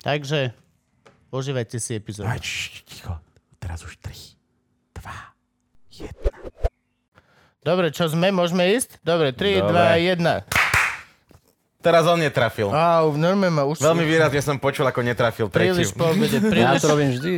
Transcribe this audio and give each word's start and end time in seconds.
Takže 0.00 0.56
užívajte 1.28 1.76
si 1.76 1.92
epizódu. 1.94 2.28
Aj, 2.28 2.40
č, 2.40 2.80
ticho. 2.84 3.12
Teraz 3.60 3.84
už 3.84 4.00
3, 4.00 4.16
2, 4.96 6.08
1. 6.08 6.16
Dobre, 7.60 7.92
čo 7.92 8.08
sme? 8.08 8.32
Môžeme 8.32 8.72
ísť? 8.72 8.96
Dobre, 9.04 9.36
3, 9.36 9.60
Dobre. 9.60 9.76
2, 9.76 10.16
1. 10.16 10.60
Teraz 11.80 12.04
on 12.04 12.20
netrafil. 12.20 12.68
Á, 12.68 13.00
normálne 13.08 13.56
ma 13.56 13.64
už... 13.64 13.80
Veľmi 13.80 14.04
výrazne 14.04 14.40
som 14.44 14.60
počul, 14.60 14.84
ako 14.84 15.00
netrafil 15.00 15.48
Príliš 15.48 15.96
tretiu. 15.96 16.00
po 16.00 16.12
obede, 16.12 16.36
Ja 16.44 16.48
príliš... 16.52 16.80
to 16.84 16.88
robím 16.92 17.10
vždy. 17.16 17.32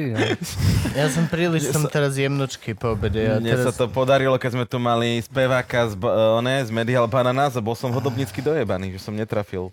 Ja 0.98 1.06
som 1.14 1.24
príliš, 1.30 1.62
som 1.70 1.86
teraz 1.86 2.18
jemnočký 2.18 2.74
po 2.74 2.98
obede. 2.98 3.22
Ja 3.22 3.38
Mne 3.38 3.54
teraz... 3.54 3.70
sa 3.70 3.72
to 3.74 3.86
podarilo, 3.86 4.34
keď 4.38 4.50
sme 4.58 4.66
tu 4.66 4.82
mali 4.82 5.22
speváka 5.22 5.86
z, 5.86 5.94
ba- 5.94 6.42
one, 6.42 6.58
z 6.58 6.74
Medial 6.74 7.06
Bananas 7.06 7.54
a 7.54 7.62
bol 7.62 7.78
som 7.78 7.94
hodobnícky 7.94 8.42
dojebaný, 8.42 8.98
že 8.98 9.06
som 9.06 9.14
netrafil 9.14 9.70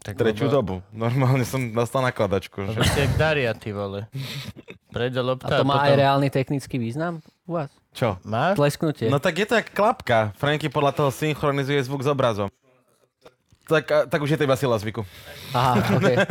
tak 0.00 0.16
tretiu 0.16 0.48
lebo- 0.48 0.56
dobu. 0.56 0.74
Normálne 0.90 1.44
som 1.44 1.60
dostal 1.72 2.00
nakladačku. 2.00 2.72
Že... 2.72 2.80
jak 2.80 3.12
Daria, 3.20 3.52
ty 3.52 3.70
vole. 3.72 4.08
Prejde 4.88 5.20
A 5.20 5.24
lopta 5.24 5.60
to 5.60 5.64
má 5.64 5.76
potom... 5.76 5.86
aj 5.86 5.92
reálny 5.96 6.28
technický 6.32 6.80
význam 6.80 7.20
u 7.44 7.60
vás? 7.60 7.70
Čo? 7.92 8.16
Máš? 8.24 8.56
Tlesknutie. 8.56 9.12
No 9.12 9.20
tak 9.20 9.36
je 9.36 9.46
to 9.46 9.60
jak 9.60 9.68
klapka. 9.70 10.32
Franky 10.40 10.72
podľa 10.72 10.96
toho 10.96 11.10
synchronizuje 11.12 11.78
zvuk 11.84 12.00
s 12.00 12.08
obrazom. 12.08 12.48
Tak, 13.70 13.86
a- 13.86 14.06
tak 14.10 14.18
už 14.18 14.34
je 14.34 14.38
to 14.40 14.46
iba 14.50 14.58
sila 14.58 14.74
zvyku. 14.82 15.06
Aha, 15.54 15.78
okay. 15.94 16.16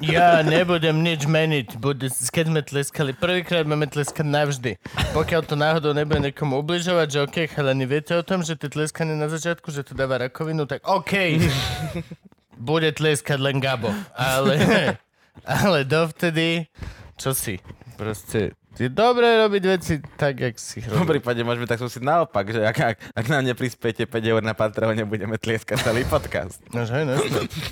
Ja 0.00 0.40
nebudem 0.40 1.04
nič 1.04 1.28
meniť. 1.28 1.76
Bude, 1.76 2.08
keď 2.08 2.44
sme 2.48 2.64
tleskali, 2.64 3.12
prvýkrát 3.12 3.68
máme 3.68 3.84
tleskať 3.84 4.24
navždy. 4.24 4.72
Pokiaľ 5.12 5.40
to 5.44 5.60
náhodou 5.60 5.92
nebude 5.92 6.24
niekomu 6.24 6.56
ubližovať, 6.64 7.06
že 7.12 7.18
OK, 7.28 7.36
chalani, 7.52 7.84
viete 7.84 8.16
o 8.16 8.24
tom, 8.24 8.40
že 8.40 8.56
to 8.56 8.72
tleskanie 8.72 9.12
na 9.12 9.28
začiatku, 9.28 9.68
že 9.68 9.84
to 9.84 9.92
dáva 9.92 10.16
rakovinu, 10.24 10.64
tak 10.64 10.80
OK. 10.88 11.12
Bude 12.60 12.92
tleskať 12.92 13.40
len 13.40 13.56
Gabo. 13.56 13.88
Ale, 14.12 14.60
ale 15.64 15.88
dovtedy, 15.88 16.68
čo 17.16 17.32
si? 17.32 17.56
Proste, 17.96 18.52
je 18.76 18.88
dobré 18.88 19.40
robiť 19.40 19.62
veci 19.66 19.94
tak, 20.16 20.40
jak 20.40 20.54
si 20.56 20.80
ich 20.80 20.88
V 20.88 20.92
tom 20.92 21.04
robí. 21.04 21.16
prípade 21.20 21.40
môžeme 21.40 21.64
tak 21.64 21.80
súsiť 21.80 22.00
naopak, 22.00 22.48
že 22.48 22.60
ak, 22.64 22.76
ak, 22.80 22.96
ak 23.12 23.26
nám 23.28 23.44
neprispiete 23.44 24.04
5 24.04 24.12
eur 24.24 24.40
na 24.40 24.56
Patreone, 24.56 25.04
budeme 25.04 25.36
tlieskať 25.36 25.84
celý 25.84 26.04
podcast. 26.04 26.60
No, 26.72 26.84
že, 26.84 27.04
no, 27.04 27.16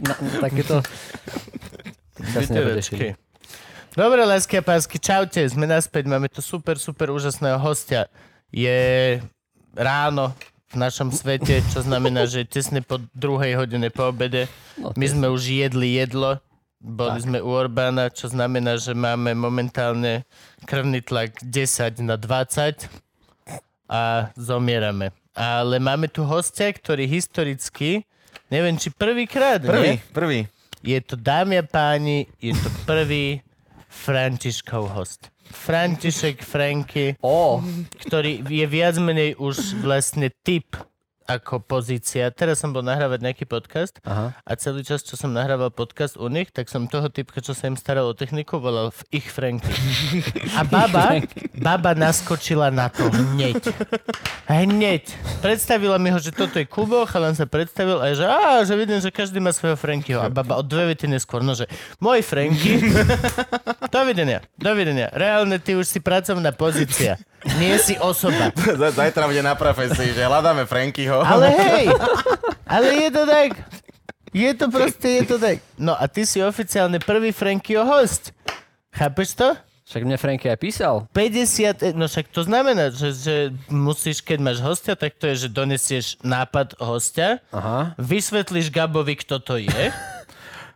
Na, 0.04 0.14
takéto... 0.40 0.80
Dobre, 3.94 4.20
lásky 4.24 4.60
a 4.60 4.62
pásky, 4.62 5.00
čaute, 5.00 5.40
sme 5.48 5.64
naspäť, 5.64 6.06
máme 6.06 6.28
tu 6.28 6.38
super, 6.38 6.76
super 6.76 7.08
úžasného 7.08 7.56
hostia. 7.56 8.06
Je 8.52 9.18
ráno 9.72 10.34
v 10.68 10.76
našom 10.76 11.08
svete, 11.08 11.64
čo 11.66 11.80
znamená, 11.80 12.24
že 12.24 12.44
tesne 12.44 12.80
po 12.80 13.00
druhej 13.12 13.56
hodine 13.56 13.88
po 13.88 14.08
obede. 14.08 14.46
No, 14.76 14.92
My 14.92 15.06
sme 15.06 15.26
už 15.26 15.42
jedli 15.42 15.96
jedlo, 15.96 16.36
boli 16.78 17.18
Tak. 17.18 17.24
sme 17.24 17.38
u 17.40 17.50
Orbána, 17.50 18.06
čo 18.08 18.28
znamená, 18.28 18.76
že 18.76 18.92
máme 18.92 19.32
momentálne 19.32 20.28
krvný 20.62 21.00
tlak 21.00 21.40
10 21.40 21.98
na 22.00 22.14
20 22.14 22.84
a 23.86 24.02
zomierame. 24.34 25.10
Ale 25.32 25.78
máme 25.78 26.06
tu 26.06 26.22
hostia, 26.22 26.68
ktorý 26.68 27.06
historicky, 27.06 28.04
neviem, 28.46 28.74
či 28.74 28.90
prvýkrát, 28.90 29.58
Prvý, 29.58 29.96
nie? 29.96 30.12
prvý. 30.12 30.40
Je 30.78 30.98
to, 31.00 31.14
dámy 31.14 31.58
a 31.58 31.64
páni, 31.64 32.28
je 32.38 32.52
to 32.52 32.68
prvý 32.84 33.40
Františkov 33.88 34.88
host. 34.88 35.32
František 35.50 36.40
Franky, 36.40 37.14
Ó, 37.20 37.60
ktorý 38.06 38.44
je 38.46 38.66
viac 38.68 38.96
menej 39.00 39.36
už 39.36 39.80
vlastne 39.82 40.30
typ 40.44 40.76
ako 41.28 41.60
pozícia. 41.60 42.32
Teraz 42.32 42.64
som 42.64 42.72
bol 42.72 42.80
nahrávať 42.80 43.20
nejaký 43.20 43.44
podcast 43.44 44.00
aha. 44.00 44.32
a 44.32 44.52
celý 44.56 44.80
čas, 44.80 45.04
čo 45.04 45.12
som 45.20 45.28
nahrával 45.28 45.68
podcast 45.68 46.16
u 46.16 46.24
nich, 46.32 46.48
tak 46.48 46.72
som 46.72 46.88
toho 46.88 47.12
typka, 47.12 47.44
čo 47.44 47.52
sa 47.52 47.68
im 47.68 47.76
staral 47.76 48.08
o 48.08 48.16
techniku, 48.16 48.56
volal 48.56 48.88
v 48.88 49.20
ich 49.20 49.28
Franky. 49.28 49.68
A 50.56 50.64
baba, 50.64 51.20
baba 51.52 51.92
naskočila 51.92 52.72
na 52.72 52.88
to 52.88 53.12
hneď. 53.12 53.60
Hneď. 54.48 55.04
Predstavila 55.44 56.00
mi 56.00 56.08
ho, 56.08 56.16
že 56.16 56.32
toto 56.32 56.56
je 56.56 56.64
Kubo, 56.64 57.04
chalan 57.04 57.36
sa 57.36 57.44
predstavil 57.44 58.00
a 58.00 58.08
je, 58.08 58.24
že, 58.24 58.26
á, 58.26 58.64
že 58.64 58.74
vidím, 58.80 58.96
že 59.04 59.12
každý 59.12 59.44
má 59.44 59.52
svojho 59.52 59.76
Frankyho. 59.76 60.24
A 60.24 60.32
baba 60.32 60.56
od 60.56 60.64
dve 60.64 60.96
vety 60.96 61.12
neskôr, 61.12 61.44
no 61.44 61.52
že 61.52 61.68
môj 62.00 62.24
Franky, 62.24 62.80
dovidenia, 63.92 64.40
dovidenia. 64.56 65.12
Reálne 65.12 65.60
ty 65.60 65.76
už 65.76 65.84
si 65.84 66.00
pracovná 66.00 66.56
pozícia. 66.56 67.20
Nie 67.60 67.78
si 67.78 67.94
osoba. 68.02 68.50
Zajtra 68.98 69.30
bude 69.30 69.44
na 69.44 69.54
profesii, 69.54 70.10
že 70.10 70.26
hľadáme 70.26 70.66
Frankyho. 70.66 71.17
Ale 71.32 71.48
hej, 71.52 71.86
ale 72.68 72.88
je 73.06 73.10
to 73.10 73.22
tak. 73.26 73.50
Je 74.32 74.50
to 74.54 74.66
proste, 74.68 75.08
je 75.08 75.24
to 75.24 75.36
tak. 75.40 75.58
No 75.80 75.96
a 75.96 76.04
ty 76.04 76.28
si 76.28 76.38
oficiálne 76.44 77.00
prvý 77.00 77.32
Frankyho 77.32 77.82
host. 77.82 78.36
Chápeš 78.92 79.34
to? 79.34 79.56
Však 79.88 80.04
mne 80.04 80.20
Franky 80.20 80.52
aj 80.52 80.60
písal. 80.60 81.08
50, 81.16 81.80
e- 81.80 81.96
no 81.96 82.04
však 82.04 82.28
to 82.28 82.44
znamená, 82.44 82.92
že, 82.92 83.08
že 83.16 83.36
musíš, 83.72 84.20
keď 84.20 84.38
máš 84.44 84.60
hostia, 84.60 84.92
tak 84.92 85.16
to 85.16 85.32
je, 85.32 85.48
že 85.48 85.48
donesieš 85.48 86.20
nápad 86.20 86.76
hostia, 86.76 87.40
Aha. 87.48 87.96
vysvetlíš 87.96 88.68
Gabovi, 88.68 89.16
kto 89.16 89.40
to 89.40 89.56
je. 89.56 89.88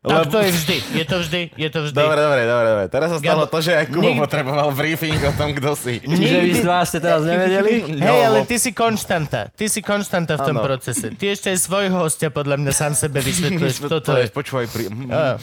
Tak 0.02 0.26
Lebo- 0.26 0.34
to 0.34 0.38
je 0.40 0.50
vždy, 0.52 0.76
je 0.92 1.04
to 1.04 1.16
vždy, 1.16 1.40
je 1.54 1.68
to 1.70 1.78
vždy. 1.80 1.94
Dobre, 1.94 2.18
dobre, 2.18 2.42
dobre, 2.42 2.66
dobre. 2.68 2.84
Teraz 2.90 3.06
sa 3.06 3.16
stalo 3.16 3.46
Gabo, 3.46 3.46
to, 3.48 3.58
že 3.60 3.70
aj 3.72 3.86
Kubo 3.86 4.02
nik- 4.04 4.18
potreboval 4.18 4.68
briefing 4.72 5.14
o 5.22 5.30
tom, 5.30 5.54
kto 5.54 5.70
si. 5.72 6.02
Čiže 6.02 6.36
vy 6.42 6.50
z 6.52 6.60
dva 6.60 6.82
ste 6.82 6.98
teraz 6.98 7.22
nevedeli? 7.22 7.72
Hej, 7.86 8.02
No, 8.02 8.10
ale 8.10 8.42
ty 8.42 8.58
si 8.58 8.70
konštanta. 8.72 9.48
Ty 9.48 9.64
si 9.64 9.78
konštanta 9.78 10.34
v 10.34 10.42
tom 10.42 10.58
Áno. 10.58 10.66
procese. 10.66 11.14
Ty 11.14 11.24
ešte 11.30 11.48
aj 11.48 11.58
svojho 11.60 11.94
hostia 11.96 12.28
podľa 12.28 12.58
mňa 12.58 12.72
sám 12.72 12.92
sebe 12.92 13.22
vysvetľuješ, 13.22 13.76
kto 13.80 13.96
to 14.00 14.12
je. 14.18 14.26
Počúvaj, 14.34 14.66
pri... 14.66 14.82
Á. 15.08 15.38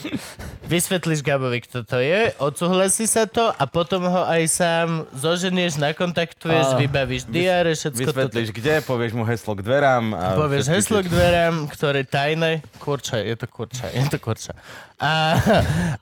Vysvetlíš 0.62 1.20
Gabovi, 1.20 1.58
kto 1.60 1.80
to 1.80 1.96
je, 1.96 2.36
odsúhlasí 2.36 3.02
sa 3.04 3.24
to 3.24 3.48
a 3.48 3.64
potom 3.64 4.04
ho 4.04 4.22
aj 4.22 4.44
sám 4.46 4.88
zoženieš, 5.10 5.80
nakontaktuješ, 5.80 6.66
Á. 6.66 6.76
vybavíš 6.76 7.24
diáre, 7.26 7.72
všetko. 7.72 8.12
Vysvetlíš 8.12 8.52
kde, 8.52 8.84
povieš 8.84 9.12
mu 9.14 9.24
heslo 9.24 9.56
k 9.56 9.64
dverám. 9.64 10.12
A 10.12 10.36
Povieš 10.36 10.68
heslo 10.68 11.00
k 11.00 11.08
dverám, 11.08 11.64
ktoré 11.66 12.04
tajné. 12.04 12.60
Kurča, 12.76 13.18
je 13.18 13.34
to 13.34 13.48
kurča, 13.48 13.88
je 13.88 14.04
to 14.04 14.20
kurča. 14.20 14.49
A, 14.96 15.12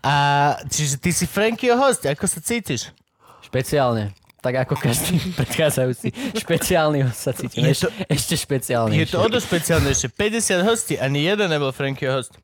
a 0.00 0.14
čiže 0.66 0.98
ty 0.98 1.10
si 1.10 1.24
Frankieho 1.24 1.74
host, 1.74 2.02
ako 2.02 2.26
sa 2.26 2.38
cítiš? 2.38 2.90
Špeciálne. 3.40 4.12
Tak 4.38 4.54
ako 4.66 4.74
každý 4.78 5.18
predchádzajúci. 5.38 6.14
Špeciálny 6.38 7.06
host 7.06 7.20
sa 7.20 7.32
cítim. 7.32 7.66
Je 7.66 7.74
to- 7.86 7.92
ešte 8.06 8.34
špeciálnejšie. 8.38 9.02
Je 9.02 9.08
to 9.10 9.18
o 9.18 9.26
to 9.26 9.38
špeciálnejšie. 9.38 10.08
50 10.14 10.62
hostí, 10.62 10.94
ani 10.94 11.26
jeden 11.26 11.50
nebol 11.50 11.74
Frankieho 11.74 12.22
host. 12.22 12.38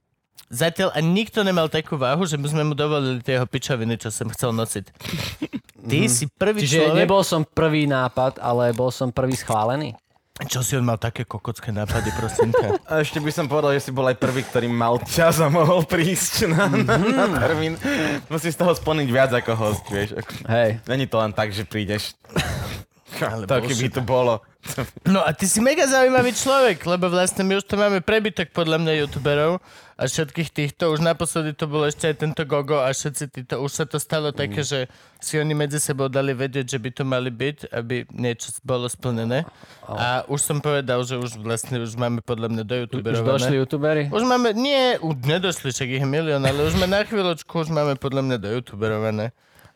Zatiaľ 0.51 0.93
a 0.95 1.01
nikto 1.01 1.41
nemal 1.43 1.67
takú 1.67 1.97
váhu, 1.97 2.29
že 2.29 2.37
by 2.37 2.47
sme 2.47 2.63
mu 2.63 2.75
dovolili 2.77 3.19
tie 3.19 3.41
jeho 3.41 3.49
pičoviny, 3.49 3.99
čo 3.99 4.13
som 4.13 4.29
chcel 4.31 4.53
nosiť. 4.55 4.87
Ty 5.85 5.99
si 6.07 6.31
prvý 6.31 6.63
Čiže 6.63 6.79
človek... 6.85 6.99
nebol 7.01 7.23
som 7.27 7.43
prvý 7.43 7.85
nápad, 7.85 8.39
ale 8.39 8.71
bol 8.71 8.93
som 8.95 9.11
prvý 9.11 9.35
schválený. 9.35 9.97
Čo 10.35 10.67
si 10.67 10.75
on 10.75 10.83
mal 10.83 10.99
také 10.99 11.23
kokocké 11.23 11.71
nápady, 11.71 12.11
prosím 12.19 12.51
ťa. 12.51 12.83
A 12.91 13.07
ešte 13.07 13.23
by 13.23 13.31
som 13.31 13.47
povedal, 13.47 13.71
že 13.79 13.87
si 13.87 13.91
bol 13.95 14.03
aj 14.11 14.19
prvý, 14.19 14.43
ktorý 14.43 14.67
mal 14.67 14.99
čas 15.07 15.39
a 15.39 15.47
mohol 15.47 15.87
prísť 15.87 16.51
na, 16.51 16.67
na, 16.67 16.99
na 16.99 17.27
termín. 17.39 17.79
Musíš 18.27 18.59
z 18.59 18.67
toho 18.67 18.75
splniť 18.75 19.09
viac 19.15 19.31
ako 19.31 19.55
host, 19.55 19.87
vieš. 19.87 20.19
Hej. 20.51 20.83
Není 20.91 21.07
to 21.07 21.23
len 21.23 21.31
tak, 21.31 21.55
že 21.55 21.63
prídeš. 21.63 22.19
Ale 23.23 23.47
to 23.47 23.63
keby 23.63 23.87
to 23.95 24.03
bolo. 24.03 24.43
No 25.07 25.23
a 25.23 25.31
ty 25.31 25.47
si 25.47 25.63
mega 25.63 25.87
zaujímavý 25.87 26.35
človek, 26.35 26.83
lebo 26.83 27.07
vlastne 27.07 27.47
my 27.47 27.63
už 27.63 27.65
to 27.71 27.79
máme 27.79 28.03
prebytok 28.03 28.51
podľa 28.51 28.83
mňa 28.83 28.93
youtuberov 29.07 29.63
a 29.95 30.11
všetkých 30.11 30.51
týchto, 30.51 30.91
už 30.91 31.07
naposledy 31.07 31.55
to 31.55 31.71
bolo 31.71 31.87
ešte 31.87 32.11
aj 32.11 32.17
tento 32.19 32.43
Gogo 32.43 32.83
a 32.83 32.91
všetci 32.91 33.25
títo, 33.31 33.63
už 33.63 33.71
sa 33.71 33.85
to 33.87 34.03
stalo 34.03 34.35
také, 34.35 34.67
že 34.67 34.91
si 35.23 35.39
oni 35.39 35.55
medzi 35.55 35.79
sebou 35.79 36.11
dali 36.11 36.35
vedieť, 36.35 36.75
že 36.75 36.79
by 36.83 36.91
to 36.91 37.03
mali 37.07 37.31
byť, 37.31 37.71
aby 37.71 38.03
niečo 38.11 38.51
bolo 38.67 38.91
splnené. 38.91 39.47
A 39.87 40.27
už 40.27 40.43
som 40.43 40.59
povedal, 40.59 40.99
že 41.07 41.15
už 41.15 41.39
vlastne 41.39 41.79
už 41.79 41.95
máme 41.95 42.21
podľa 42.27 42.51
mňa 42.51 42.63
do 42.67 42.75
Už 42.75 42.81
youtuberov. 42.91 43.23
došli 43.23 43.55
youtuberi? 43.63 44.03
Už 44.11 44.27
máme, 44.27 44.51
nie, 44.51 44.99
už 44.99 45.15
nedošli, 45.23 45.71
však 45.71 45.89
ich 45.95 46.03
je 46.03 46.09
milión, 46.11 46.43
ale 46.43 46.59
už 46.67 46.75
sme 46.75 46.91
na 46.91 47.07
chvíľočku, 47.07 47.55
už 47.63 47.71
máme 47.71 47.95
podľa 47.95 48.23
mňa 48.27 48.37
do 48.43 48.49
youtuberované. 48.51 49.31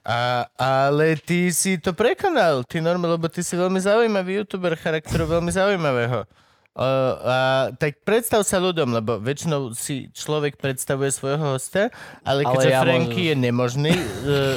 A, 0.08 0.48
ale 0.56 1.20
ty 1.20 1.52
si 1.52 1.76
to 1.78 1.92
prekonal, 1.92 2.64
ty 2.64 2.80
normálne, 2.80 3.20
lebo 3.20 3.28
ty 3.28 3.44
si 3.44 3.54
veľmi 3.54 3.76
zaujímavý 3.76 4.40
youtuber 4.42 4.72
charakteru 4.74 5.28
veľmi 5.28 5.52
zaujímavého. 5.52 6.24
Uh, 6.70 6.80
a, 6.80 7.36
tak 7.74 8.00
predstav 8.00 8.40
sa 8.40 8.56
ľuďom, 8.56 8.94
lebo 8.94 9.16
väčšinou 9.16 9.72
si 9.72 10.10
človek 10.10 10.54
predstavuje 10.54 11.10
svojho 11.10 11.52
hosta, 11.52 11.90
ale 12.22 12.42
Ale 12.42 12.54
keďže 12.54 12.70
ja 12.70 12.80
Franky 12.80 13.02
môžem- 13.10 13.26
je 13.26 13.34
nemožný 13.36 13.92
uh, 13.92 14.06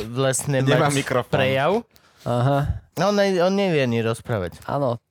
vlastne 0.07 0.57
Nemá 0.59 0.85
mať 0.85 0.95
mikrofón. 0.95 1.33
prejav, 1.33 1.71
Aha, 2.21 2.59
on, 2.99 3.15
aj- 3.15 3.41
on 3.41 3.51
nevie 3.51 3.81
ani 3.81 3.99
rozprávať. 3.99 4.61
áno. 4.63 5.01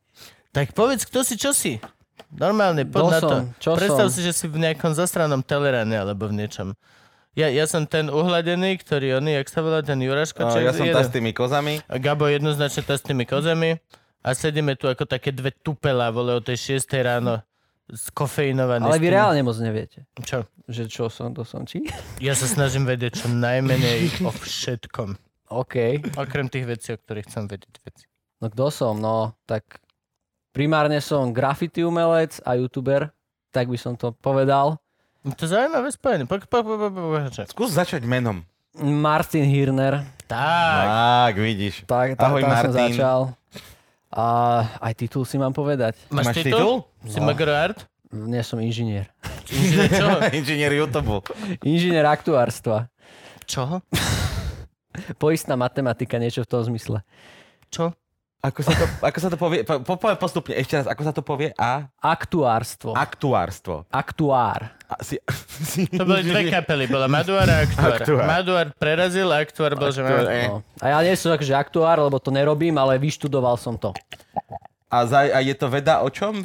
Tak 0.50 0.70
povedz, 0.70 1.02
kto 1.02 1.22
si, 1.22 1.34
čo 1.34 1.50
si. 1.50 1.82
Normálne, 2.28 2.82
poď 2.84 3.02
Kto 3.02 3.10
na 3.10 3.18
to. 3.20 3.36
Čo 3.58 3.70
Predstav 3.74 4.06
som? 4.06 4.14
si, 4.14 4.20
že 4.20 4.30
si 4.30 4.46
v 4.46 4.58
nejakom 4.60 4.92
zastranom 4.92 5.40
telerane 5.40 5.94
alebo 5.96 6.26
v 6.26 6.34
niečom. 6.36 6.78
Ja, 7.32 7.46
ja 7.46 7.62
som 7.64 7.82
ten 7.84 8.06
uhladený, 8.06 8.74
ktorý 8.76 9.18
oný, 9.18 9.34
jak 9.36 9.48
sa 9.48 9.60
volá, 9.60 9.78
ten 9.80 9.98
Juraško, 9.98 10.38
No, 10.40 10.50
čo 10.50 10.58
ja 10.60 10.70
som 10.70 10.82
jeden. 10.84 10.94
tá 10.94 11.02
s 11.02 11.10
tými 11.10 11.30
kozami. 11.30 11.82
Gabo 11.88 12.26
jednoznačne 12.26 12.82
tá 12.82 12.94
s 12.94 13.02
tými 13.02 13.22
kozami. 13.24 13.78
A 14.20 14.32
sedíme 14.32 14.74
tu 14.74 14.84
ako 14.84 15.04
také 15.04 15.30
dve 15.30 15.48
tupela, 15.50 16.08
vole, 16.08 16.34
o 16.34 16.40
tej 16.40 16.76
6 16.76 16.84
ráno 17.00 17.40
skofeinované. 17.90 18.84
Ale 18.84 18.96
s 18.96 19.00
vy 19.00 19.08
tým- 19.08 19.16
reálne 19.16 19.40
moc 19.40 19.56
neviete, 19.56 20.04
Čo? 20.16 20.44
že 20.66 20.86
čo 20.86 21.08
som, 21.08 21.32
to 21.32 21.42
som 21.42 21.64
či? 21.64 21.82
Ja 22.18 22.32
sa 22.32 22.46
snažím 22.46 22.84
vedieť 22.84 23.18
čo 23.18 23.26
najmenej 23.26 24.22
o 24.22 24.30
všetkom. 24.30 25.16
OK. 25.50 25.74
Okrem 26.14 26.46
tých 26.46 26.66
vecí, 26.68 26.88
o 26.90 26.96
ktorých 26.96 27.26
chcem 27.26 27.44
vedieť 27.44 27.74
veci. 27.82 28.04
No 28.38 28.46
kto 28.46 28.70
som? 28.70 28.94
No, 28.94 29.16
tak 29.42 29.82
primárne 30.50 31.00
som 31.00 31.30
graffiti 31.30 31.80
umelec 31.80 32.38
a 32.40 32.54
youtuber, 32.54 33.10
tak 33.50 33.66
by 33.66 33.74
som 33.74 33.94
to 33.94 34.14
povedal. 34.14 34.78
No 35.20 35.34
To 35.34 35.42
je 35.42 35.50
zaujímavé 35.50 35.90
spojenie. 35.90 36.24
Po, 36.24 36.38
po, 36.38 36.62
po, 36.62 36.74
po, 36.78 36.88
po, 36.88 37.00
po, 37.10 37.18
Skús 37.46 37.74
začať 37.74 38.04
menom. 38.04 38.46
Martin 38.78 39.42
Hirner, 39.42 40.06
tak. 40.24 40.84
Tak, 40.86 41.32
vidíš. 41.36 41.82
tak, 41.84 42.14
tak 42.14 42.22
Ahoj, 42.22 42.40
tam 42.40 42.48
som 42.48 42.56
Martin. 42.70 42.86
začal. 42.86 43.20
A 44.10 44.24
aj 44.82 44.92
titul 44.98 45.22
si 45.22 45.38
mám 45.38 45.54
povedať. 45.54 45.94
Máš, 46.10 46.34
Máš 46.34 46.36
titul? 46.42 46.50
titul? 46.50 46.74
Si 47.06 47.18
No. 47.22 47.30
Magro 47.30 47.54
Art? 47.54 47.86
Nie 48.10 48.42
som 48.42 48.58
inžinier. 48.58 49.06
Inžinier 49.46 49.86
čoho? 49.86 50.16
Inžinier 50.38 50.72
YouTube. 50.74 51.22
Inžinier 51.62 52.02
aktuárstva. 52.10 52.90
Čoho? 53.46 53.78
Poistná 55.22 55.54
matematika, 55.54 56.18
niečo 56.18 56.42
v 56.42 56.50
tom 56.50 56.66
zmysle. 56.66 57.06
Čo? 57.70 57.94
Ako 58.40 58.64
sa 58.64 58.72
to, 58.72 58.84
ako 59.04 59.18
sa 59.20 59.28
to 59.28 59.36
povie? 59.36 59.60
Po, 59.68 59.84
po, 59.84 60.00
poviem 60.00 60.16
postupne, 60.16 60.56
ešte 60.56 60.80
raz, 60.80 60.88
ako 60.88 61.02
sa 61.04 61.12
to 61.12 61.20
povie? 61.20 61.52
A? 61.60 61.92
Aktuárstvo. 62.00 62.96
Aktuárstvo. 62.96 63.84
Aktuár. 63.92 64.80
A, 64.88 65.04
si, 65.04 65.20
si, 65.60 65.84
To 66.00 66.08
boli 66.08 66.24
dve 66.24 66.48
kapely, 66.48 66.88
bola 66.88 67.04
Maduar 67.04 67.44
a 67.44 67.68
Aktuár. 67.68 68.00
Aktuár. 68.00 68.24
Maduar 68.24 68.66
prerazil 68.80 69.28
a 69.28 69.44
Aktuár 69.44 69.76
bol, 69.76 69.92
že 69.92 70.00
Aktuár, 70.00 70.24
má... 70.24 70.32
eh. 70.32 70.48
No. 70.48 70.64
A 70.80 70.84
ja 70.88 70.98
nie 71.04 71.12
som 71.20 71.36
akože 71.36 71.52
aktuár, 71.52 72.00
lebo 72.00 72.16
to 72.16 72.32
nerobím, 72.32 72.80
ale 72.80 72.96
vyštudoval 72.96 73.60
som 73.60 73.76
to. 73.76 73.92
A, 74.90 75.06
za, 75.06 75.22
a 75.22 75.38
je 75.38 75.54
to 75.54 75.70
veda 75.70 76.02
o 76.02 76.10
čom? 76.10 76.42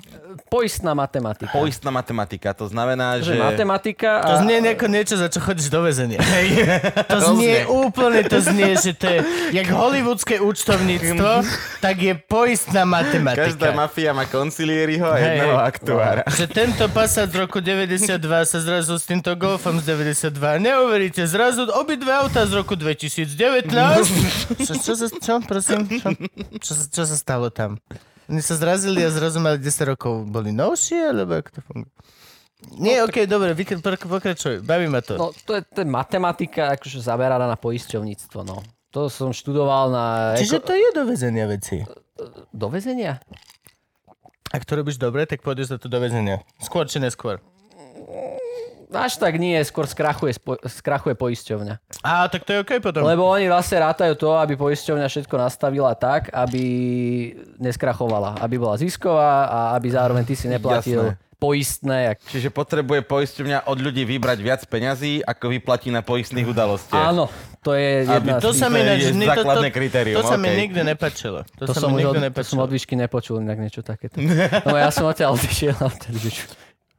Poistná 0.54 0.94
matematika. 0.94 1.50
Poistná 1.50 1.90
matematika. 1.90 2.54
To 2.54 2.70
znamená, 2.70 3.18
že 3.18 3.34
že... 3.34 3.42
matematika 3.42 4.22
To 4.22 4.34
a... 4.38 4.42
znie 4.46 4.62
ako 4.62 4.86
niečo, 4.86 5.18
za 5.18 5.34
čo 5.34 5.42
chodíš 5.42 5.74
do 5.74 5.82
väzenia. 5.82 6.22
To 7.10 7.18
znie 7.34 7.66
úplne, 7.66 8.22
to 8.28 8.38
znie, 8.42 8.78
že 8.78 8.94
to 8.94 9.08
je 9.10 9.20
jak 9.50 9.66
hollywoodske 9.66 10.38
účtovníctvo, 10.38 11.42
tak 11.82 11.96
je 11.98 12.14
poistná 12.14 12.86
matematika. 12.86 13.50
Každá 13.50 13.74
mafia 13.74 14.14
má 14.14 14.30
konciliériho 14.30 15.10
a 15.10 15.18
Hej. 15.18 15.26
jedného 15.26 15.58
aktuára. 15.58 16.22
Že 16.30 16.46
tento 16.50 16.86
Passat 16.94 17.34
z 17.34 17.42
roku 17.42 17.58
92 17.66 18.22
sa 18.46 18.60
zrazu 18.62 18.94
s 19.00 19.06
týmto 19.10 19.34
Golfom 19.34 19.82
z 19.82 19.90
92. 19.90 20.62
Neuveríte, 20.62 21.26
zrazu 21.26 21.66
obidve 21.74 22.14
auta 22.14 22.46
z 22.46 22.54
roku 22.54 22.78
2019. 22.78 23.34
Čo, 24.66 24.74
čo, 24.82 24.94
sa, 24.98 25.08
čo, 25.10 25.34
prosím? 25.46 25.88
Čo, 25.90 26.14
čo, 26.62 26.72
čo 26.90 27.04
sa 27.06 27.16
stalo 27.18 27.50
tam? 27.50 27.82
Oni 28.26 28.42
sa 28.42 28.58
zrazili 28.58 29.06
a 29.06 29.10
zrazu 29.10 29.38
mali 29.38 29.58
10 29.58 29.70
rokov. 29.86 30.26
Boli 30.26 30.50
novšie, 30.50 31.14
alebo 31.14 31.38
ako 31.38 31.50
to 31.54 31.62
funguje? 31.62 31.92
Nie, 32.82 33.06
okej, 33.06 33.30
dobre, 33.30 33.54
vykr- 33.54 33.78
pok- 33.78 34.10
pokračuj. 34.10 34.66
Baví 34.66 34.90
ma 34.90 35.06
to. 35.06 35.20
No 35.20 35.30
to 35.46 35.54
je, 35.54 35.62
to 35.62 35.86
je 35.86 35.88
matematika, 35.88 36.74
akože 36.74 36.98
zameraná 36.98 37.46
na 37.46 37.54
poisťovníctvo, 37.54 38.42
no. 38.42 38.66
To 38.90 39.06
som 39.12 39.30
študoval 39.30 39.92
na... 39.94 40.06
Čiže 40.34 40.64
to 40.64 40.74
je 40.74 40.90
do 40.96 41.04
väzenia 41.06 41.46
veci. 41.46 41.84
Do 42.50 42.68
väzenia? 42.72 43.22
Ak 44.50 44.64
to 44.64 44.80
robíš 44.80 44.98
dobre, 44.98 45.28
tak 45.28 45.44
pôjdeš 45.44 45.76
za 45.76 45.78
to 45.78 45.92
do 45.92 46.00
väzenia. 46.00 46.42
Skôr 46.64 46.88
či 46.88 46.98
neskôr. 46.98 47.44
Až 48.98 49.14
tak 49.16 49.36
nie, 49.36 49.60
skôr 49.62 49.84
skrachuje, 49.84 50.32
spo- 50.32 50.58
skrachuje 50.62 51.14
poisťovňa. 51.14 51.76
Á, 52.00 52.26
tak 52.26 52.42
to 52.42 52.52
je 52.52 52.60
okej 52.62 52.80
potom. 52.80 53.04
Lebo 53.04 53.26
oni 53.26 53.46
vlastne 53.46 53.78
rátajú 53.82 54.16
to, 54.16 54.34
aby 54.34 54.56
poisťovňa 54.56 55.04
všetko 55.06 55.36
nastavila 55.36 55.92
tak, 55.94 56.28
aby 56.30 56.64
neskrachovala. 57.58 58.38
Aby 58.38 58.56
bola 58.58 58.76
zisková 58.76 59.46
a 59.46 59.60
aby 59.74 59.88
zároveň 59.90 60.24
ty 60.24 60.34
si 60.34 60.48
neplatil 60.48 61.12
Jasné. 61.12 61.36
poistné. 61.36 61.98
Jak... 62.06 62.18
Čiže 62.30 62.50
potrebuje 62.50 63.04
poisťovňa 63.04 63.58
od 63.66 63.78
ľudí 63.78 64.04
vybrať 64.04 64.38
viac 64.40 64.62
peňazí, 64.64 65.22
ako 65.22 65.46
vyplatí 65.52 65.90
na 65.90 66.00
poistných 66.00 66.46
udalostiach. 66.46 67.12
Áno, 67.12 67.28
to 67.60 67.74
je 67.74 68.04
jedna 68.04 68.40
To 68.40 68.50
z 68.50 68.56
sa 68.56 68.68
To 68.68 68.72
mi 68.72 68.78
je 68.78 68.86
ináč... 68.86 69.02
ni- 69.12 69.26
to- 69.26 69.32
to- 69.32 69.32
základné 69.36 69.70
kritérium, 69.70 70.16
To 70.16 70.24
sa 70.24 70.38
mi 70.38 70.48
okej. 70.48 70.60
nikdy 70.60 70.80
nepačilo. 70.86 71.40
To, 71.56 71.64
To, 71.66 71.74
sa 71.74 71.80
som, 71.80 71.90
mi 71.90 72.00
nikdy 72.00 72.08
od, 72.08 72.14
to 72.14 72.16
som 72.16 72.26
nepačilo. 72.26 72.60
od 72.62 72.70
výšky 72.72 72.94
nepočul 72.96 73.36
inak 73.40 73.58
niečo 73.58 73.82
takéto. 73.82 74.18
No 74.64 74.76
ja 74.76 74.90
som 74.90 75.06
odtiaľ 75.06 75.36
odišiel 75.38 75.76
a 75.76 75.88
vtedy, 75.88 76.30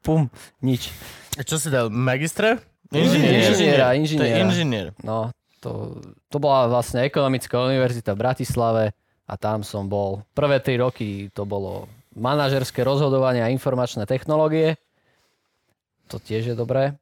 pum, 0.01 0.29
nič. 0.61 0.91
A 1.37 1.43
Čo 1.43 1.57
si 1.57 1.69
dal? 1.69 1.89
Magistra? 1.89 2.57
Inžiniera, 2.89 3.91
To 3.91 3.93
je 3.93 3.99
inžiniera. 3.99 4.37
inžinier. 4.41 4.87
No, 5.03 5.29
to, 5.59 5.99
to 6.27 6.37
bola 6.39 6.67
vlastne 6.67 7.03
ekonomická 7.03 7.59
univerzita 7.59 8.15
v 8.15 8.23
Bratislave 8.23 8.85
a 9.27 9.35
tam 9.35 9.61
som 9.61 9.85
bol. 9.85 10.23
Prvé 10.33 10.59
tri 10.59 10.79
roky 10.79 11.29
to 11.31 11.43
bolo 11.43 11.91
manažerské 12.15 12.81
rozhodovanie 12.81 13.43
a 13.43 13.51
informačné 13.51 14.07
technológie. 14.07 14.79
To 16.09 16.17
tiež 16.17 16.47
je 16.47 16.57
dobré. 16.57 16.95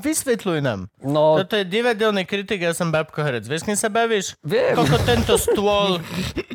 Vysvetľuj 0.00 0.64
nám. 0.64 0.88
No, 1.04 1.36
Toto 1.36 1.60
je 1.60 1.68
divadelný 1.68 2.24
kritik, 2.24 2.64
ja 2.64 2.72
som 2.72 2.88
babko 2.88 3.20
herec. 3.20 3.44
Vieš, 3.44 3.68
kým 3.68 3.76
sa 3.76 3.92
bavíš? 3.92 4.32
viem. 4.40 4.72
Koľko 4.72 4.96
tento 5.04 5.36
stôl 5.36 6.00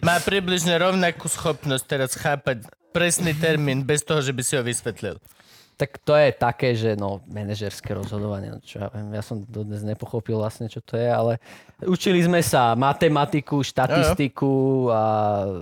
má 0.01 0.17
približne 0.17 0.73
rovnakú 0.73 1.29
schopnosť 1.29 1.83
teraz 1.85 2.17
chápať 2.17 2.65
presný 2.89 3.37
termín 3.37 3.85
bez 3.85 4.01
toho, 4.01 4.17
že 4.17 4.33
by 4.33 4.41
si 4.41 4.57
ho 4.57 4.65
vysvetlil. 4.65 5.21
Tak 5.79 6.03
to 6.03 6.11
je 6.11 6.35
také, 6.35 6.75
že 6.75 6.99
no, 6.99 7.23
manažerské 7.31 7.95
rozhodovanie, 7.95 8.51
no, 8.51 8.59
čo 8.59 8.83
ja 8.83 8.91
viem, 8.91 9.15
ja 9.15 9.23
som 9.23 9.47
dodnes 9.47 9.79
nepochopil 9.79 10.35
vlastne, 10.35 10.67
čo 10.67 10.83
to 10.83 10.99
je, 10.99 11.07
ale 11.07 11.39
učili 11.87 12.19
sme 12.19 12.43
sa 12.43 12.75
matematiku, 12.75 13.63
štatistiku 13.63 14.91
a 14.91 15.01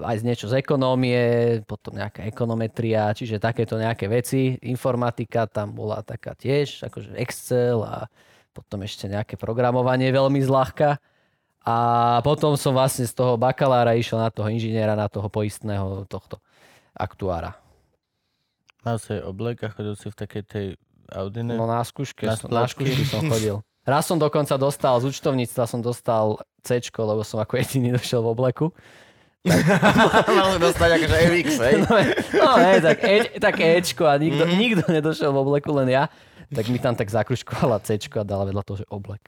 aj 0.10 0.18
z 0.18 0.24
niečo 0.26 0.50
z 0.50 0.66
ekonómie, 0.66 1.22
potom 1.70 1.94
nejaká 1.94 2.26
ekonometria, 2.26 3.14
čiže 3.14 3.38
takéto 3.38 3.78
nejaké 3.78 4.10
veci. 4.10 4.58
Informatika 4.66 5.46
tam 5.46 5.78
bola 5.78 6.02
taká 6.02 6.34
tiež, 6.34 6.90
akože 6.90 7.14
Excel 7.22 7.86
a 7.86 8.10
potom 8.58 8.82
ešte 8.82 9.06
nejaké 9.06 9.38
programovanie 9.38 10.10
veľmi 10.10 10.42
zľahka. 10.42 10.98
A 11.62 11.78
potom 12.26 12.58
som 12.58 12.74
vlastne 12.74 13.06
z 13.06 13.14
toho 13.14 13.38
bakalára 13.38 13.94
išiel 13.94 14.18
na 14.18 14.34
toho 14.34 14.50
inžiniera, 14.50 14.98
na 14.98 15.06
toho 15.06 15.30
poistného 15.30 16.10
tohto 16.10 16.42
aktuára. 16.98 17.67
Mal 18.88 18.98
si 19.04 19.20
aj 19.20 19.22
oblek 19.28 19.68
a 19.68 19.68
chodil 19.68 20.00
si 20.00 20.08
v 20.08 20.16
takej 20.16 20.44
tej 20.48 20.68
Audine. 21.12 21.60
No 21.60 21.68
na 21.68 21.84
skúške, 21.84 22.24
Na 22.24 22.40
som, 22.40 22.48
na 22.48 22.68
skúšky 22.68 23.04
som 23.04 23.24
chodil. 23.28 23.60
Raz 23.84 24.08
som 24.08 24.20
dokonca 24.20 24.56
dostal 24.60 25.00
z 25.00 25.12
účtovníctva, 25.12 25.64
som 25.64 25.80
dostal 25.80 26.40
C, 26.64 26.80
lebo 26.84 27.24
som 27.24 27.40
ako 27.40 27.56
jediný 27.60 27.96
došiel 27.96 28.20
v 28.24 28.32
obleku. 28.32 28.66
Mal 30.40 30.60
dostať 30.60 30.90
akože 31.00 31.16
FX, 31.32 31.48
hej? 31.64 31.76
No, 32.36 32.52
hej, 32.60 32.78
tak, 32.84 32.98
e, 33.00 33.16
tak 33.40 33.56
Ečko 33.64 34.04
a 34.04 34.20
nikto, 34.20 34.44
mm. 34.44 34.56
nikto 34.60 34.84
nedošiel 34.92 35.32
v 35.32 35.40
obleku, 35.40 35.72
len 35.72 35.88
ja. 35.88 36.12
Tak 36.52 36.68
mi 36.68 36.80
tam 36.80 36.96
tak 36.96 37.08
zakruškovala 37.08 37.80
Cčko 37.84 38.24
a 38.24 38.26
dala 38.28 38.48
vedľa 38.48 38.64
toho, 38.68 38.84
že 38.84 38.88
oblek. 38.92 39.24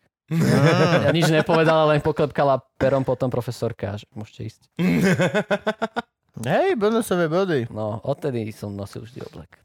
Ja 1.03 1.09
nič 1.15 1.31
nepovedala, 1.31 1.95
len 1.95 2.03
poklepkala 2.03 2.61
perom 2.75 3.07
potom 3.07 3.31
profesorka, 3.31 3.95
že 3.95 4.05
môžete 4.11 4.41
ísť. 4.51 4.61
Hej, 6.39 6.79
bonusové 6.79 7.27
body. 7.27 7.67
No, 7.67 7.99
odtedy 8.03 8.47
som 8.55 8.71
nosil 8.71 9.03
vždy 9.03 9.19
oblek. 9.27 9.59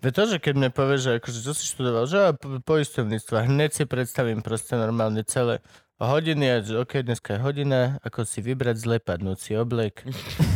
Ve 0.00 0.12
to, 0.14 0.24
že 0.24 0.40
keď 0.40 0.52
mne 0.56 0.70
povie, 0.72 0.96
že 0.96 1.10
akože 1.20 1.40
čo 1.44 1.52
si 1.52 1.68
študoval, 1.68 2.08
že 2.08 2.18
a 2.24 2.30
po- 2.32 2.62
poisťovníctva, 2.62 3.48
hneď 3.50 3.70
si 3.72 3.84
predstavím 3.84 4.40
proste 4.40 4.80
normálne 4.80 5.20
celé 5.28 5.60
hodiny 6.00 6.50
ok, 6.82 7.06
dneska 7.06 7.34
je 7.34 7.40
hodina, 7.40 7.80
ako 8.02 8.26
si 8.26 8.42
vybrať 8.42 8.76
zle 8.82 8.96
padnúci 8.98 9.54
oblek. 9.54 10.02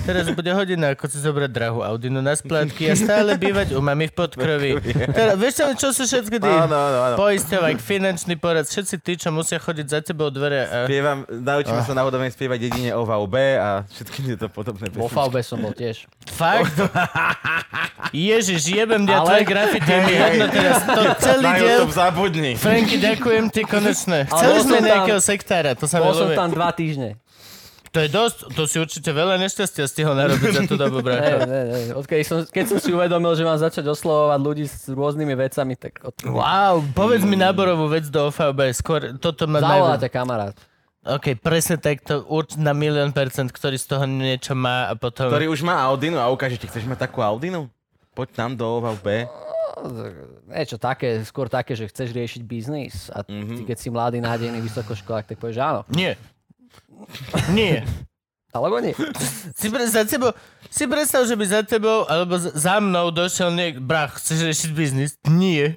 Teraz 0.02 0.26
bude 0.35 0.50
hodina, 0.50 0.99
ako 0.99 1.04
si 1.07 1.23
zobrať 1.23 1.50
drahú 1.52 1.80
Audinu 1.80 2.18
na 2.18 2.35
splátky 2.35 2.90
a 2.90 2.95
stále 2.99 3.38
bývať 3.38 3.76
u 3.76 3.80
mami 3.80 4.11
v 4.11 4.14
podkrovi. 4.18 4.71
Teraz, 5.18 5.38
vieš 5.38 5.54
čo, 5.54 5.64
čo 5.78 5.88
sú 5.95 6.02
všetky 6.11 6.42
tí 6.42 6.49
Áno, 6.49 6.75
áno, 6.75 6.99
áno. 7.04 7.16
poisťovák, 7.16 7.78
finančný 7.78 8.35
porad, 8.35 8.66
všetci 8.66 8.99
tí, 8.99 9.14
čo 9.14 9.30
musia 9.30 9.62
chodiť 9.62 9.87
za 9.87 10.00
tebou 10.02 10.26
dvere 10.28 10.66
a... 10.66 10.76
Spievam, 10.90 11.23
naučíme 11.28 11.87
sa 11.87 11.92
náhodou 11.95 12.18
spievať 12.18 12.59
jedine 12.73 12.90
o 12.99 13.07
VB 13.07 13.35
a 13.62 13.68
všetky 13.87 14.18
tieto 14.25 14.47
podobné 14.50 14.90
Vo 14.90 15.07
pesničky. 15.07 15.23
VB 15.23 15.35
som 15.47 15.59
bol 15.62 15.71
tiež. 15.71 15.97
Fakt? 16.35 16.75
Ježiš, 18.11 18.62
jebem 18.64 19.04
ďa 19.04 19.23
Ale- 19.23 19.26
tvoje 19.28 19.45
grafity, 19.45 19.90
je 19.90 20.00
mi 20.02 20.12
jedno 20.16 20.47
teraz. 20.49 20.76
To 20.83 21.00
celý 21.21 21.45
Na 21.45 21.54
diel 21.61 21.68
YouTube 21.78 21.92
zabudni. 21.95 22.52
Franky, 22.57 22.97
ďakujem 22.97 23.45
ti 23.52 23.62
konečne. 23.62 24.18
Chceli 24.25 24.59
sme 24.64 24.78
tam- 24.80 24.88
nejakého 24.88 25.21
sektára, 25.28 25.76
to 25.76 25.85
sa 25.85 26.00
Bol 26.00 26.16
som 26.16 26.32
tam 26.32 26.49
dva 26.49 26.73
týždne. 26.73 27.20
To 27.88 28.04
je 28.04 28.08
dosť, 28.12 28.52
to 28.52 28.62
si 28.68 28.76
určite 28.76 29.08
veľa 29.16 29.40
nešťastia 29.40 29.88
stihol 29.88 30.12
narobiť 30.12 30.50
za 30.52 30.62
tú 30.68 30.76
dobu, 30.76 31.00
brácho. 31.00 31.40
hej, 31.49 31.66
hej. 31.73 31.85
Odkedy 31.97 32.20
som, 32.20 32.44
keď 32.44 32.64
som 32.68 32.78
si 32.85 32.92
uvedomil, 32.92 33.32
že 33.32 33.49
mám 33.49 33.56
začať 33.56 33.88
oslovovať 33.88 34.40
ľudí 34.44 34.64
s 34.68 34.92
rôznymi 34.92 35.32
vecami, 35.32 35.73
tak 35.73 36.04
od... 36.04 36.12
Wow, 36.28 36.85
povedz 36.92 37.25
mi 37.25 37.40
náborovú 37.40 37.88
vec 37.88 38.04
do 38.12 38.28
OVB, 38.28 38.76
skôr 38.76 39.16
toto 39.16 39.49
ma 39.49 39.64
najviac... 39.64 39.73
zavoláte 39.73 40.08
kamarát. 40.12 40.56
OK, 41.08 41.40
presne 41.40 41.80
tak, 41.80 42.04
to 42.04 42.20
urč 42.28 42.61
na 42.61 42.76
milión 42.76 43.08
percent, 43.16 43.49
ktorý 43.49 43.80
z 43.80 43.87
toho 43.88 44.04
niečo 44.04 44.52
má 44.52 44.92
a 44.92 44.94
potom... 44.99 45.32
Ktorý 45.32 45.49
už 45.49 45.64
má 45.64 45.80
Audinu 45.88 46.20
a 46.20 46.28
ukáže 46.28 46.61
ti, 46.61 46.68
chceš 46.68 46.85
mať 46.85 47.08
takú 47.08 47.25
Audinu? 47.25 47.73
Poď 48.12 48.28
tam 48.37 48.50
do 48.52 48.85
VB. 48.85 49.25
Niečo 50.49 50.77
také, 50.81 51.23
skôr 51.25 51.47
také, 51.53 51.77
že 51.77 51.89
chceš 51.89 52.13
riešiť 52.15 52.43
biznis 52.45 53.13
a 53.13 53.23
ty, 53.25 53.63
keď 53.65 53.77
si 53.77 53.89
mladý, 53.93 54.19
nádejný 54.23 54.63
vysokoškolák, 54.65 55.29
tak 55.29 55.37
povieš 55.39 55.59
áno. 55.61 55.81
Nie. 55.93 56.17
Nie. 57.53 57.85
Alebo 58.53 58.81
nie. 58.81 58.97
Si, 59.55 59.69
pre, 59.69 59.85
za 59.87 60.09
tebou, 60.09 60.33
si 60.73 60.89
predstav, 60.89 61.29
že 61.29 61.37
by 61.37 61.45
za 61.45 61.63
tebou 61.63 62.09
alebo 62.09 62.41
za, 62.41 62.81
mnou 62.81 63.13
došiel 63.13 63.53
niek... 63.53 63.77
Brach, 63.77 64.17
chceš 64.17 64.49
riešiť 64.49 64.71
biznis? 64.73 65.11
Nie. 65.29 65.77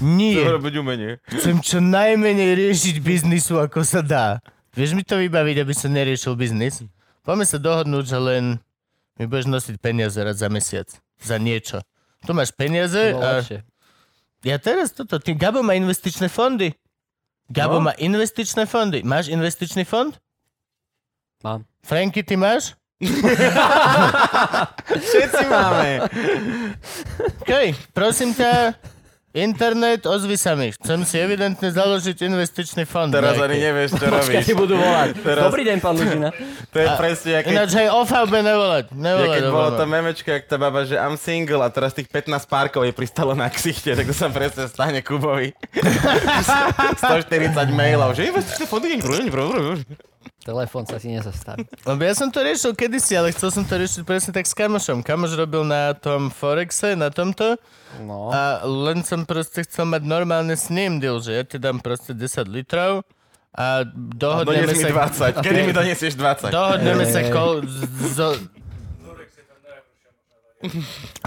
Nie. 0.00 0.42
robiť 0.56 0.74
umenie. 0.80 1.20
Chcem 1.28 1.60
čo 1.60 1.78
najmenej 1.78 2.56
riešiť 2.56 2.96
biznisu, 2.98 3.60
ako 3.60 3.84
sa 3.84 4.00
dá. 4.00 4.40
Vieš 4.72 4.96
mi 4.96 5.04
to 5.04 5.20
vybaviť, 5.20 5.56
aby 5.62 5.74
som 5.76 5.92
neriešil 5.92 6.32
biznis? 6.32 6.80
Poďme 7.22 7.44
sa 7.44 7.60
dohodnúť, 7.60 8.04
že 8.08 8.18
len 8.18 8.44
mi 9.20 9.28
budeš 9.28 9.52
nosiť 9.52 9.76
peniaze 9.78 10.16
raz 10.16 10.40
za 10.40 10.48
mesiac. 10.48 10.88
Za 11.20 11.36
niečo. 11.36 11.84
Tu 12.22 12.30
máš 12.32 12.50
peniaze 12.50 13.12
a 13.12 13.42
ja 14.42 14.56
teraz 14.58 14.90
toto, 14.90 15.18
ty, 15.22 15.34
Gabo 15.34 15.62
má 15.62 15.74
investičné 15.74 16.26
fondy. 16.26 16.74
Gabo 17.46 17.78
No. 17.78 17.90
má 17.90 17.92
investičné 17.94 18.66
fondy. 18.66 19.02
Máš 19.02 19.28
investičný 19.28 19.82
fond? 19.84 20.14
Mám. 21.42 21.62
Franky, 21.82 22.22
ty 22.22 22.34
máš? 22.38 22.74
Všetci 25.02 25.42
máme. 25.50 26.06
OK, 27.42 27.50
prosím 27.90 28.30
ťa, 28.34 28.74
internet, 29.32 30.04
ozvi 30.04 30.36
sa 30.36 30.52
mi. 30.52 30.68
Chcem 30.72 31.02
si 31.02 31.16
evidentne 31.16 31.64
založiť 31.64 32.16
investičný 32.22 32.84
fond. 32.84 33.08
Teraz 33.08 33.34
nejaký. 33.34 33.48
ani 33.48 33.58
nevieš, 33.58 33.90
čo 33.92 34.04
Počkaj, 34.04 34.12
robíš. 34.12 34.44
ti 34.44 34.54
budú 34.54 34.74
volať. 34.76 35.08
Teraz- 35.18 35.44
Dobrý 35.48 35.62
deň, 35.64 35.76
pán 35.78 35.94
Lužina. 35.94 36.28
To 36.68 36.76
je 36.76 36.88
presne, 36.94 37.30
jak 37.32 37.42
keď, 37.42 37.52
Ináč, 37.54 37.70
hej, 37.74 37.88
OVB 37.90 38.32
nevolať. 38.38 38.84
Nevolať. 38.92 39.28
keď 39.34 39.44
bolo 39.48 39.70
to 39.72 39.84
memečko, 39.84 40.28
jak 40.30 40.44
tá 40.44 40.56
baba, 40.56 40.80
že 40.82 40.94
I'm 40.94 41.16
single 41.16 41.60
a 41.60 41.68
teraz 41.68 41.92
tých 41.92 42.06
15 42.06 42.28
párkov 42.46 42.82
je 42.82 42.92
pristalo 42.92 43.32
na 43.32 43.48
ksichte, 43.48 43.92
tak 43.92 44.04
to 44.04 44.12
sa 44.12 44.28
presne 44.28 44.68
stane 44.68 45.00
Kubovi. 45.00 45.56
140 46.94 47.52
mailov, 47.70 48.12
že 48.12 48.28
investičné 48.28 48.64
fondy, 48.64 49.00
Telefón 50.42 50.82
sa 50.86 50.98
si 50.98 51.10
nezastaví. 51.14 51.62
Lebo 51.86 52.02
ja 52.02 52.14
som 52.18 52.26
to 52.30 52.42
riešil 52.42 52.74
kedysi, 52.74 53.14
ale 53.14 53.30
chcel 53.30 53.54
som 53.54 53.62
to 53.62 53.78
riešiť 53.78 54.02
presne 54.02 54.34
tak 54.34 54.46
s 54.46 54.54
kamošom. 54.58 55.06
Kamoš 55.06 55.38
robil 55.38 55.62
na 55.62 55.94
tom 55.94 56.30
Forexe, 56.30 56.98
na 56.98 57.10
tomto 57.14 57.56
No. 58.00 58.32
a 58.32 58.64
len 58.64 59.04
som 59.04 59.28
proste 59.28 59.60
chcel 59.68 59.84
mať 59.84 60.00
normálne 60.08 60.56
s 60.56 60.72
ním 60.72 60.96
deal, 60.96 61.20
že 61.20 61.36
ja 61.36 61.44
ti 61.44 61.60
dám 61.60 61.76
proste 61.84 62.16
10 62.16 62.48
litrov 62.48 63.04
a 63.52 63.84
dohodneme 63.84 64.72
Dones 64.72 64.80
mi 64.80 64.88
sa... 64.88 65.36
20. 65.36 65.44
Kedy 65.44 65.60
mi 65.68 65.72
donesieš 65.76 66.16
20? 66.16 66.48
Dohodneme 66.48 67.04
sa 67.04 67.20
kol... 67.28 67.60
Zo... 68.16 68.32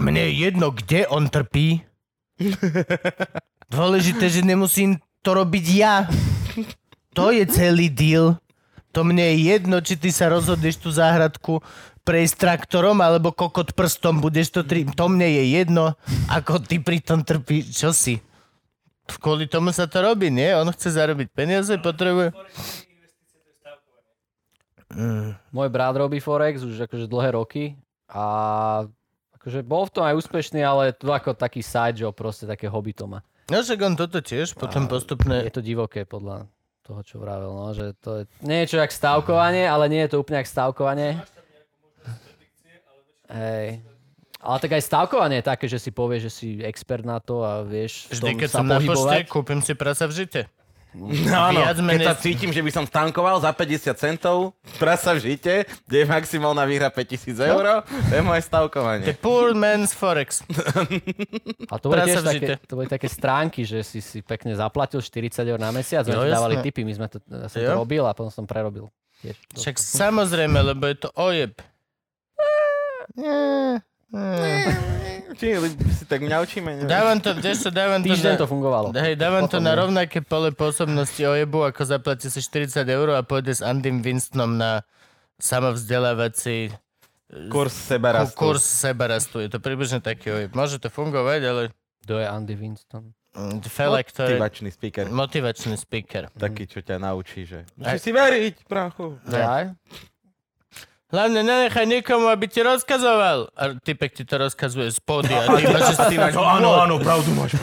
Mne 0.02 0.22
je 0.26 0.34
jedno, 0.48 0.74
kde 0.74 1.06
on 1.06 1.30
trpí. 1.30 1.86
Dôležité, 3.70 4.26
že 4.32 4.42
nemusím 4.42 4.98
to 5.22 5.38
robiť 5.38 5.66
ja. 5.76 6.10
To 7.14 7.30
je 7.30 7.46
celý 7.46 7.94
deal. 7.94 8.42
To 8.96 9.04
mne 9.04 9.36
je 9.36 9.52
jedno, 9.52 9.84
či 9.84 10.00
ty 10.00 10.08
sa 10.08 10.32
rozhodneš 10.32 10.80
tú 10.80 10.88
záhradku 10.88 11.60
prejsť 12.08 12.36
traktorom, 12.40 12.96
alebo 13.04 13.36
kokot 13.36 13.76
prstom 13.76 14.24
budeš 14.24 14.56
to 14.56 14.62
tri... 14.64 14.88
To 14.88 15.12
mne 15.12 15.28
je 15.28 15.44
jedno, 15.60 16.00
ako 16.32 16.64
ty 16.64 16.80
pri 16.80 17.04
tom 17.04 17.28
trpíš. 17.28 17.76
Čo 17.76 17.92
si? 17.92 18.24
Kvôli 19.20 19.52
tomu 19.52 19.76
sa 19.76 19.84
to 19.84 20.00
robí, 20.00 20.32
nie? 20.32 20.48
On 20.56 20.72
chce 20.72 20.96
zarobiť 20.96 21.28
peniaze, 21.36 21.76
potrebuje... 21.76 22.32
Môj 25.52 25.68
brat 25.68 25.98
robí 26.00 26.24
Forex 26.24 26.64
už 26.64 26.88
akože 26.88 27.12
dlhé 27.12 27.36
roky 27.36 27.76
a 28.08 28.24
akože 29.36 29.60
bol 29.68 29.84
v 29.90 29.92
tom 29.92 30.08
aj 30.08 30.24
úspešný, 30.24 30.64
ale 30.64 30.96
to 30.96 31.12
ako 31.12 31.36
taký 31.36 31.60
side 31.60 32.00
job, 32.00 32.16
proste 32.16 32.48
také 32.48 32.72
hobby 32.72 32.96
to 32.96 33.04
má. 33.04 33.20
No 33.52 33.60
však 33.60 33.82
on 33.82 34.00
toto 34.00 34.24
tiež 34.24 34.56
potom 34.56 34.88
postupne... 34.88 35.44
Je 35.44 35.52
to 35.52 35.60
divoké 35.60 36.08
podľa 36.08 36.48
toho, 36.86 37.02
čo 37.02 37.18
vravel, 37.18 37.50
no, 37.50 37.74
že 37.74 37.98
to 37.98 38.22
je 38.22 38.24
niečo 38.46 38.78
jak 38.78 38.94
stavkovanie, 38.94 39.66
ale 39.66 39.90
nie 39.90 40.06
je 40.06 40.14
to 40.14 40.22
úplne 40.22 40.46
jak 40.46 40.50
stavkovanie. 40.50 41.18
Hej. 43.26 43.82
Ale 44.46 44.58
tak 44.62 44.78
aj 44.78 44.84
stavkovanie 44.86 45.42
je 45.42 45.50
také, 45.50 45.66
že 45.66 45.82
si 45.82 45.90
povieš, 45.90 46.22
že 46.30 46.32
si 46.32 46.48
expert 46.62 47.02
na 47.02 47.18
to 47.18 47.42
a 47.42 47.66
vieš 47.66 48.14
v 48.14 48.22
Vždy, 48.22 48.32
keď 48.38 48.50
sa 48.54 48.62
som 48.62 48.70
na 48.70 48.78
pošte, 48.78 48.94
pohybovať. 48.94 49.26
kúpim 49.26 49.60
si 49.66 49.74
prasa 49.74 50.06
v 50.06 50.14
žite. 50.14 50.46
No, 50.96 51.12
áno, 51.44 51.60
Viac 51.60 51.76
keď 51.76 51.84
menej- 51.84 52.08
sa 52.08 52.16
cítim, 52.16 52.50
že 52.50 52.60
by 52.60 52.72
som 52.72 52.86
tankoval 52.86 53.36
za 53.38 53.52
50 53.52 53.94
centov, 53.94 54.56
prasa 54.76 55.12
v 55.12 55.28
žite, 55.28 55.54
kde 55.84 55.98
je 55.98 56.08
maximálna 56.08 56.64
výhra 56.64 56.88
5000 56.88 57.36
eur, 57.38 57.84
to 57.84 58.14
je 58.14 58.22
moje 58.22 58.40
The 58.40 58.48
stavkovanie. 58.48 59.12
poor 59.16 59.52
man's 59.52 59.92
forex. 59.92 60.40
A 61.72 61.76
to 61.76 61.86
boli 61.86 62.00
Prasa 62.00 62.24
tiež 62.24 62.24
také, 62.24 62.54
to 62.62 62.74
boli 62.74 62.88
také 62.88 63.08
stránky, 63.08 63.62
že 63.62 63.82
si 63.82 64.00
si 64.00 64.20
pekne 64.22 64.54
zaplatil 64.54 64.98
40 64.98 65.12
eur 65.46 65.58
na 65.58 65.70
mesiac, 65.70 66.02
ti 66.02 66.12
dávali 66.12 66.64
tipy, 66.64 66.82
my 66.82 66.94
sme 66.94 67.08
to, 67.08 67.20
ja 67.22 67.48
som 67.48 67.60
Jo. 67.60 67.68
to 67.68 67.78
robil 67.78 68.04
a 68.04 68.12
potom 68.12 68.30
som 68.30 68.44
prerobil. 68.44 68.88
Tiež. 69.20 69.36
Však 69.54 69.76
samozrejme, 69.76 70.60
lebo 70.66 70.86
je 70.86 70.98
to 70.98 71.10
ojeb. 71.14 71.60
Nie, 73.16 73.28
nie. 73.28 73.95
Či 75.36 75.48
si 75.92 76.06
tak 76.06 76.24
mňaučíme? 76.24 76.70
neviem. 76.74 76.88
Dávam 76.88 77.18
to, 77.20 77.36
vieš 77.36 77.68
čo, 77.68 77.70
dávam 77.70 78.00
to 78.00 78.08
Týždeň 78.08 78.34
na... 78.34 78.40
to 78.40 78.48
fungovalo. 78.48 78.88
Hej, 78.90 79.16
dávam 79.16 79.44
to 79.46 79.60
na 79.60 79.76
rovnaké 79.76 80.20
pole 80.20 80.50
pôsobnosti 80.50 81.20
ojebu, 81.20 81.66
ako 81.66 81.82
zaplatí 81.84 82.28
si 82.28 82.40
40 82.40 82.72
eur 82.82 83.08
a 83.12 83.22
pôjde 83.22 83.52
s 83.52 83.60
Andym 83.60 84.00
Winstonom 84.00 84.56
na 84.56 84.88
samovzdelávací 85.36 86.72
Kurs 87.52 87.74
ku- 87.74 87.84
sebarastu. 87.86 88.38
kurz 88.38 88.64
sebarastu. 88.64 89.38
Je 89.40 89.50
to 89.50 89.60
približne 89.60 90.00
taký 90.00 90.32
ojeb. 90.32 90.52
Môže 90.52 90.78
to 90.78 90.88
fungovať, 90.88 91.42
ale 91.44 91.62
Kto 92.02 92.16
je 92.16 92.26
Andy 92.26 92.56
Winston? 92.56 93.12
mm, 93.34 93.60
fele. 93.66 94.00
Motivačný 94.00 94.70
speaker. 94.70 95.06
Motivačný 95.10 95.76
speaker. 95.76 96.32
Taký, 96.32 96.64
čo 96.66 96.80
ťa 96.80 96.96
naučí, 96.98 97.44
že 97.44 97.68
Aj- 97.76 97.98
musíš 97.98 98.02
si 98.02 98.12
veriť, 98.14 98.56
prachu. 98.64 99.20
Ja? 99.28 99.76
Hlavne 101.06 101.46
nenechaj 101.46 101.86
nikomu, 101.86 102.34
aby 102.34 102.50
ti 102.50 102.66
rozkazoval. 102.66 103.54
A 103.54 103.78
typek 103.78 104.10
ti 104.10 104.26
to 104.26 104.42
rozkazuje 104.42 104.90
z 104.90 104.98
pódia. 105.06 105.46
A 105.46 105.54
ty 105.54 105.70
že 105.70 105.96
ty 106.10 106.16
máš... 106.18 106.34
áno, 106.34 106.82
áno, 106.82 106.98
pravdu 106.98 107.30
máš. 107.38 107.54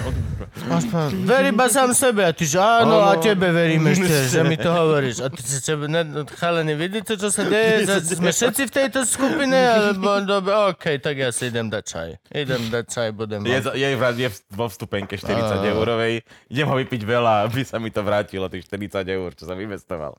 Máš 0.70 0.86
pravdu. 0.86 1.26
Ver 1.26 1.50
iba 1.50 1.66
sám 1.66 1.90
sebe. 1.90 2.22
A 2.22 2.30
ty, 2.30 2.46
že 2.46 2.62
áno, 2.62 3.02
a 3.02 3.18
tebe 3.18 3.50
verím 3.50 3.82
ešte, 3.90 4.30
že 4.30 4.46
mi 4.46 4.54
to 4.54 4.70
hovoríš. 4.70 5.26
A 5.26 5.28
ty 5.28 5.42
si 5.42 5.58
tebe, 5.58 5.90
ne, 5.90 6.06
no, 6.06 6.22
chalani, 6.22 6.78
vidíte, 6.78 7.18
čo 7.18 7.34
sa 7.34 7.42
deje? 7.42 7.90
Sme 8.14 8.30
všetci 8.30 8.62
v 8.70 8.72
tejto 8.72 9.02
skupine? 9.02 9.58
Alebo, 9.58 10.22
dobre, 10.22 10.54
OK, 10.70 11.02
tak 11.02 11.18
ja 11.18 11.34
si 11.34 11.50
idem 11.50 11.66
dať 11.66 11.82
čaj. 11.82 12.08
Idem 12.30 12.62
dať 12.70 12.84
čaj, 12.94 13.08
budem... 13.10 13.42
Je, 13.42 13.58
je, 13.74 13.88
je 13.98 14.28
vo 14.54 14.70
vstupenke 14.70 15.18
40 15.18 15.66
eurovej. 15.66 16.22
Idem 16.46 16.70
ho 16.70 16.78
vypiť 16.78 17.02
veľa, 17.02 17.50
aby 17.50 17.66
sa 17.66 17.82
mi 17.82 17.90
to 17.90 18.06
vrátilo, 18.06 18.46
tých 18.46 18.70
40 18.70 19.02
eur, 19.02 19.34
čo 19.34 19.50
som 19.50 19.58
investoval. 19.58 20.14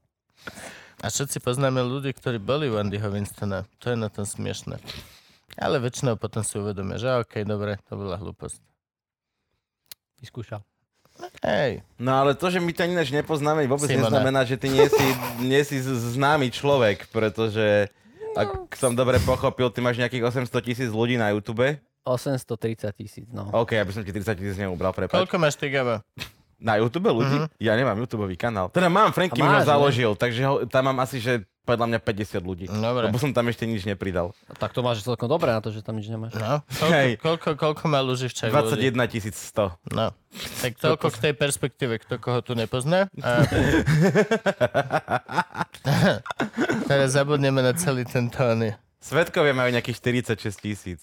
A 1.04 1.12
všetci 1.12 1.44
poznáme 1.44 1.84
ľudí, 1.84 2.16
ktorí 2.16 2.40
boli 2.40 2.72
u 2.72 2.80
Andyho 2.80 3.12
Winstona. 3.12 3.68
To 3.84 3.92
je 3.92 3.98
na 4.00 4.08
tom 4.08 4.24
smiešne. 4.24 4.80
Ale 5.60 5.78
väčšinou 5.78 6.16
potom 6.16 6.42
si 6.42 6.56
uvedomia, 6.56 6.96
že 6.96 7.12
okej, 7.20 7.44
dobre, 7.44 7.76
to 7.86 8.00
bola 8.00 8.16
hlúposť. 8.16 8.64
Vyskúšal. 10.24 10.64
Hej, 11.46 11.86
No 12.02 12.18
ale 12.18 12.34
to, 12.34 12.50
že 12.50 12.58
my 12.58 12.74
ťa 12.74 12.90
ináč 12.90 13.14
nepoznáme, 13.14 13.70
vôbec 13.70 13.86
Simona. 13.86 14.10
neznamená, 14.10 14.48
že 14.48 14.58
ty 14.58 14.66
nie 14.66 14.88
si, 14.90 15.06
nie 15.44 15.62
si 15.62 15.78
známy 15.84 16.50
človek, 16.50 17.06
pretože 17.14 17.92
ak 18.34 18.74
som 18.74 18.98
dobre 18.98 19.22
pochopil, 19.22 19.70
ty 19.70 19.78
máš 19.78 20.02
nejakých 20.02 20.26
800 20.26 20.50
tisíc 20.66 20.90
ľudí 20.90 21.20
na 21.20 21.30
YouTube. 21.30 21.78
830 22.02 22.90
tisíc, 22.98 23.28
no. 23.30 23.46
OK, 23.54 23.78
aby 23.78 23.92
som 23.94 24.02
ti 24.02 24.10
30 24.10 24.34
tisíc 24.34 24.58
neubral, 24.58 24.90
prepáč. 24.90 25.22
koľko 25.22 25.38
máš 25.38 25.54
ty, 25.54 25.70
Gabo? 25.70 26.02
Na 26.64 26.80
YouTube 26.80 27.12
ľudí? 27.12 27.44
Ja 27.60 27.76
nemám 27.76 28.00
YouTube 28.00 28.24
kanál. 28.40 28.72
Teda 28.72 28.88
mám, 28.88 29.12
Franky 29.12 29.36
mi 29.36 29.44
ho 29.44 29.52
máš, 29.52 29.68
ne? 29.68 29.76
založil, 29.76 30.16
takže 30.16 30.42
ho, 30.48 30.64
tam 30.64 30.88
mám 30.88 31.04
asi, 31.04 31.20
že 31.20 31.44
podľa 31.64 31.92
mňa 31.92 32.00
50 32.00 32.40
ľudí. 32.44 32.66
Dobre. 32.72 33.12
Lebo 33.12 33.20
som 33.20 33.36
tam 33.36 33.48
ešte 33.52 33.68
nič 33.68 33.84
nepridal. 33.84 34.32
Tak 34.60 34.72
to 34.72 34.80
máš 34.80 35.04
celkom 35.04 35.28
dobre 35.28 35.52
na 35.52 35.60
to, 35.64 35.76
že 35.76 35.84
tam 35.84 36.00
nič 36.00 36.08
nemáš. 36.08 36.36
No, 36.40 36.64
koľko, 36.80 37.20
koľko, 37.20 37.50
koľko 37.60 37.84
má 37.92 38.00
Luživčak 38.00 38.52
ľudí? 38.52 38.96
21 38.96 39.32
100. 39.32 39.96
No, 39.96 40.16
tak 40.64 40.80
toľko 40.80 41.08
k 41.12 41.18
tej 41.20 41.34
perspektíve, 41.36 42.00
kto 42.04 42.20
koho 42.20 42.40
tu 42.40 42.56
nepozná. 42.56 43.12
A... 43.20 43.44
Teraz 46.90 47.16
zabudneme 47.16 47.60
na 47.60 47.76
celý 47.76 48.08
ten 48.08 48.28
tóny. 48.32 48.76
Svetkovia 49.04 49.52
majú 49.52 49.68
nejakých 49.72 50.00
46 50.40 50.64
tisíc. 50.64 51.00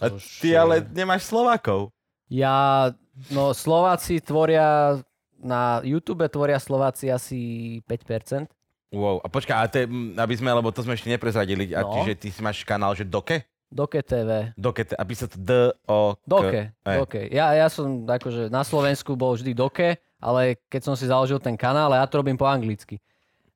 A 0.00 0.12
už 0.12 0.44
ty 0.44 0.52
ale 0.52 0.84
nemáš 0.92 1.28
Slovákov. 1.28 1.92
Ja, 2.28 2.92
no 3.28 3.50
Slováci 3.50 4.18
tvoria, 4.18 4.98
na 5.36 5.80
YouTube 5.80 6.24
tvoria 6.26 6.56
Slováci 6.56 7.08
asi 7.08 7.38
5%. 7.84 8.48
Wow, 8.90 9.18
a 9.18 9.26
počkaj, 9.26 9.54
a 9.54 9.66
te, 9.66 9.80
aby 10.14 10.34
sme, 10.34 10.48
lebo 10.48 10.70
to 10.70 10.80
sme 10.80 10.94
ešte 10.94 11.10
neprezradili, 11.10 11.74
a 11.74 11.82
No. 11.82 11.90
čiže 11.92 12.14
ty 12.14 12.28
si 12.30 12.38
máš 12.38 12.62
kanál, 12.62 12.94
že 12.94 13.02
Doke? 13.02 13.42
Doke 13.66 13.98
TV. 14.00 14.54
Doke, 14.54 14.86
aby 14.86 15.12
sa 15.12 15.26
to 15.26 15.34
D, 15.34 15.50
O. 15.84 16.14
Doke, 16.22 16.70
E. 16.70 16.94
Doke. 16.94 17.26
Ja, 17.26 17.50
ja 17.52 17.66
som 17.66 18.06
akože 18.06 18.46
na 18.46 18.62
Slovensku 18.62 19.18
bol 19.18 19.34
vždy 19.34 19.50
Doke, 19.50 19.98
ale 20.22 20.62
keď 20.70 20.80
som 20.80 20.94
si 20.94 21.10
založil 21.10 21.42
ten 21.42 21.58
kanál, 21.58 21.90
a 21.90 21.98
ja 21.98 22.06
to 22.06 22.22
robím 22.22 22.38
po 22.38 22.46
anglicky, 22.46 23.02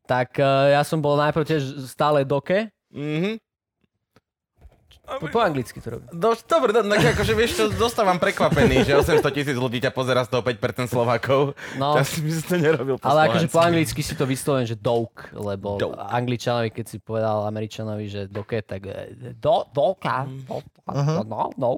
tak 0.05 0.35
eh, 0.37 0.75
ja 0.75 0.83
som 0.83 0.99
bol 0.99 1.15
najprv 1.15 1.45
tiež 1.47 1.62
stále 1.87 2.27
Doke, 2.27 2.67
Mhm. 2.88 3.38
Po, 5.17 5.27
po 5.27 5.41
anglicky 5.41 5.81
to 5.81 5.88
robím. 5.91 6.09
Do, 6.11 6.37
dobre, 6.37 6.71
do, 6.71 6.85
tak 6.85 7.17
akože 7.17 7.33
vieš 7.33 7.50
čo, 7.55 7.65
dostávam 7.71 8.17
prekvapený, 8.17 8.85
že 8.85 8.93
800 8.95 9.25
tisíc 9.33 9.55
ľudí 9.55 9.81
ťa 9.81 9.88
pozera 9.91 10.21
z 10.23 10.31
toho 10.31 10.43
5% 10.43 10.85
Slovákov. 10.87 11.57
No. 11.75 11.97
Ja 11.97 12.05
si 12.05 12.21
by 12.21 12.31
si 12.31 12.43
to 12.43 12.55
nerobil 12.55 12.95
po 12.95 13.05
Ale 13.05 13.27
akože 13.27 13.49
po 13.49 13.59
anglicky 13.59 13.99
si 13.99 14.12
to 14.12 14.25
vysloven, 14.25 14.65
že 14.65 14.75
doke, 14.75 15.33
lebo 15.33 15.77
Doke. 15.77 15.97
angličanovi, 15.97 16.69
keď 16.71 16.85
si 16.87 16.97
povedal 16.99 17.43
američanovi, 17.45 18.05
že 18.05 18.21
doke, 18.25 18.61
tak 18.61 18.85
eh, 18.85 19.09
do, 19.35 19.65
doka, 19.69 20.29
do, 20.45 20.61
Mhm. 20.85 21.25
no, 21.25 21.43
no. 21.55 21.71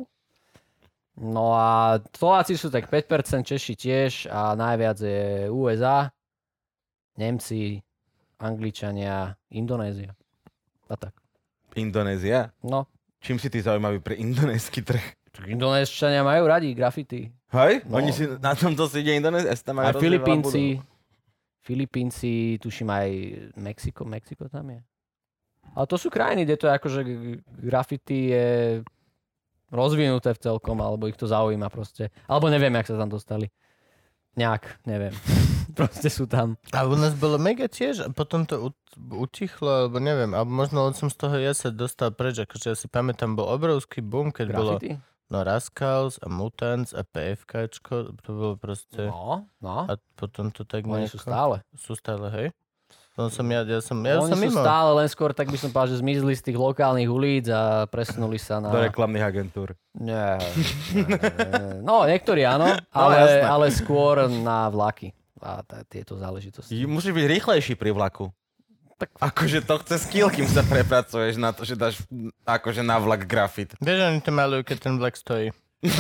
No 1.16 1.52
a 1.52 1.68
Slováci 2.10 2.54
sú 2.54 2.66
tak 2.66 2.87
5%, 2.87 3.06
Češi 3.44 3.75
tiež 3.75 4.12
a 4.26 4.54
najviac 4.54 4.96
je 4.96 5.20
USA, 5.46 6.08
Nemci, 7.14 7.82
Angličania, 8.38 9.37
Indonézia. 9.50 10.16
A 10.88 10.96
tak. 10.96 11.12
Indonézia? 11.72 12.56
No, 12.62 12.88
Čím 13.20 13.36
si 13.36 13.46
ty 13.46 13.60
zaujímavý 13.60 14.00
pre 14.00 14.16
indonésky 14.16 14.80
trh? 14.80 15.04
tak 15.30 15.46
Indonézčania 15.46 16.26
majú 16.26 16.44
radi 16.44 16.74
graffiti. 16.74 17.30
Hej? 17.50 17.86
No. 17.86 17.98
Oni 17.98 18.10
si 18.10 18.26
na 18.26 18.50
tomto 18.52 18.90
si 18.90 19.00
ide 19.00 19.14
Indonézia? 19.14 19.54
Tam 19.62 19.78
majú 19.78 19.86
Aj 19.86 19.94
Filipínci. 19.94 20.82
Filipínci, 21.60 22.32
tuším 22.58 22.88
aj 22.88 23.08
Mexiko, 23.54 24.02
Mexiko 24.02 24.48
tam 24.48 24.74
je. 24.74 24.80
Ale 25.70 25.86
to 25.86 25.94
sú 25.94 26.08
krajiny, 26.08 26.42
kde 26.42 26.56
to 26.56 26.66
je 26.66 26.72
akože 26.72 27.00
g- 27.04 27.38
graffiti 27.62 28.32
je 28.32 28.48
rozvinuté 29.70 30.34
v 30.34 30.40
celkom, 30.40 30.80
alebo 30.80 31.06
ich 31.06 31.14
to 31.14 31.30
zaujíma 31.30 31.70
proste. 31.70 32.10
Alebo 32.26 32.50
neviem, 32.50 32.74
jak 32.74 32.90
sa 32.90 32.98
tam 32.98 33.06
dostali. 33.06 33.52
Nejak, 34.38 34.82
neviem. 34.87 35.14
proste 35.78 36.08
sú 36.12 36.26
tam. 36.26 36.58
A 36.75 36.84
u 36.84 36.94
nás 36.99 37.16
bolo 37.16 37.40
mega 37.40 37.70
tiež 37.70 38.04
a 38.04 38.08
potom 38.12 38.44
to 38.44 38.70
ut- 38.70 38.96
utichlo, 39.10 39.87
alebo 39.87 39.96
neviem, 40.02 40.34
alebo 40.34 40.50
možno 40.50 40.87
len 40.87 40.94
som 40.94 41.08
z 41.08 41.16
toho 41.16 41.37
ja 41.38 41.54
sa 41.56 41.72
dostal 41.72 42.12
preč, 42.12 42.42
akože 42.42 42.66
ja 42.75 42.76
si 42.76 42.87
pamätám, 42.90 43.38
bol 43.38 43.49
obrovský 43.49 44.04
boom, 44.04 44.34
keď 44.34 44.47
bolo 44.52 44.73
Graffiti? 44.76 45.00
no 45.30 45.38
Rascals 45.47 46.19
a 46.21 46.26
Mutants 46.26 46.90
a 46.93 47.06
PFKčko, 47.06 48.19
to 48.21 48.30
bolo 48.30 48.54
proste... 48.58 49.08
No, 49.08 49.47
no. 49.62 49.86
A 49.86 49.95
potom 50.19 50.50
to 50.50 50.66
tak 50.66 50.84
Oni 50.84 51.06
nejako... 51.06 51.14
sú 51.14 51.19
stále. 51.23 51.56
Sú 51.78 51.93
stále, 51.95 52.26
hej? 52.34 52.47
To 53.21 53.28
som 53.28 53.45
ja, 53.52 53.61
ja 53.69 53.85
som, 53.85 54.00
ja 54.00 54.17
Oni 54.17 54.33
som 54.33 54.41
sú 54.41 54.49
mimo. 54.49 54.65
stále, 54.65 54.97
len 54.97 55.04
skôr 55.13 55.37
tak 55.37 55.52
by 55.52 55.61
som 55.61 55.69
povedal, 55.69 55.93
že 55.93 56.00
zmizli 56.00 56.33
z 56.33 56.41
tých 56.41 56.56
lokálnych 56.56 57.04
ulic 57.04 57.52
a 57.52 57.85
presunuli 57.85 58.41
sa 58.41 58.65
na... 58.65 58.73
Do 58.73 58.80
reklamných 58.80 59.21
agentúr. 59.21 59.76
Nie, 59.93 60.41
nie, 60.97 61.04
nie. 61.04 61.85
No, 61.85 62.09
niektorí 62.09 62.49
áno, 62.49 62.73
No, 62.97 62.97
ale, 62.97 63.15
jasné. 63.21 63.45
ale 63.45 63.67
skôr 63.76 64.25
na 64.25 64.73
vlaky 64.73 65.13
a 65.37 65.61
tá, 65.61 65.85
tieto 65.85 66.17
záležitosti. 66.17 66.73
Musíš 66.89 67.13
byť 67.13 67.26
rýchlejší 67.28 67.76
pri 67.76 67.93
vlaku. 67.93 68.33
Tak 68.97 69.13
akože 69.21 69.69
to 69.69 69.75
chce 69.85 69.97
skill, 70.09 70.33
kým 70.33 70.49
sa 70.49 70.65
prepracuješ 70.65 71.37
na 71.37 71.52
to, 71.52 71.69
že 71.69 71.76
dáš 71.76 72.00
akože 72.49 72.80
na 72.80 72.97
vlak 72.97 73.28
grafit. 73.28 73.76
Vieš, 73.85 74.00
oni 74.17 74.21
to 74.25 74.33
malujú, 74.33 74.65
keď 74.65 74.76
ten 74.80 74.97
vlak 74.97 75.13
stojí. 75.21 75.52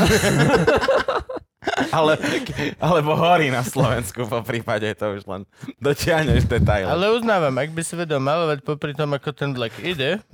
Ale, 1.92 2.16
alebo 2.80 3.12
horí 3.12 3.52
na 3.52 3.60
Slovensku 3.60 4.24
po 4.24 4.40
prípade, 4.40 4.88
to 4.96 5.20
už 5.20 5.28
len 5.28 5.44
dotiahneš 5.76 6.48
detaily. 6.48 6.88
Ale 6.88 7.12
uznávam, 7.12 7.52
ak 7.52 7.70
by 7.76 7.82
si 7.84 7.94
vedel 8.00 8.16
malovať 8.16 8.64
popri 8.64 8.96
tom, 8.96 9.12
ako 9.12 9.28
ten 9.36 9.52
vlak 9.52 9.76
ide, 9.84 10.24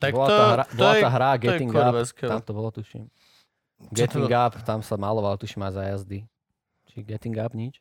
tak 0.00 0.16
bola 0.16 0.26
to, 0.26 0.34
tá 0.34 0.46
hra, 0.48 0.64
to 0.64 0.76
bola 0.80 0.94
je, 0.96 1.02
tá 1.04 1.10
hra 1.12 1.30
to 1.36 1.40
Getting 1.44 1.70
Up, 1.76 1.94
tam 2.16 2.40
to 2.40 2.52
bolo, 2.56 2.68
tuším. 2.72 3.04
To 3.06 3.92
Getting? 3.92 4.32
Up, 4.32 4.56
tam 4.64 4.80
sa 4.80 4.96
maloval, 4.96 5.36
tuším, 5.36 5.68
aj 5.68 5.72
za 5.76 5.82
jazdy. 5.84 6.18
Či 6.88 7.04
Getting 7.04 7.36
Up 7.36 7.52
nič? 7.52 7.78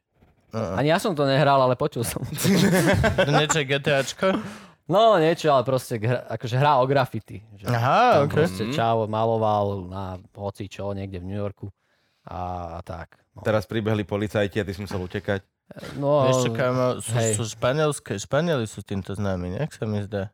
Uh-uh. 0.51 0.75
Ani 0.75 0.91
ja 0.91 0.99
som 0.99 1.15
to 1.15 1.23
nehral, 1.23 1.63
ale 1.63 1.79
počul 1.79 2.03
som. 2.03 2.19
To 2.27 3.31
niečo 3.39 3.63
GTAčko? 3.63 4.35
No 4.91 5.15
niečo, 5.15 5.55
ale 5.55 5.63
proste 5.63 5.95
hra, 5.95 6.27
akože 6.35 6.55
hra 6.59 6.83
o 6.83 6.85
graffiti. 6.85 7.39
Že 7.55 7.65
Aha, 7.71 8.03
tam 8.19 8.23
ok. 8.27 8.33
proste 8.35 8.63
čavo 8.75 9.07
maloval 9.07 9.87
na 9.87 10.03
hoci 10.35 10.67
čo, 10.67 10.91
niekde 10.91 11.23
v 11.23 11.31
New 11.31 11.39
Yorku. 11.39 11.71
A, 12.23 12.39
a 12.75 12.81
tak. 12.81 13.17
No, 13.33 13.41
Teraz 13.41 13.65
pribehli 13.65 14.03
policajti 14.03 14.57
a 14.57 14.65
ty 14.65 14.71
si 14.71 14.81
musel 14.81 14.99
utekať. 14.99 15.41
no 15.95 16.27
Vieš 16.27 16.39
čo, 16.43 16.51
kámo, 16.51 16.85
sú, 16.99 17.15
hej. 17.15 17.33
sú 17.33 17.43
španielské, 17.47 18.13
Španieli 18.15 18.65
sú 18.65 18.81
týmto 18.81 19.11
známi, 19.11 19.55
nejak 19.55 19.71
sa 19.71 19.85
mi 19.85 20.03
zdá. 20.03 20.29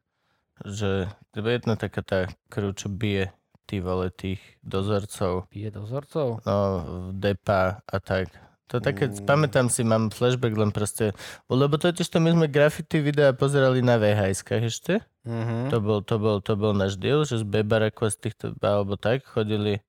Že 0.59 1.05
to 1.29 1.37
je 1.37 1.53
jedna 1.53 1.77
taká 1.77 2.01
tá 2.01 2.19
krv, 2.47 2.73
čo 2.73 2.89
bije 2.89 3.29
tí 3.63 3.77
vole 3.77 4.09
tých 4.09 4.41
dozorcov, 4.61 5.45
pije 5.47 5.69
dozorcov. 5.69 6.41
no, 6.41 6.57
v 7.05 7.13
depa 7.13 7.83
a 7.83 7.97
tak. 7.99 8.33
To 8.67 8.81
také, 8.81 9.07
Mm. 9.07 9.23
pamätám 9.23 9.67
si, 9.69 9.79
mám 9.79 10.09
flashback 10.09 10.51
len 10.51 10.71
proste, 10.71 11.15
lebo 11.47 11.77
totiž 11.77 12.03
to 12.03 12.19
my 12.19 12.35
sme 12.35 12.47
graffiti 12.47 12.99
videa 12.99 13.31
pozerali 13.31 13.79
na 13.79 13.95
VHS-kách 13.95 14.63
ešte. 14.65 14.93
Mhm. 15.23 15.71
To 15.71 15.77
bol, 15.79 15.99
to 16.01 16.15
bol, 16.17 16.37
to 16.41 16.55
bol 16.55 16.73
náš 16.73 16.95
deal, 16.95 17.23
že 17.23 17.39
z 17.39 17.45
Bebaraku 17.45 18.03
a 18.03 18.11
z 18.11 18.17
týchto, 18.19 18.51
alebo 18.57 18.95
tak, 18.95 19.23
chodili 19.23 19.79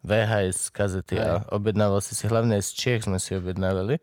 VHS 0.00 0.72
kazety 0.72 1.20
a 1.20 1.44
objednával 1.52 2.00
si 2.00 2.16
si, 2.16 2.24
hlavne 2.24 2.56
z 2.60 2.70
Čiech 2.72 3.04
sme 3.04 3.20
si 3.20 3.36
objednávali. 3.36 4.00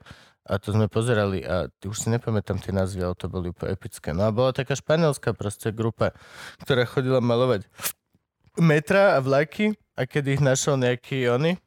A 0.47 0.55
to 0.63 0.71
sme 0.71 0.87
pozerali 0.87 1.43
a 1.43 1.67
ty 1.67 1.91
už 1.91 2.07
si 2.07 2.07
nepamätám 2.07 2.63
tie 2.63 2.71
názvy, 2.71 3.03
ale 3.03 3.19
to 3.19 3.27
boli 3.27 3.51
úplne 3.51 3.75
epické. 3.75 4.15
No 4.15 4.23
a 4.23 4.31
bola 4.31 4.55
taká 4.55 4.79
španielská 4.79 5.35
proste 5.35 5.75
grupa, 5.75 6.15
ktorá 6.63 6.87
chodila 6.87 7.19
malovať 7.19 7.67
metra 8.55 9.15
a 9.15 9.21
vlaky 9.21 9.75
a 9.99 10.07
keď 10.07 10.39
ich 10.39 10.41
našol 10.41 10.79
nejaký 10.79 11.27
oni, 11.27 11.59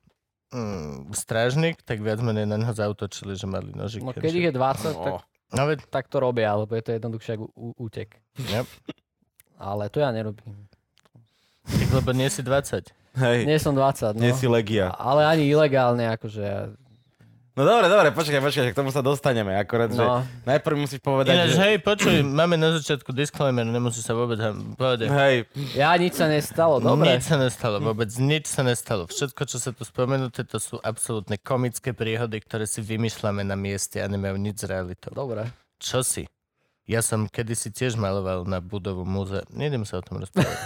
mm, 0.49 1.12
strážnik, 1.12 1.85
tak 1.85 2.01
viac 2.01 2.25
menej 2.25 2.49
na 2.49 2.57
neho 2.57 2.73
zautočili, 2.73 3.37
že 3.37 3.45
mali 3.45 3.77
nožiky. 3.77 4.01
No 4.01 4.16
keď 4.16 4.33
ich 4.33 4.47
je 4.49 4.55
20, 4.57 4.97
tak, 4.97 4.97
No. 4.97 5.21
No 5.51 5.66
veď, 5.66 5.83
tak 5.90 6.07
to 6.07 6.23
robia, 6.23 6.55
lebo 6.55 6.71
je 6.79 6.83
to 6.87 6.95
jednoduchšie 6.95 7.33
ako 7.35 7.47
útek. 7.75 8.23
Yep. 8.38 8.66
Ale 9.59 9.90
to 9.90 9.99
ja 9.99 10.14
nerobím. 10.14 10.71
tak 11.66 11.90
lebo 11.90 12.14
nie 12.14 12.31
si 12.31 12.40
20. 12.47 12.95
Hej, 13.12 13.42
Nie 13.42 13.59
som 13.59 13.73
20, 13.73 14.14
no. 14.14 14.20
nie 14.20 14.31
si 14.33 14.46
legia. 14.46 14.90
Ale 14.92 15.25
ani 15.25 15.46
ilegálne, 15.46 16.07
akože... 16.11 16.40
ja- 16.40 16.70
No 17.51 17.66
dobre, 17.66 17.87
dobre, 17.87 18.09
počkaj, 18.11 18.40
počkaj, 18.40 18.70
k 18.70 18.79
tomu 18.79 18.88
sa 18.88 19.03
dostaneme. 19.03 19.53
Akorát, 19.53 19.90
že 19.90 19.99
No, 19.99 20.23
najprv 20.46 20.77
musíš 20.79 21.03
povedať, 21.03 21.35
Ináč, 21.35 21.51
že... 21.51 21.61
hej, 21.61 21.75
počuj, 21.79 22.14
máme 22.23 22.55
na 22.55 22.73
začiatku 22.73 23.11
disclaimer, 23.11 23.66
nemusí 23.66 23.99
sa 23.99 24.14
vôbec 24.14 24.38
ham- 24.38 24.73
povedať. 24.73 25.11
Hej, 25.11 25.37
ja 25.75 25.90
nič 25.92 26.14
sa 26.14 26.25
nestalo, 26.25 26.79
dobre. 26.79 27.11
Nič 27.11 27.27
sa 27.27 27.37
nestalo, 27.37 27.83
vôbec 27.83 28.09
nič 28.16 28.46
sa 28.46 28.62
nestalo. 28.62 29.05
Všetko, 29.05 29.42
čo 29.44 29.59
sa 29.59 29.70
tu 29.70 29.83
spomenuté, 29.83 30.40
to 30.40 30.57
sú 30.57 30.79
absolútne 30.81 31.37
komické 31.37 31.90
príhody, 31.90 32.38
ktoré 32.38 32.64
si 32.64 32.81
vymýšľame 32.81 33.42
na 33.42 33.55
mieste 33.55 33.99
a 33.99 34.07
nemajú 34.07 34.38
nič 34.38 34.57
s 34.57 34.64
realitou. 34.64 35.11
Dobre. 35.11 35.51
Čo 35.77 36.01
si? 36.01 36.25
Ja 36.90 37.07
som 37.07 37.31
kedysi 37.31 37.70
tiež 37.70 37.94
maloval 37.94 38.42
na 38.42 38.59
budovu 38.59 39.07
múzea. 39.07 39.46
Nejdem 39.48 39.87
sa 39.87 39.98
o 39.98 40.03
tom 40.03 40.18
rozprávať. 40.18 40.59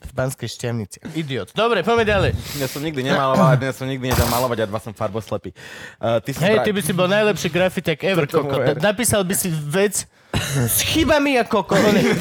v 0.00 0.12
Banskej 0.16 0.48
šťavnici. 0.48 1.04
Idiot. 1.12 1.52
Dobre, 1.52 1.84
poďme 1.84 2.08
ďalej. 2.08 2.30
Ja 2.56 2.64
som 2.64 2.80
nikdy 2.80 3.04
nemaloval, 3.04 3.52
a 3.52 3.60
dnes 3.60 3.76
som 3.76 3.84
nikdy 3.84 4.08
nedal 4.08 4.24
malovať 4.32 4.64
a 4.64 4.66
dva 4.66 4.80
som 4.80 4.96
farboslepý. 4.96 5.52
Uh, 6.00 6.16
ty 6.24 6.32
Hej, 6.32 6.56
bra- 6.56 6.64
ty 6.64 6.70
by 6.72 6.80
si 6.80 6.92
bol 6.96 7.04
najlepší 7.06 7.52
grafitek 7.52 8.00
ever, 8.02 8.24
koko. 8.24 8.56
Napísal 8.80 9.20
by 9.20 9.34
si 9.36 9.52
vec 9.52 10.08
s 10.64 10.78
chybami 10.82 11.36
a 11.36 11.44
koko. 11.44 11.76
On 11.76 11.92
je- 12.00 12.16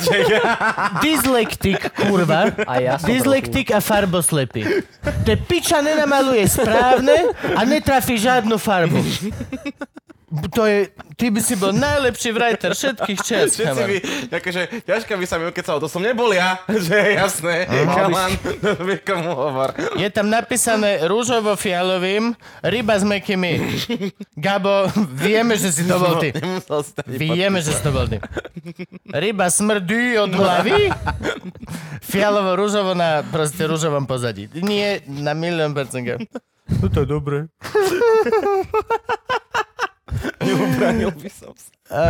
Dyslektik, 1.00 1.80
kurva. 1.96 2.52
A 2.68 2.74
ja 2.78 3.00
som 3.00 3.08
Dyslektik 3.08 3.72
a 3.72 3.80
farboslepý. 3.80 4.84
To 5.24 5.30
je 5.32 5.40
piča 5.40 5.80
nenamaluje 5.80 6.44
správne 6.44 7.32
a 7.56 7.64
netrafí 7.64 8.20
žiadnu 8.20 8.60
farbu. 8.60 9.00
To 10.34 10.66
je, 10.66 10.90
ty 11.14 11.30
by 11.30 11.46
si 11.46 11.54
bol 11.54 11.70
najlepší 11.70 12.34
writer 12.34 12.74
všetkých 12.74 13.20
čas. 13.22 13.54
Všetci 13.54 13.82
by, 13.86 13.96
akože, 14.34 14.62
ťažko 14.82 15.14
by 15.22 15.26
sa 15.30 15.38
mi 15.38 15.46
ukecalo, 15.46 15.78
to 15.78 15.86
som 15.86 16.02
nebol 16.02 16.34
ja, 16.34 16.58
že 16.90 16.98
je 16.98 17.12
jasné, 17.22 17.70
kaman, 17.70 18.34
vie 18.82 18.98
komu 19.06 19.38
hovor. 19.38 19.78
Je 19.94 20.10
tam 20.10 20.34
napísané 20.34 21.06
rúžovo-fialovým, 21.06 22.34
ryba 22.66 22.96
s 22.98 23.06
mekými. 23.06 23.78
Gabo, 24.34 24.90
vieme, 25.14 25.54
že 25.54 25.70
si 25.70 25.86
to 25.86 26.02
bol 26.02 26.18
ty. 26.18 26.34
Ani 26.34 26.58
Vieme, 27.06 27.62
že 27.62 27.78
si 27.78 27.82
to 27.86 27.94
bol 27.94 28.10
ty. 28.10 28.18
Ryba 29.14 29.54
smrdí 29.54 30.18
od 30.18 30.34
hlavy, 30.34 30.90
fialovo-rúžovo 32.02 32.98
na 32.98 33.22
proste 33.22 33.70
rúžovom 33.70 34.10
pozadí. 34.10 34.50
Nie, 34.58 35.06
na 35.06 35.38
milión 35.38 35.78
percent. 35.78 36.26
No 36.82 36.90
to 36.90 37.04
je 37.04 37.08
dobré. 37.08 37.38
Neubranil 40.46 41.12
by 41.14 41.30
som 41.32 41.54
sa. 41.56 41.72
Á, 41.94 42.04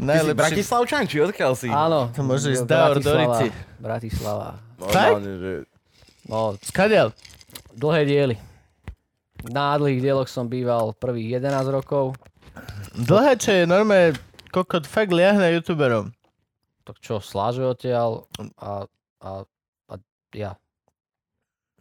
Ty 0.00 0.18
si. 0.24 0.32
Bratislavčan, 0.34 1.04
či 1.06 1.16
odkiaľ 1.20 1.52
si? 1.54 1.68
Áno. 1.70 2.10
To 2.16 2.20
môže 2.24 2.54
ísť 2.54 2.64
Daor 2.66 2.98
do 2.98 3.12
Bratislava. 3.12 3.36
Rici. 3.38 3.46
Bratislava. 3.78 4.48
Normálne, 4.80 5.32
že... 5.38 5.52
No, 6.24 6.56
Skadiaľ? 6.60 7.12
dlhé 7.74 8.02
diely. 8.06 8.36
Na 9.50 9.76
dlhých 9.76 10.00
dieloch 10.00 10.30
som 10.30 10.48
býval 10.48 10.96
prvých 10.96 11.42
11 11.42 11.68
rokov. 11.68 12.16
Dlhé, 12.96 13.36
čo 13.36 13.50
je 13.52 13.62
normálne 13.68 14.16
kokot 14.48 14.86
fakt 14.88 15.12
liahne 15.12 15.52
youtuberom. 15.52 16.14
Tak 16.86 17.00
čo, 17.02 17.20
sláže 17.20 17.64
odtiaľ 17.64 18.24
a, 18.56 18.86
a, 19.20 19.30
a 19.90 19.94
ja. 20.32 20.56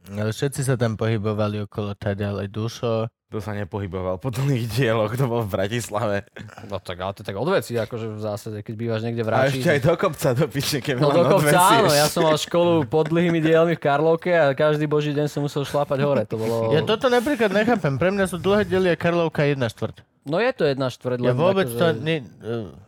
Ale 0.06 0.30
všetci 0.30 0.62
sa 0.62 0.76
tam 0.76 0.94
pohybovali 0.94 1.63
okolo 1.63 1.94
tady, 1.94 2.22
ale 2.22 2.42
Dušo. 2.46 3.08
To 3.30 3.42
sa 3.42 3.50
nepohyboval 3.52 4.22
po 4.22 4.30
dlhých 4.30 4.70
dieloch, 4.70 5.10
to 5.12 5.26
bol 5.26 5.42
v 5.42 5.50
Bratislave. 5.50 6.22
No 6.70 6.78
tak, 6.78 7.02
ale 7.02 7.12
to 7.12 7.22
je 7.22 7.28
tak 7.28 7.34
odveci, 7.34 7.74
akože 7.74 8.06
v 8.08 8.22
zásade, 8.22 8.58
keď 8.62 8.74
bývaš 8.76 9.02
niekde 9.02 9.22
v 9.22 9.30
A 9.32 9.34
Rači. 9.42 9.58
ešte 9.58 9.70
aj 9.72 9.82
do 9.82 9.94
kopca 9.96 10.28
do 10.34 10.46
piče, 10.46 10.78
keď 10.78 10.96
No 10.98 11.10
dokonca 11.10 11.42
odvesieš. 11.42 11.74
áno, 11.74 11.89
ja 11.89 12.06
som 12.06 12.22
mal 12.22 12.38
školu 12.38 12.86
pod 12.86 13.10
dlhými 13.10 13.42
dielmi 13.42 13.74
v 13.74 13.82
Karlovke 13.82 14.30
a 14.30 14.54
každý 14.54 14.86
boží 14.86 15.12
deň 15.12 15.26
som 15.26 15.42
musel 15.42 15.66
šlapať 15.66 16.00
hore. 16.00 16.30
To 16.30 16.38
bolo... 16.38 16.56
Ja 16.70 16.84
toto 16.84 17.10
napríklad 17.10 17.50
nechápem. 17.50 17.98
Pre 17.98 18.12
mňa 18.12 18.26
sú 18.28 18.38
dlhé 18.38 18.70
diely 18.70 18.94
a 18.94 18.98
Karlovka 19.00 19.42
jedna 19.44 19.66
štvrť. 19.66 20.06
No 20.24 20.38
je 20.38 20.52
to 20.54 20.63
jedna 20.63 20.88
štvrť. 20.88 21.18
Ja 21.20 21.34
vôbec 21.34 21.66
akože- 21.66 21.80
to... 21.80 21.86
Ne, 21.98 22.22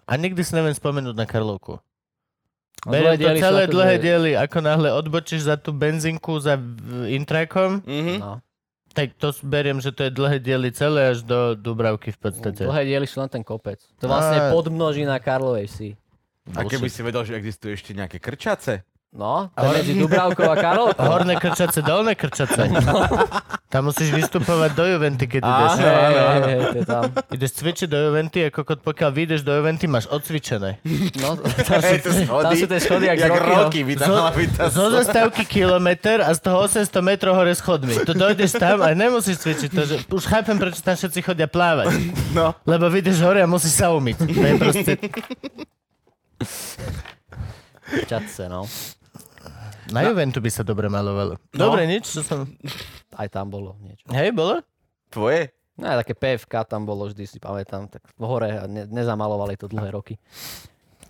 a 0.05 0.13
nikdy 0.13 0.39
si 0.39 0.53
neviem 0.53 0.71
spomenúť 0.71 1.15
na 1.15 1.25
Karlovku. 1.25 1.81
Beriem 2.83 3.15
to 3.15 3.41
celé 3.41 3.63
dlhé 3.65 3.95
diely, 3.97 4.31
ako 4.35 4.57
náhle 4.59 4.89
odbočíš 4.93 5.41
za 5.43 5.55
tú 5.55 5.71
benzinku, 5.71 6.37
za 6.37 6.59
intrakom, 7.05 7.81
Mhm. 7.81 8.15
No. 8.19 8.37
tak 8.91 9.11
to 9.15 9.33
beriem, 9.41 9.77
že 9.77 9.89
to 9.89 10.03
je 10.03 10.11
dlhé 10.11 10.37
diely 10.37 10.69
celé 10.69 11.09
až 11.09 11.21
do 11.21 11.53
Dubravky 11.53 12.09
v 12.09 12.19
podstate. 12.21 12.61
Dlhé 12.61 12.83
diely 12.85 13.03
sú 13.03 13.19
len 13.19 13.27
ten 13.27 13.41
kopec. 13.41 13.81
To 13.97 14.05
vlastne 14.05 14.39
Á. 14.39 14.51
podmnožina 14.51 15.17
Karlovej 15.17 15.67
si. 15.67 15.89
A 16.47 16.61
keby 16.61 16.87
si 16.87 17.01
vedel, 17.01 17.23
že 17.23 17.33
existuje 17.33 17.73
ešte 17.73 17.91
nejaké 17.91 18.21
krčace? 18.21 18.85
No, 19.15 19.47
to 19.55 19.63
je 19.63 19.79
medzi 19.79 19.93
Dubravkou 19.95 20.43
a 20.43 20.55
Karlovkou. 20.59 21.07
Horné 21.07 21.39
krčace, 21.39 21.79
dolné 21.79 22.19
krčace. 22.19 22.67
Tam 23.71 23.87
musíš 23.87 24.11
vystupovať 24.11 24.75
do 24.75 24.83
Juventy, 24.83 25.23
keď 25.23 25.41
ideš. 25.47 25.71
Hej, 25.79 25.87
hej, 25.87 26.41
hej, 26.43 26.59
to 26.59 26.77
je 26.77 26.83
tam. 26.83 27.03
Ideš 27.31 27.51
cvičiť 27.63 27.87
do 27.87 27.97
Juventy 27.97 28.39
a 28.43 28.51
kokot, 28.51 28.83
pokiaľ 28.83 29.09
vyjdeš 29.15 29.41
do 29.47 29.55
Juventy, 29.55 29.87
máš 29.87 30.11
odcvičené. 30.11 30.83
No, 31.23 31.39
tam 31.67 31.79
sú, 31.79 31.95
to 32.03 32.11
tam 32.43 32.51
sú 32.59 32.67
tie 32.67 32.79
schody, 32.83 33.07
jak, 33.07 33.19
Jak 33.23 33.39
roky 33.39 33.87
by 33.87 33.93
tam 33.95 34.07
mala 34.19 34.31
byť 34.35 34.49
tá 34.51 34.63
Zo 34.67 34.91
zastávky 34.91 35.43
kilometr 35.47 36.19
a 36.19 36.35
z 36.35 36.39
toho 36.43 36.67
800 36.67 36.91
metrov 36.99 37.39
hore 37.39 37.55
schodmi. 37.55 37.95
Tu 38.03 38.11
dojdeš 38.11 38.59
tam 38.59 38.83
a 38.83 38.91
nemusíš 38.91 39.39
cvičiť 39.47 39.69
to, 39.71 39.81
že 39.87 39.95
už 40.11 40.23
chápem, 40.27 40.59
prečo 40.59 40.83
tam 40.83 40.99
všetci 40.99 41.19
chodia 41.23 41.47
plávať. 41.47 41.95
No. 42.35 42.51
Lebo 42.67 42.91
vyjdeš 42.91 43.23
hore 43.23 43.39
a 43.39 43.47
musíš 43.47 43.79
sa 43.79 43.95
umyť. 43.95 44.27
To 44.27 44.43
je 44.43 44.53
proste... 44.59 44.91
Čatce, 48.07 48.49
no. 48.49 48.67
Na 49.93 50.01
Juventu 50.05 50.41
by 50.41 50.49
sa 50.49 50.63
dobre 50.65 50.89
malovalo. 50.89 51.37
Dobre, 51.53 51.85
nič, 51.85 52.09
čo 52.09 52.21
som... 52.25 52.49
Aj 53.13 53.29
tam 53.29 53.49
bolo 53.53 53.77
niečo. 53.81 54.05
Hej, 54.09 54.33
bolo? 54.33 54.61
Tvoje? 55.09 55.53
No 55.75 55.91
aj 55.91 56.07
také 56.07 56.13
PFK 56.15 56.53
tam 56.71 56.87
bolo, 56.87 57.11
vždy 57.11 57.27
si 57.27 57.37
pamätám, 57.37 57.91
tak 57.91 57.99
v 58.15 58.23
hore 58.23 58.47
a 58.47 58.63
ne, 58.63 58.87
nezamalovali 58.87 59.59
to 59.59 59.67
dlhé 59.67 59.91
roky. 59.91 60.15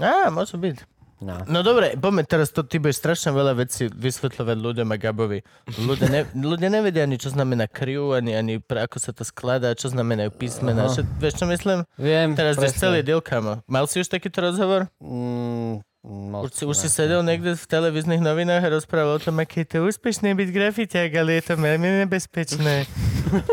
Á, 0.02 0.34
môže 0.34 0.58
byť. 0.58 0.96
No. 1.24 1.40
No 1.48 1.64
dobre, 1.64 1.96
poďme 1.96 2.28
teraz, 2.28 2.52
to 2.52 2.60
ty 2.68 2.76
budeš 2.76 3.00
strašne 3.00 3.32
veľa 3.32 3.56
vecí 3.56 3.88
vysvetľovať 3.88 4.58
ľuďom 4.60 4.88
a 4.92 4.98
Gabovi. 5.00 5.40
Ľudia, 5.80 6.08
ne, 6.12 6.22
ľudia 6.52 6.68
nevedia 6.68 7.08
ani, 7.08 7.16
čo 7.16 7.32
znamená 7.32 7.72
crew, 7.72 8.12
ani, 8.12 8.36
ani 8.36 8.60
pre, 8.60 8.84
ako 8.84 8.98
sa 9.00 9.16
to 9.16 9.24
skladá, 9.24 9.72
čo 9.80 9.88
znamenajú 9.88 10.36
písmená. 10.36 10.86
Aha. 10.86 10.92
Všet, 10.92 11.08
vieš, 11.16 11.36
čo 11.40 11.46
myslím? 11.48 11.80
Viem, 11.96 12.36
Teraz 12.36 12.60
presne. 12.60 12.76
celý 12.76 13.00
deal, 13.00 13.24
kamo. 13.24 13.64
Mal 13.64 13.86
si 13.88 14.04
už 14.04 14.12
takýto 14.12 14.44
rozhovor? 14.44 14.92
Mm, 15.00 15.80
moc 16.06 16.46
Už 16.46 16.52
si, 16.54 16.64
už 16.64 16.78
si 16.78 16.90
sedel 16.90 17.26
niekde 17.26 17.58
v 17.58 17.66
televíznych 17.66 18.22
novinách 18.22 18.62
a 18.62 18.70
rozprával 18.70 19.18
o 19.18 19.22
tom, 19.22 19.42
aké 19.42 19.66
je 19.66 19.74
to 19.74 19.90
úspešné 19.90 20.38
byť 20.38 20.50
grafiťák, 20.54 21.10
ale 21.18 21.42
je 21.42 21.44
to 21.50 21.54
veľmi 21.58 22.06
nebezpečné. 22.06 22.86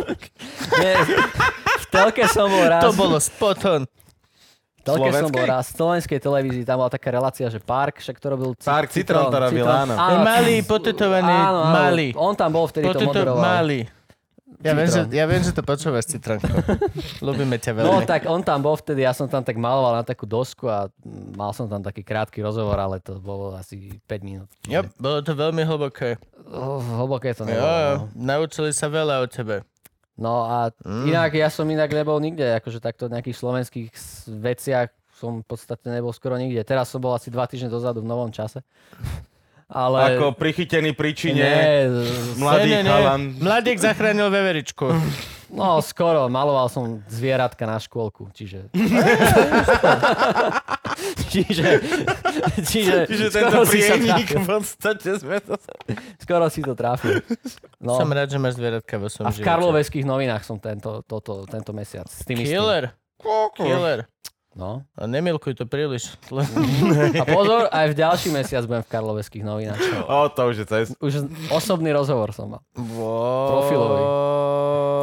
Nie, 0.83 0.95
v 1.81 1.85
telke 1.89 2.29
som 2.29 2.53
bol 2.53 2.65
raz. 2.69 2.85
To 2.85 2.93
bolo 2.93 3.17
spot 3.17 3.61
on. 3.65 3.83
V 3.83 4.83
telke 4.83 5.09
som 5.15 5.31
Slovenskej? 5.31 5.37
bol 5.39 5.45
raz. 5.47 5.65
V 5.71 5.75
slovenskej 5.79 6.19
televízii 6.19 6.65
tam 6.67 6.83
bola 6.83 6.91
taká 6.91 7.09
relácia, 7.15 7.47
že 7.47 7.63
Park, 7.63 8.03
však 8.03 8.19
to 8.19 8.27
robil 8.35 8.51
Park, 8.59 8.91
Citron 8.91 9.31
to 9.31 9.39
robil, 9.39 9.63
áno. 9.63 9.95
Malý, 10.21 10.61
potetovaný, 10.67 11.31
áno, 11.31 11.61
áno. 11.63 11.73
malý. 11.73 12.09
On 12.19 12.35
tam 12.35 12.51
bol 12.51 12.67
vtedy 12.67 12.91
to 12.91 12.99
Poteto, 12.99 13.09
moderoval. 13.15 13.41
malý. 13.41 13.81
Ja 14.63 14.73
viem, 14.73 14.87
že, 14.87 15.01
ja 15.09 15.25
viem, 15.25 15.41
že 15.41 15.51
to 15.51 15.61
počúvaš, 15.61 16.07
Citronko. 16.07 16.47
Ľubíme 17.27 17.57
ťa 17.57 17.75
No 17.75 17.99
veľmi. 17.99 18.05
tak 18.05 18.25
on 18.25 18.41
tam 18.41 18.59
bol 18.59 18.75
vtedy, 18.75 19.03
ja 19.03 19.11
som 19.11 19.27
tam 19.27 19.41
tak 19.41 19.55
maloval 19.55 19.93
na 19.93 20.03
takú 20.03 20.23
dosku 20.23 20.67
a 20.67 20.87
mal 21.33 21.51
som 21.51 21.67
tam 21.67 21.81
taký 21.81 22.01
krátky 22.01 22.39
rozhovor, 22.39 22.77
ale 22.77 22.99
to 22.99 23.17
bolo 23.17 23.53
asi 23.53 23.99
5 24.01 24.23
minút. 24.23 24.47
Jo, 24.65 24.87
bolo 24.97 25.19
to 25.19 25.33
veľmi 25.33 25.63
hlboké. 25.63 26.15
Oh, 26.47 26.79
hlboké 26.79 27.33
to 27.33 27.43
nebolo. 27.43 27.59
jo, 27.61 27.93
no. 27.97 28.05
naučili 28.15 28.71
sa 28.71 28.87
veľa 28.87 29.19
o 29.19 29.27
tebe. 29.27 29.67
No 30.15 30.45
a 30.45 30.71
Mm. 30.81 31.09
inak 31.09 31.33
ja 31.33 31.49
som 31.49 31.65
inak 31.65 31.89
nebol 31.89 32.17
nikde, 32.17 32.45
akože 32.55 32.79
takto 32.79 33.07
v 33.07 33.17
nejakých 33.17 33.35
slovenských 33.35 33.89
veciach 34.29 34.89
som 35.13 35.39
v 35.39 35.47
podstate 35.49 35.87
nebol 35.87 36.11
skoro 36.11 36.35
nikde. 36.35 36.61
Teraz 36.63 36.87
som 36.87 36.99
bol 36.99 37.11
asi 37.11 37.29
dva 37.29 37.47
týždne 37.47 37.67
dozadu 37.69 37.99
v 37.99 38.07
novom 38.07 38.29
čase. 38.29 38.61
Ale... 39.73 40.21
Ako 40.21 40.37
prichytený 40.37 40.93
pri 40.93 41.17
čine. 41.17 41.41
Nie, 41.41 41.89
Mladý 42.37 42.77
Ne, 42.77 42.85
chalan. 42.85 43.21
Mladík 43.41 43.81
zachránil 43.81 44.29
veveričku. 44.29 44.85
no 45.49 45.81
skoro, 45.81 46.29
maloval 46.29 46.69
som 46.69 47.01
zvieratka 47.09 47.65
na 47.65 47.81
škôlku, 47.81 48.29
čiže... 48.37 48.69
čiže... 51.33 51.81
Čiže, 52.69 52.97
Čiže 53.09 53.27
skoro 53.33 53.65
tento 53.65 53.73
trafil. 54.05 54.29
v 54.29 54.45
podstate 54.45 55.11
sme 55.17 55.41
to... 55.41 55.57
Skoro 56.21 56.53
si 56.53 56.61
to 56.61 56.77
trafil. 56.77 57.25
No. 57.81 57.97
Som 57.97 58.13
rád, 58.13 58.29
že 58.29 58.37
máš 58.37 58.61
zvieratka 58.61 59.01
vo 59.01 59.09
svojom 59.09 59.29
A 59.29 59.33
v 59.33 59.37
živote. 59.41 59.49
Karloveských 59.49 60.05
novinách 60.05 60.45
som 60.45 60.61
tento, 60.61 61.01
toto, 61.09 61.49
tento 61.49 61.73
mesiac. 61.73 62.13
S 62.13 62.29
tým 62.29 62.45
istým. 62.45 62.61
Killer. 62.61 62.93
No. 64.53 64.85
A 64.93 65.09
nemilkuj 65.09 65.57
to 65.57 65.65
príliš. 65.65 66.13
A 67.21 67.25
pozor, 67.25 67.73
aj 67.73 67.89
v 67.89 67.97
ďalší 67.97 68.29
mesiac 68.31 68.69
budem 68.69 68.85
v 68.85 68.91
Karloveských 68.93 69.41
novinách. 69.41 69.81
O, 70.05 70.29
to 70.29 70.53
už 70.53 70.57
je 70.61 70.67
cez. 70.69 70.87
Už 71.01 71.25
osobný 71.49 71.89
rozhovor 71.89 72.37
som 72.37 72.53
mal. 72.53 72.61
Profilový. 73.49 74.03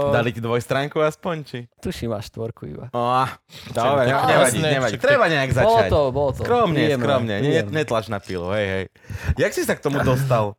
Dali 0.09 0.29
ti 0.33 0.41
dvojstránku 0.41 1.01
aspoň, 1.01 1.35
či? 1.45 1.59
Tuším 1.81 2.13
až 2.13 2.29
štvorku 2.29 2.65
iba. 2.65 2.85
O, 2.93 3.25
dobre, 3.73 4.05
tak 4.05 4.25
nevadí, 4.25 4.59
nevadí. 4.61 4.97
Treba 4.97 5.25
nejak 5.25 5.49
Bolo 5.51 5.61
začať. 5.61 5.89
to, 5.89 5.99
bolo 6.09 6.29
to. 6.33 6.41
Skromne, 6.45 6.73
Príjemné, 6.75 7.01
skromne. 7.01 7.35
Ne, 7.41 7.61
netlač 7.69 8.05
na 8.09 8.17
pilu, 8.21 8.49
hej, 8.53 8.65
hej. 8.65 8.83
Jak 9.37 9.51
si 9.53 9.65
sa 9.65 9.73
k 9.73 9.81
tomu 9.81 10.01
dostal? 10.01 10.53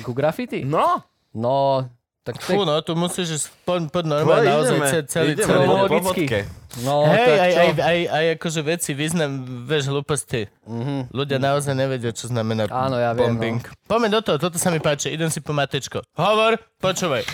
Ku 0.00 0.16
graffiti? 0.16 0.64
No, 0.64 1.04
No, 1.32 1.88
tak 2.22 2.38
Fú, 2.38 2.62
no, 2.62 2.78
tu 2.80 2.94
musíš 2.94 3.28
ísť 3.34 3.46
po, 3.66 3.74
po 3.90 4.00
no 4.00 4.14
normálne, 4.14 4.46
naozaj 4.46 4.76
ideme, 4.78 4.86
ce- 4.86 5.06
celý, 5.10 5.30
ideme, 5.34 5.48
celý. 5.50 5.66
bodke. 5.90 6.40
No, 6.80 7.02
Hej, 7.04 7.34
aj, 7.34 7.52
aj, 7.52 7.70
aj, 7.76 7.98
aj 8.08 8.24
akože 8.38 8.60
veci, 8.62 8.90
význam, 8.94 9.30
vieš, 9.66 9.90
hlúposti. 9.90 10.46
Mhm. 10.62 11.10
Ľudia 11.10 11.42
naozaj 11.42 11.74
nevedia, 11.74 12.14
čo 12.14 12.30
znamená 12.30 12.70
Áno, 12.70 12.94
ja 12.94 13.10
viem, 13.10 13.34
bombing. 13.34 13.58
Poďme 13.84 14.08
do 14.08 14.20
toho, 14.22 14.38
toto 14.38 14.54
sa 14.56 14.70
mi 14.70 14.78
páči, 14.78 15.10
idem 15.10 15.28
si 15.28 15.42
po 15.42 15.50
matečko. 15.50 16.06
Hovor, 16.14 16.62
počúvaj, 16.78 17.26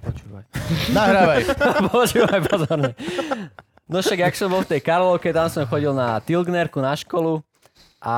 Počúvaj. 0.00 0.44
nahrávaj. 0.90 1.40
Počúvaj 1.92 2.40
pozorne. 2.46 2.90
No 3.86 4.02
však, 4.02 4.18
jak 4.18 4.34
som 4.34 4.50
bol 4.50 4.64
v 4.64 4.70
tej 4.72 4.80
Karlovke, 4.82 5.30
tam 5.30 5.46
som 5.46 5.62
chodil 5.62 5.92
na 5.92 6.18
Tilgnerku 6.18 6.80
na 6.80 6.96
školu 6.96 7.44
a 7.98 8.16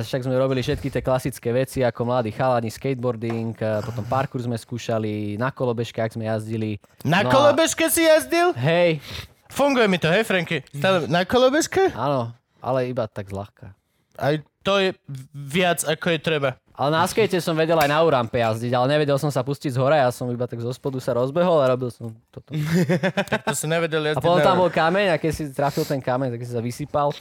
však 0.00 0.24
sme 0.24 0.34
robili 0.34 0.58
všetky 0.58 0.88
tie 0.88 0.98
klasické 0.98 1.50
veci 1.50 1.80
ako 1.80 2.00
mladí 2.04 2.30
chalani, 2.30 2.68
skateboarding, 2.68 3.52
a 3.56 3.80
potom 3.80 4.02
parkour 4.02 4.40
sme 4.40 4.54
skúšali, 4.54 5.36
na 5.36 5.48
kolobežke, 5.48 5.98
ak 5.98 6.12
sme 6.12 6.24
jazdili. 6.24 6.80
Na 7.00 7.20
No 7.20 7.28
a- 7.28 7.32
kolobežke 7.32 7.86
si 7.86 8.02
jazdil? 8.02 8.52
Hej, 8.54 8.98
Funguje 9.46 9.86
mi 9.86 9.96
to, 9.96 10.08
hej 10.08 10.24
Franky? 10.24 10.64
Na 11.06 11.22
kolobežke? 11.22 11.92
áno, 11.94 12.32
ale 12.58 12.88
iba 12.88 13.06
tak 13.06 13.28
zľahka. 13.28 13.70
Aj 14.14 14.34
to 14.62 14.78
je 14.78 14.90
viac 15.30 15.84
ako 15.84 16.06
je 16.08 16.18
treba. 16.18 16.50
Ale 16.72 16.90
na 16.90 17.06
skate 17.06 17.38
som 17.38 17.54
vedel 17.54 17.76
aj 17.76 17.86
na 17.86 18.02
Urampe 18.02 18.34
jazdiť, 18.34 18.72
ale 18.72 18.90
nevedel 18.90 19.14
som 19.14 19.30
sa 19.30 19.42
pustiť 19.42 19.70
z 19.70 19.78
hora, 19.78 19.94
ja 19.96 20.10
som 20.10 20.26
iba 20.26 20.42
tak 20.42 20.58
zo 20.58 20.70
spodu 20.70 20.98
sa 20.98 21.14
rozbehol 21.14 21.62
a 21.62 21.70
robil 21.70 21.86
som 21.86 22.10
toto. 22.32 22.50
To 23.46 23.54
si 23.54 23.66
nevedel 23.68 24.02
A 24.02 24.06
jazdiť 24.10 24.22
potom 24.22 24.42
tam 24.42 24.58
bol 24.58 24.66
kameň 24.66 25.14
a 25.14 25.20
keď 25.20 25.30
si 25.30 25.42
trafil 25.50 25.84
ten 25.84 26.00
kameň, 26.00 26.34
tak 26.34 26.40
si 26.40 26.50
sa 26.50 26.58
vysypal 26.58 27.14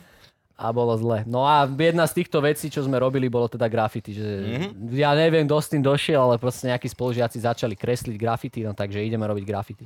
a 0.54 0.70
bolo 0.70 0.94
zle. 0.96 1.26
No 1.26 1.44
a 1.44 1.66
jedna 1.66 2.06
z 2.06 2.22
týchto 2.22 2.38
vecí, 2.38 2.70
čo 2.70 2.86
sme 2.86 3.02
robili, 3.02 3.26
bolo 3.26 3.50
teda 3.50 3.66
graffiti. 3.66 4.14
Že 4.14 4.28
Mhm. 4.44 4.68
Ja 4.94 5.18
neviem, 5.18 5.50
kto 5.50 5.58
s 5.58 5.72
tým 5.74 5.82
došiel, 5.82 6.22
ale 6.22 6.38
proste 6.38 6.70
nejakí 6.70 6.86
spolužiaci 6.88 7.42
začali 7.42 7.74
kresliť 7.74 8.16
graffiti, 8.16 8.62
no 8.62 8.78
takže 8.78 9.02
ideme 9.02 9.26
robiť 9.26 9.46
graffiti. 9.46 9.86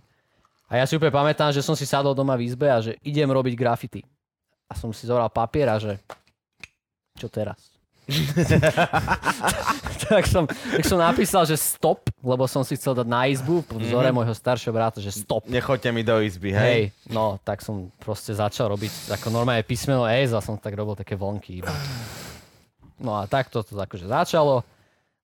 A 0.68 0.76
ja 0.76 0.84
si 0.84 1.00
úplne 1.00 1.16
pamätám, 1.16 1.56
že 1.56 1.64
som 1.64 1.80
si 1.80 1.88
sadol 1.88 2.12
doma 2.12 2.36
v 2.36 2.44
izbe 2.44 2.68
a 2.68 2.84
že 2.84 3.00
idem 3.00 3.32
robiť 3.32 3.56
graffiti. 3.56 4.04
A 4.68 4.76
som 4.76 4.92
si 4.92 5.08
zobral 5.08 5.32
papier 5.32 5.72
a 5.72 5.80
že 5.80 5.96
čo 7.16 7.32
teraz? 7.32 7.56
tak, 10.16 10.26
som, 10.26 10.48
tak 10.48 10.84
som 10.88 11.00
napísal, 11.00 11.44
že 11.44 11.60
stop, 11.60 12.08
lebo 12.24 12.48
som 12.48 12.64
si 12.64 12.80
chcel 12.80 12.96
dať 12.96 13.08
na 13.08 13.28
izbu 13.28 13.64
po 13.68 13.76
vzore 13.76 14.10
môjho 14.16 14.32
staršieho 14.32 14.72
brata, 14.72 15.04
že 15.04 15.12
stop. 15.12 15.44
Nechoďte 15.46 15.90
mi 15.92 16.02
do 16.02 16.18
izby, 16.24 16.56
hej? 16.56 16.64
Hej, 16.64 16.84
no, 17.12 17.36
tak 17.44 17.60
som 17.60 17.92
proste 18.00 18.32
začal 18.32 18.72
robiť 18.72 19.12
ako 19.20 19.28
normálne 19.30 19.68
písmeno 19.68 20.08
S 20.08 20.32
a 20.32 20.40
som 20.40 20.56
tak 20.56 20.74
robil 20.80 20.96
také 20.96 21.20
vonky 21.20 21.60
iba. 21.60 21.74
No 22.98 23.20
a 23.20 23.30
takto 23.30 23.62
to 23.62 23.78
akože 23.78 24.10
začalo. 24.10 24.66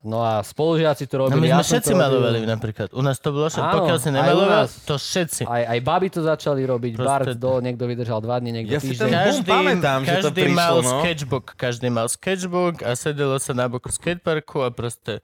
No 0.04 0.20
a 0.20 0.40
spolužiaci 0.40 1.08
to 1.08 1.16
No 1.16 1.22
robili. 1.26 1.48
my 1.48 1.50
sme 1.50 1.56
ja 1.56 1.66
všetci 1.66 1.92
malovali 1.94 2.44
napríklad. 2.44 2.92
U 2.92 3.00
nás 3.00 3.16
to 3.18 3.32
bolo 3.32 3.48
všetko. 3.48 3.76
Pokiaľ 3.80 3.98
si 3.98 4.10
nemaloval, 4.10 4.64
to 4.68 4.96
všetci. 4.96 5.42
Aj, 5.44 5.64
aj 5.66 5.80
baby 5.80 6.08
to 6.10 6.20
začali 6.20 6.62
robiť, 6.62 6.92
Proste- 6.94 7.08
Bart 7.08 7.28
do, 7.34 7.52
niekto 7.58 7.84
vydržal 7.84 8.20
dva 8.20 8.36
dní, 8.38 8.52
niekto 8.54 8.70
Ja 8.70 8.80
si 8.80 8.92
týždeň. 8.92 9.08
ten- 9.08 9.24
Boom, 9.24 9.44
pamätám, 9.48 10.00
že 10.02 10.12
to 10.20 10.28
každý 10.28 10.42
prišlo, 10.44 10.60
mal 10.60 10.76
no. 10.76 10.90
sketchbook. 10.94 11.46
Každý 11.56 11.88
mal 11.88 12.08
sketchbook 12.08 12.76
a 12.80 12.92
sedelo 12.94 13.36
sa 13.38 13.52
na 13.52 13.66
boku 13.66 13.88
skateparku 13.88 14.60
a 14.60 14.70
proste 14.70 15.24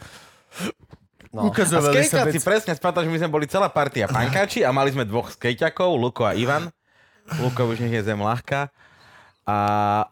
No. 1.30 1.46
A 1.46 1.46
ukazovali 1.46 2.02
sa 2.02 2.26
skejťaci, 2.26 2.30
veci. 2.34 2.42
presne, 2.42 2.72
spátam, 2.74 3.06
že 3.06 3.12
my 3.12 3.20
sme 3.20 3.30
boli 3.30 3.46
celá 3.46 3.70
partia 3.70 4.08
pankáči 4.08 4.65
a 4.65 4.72
mali 4.72 4.89
sme 4.89 5.06
dvoch 5.06 5.30
skejťakov, 5.30 5.94
Luko 5.94 6.26
a 6.26 6.34
Ivan. 6.34 6.74
Luko 7.38 7.70
už 7.70 7.78
nech 7.80 7.94
je 7.94 8.02
zem 8.02 8.18
ľahká. 8.18 8.74
A 9.44 9.58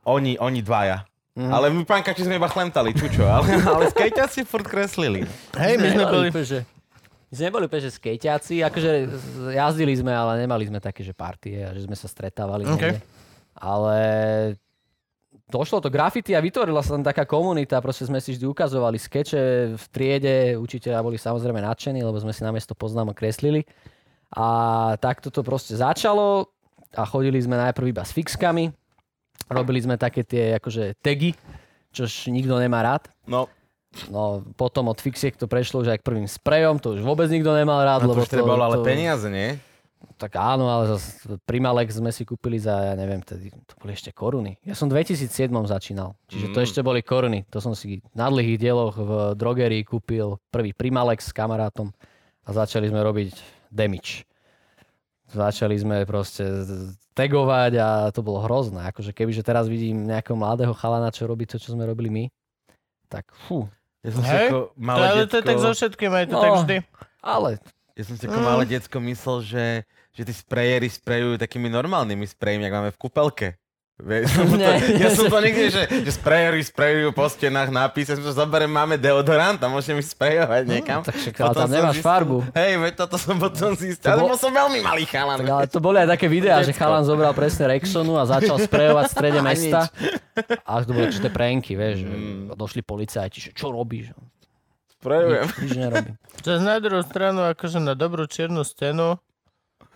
oni, 0.04 0.38
oni 0.38 0.62
dvaja. 0.62 1.10
Mhm. 1.38 1.54
Ale 1.54 1.70
my 1.70 1.86
pankáči 1.86 2.26
sme 2.26 2.42
iba 2.42 2.50
chlemtali, 2.50 2.98
čučo, 2.98 3.30
ale, 3.30 3.62
ale 3.62 3.94
skejťaci 3.94 4.42
furt 4.42 4.66
kreslili. 4.66 5.22
Hej, 5.54 5.74
my 5.78 5.88
sme 5.94 6.04
boli... 6.10 6.28
že... 6.42 6.66
My 7.28 7.34
sme 7.36 7.46
neboli 7.52 7.64
úplne, 7.68 7.84
že 7.84 7.92
skejťáci, 7.94 8.64
akože 8.66 8.92
jazdili 9.52 9.94
sme, 9.94 10.16
ale 10.16 10.48
nemali 10.48 10.64
sme 10.66 10.80
také, 10.80 11.04
že 11.04 11.12
partie 11.12 11.60
a 11.60 11.76
že 11.76 11.84
sme 11.84 11.94
sa 11.94 12.08
stretávali 12.08 12.64
OK. 12.64 12.72
niekde. 12.72 13.04
Ale 13.54 14.00
došlo 15.52 15.84
to 15.84 15.92
graffiti 15.92 16.34
a 16.34 16.42
vytvorila 16.42 16.80
sa 16.80 16.96
tam 16.96 17.04
taká 17.04 17.28
komunita, 17.28 17.84
proste 17.84 18.08
sme 18.08 18.24
si 18.24 18.34
vždy 18.34 18.48
ukazovali 18.48 18.96
skeče 18.96 19.76
v 19.76 19.86
triede, 19.92 20.56
učiteľia 20.56 21.04
boli 21.04 21.20
samozrejme 21.20 21.60
nadšení, 21.60 22.00
lebo 22.00 22.16
sme 22.16 22.32
si 22.32 22.42
namiesto 22.48 22.74
poznámok 22.74 23.20
kreslili. 23.20 23.68
A 24.32 24.48
takto 25.04 25.28
to 25.28 25.44
proste 25.44 25.76
začalo 25.76 26.48
a 26.96 27.04
chodili 27.04 27.44
sme 27.44 27.60
najprv 27.60 27.92
iba 27.92 28.08
s 28.08 28.16
fixkami, 28.16 28.72
robili 29.46 29.80
sme 29.80 29.96
také 29.96 30.26
tie 30.26 30.58
akože 30.58 30.98
tagy, 31.00 31.38
čož 31.94 32.28
nikto 32.28 32.58
nemá 32.58 32.82
rád. 32.82 33.08
No, 33.30 33.48
No, 34.12 34.46
potom 34.60 34.92
od 34.94 35.00
fixiek 35.00 35.34
to 35.34 35.50
prešlo 35.50 35.82
už 35.82 35.90
aj 35.90 36.00
k 36.04 36.06
prvým 36.06 36.28
sprejom, 36.30 36.78
to 36.78 36.94
už 36.94 37.02
vôbec 37.02 37.32
nikto 37.34 37.50
nemal 37.56 37.82
rád, 37.82 38.06
na 38.06 38.12
to 38.12 38.14
lebo 38.14 38.22
už 38.22 38.30
trebalo 38.30 38.62
ale 38.62 38.84
peniaze, 38.86 39.26
nie? 39.26 39.58
Tak 40.22 40.38
áno, 40.38 40.70
ale 40.70 40.94
zas 40.94 41.26
Primalex 41.50 41.98
sme 41.98 42.14
si 42.14 42.22
kúpili 42.22 42.62
za, 42.62 42.78
ja 42.78 42.94
neviem, 42.94 43.24
tedy, 43.26 43.50
to 43.66 43.74
boli 43.82 43.98
ešte 43.98 44.14
koruny. 44.14 44.54
Ja 44.62 44.78
som 44.78 44.86
v 44.92 45.02
2007 45.02 45.50
začínal, 45.66 46.14
čiže 46.30 46.54
to 46.54 46.62
Mm. 46.62 46.66
ešte 46.70 46.80
boli 46.86 47.02
koruny. 47.02 47.50
To 47.50 47.58
som 47.58 47.74
si 47.74 48.06
na 48.14 48.30
dlhých 48.30 48.62
dieloch 48.62 48.94
v 49.02 49.12
drogerii 49.34 49.82
kúpil 49.82 50.38
prvý 50.54 50.78
Primalex 50.78 51.32
s 51.32 51.34
kamarátom 51.34 51.90
a 52.46 52.50
začali 52.54 52.94
sme 52.94 53.02
robiť 53.02 53.34
damage. 53.74 54.30
Začali 55.28 55.76
sme 55.76 56.08
proste 56.08 56.44
tagovať 57.12 57.72
a 57.82 57.88
to 58.16 58.24
bolo 58.24 58.40
hrozné. 58.46 58.88
Akože 58.88 59.12
kebyže 59.12 59.44
teraz 59.44 59.68
vidím 59.68 60.08
nejakého 60.08 60.40
mladého 60.40 60.72
chalana, 60.72 61.12
čo 61.12 61.28
robí 61.28 61.44
to, 61.44 61.60
čo 61.60 61.76
sme 61.76 61.84
robili 61.84 62.08
my, 62.08 62.24
tak 63.12 63.28
fú. 63.48 63.68
Ja 64.06 64.16
som 64.16 64.24
si 64.24 64.32
Hej, 64.32 64.48
ako 64.48 64.58
To, 64.72 64.80
malé 64.80 65.04
ale 65.04 65.28
to 65.28 65.36
je 65.42 65.44
tak 65.44 65.58
so 65.60 65.72
všetkým, 65.76 66.12
aj 66.16 66.26
to 66.32 66.36
No. 66.38 66.44
tak 66.44 66.52
vždy. 66.64 66.78
Ale 67.20 67.50
ja 67.98 68.04
som 68.08 68.16
si 68.16 68.24
ako 68.24 68.40
malé 68.40 68.64
decko 68.70 68.98
myslel, 69.04 69.38
že, 69.44 69.66
že 70.16 70.22
tí 70.24 70.32
sprejery 70.32 70.88
sprejujú 70.88 71.36
takými 71.36 71.68
normálnymi 71.68 72.24
sprejmi, 72.24 72.64
jak 72.64 72.76
máme 72.78 72.92
v 72.96 73.02
kúpelke. 73.02 73.48
Vieš, 73.98 74.30
som 74.38 74.46
to, 74.54 74.62
ja 74.94 75.10
som 75.10 75.26
to 75.26 75.40
nikdy, 75.42 75.74
že, 75.74 75.90
že 75.90 76.12
sprejery 76.14 76.62
sprejujú 76.62 77.18
po 77.18 77.26
stenách 77.26 77.74
nápis, 77.74 78.06
ja 78.06 78.14
som 78.14 78.22
to 78.22 78.30
zoberiem, 78.30 78.70
máme 78.70 78.94
deodorant 78.94 79.58
a 79.58 79.66
môžeme 79.66 80.06
si 80.06 80.14
sprejovať 80.14 80.70
niekam. 80.70 81.02
tak 81.02 81.18
však, 81.18 81.34
ale 81.42 81.54
tam 81.58 81.70
nemáš 81.74 81.98
zistil- 81.98 82.06
farbu. 82.06 82.38
Hej, 82.54 82.72
veď 82.78 82.94
toto 82.94 83.18
som 83.18 83.42
potom 83.42 83.74
zistil, 83.74 84.14
bol- 84.14 84.38
som 84.38 84.54
veľmi 84.54 84.86
malý 84.86 85.10
chalan. 85.10 85.42
Tak 85.42 85.50
ale 85.50 85.66
to 85.66 85.82
boli 85.82 85.98
aj 85.98 86.14
také 86.14 86.30
videá, 86.30 86.62
že 86.62 86.78
chalan 86.78 87.02
zobral 87.10 87.34
presne 87.34 87.74
Rexonu 87.74 88.22
a 88.22 88.30
začal 88.30 88.62
sprejovať 88.62 89.04
v 89.10 89.14
strede 89.18 89.40
A 89.42 89.46
mesta. 89.50 89.80
A 90.62 90.72
to 90.86 90.94
boli 90.94 91.10
určité 91.10 91.34
pranky, 91.34 91.74
vieš. 91.74 92.06
Mm. 92.06 92.54
že 92.54 92.54
Došli 92.54 92.82
policajti, 92.86 93.38
že 93.42 93.50
čo 93.58 93.74
robíš? 93.74 94.14
Sprejujem. 95.02 95.46
Nič, 95.46 95.58
nič 95.58 95.72
nerobím. 95.74 96.16
Zas 96.46 96.62
na 96.62 96.78
druhú 96.78 97.02
stranu, 97.02 97.50
akože 97.50 97.82
na 97.82 97.98
dobrú 97.98 98.30
čiernu 98.30 98.62
stenu, 98.62 99.18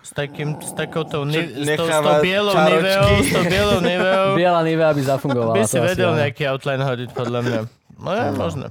s 0.01 0.11
takým, 0.11 0.57
s 0.57 0.73
takouto, 0.73 1.23
ni- 1.23 1.45
s, 1.45 1.67
tou, 1.77 1.85
s 1.85 1.93
tou 1.93 2.15
bielou 2.21 2.53
niveou, 2.57 3.11
s 3.21 3.29
tou 3.29 3.43
bielou 3.45 3.79
niveou, 3.89 4.27
Biela 4.33 4.61
Nivea 4.65 4.91
by 4.97 5.01
zafungovala. 5.05 5.53
by 5.57 5.63
si 5.69 5.77
vedel 5.77 6.11
nejaký 6.17 6.43
outline 6.49 6.81
hodiť, 6.81 7.09
podľa 7.13 7.39
mňa. 7.45 7.59
No 8.01 8.09
je 8.17 8.25
možné. 8.33 8.67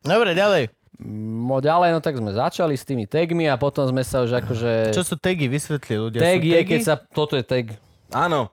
Dobre, 0.00 0.32
ďalej. 0.32 0.72
No 1.04 1.60
ďalej, 1.60 1.92
no 1.92 2.00
tak 2.00 2.16
sme 2.16 2.32
začali 2.32 2.72
s 2.72 2.88
tými 2.88 3.04
tagmi 3.04 3.44
a 3.52 3.60
potom 3.60 3.84
sme 3.84 4.00
sa 4.00 4.24
už 4.24 4.40
akože... 4.40 4.96
Čo 4.96 5.04
sú 5.04 5.14
tagy? 5.20 5.44
Vysvetli 5.44 5.92
ľudia. 6.00 6.24
tag 6.24 6.40
sú 6.40 6.48
je, 6.48 6.56
tagy? 6.56 6.70
keď 6.72 6.80
sa... 6.80 6.94
Toto 6.96 7.36
je 7.36 7.44
tag. 7.44 7.76
Áno. 8.08 8.48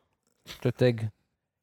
To 0.59 0.67
je 0.67 0.75
tag. 0.75 0.95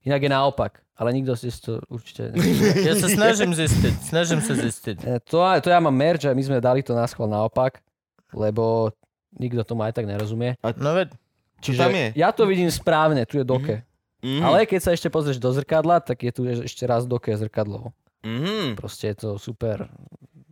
Inak 0.08 0.24
je 0.24 0.30
naopak. 0.32 0.80
Ale 0.96 1.12
nikto 1.12 1.36
si 1.36 1.52
to 1.52 1.84
určite... 1.92 2.32
Ja 2.88 2.96
sa 2.96 3.12
snažím 3.12 3.52
zistiť. 3.52 3.94
Snažím 4.08 4.40
sa 4.40 4.56
zistiť. 4.56 4.96
E, 5.04 5.20
to, 5.20 5.44
to 5.60 5.68
ja 5.68 5.80
mám 5.84 5.92
merch 5.92 6.24
a 6.24 6.32
my 6.32 6.40
sme 6.40 6.64
dali 6.64 6.80
to 6.80 6.96
na 6.96 7.04
schvál 7.04 7.28
naopak, 7.28 7.84
lebo 8.32 8.92
nikto 9.36 9.62
tomu 9.62 9.86
aj 9.86 9.94
tak 9.94 10.06
nerozumie. 10.06 10.58
No 10.62 10.90
veď, 10.94 11.14
Čo 11.60 11.70
tam 11.76 11.92
je? 11.92 12.06
ja 12.16 12.30
to 12.32 12.48
vidím 12.48 12.70
správne, 12.72 13.22
tu 13.28 13.38
je 13.38 13.46
doke. 13.46 13.84
Mhm. 14.20 14.42
Ale 14.44 14.68
keď 14.68 14.80
sa 14.80 14.90
ešte 14.92 15.08
pozrieš 15.08 15.40
do 15.40 15.48
zrkadla, 15.48 16.00
tak 16.04 16.20
je 16.24 16.32
tu 16.32 16.42
ešte 16.44 16.84
raz 16.84 17.08
doke 17.08 17.32
zrkadlo. 17.32 17.92
Mhm. 18.20 18.76
Proste 18.76 19.12
je 19.12 19.16
to 19.16 19.28
super 19.40 19.88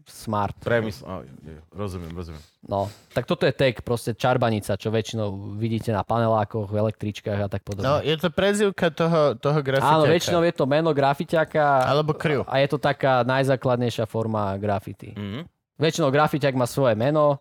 smart. 0.09 0.57
Premysl... 0.65 1.05
Oh, 1.05 1.21
rozumiem, 1.69 2.09
rozumiem. 2.17 2.41
No, 2.65 2.89
tak 3.13 3.29
toto 3.29 3.45
je 3.45 3.53
tag, 3.53 3.85
proste 3.85 4.17
čarbanica, 4.17 4.73
čo 4.81 4.89
väčšinou 4.89 5.53
vidíte 5.61 5.93
na 5.93 6.01
panelákoch, 6.01 6.65
v 6.65 6.81
električkách 6.81 7.37
a 7.37 7.49
tak 7.53 7.61
podobne. 7.61 7.85
no 7.85 8.01
je 8.01 8.17
to 8.17 8.33
prezivka 8.33 8.89
toho, 8.89 9.37
toho 9.37 9.61
grafiťaka. 9.61 10.01
Áno, 10.01 10.09
väčšinou 10.09 10.41
je 10.49 10.55
to 10.57 10.65
meno 10.65 10.97
grafiťaka 10.97 11.85
Alebo 11.85 12.17
kriu. 12.17 12.41
a 12.49 12.57
je 12.57 12.69
to 12.73 12.81
taká 12.81 13.21
najzákladnejšia 13.29 14.09
forma 14.09 14.57
grafity. 14.57 15.13
Mhm. 15.13 15.41
Väčšinou 15.77 16.09
grafiťak 16.09 16.57
má 16.57 16.65
svoje 16.65 16.97
meno. 16.97 17.37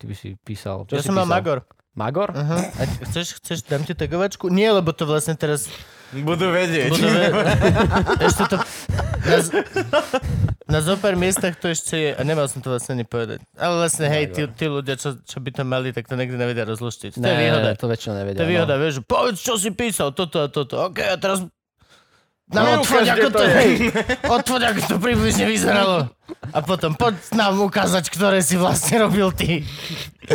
Ty 0.00 0.04
by 0.08 0.14
si 0.16 0.28
písal. 0.40 0.88
Čo 0.88 0.96
Ja 0.96 1.04
som 1.04 1.12
mal? 1.12 1.28
Magor. 1.28 1.68
Magor? 1.92 2.32
Uh-huh. 2.32 2.62
A 2.80 2.82
chceš, 3.04 3.36
chceš, 3.36 3.68
dám 3.68 3.84
ti 3.84 3.92
tagovačku? 3.92 4.48
Nie, 4.48 4.72
lebo 4.72 4.96
to 4.96 5.04
vlastne 5.04 5.36
teraz 5.36 5.68
Budú 6.10 6.50
vedieť. 6.50 6.90
budú... 6.90 7.06
Ve- 7.06 7.34
ešte 8.26 8.42
to... 8.50 8.56
Na, 9.20 9.36
z... 9.38 9.48
na 10.66 10.80
zopár 10.82 11.14
miestach 11.14 11.54
to 11.60 11.70
ešte 11.70 11.94
je... 11.94 12.10
A 12.16 12.22
nemal 12.24 12.48
som 12.50 12.58
to 12.64 12.72
vlastne 12.72 12.98
ani 12.98 13.06
povedať. 13.06 13.44
Ale 13.54 13.74
vlastne, 13.78 14.10
hej, 14.10 14.32
tí, 14.34 14.42
tí 14.50 14.66
ľudia, 14.66 14.98
čo, 14.98 15.20
čo 15.22 15.38
by 15.38 15.50
to 15.54 15.62
mali, 15.62 15.94
tak 15.94 16.10
to 16.10 16.18
nikdy 16.18 16.34
nevedia 16.34 16.66
rozluštiť. 16.66 17.20
To 17.20 17.28
je 17.28 17.36
výhoda. 17.36 17.76
to 17.78 17.86
väčšinou 17.86 18.14
nevedia. 18.16 18.40
To 18.40 18.44
je 18.46 18.50
výhoda, 18.50 18.74
no. 18.74 18.80
vieš, 18.82 18.94
povedz, 19.06 19.38
čo 19.38 19.54
si 19.54 19.70
písal, 19.70 20.10
toto 20.10 20.42
a 20.42 20.48
toto. 20.50 20.80
OK, 20.90 20.98
a 21.04 21.14
teraz 21.20 21.44
No, 22.50 22.66
nám 22.66 22.82
odfoď, 22.82 23.06
ukáž, 23.06 23.14
ako 23.14 23.28
to 23.30 23.38
to 23.38 23.42
je. 23.46 23.94
Odfoď, 24.26 24.62
ako 24.74 24.80
to 24.90 24.96
približne 24.98 25.46
vyzeralo. 25.46 26.10
A 26.50 26.58
potom 26.66 26.98
poď 26.98 27.14
nám 27.34 27.58
ukázať, 27.62 28.10
ktoré 28.10 28.42
si 28.42 28.58
vlastne 28.58 29.06
robil 29.06 29.30
ty. 29.30 29.62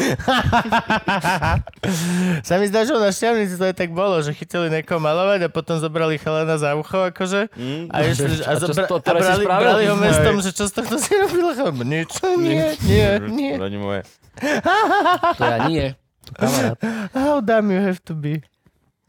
Sa 2.47 2.55
mi 2.59 2.67
zdá, 2.67 2.83
že 2.87 2.95
na 2.95 3.11
šťavnici 3.11 3.55
to 3.59 3.63
aj 3.67 3.75
tak 3.75 3.91
bolo, 3.91 4.23
že 4.23 4.35
chytili 4.35 4.71
niekoho 4.71 4.99
malovať 4.99 5.47
a 5.47 5.49
potom 5.51 5.79
zobrali 5.79 6.19
chalana 6.19 6.55
za 6.55 6.75
ucho, 6.75 7.11
akože. 7.11 7.51
Mm. 7.55 7.87
A, 7.91 7.95
išli, 8.07 8.43
a, 8.43 8.51
zobra- 8.59 8.87
a 8.87 8.99
brali, 8.99 9.43
spravil? 9.43 9.63
brali 9.63 9.83
ho 9.87 9.95
mestom, 9.99 10.39
že 10.39 10.51
čo 10.55 10.67
z 10.67 10.71
tohto 10.71 10.95
si 10.99 11.11
robil. 11.15 11.51
Nič, 11.83 12.11
nie, 12.43 12.75
nie, 12.87 13.07
nie. 13.27 13.53
Rodi 13.59 13.79
moje. 13.79 14.03
To 15.39 15.43
ja 15.43 15.67
nie. 15.67 15.95
How 17.15 17.39
dumb 17.39 17.71
you 17.71 17.79
have 17.79 18.03
to 18.07 18.15
be. 18.15 18.43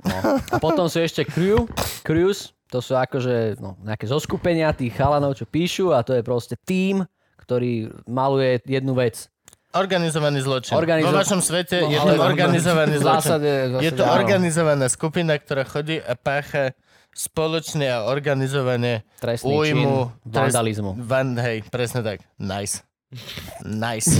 No. 0.07 0.39
A 0.55 0.63
potom 0.63 0.87
sú 0.87 1.03
ešte 1.03 1.27
crew, 1.27 1.67
crews, 2.07 2.55
to 2.67 2.79
sú 2.79 2.93
akože 2.93 3.59
no, 3.59 3.79
nejaké 3.81 4.05
zoskupenia 4.05 4.71
tých 4.71 4.93
chalanov, 4.93 5.35
čo 5.35 5.45
píšu 5.45 5.91
a 5.91 6.01
to 6.01 6.13
je 6.13 6.21
proste 6.21 6.59
tým, 6.61 7.07
ktorý 7.39 7.89
maluje 8.05 8.59
jednu 8.65 8.93
vec. 8.93 9.31
Organizovaný 9.71 10.41
zločin. 10.41 10.73
Organizo- 10.73 11.07
Vo 11.07 11.21
vašom 11.21 11.41
svete 11.41 11.85
No, 11.85 11.91
je 11.91 11.99
to 11.99 12.17
organizovaný 12.17 12.97
zločin. 12.97 13.23
zásade, 13.23 13.51
zásade 13.71 13.85
Je 13.85 13.91
to 13.93 14.03
áno. 14.03 14.13
organizovaná 14.15 14.87
skupina, 14.89 15.33
ktorá 15.35 15.63
chodí 15.63 16.01
a 16.01 16.15
pácha 16.15 16.73
spoločne 17.13 17.87
a 17.87 17.99
organizovane 18.05 19.05
Trestný 19.17 19.49
újmu. 19.49 19.97
čin 20.17 20.33
vandalizmu. 20.33 20.91
Van, 20.99 21.37
hej, 21.37 21.65
presne 21.69 22.01
tak. 22.01 22.25
Nice. 22.37 22.83
Nice. 23.63 24.17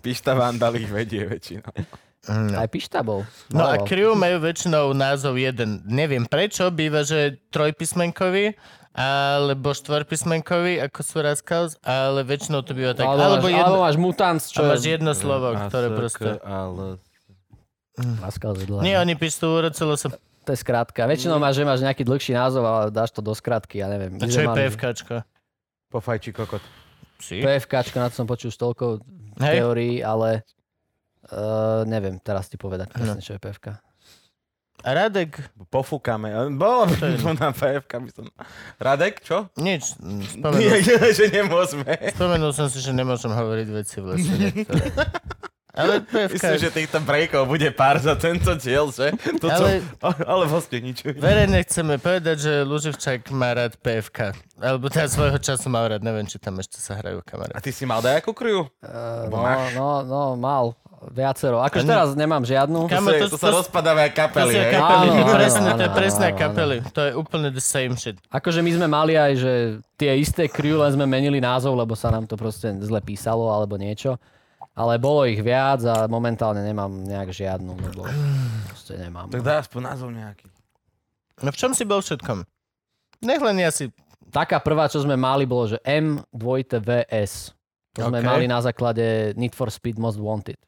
Pišta 0.00 0.32
vandal 0.32 0.76
ich 0.76 0.88
vedie 0.88 1.22
väčšinou. 1.22 1.68
Aj 2.30 2.68
Pišta 2.68 3.04
bol. 3.04 3.28
No 3.52 3.68
a 3.68 3.76
Maloval. 3.76 3.86
crew 3.88 4.12
majú 4.16 4.36
väčšinou 4.40 4.96
názov 4.96 5.36
jeden. 5.36 5.84
Neviem 5.84 6.24
prečo, 6.24 6.72
býva, 6.72 7.04
že 7.04 7.36
trojpísmenkový, 7.52 8.56
alebo 8.94 9.74
štvorpísmenkový, 9.74 10.78
ako 10.86 11.00
sú 11.02 11.16
Rascals, 11.20 11.72
ale 11.82 12.22
väčšinou 12.22 12.62
to 12.62 12.72
býva 12.72 12.94
tak. 12.94 13.04
alebo, 13.04 13.42
Alebo, 13.42 13.46
máš, 13.50 13.58
jedno, 13.58 13.66
alebo 13.66 13.82
máš 13.84 13.96
Mutants, 13.98 14.44
a 14.48 14.52
čo 14.54 14.62
máš 14.64 14.82
je... 14.86 14.90
jedno 14.94 15.12
slovo, 15.12 15.52
ktoré 15.68 15.88
proste... 15.92 16.28
Ale... 16.40 17.02
Pascal 18.18 18.58
Zedler. 18.58 18.82
Nie, 18.82 18.98
oni 18.98 19.14
píšu 19.14 19.46
urocelo 19.46 19.94
sa... 19.94 20.10
To 20.44 20.50
je 20.52 20.58
skrátka. 20.60 21.08
Väčšinou 21.08 21.40
máš, 21.40 21.56
že 21.56 21.64
máš 21.64 21.80
nejaký 21.80 22.04
dlhší 22.04 22.36
názov, 22.36 22.68
ale 22.68 22.92
dáš 22.92 23.16
to 23.16 23.24
do 23.24 23.32
skratky, 23.32 23.80
ja 23.80 23.88
neviem. 23.88 24.20
A 24.20 24.28
čo 24.28 24.44
je 24.44 24.48
PFKčko? 24.50 25.24
Pofajči 25.88 26.30
kokot. 26.36 26.60
Si? 27.16 27.40
PFKčko, 27.40 27.96
na 27.96 28.12
to 28.12 28.14
som 28.20 28.26
počul 28.28 28.52
toľko 28.52 29.00
Hej. 29.40 29.56
teórií, 29.56 29.94
ale 30.04 30.44
uh, 31.28 31.82
neviem 31.84 32.16
teraz 32.18 32.46
ti 32.46 32.56
povedať 32.56 32.90
presne, 32.90 33.20
čo 33.20 33.34
je 33.34 33.40
PFK. 33.40 33.76
A 34.84 34.92
Radek? 34.92 35.40
Pofúkame. 35.72 36.28
Bolo 36.60 36.84
To 36.92 37.32
na 37.40 37.56
PFK 37.56 37.92
by 38.04 38.10
som... 38.12 38.24
Radek, 38.76 39.24
čo? 39.24 39.48
Nič. 39.56 39.96
Nie, 39.96 40.28
Spomenul, 40.28 40.76
že 41.16 41.24
nemôžeme. 41.32 41.92
spomenul 42.12 42.52
som 42.52 42.68
si, 42.68 42.84
že 42.84 42.92
nemôžem 42.92 43.32
hovoriť 43.32 43.68
veci 43.72 44.04
vlastne 44.04 44.34
niektoré. 44.52 44.92
Ale 45.74 46.06
PFK... 46.06 46.36
Myslím, 46.38 46.58
že 46.60 46.70
týchto 46.70 46.98
breakov 47.02 47.50
bude 47.50 47.66
pár 47.74 47.98
za 47.98 48.14
tento 48.14 48.54
diel, 48.54 48.92
že? 48.94 49.10
To, 49.42 49.50
Ale- 49.50 49.82
ale... 50.04 50.16
ale 50.22 50.44
vlastne 50.46 50.78
nič. 50.78 51.02
Verejne 51.02 51.64
chceme 51.66 51.98
povedať, 51.98 52.36
že 52.46 52.52
Luživčák 52.62 53.26
má 53.34 53.56
rád 53.56 53.74
PFK. 53.80 54.36
Alebo 54.60 54.86
teda 54.86 55.10
svojho 55.10 55.40
času 55.40 55.66
mal 55.72 55.90
rád. 55.90 56.04
Neviem, 56.04 56.28
či 56.30 56.38
tam 56.38 56.60
ešte 56.62 56.78
sa 56.78 56.94
hrajú 56.94 57.18
A 57.18 57.26
kamaráti. 57.26 57.58
ty 57.64 57.70
si 57.72 57.88
mal 57.88 57.98
dajakú 57.98 58.30
kriu? 58.30 58.70
Uh, 58.84 59.26
Bo 59.26 59.42
no, 59.42 59.58
no, 59.74 59.88
no, 60.06 60.22
mal 60.38 60.78
viacero. 61.10 61.58
Akože 61.58 61.82
teraz 61.82 62.12
nemám 62.12 62.40
žiadnu. 62.40 62.86
Kam- 62.86 63.02
To, 63.02 63.10
to- 63.10 63.26
to, 63.26 63.28
to 63.28 63.38
sa 63.38 63.48
to- 63.48 63.58
rozpadávajú 63.60 64.10
To 64.10 64.16
kapely, 64.16 64.52
hej? 64.54 64.72
kapely, 64.72 65.06
Áno, 65.06 65.20
áno, 65.20 65.32
presne, 65.32 65.68
to 65.70 65.82
je 65.82 65.90
áno, 65.90 65.96
presné 65.96 66.24
áno, 66.24 66.30
áno. 66.30 66.40
kapely. 66.40 66.76
To 66.88 67.00
je 67.00 67.12
úplne 67.12 67.48
the 67.48 67.60
same 67.60 67.94
shit. 67.94 68.16
Akože 68.28 68.60
my 68.60 68.70
sme 68.70 68.86
mali 68.86 69.14
aj, 69.14 69.32
že 69.34 69.52
tie 69.94 70.12
isté 70.14 70.46
crew, 70.46 70.76
len 70.76 70.90
sme 70.90 71.04
menili 71.04 71.38
názov, 71.38 71.74
lebo 71.74 71.92
sa 71.92 72.08
nám 72.08 72.24
to 72.24 72.34
proste 72.34 72.70
zle 72.80 73.00
písalo 73.00 73.48
alebo 73.48 73.74
niečo. 73.74 74.16
Ale 74.72 74.98
bolo 74.98 75.22
ich 75.22 75.38
viac 75.38 75.82
a 75.82 76.04
momentálne 76.04 76.58
nemám 76.58 76.90
nejak 76.90 77.30
žiadnu, 77.30 77.70
lebo 77.70 78.10
proste 78.66 78.96
nemám. 78.96 79.28
Tak 79.28 79.40
daj 79.40 79.58
aspoň 79.62 79.80
názov 79.84 80.10
nejaký. 80.10 80.50
No 81.38 81.50
v 81.50 81.56
čom 81.56 81.70
si 81.70 81.82
bol 81.82 81.98
všetkom? 81.98 82.42
Nech 83.20 83.38
len 83.38 83.56
ja 83.56 83.70
si... 83.70 83.90
Taká 84.26 84.58
prvá, 84.58 84.86
čo 84.86 84.98
sme 84.98 85.14
mali, 85.14 85.46
bolo, 85.46 85.70
že 85.70 85.78
M2VS. 86.58 87.54
To 87.94 88.10
sme 88.10 88.18
OK. 88.18 88.26
mali 88.26 88.44
na 88.44 88.58
základe 88.58 89.30
Need 89.34 89.54
for 89.54 89.70
Speed 89.70 89.94
Most 89.94 90.18
Wanted. 90.18 90.58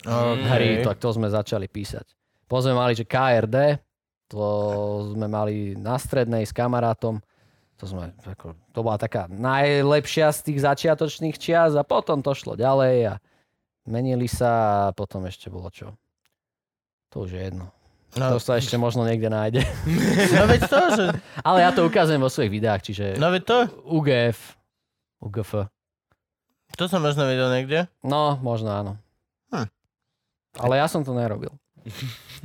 Okay. 0.00 0.48
Hry, 0.48 0.70
tak 0.80 0.96
to 0.96 1.12
sme 1.12 1.28
začali 1.28 1.68
písať. 1.68 2.06
Potom 2.48 2.72
sme 2.72 2.74
mali, 2.74 2.96
že 2.96 3.04
KRD, 3.04 3.78
to 4.30 4.42
sme 5.12 5.26
mali 5.28 5.76
na 5.76 6.00
strednej 6.00 6.46
s 6.46 6.54
kamarátom. 6.56 7.20
To, 7.80 7.84
sme, 7.88 8.12
ako, 8.24 8.52
to 8.76 8.80
bola 8.84 9.00
taká 9.00 9.24
najlepšia 9.28 10.32
z 10.36 10.40
tých 10.52 10.58
začiatočných 10.64 11.36
čias 11.40 11.72
a 11.76 11.84
potom 11.84 12.20
to 12.20 12.36
šlo 12.36 12.52
ďalej 12.52 13.12
a 13.12 13.14
menili 13.88 14.28
sa 14.28 14.88
a 14.88 14.92
potom 14.92 15.24
ešte 15.24 15.48
bolo 15.48 15.72
čo. 15.72 15.96
To 17.10 17.24
už 17.24 17.30
je 17.36 17.42
jedno. 17.48 17.72
No, 18.18 18.36
To 18.36 18.38
sa 18.42 18.58
ešte 18.58 18.74
možno 18.74 19.06
niekde 19.06 19.30
nájde. 19.30 19.62
no 20.36 20.44
veď 20.50 20.60
to, 20.66 20.80
že... 20.92 21.04
Ale 21.46 21.62
ja 21.62 21.70
to 21.70 21.86
ukazujem 21.86 22.20
vo 22.20 22.28
svojich 22.30 22.52
videách, 22.52 22.82
čiže 22.82 23.16
No 23.16 23.30
veď 23.30 23.42
to, 23.46 23.58
UGF, 23.86 24.38
UGF. 25.22 25.50
to 26.74 26.84
som 26.90 27.00
možno 27.00 27.24
videl 27.30 27.48
niekde. 27.54 27.86
No, 28.02 28.36
možno 28.42 28.74
áno. 28.74 28.92
Ale 30.58 30.80
ja 30.80 30.86
som 30.90 31.06
to 31.06 31.14
nerobil. 31.14 31.54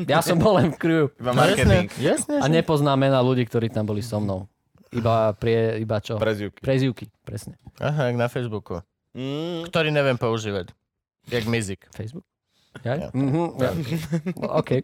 Ja 0.05 0.19
som 0.21 0.37
bol 0.39 0.59
len 0.59 0.71
v 0.71 0.77
crew. 0.77 1.05
Iba 1.19 1.31
No, 1.31 1.39
marketing. 1.39 1.87
Jasne, 1.99 2.39
jasne. 2.39 2.43
A 2.43 2.45
nepoznám 2.47 2.99
mena 2.99 3.19
ľudí, 3.19 3.47
ktorí 3.47 3.71
tam 3.71 3.87
boli 3.87 4.03
so 4.03 4.19
mnou. 4.19 4.47
Iba, 4.95 5.35
prie, 5.35 5.81
iba 5.83 5.99
čo? 5.99 6.15
Prezivky. 6.15 6.61
Prezivky, 6.63 7.05
presne. 7.27 7.59
Aha, 7.83 8.11
jak 8.11 8.15
na 8.15 8.31
Facebooku. 8.31 8.79
Mm. 9.11 9.67
Ktorý 9.67 9.91
neviem 9.91 10.15
používať. 10.15 10.71
Jak 11.27 11.43
Mizik. 11.47 11.83
Facebook? 11.91 12.23
Ja? 12.83 13.07
Ja. 13.07 13.09
Mhm, 13.11 13.59
ja. 13.59 13.71
OK. 14.51 14.83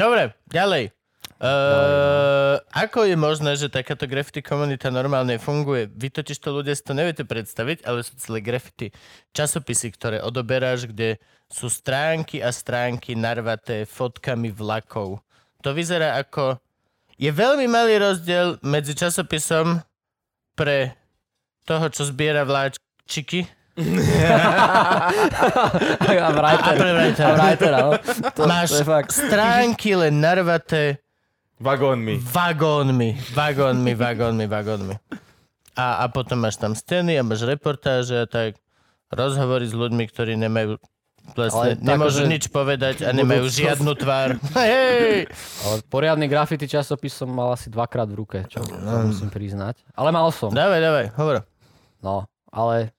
Dobre, 0.00 0.36
ďalej. 0.48 0.95
Uh, 1.36 2.56
ako 2.72 3.04
je 3.04 3.12
možné, 3.12 3.60
že 3.60 3.68
takáto 3.68 4.08
graffiti 4.08 4.40
komunita 4.40 4.88
normálne 4.88 5.36
funguje? 5.36 5.84
Vy 5.92 6.08
totiž 6.08 6.40
to 6.40 6.48
ľudia 6.48 6.72
si 6.72 6.80
to 6.80 6.96
neviete 6.96 7.28
predstaviť, 7.28 7.84
ale 7.84 8.00
sú 8.00 8.16
celé 8.16 8.40
graffiti 8.40 8.88
časopisy, 9.36 9.92
ktoré 9.92 10.24
odoberáš, 10.24 10.88
kde 10.88 11.20
sú 11.52 11.68
stránky 11.68 12.40
a 12.40 12.48
stránky 12.48 13.12
narvaté 13.12 13.84
fotkami 13.84 14.48
vlakov. 14.48 15.20
To 15.60 15.70
vyzerá 15.76 16.16
ako... 16.16 16.56
Je 17.16 17.32
veľmi 17.32 17.64
malý 17.64 17.96
rozdiel 17.96 18.60
medzi 18.60 18.92
časopisom 18.92 19.80
pre 20.52 20.92
toho, 21.64 21.88
čo 21.88 22.04
zbiera 22.04 22.44
vláčiky 22.44 23.48
A 26.16 26.32
writer. 26.32 26.72
A 26.72 26.80
pre 26.80 26.92
writera. 26.96 27.28
A 27.28 27.36
writera, 27.36 27.78
no. 27.84 27.92
To, 28.32 28.48
Máš 28.48 28.72
to 28.72 28.76
je 28.80 28.84
fakt. 28.88 29.12
stránky 29.12 29.92
len 29.92 30.16
narvaté 30.16 31.04
Vagónmi. 31.56 32.20
vagónmi, 32.20 33.16
vagónmi, 33.32 33.92
vagónmi, 33.94 34.44
vagónmi. 34.44 34.94
A, 35.72 36.04
a 36.04 36.08
potom 36.08 36.40
máš 36.40 36.56
tam 36.56 36.72
scény 36.72 37.16
a 37.16 37.22
máš 37.22 37.44
reportáže 37.44 38.16
a 38.16 38.26
tak 38.26 38.56
rozhovory 39.08 39.64
s 39.64 39.72
ľuďmi, 39.72 40.04
ktorí 40.06 40.36
nemajú 40.36 40.76
vlastne, 41.32 41.74
Ale 41.74 41.76
tak, 41.76 41.84
nemôžu 41.84 42.22
že- 42.22 42.30
nič 42.30 42.44
povedať 42.48 42.96
a 43.02 43.10
nemajú 43.10 43.48
Budú- 43.48 43.56
žiadnu 43.56 43.92
tvár. 43.94 44.28
Hej! 44.56 45.28
Ale 45.64 45.76
poriadny 45.86 46.26
graffiti 46.26 46.64
časopis 46.64 47.12
som 47.12 47.28
mal 47.28 47.52
asi 47.52 47.68
dvakrát 47.68 48.06
v 48.06 48.16
ruke, 48.16 48.38
čo 48.46 48.60
to 48.60 48.72
musím 49.04 49.28
priznať. 49.28 49.80
Ale 49.92 50.12
mal 50.12 50.28
som. 50.30 50.52
Dávaj, 50.52 50.80
dávaj, 50.80 51.06
hovor. 51.16 51.36
No, 52.00 52.24
ale 52.48 52.92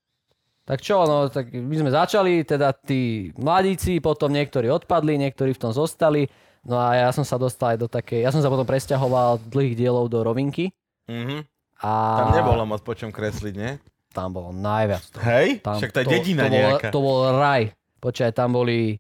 tak 0.66 0.82
čo, 0.82 1.06
no, 1.06 1.30
tak 1.30 1.50
my 1.50 1.76
sme 1.78 1.90
začali, 1.90 2.44
teda 2.44 2.74
tí 2.74 3.32
mladíci, 3.34 4.02
potom 4.02 4.28
niektorí 4.30 4.68
odpadli, 4.68 5.16
niektorí 5.16 5.54
v 5.54 5.62
tom 5.62 5.72
zostali. 5.72 6.28
No 6.68 6.76
a 6.76 6.94
ja 6.94 7.10
som 7.10 7.24
sa 7.24 7.36
dostal 7.36 7.74
aj 7.74 7.80
do 7.80 7.88
takej, 7.88 8.20
ja 8.20 8.30
som 8.30 8.44
sa 8.44 8.52
potom 8.52 8.64
presťahoval 8.64 9.40
dlhých 9.42 9.76
dielov 9.78 10.06
do 10.06 10.20
rovinky. 10.20 10.76
Mhm. 11.08 11.48
A 11.78 11.92
Tam 12.20 12.30
nebolo 12.36 12.66
moc 12.66 12.82
po 12.82 12.92
čom 12.92 13.08
kresliť, 13.08 13.54
nie? 13.54 13.78
Tam 14.10 14.34
bolo 14.34 14.50
najviac 14.50 15.04
toho. 15.08 15.22
Hej? 15.22 15.62
Tam, 15.62 15.78
Však 15.78 15.94
tá 15.94 16.02
dedina 16.02 16.44
to 16.44 16.50
bol, 16.50 16.58
nejaká. 16.58 16.88
To 16.90 17.00
bol 17.00 17.20
raj. 17.32 17.64
Počkaj, 17.98 18.32
tam 18.34 18.50
boli 18.52 18.98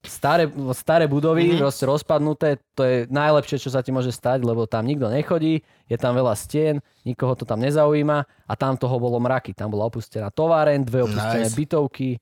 staré, 0.00 0.46
staré 0.72 1.04
budovy, 1.04 1.42
Mhm. 1.42 1.48
mm-hmm. 1.50 1.60
proste 1.60 1.84
rozpadnuté. 1.84 2.48
To 2.72 2.82
je 2.82 2.96
najlepšie, 3.06 3.58
čo 3.58 3.68
sa 3.68 3.82
ti 3.82 3.90
môže 3.90 4.08
stať, 4.08 4.40
lebo 4.40 4.64
tam 4.64 4.86
nikto 4.86 5.06
nechodí, 5.06 5.60
je 5.84 5.96
tam 5.98 6.14
veľa 6.14 6.32
stien, 6.34 6.78
nikoho 7.02 7.34
to 7.34 7.42
tam 7.42 7.58
nezaujíma 7.58 8.18
a 8.22 8.52
tam 8.54 8.78
toho 8.78 8.96
bolo 8.96 9.18
mraky. 9.18 9.50
Tam 9.50 9.68
bola 9.68 9.84
opustená 9.84 10.30
továren, 10.30 10.80
dve 10.80 11.04
opustené 11.04 11.44
Nice. 11.44 11.58
bytovky. 11.58 12.16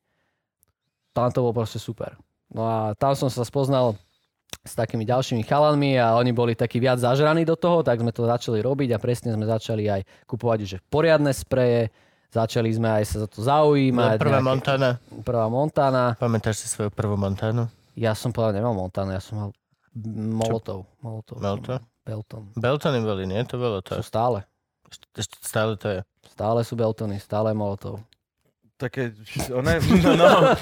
Tam 1.12 1.28
to 1.28 1.38
bolo 1.40 1.52
proste 1.54 1.76
super. 1.76 2.16
No 2.48 2.64
a 2.64 2.76
tam 2.94 3.12
som 3.12 3.28
sa 3.28 3.44
spoznal 3.44 3.92
s 4.64 4.72
takými 4.74 5.04
ďalšími 5.04 5.42
chalanmi 5.42 5.96
a 5.96 6.12
oni 6.14 6.30
boli 6.30 6.52
takí 6.52 6.76
viac 6.76 6.98
zažraní 6.98 7.44
do 7.44 7.56
toho, 7.56 7.80
tak 7.80 7.98
sme 7.98 8.12
to 8.12 8.24
začali 8.24 8.60
robiť 8.60 8.92
a 8.92 8.98
presne 8.98 9.32
sme 9.32 9.44
začali 9.44 9.88
aj 9.88 10.00
kupovať 10.28 10.58
že 10.64 10.76
poriadne 10.86 11.32
spreje, 11.32 11.88
začali 12.28 12.68
sme 12.68 13.00
aj 13.00 13.04
sa 13.06 13.16
za 13.24 13.28
to 13.28 13.40
zaujímať. 13.40 14.16
No, 14.16 14.20
prvá 14.20 14.38
nejaké- 14.38 14.48
Montana. 14.48 14.90
Prvá 15.24 15.46
Montana. 15.48 16.04
Pamätáš 16.16 16.60
si 16.60 16.66
svoju 16.68 16.92
prvú 16.92 17.16
Montanu? 17.16 17.68
Ja 17.96 18.12
som 18.12 18.30
povedal, 18.30 18.60
nemal 18.60 18.76
Montana, 18.76 19.16
ja 19.16 19.22
som 19.22 19.34
mal 19.36 19.48
Molotov. 19.98 20.86
Molotov. 21.00 21.36
Molotov? 21.40 21.80
Belton. 22.04 22.42
Beltony 22.54 22.98
boli, 23.02 23.24
nie? 23.26 23.40
To 23.44 23.56
bolo 23.58 23.82
to. 23.82 23.98
Sú 23.98 24.04
stále. 24.06 24.46
Ešte 25.12 25.36
stále 25.42 25.76
to 25.76 25.86
je. 25.90 26.00
Stále 26.30 26.62
sú 26.62 26.72
Beltony, 26.72 27.18
stále 27.18 27.52
Molotov. 27.52 28.00
Také, 28.78 29.10
one, 29.58 29.82
no, 29.98 30.14
no, 30.14 30.54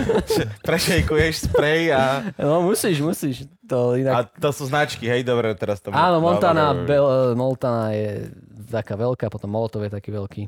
prešejkuješ 0.68 1.50
sprej 1.50 1.90
a, 1.90 2.22
No 2.38 2.62
musíš, 2.62 3.02
musíš. 3.02 3.50
To 3.66 3.92
a 3.92 3.98
inak... 3.98 4.30
to 4.38 4.54
sú 4.54 4.70
značky, 4.70 5.10
hej, 5.10 5.26
dobre, 5.26 5.50
teraz 5.58 5.82
to... 5.82 5.90
Áno, 5.90 6.22
Montana, 6.22 6.70
Dobre, 6.70 6.94
dobre. 6.94 7.34
Bel, 7.34 7.34
Montana 7.34 7.90
je 7.90 8.30
taká 8.70 8.94
veľká, 8.94 9.26
potom 9.26 9.50
Molotov 9.50 9.82
je 9.82 9.90
taký 9.90 10.14
veľký. 10.14 10.42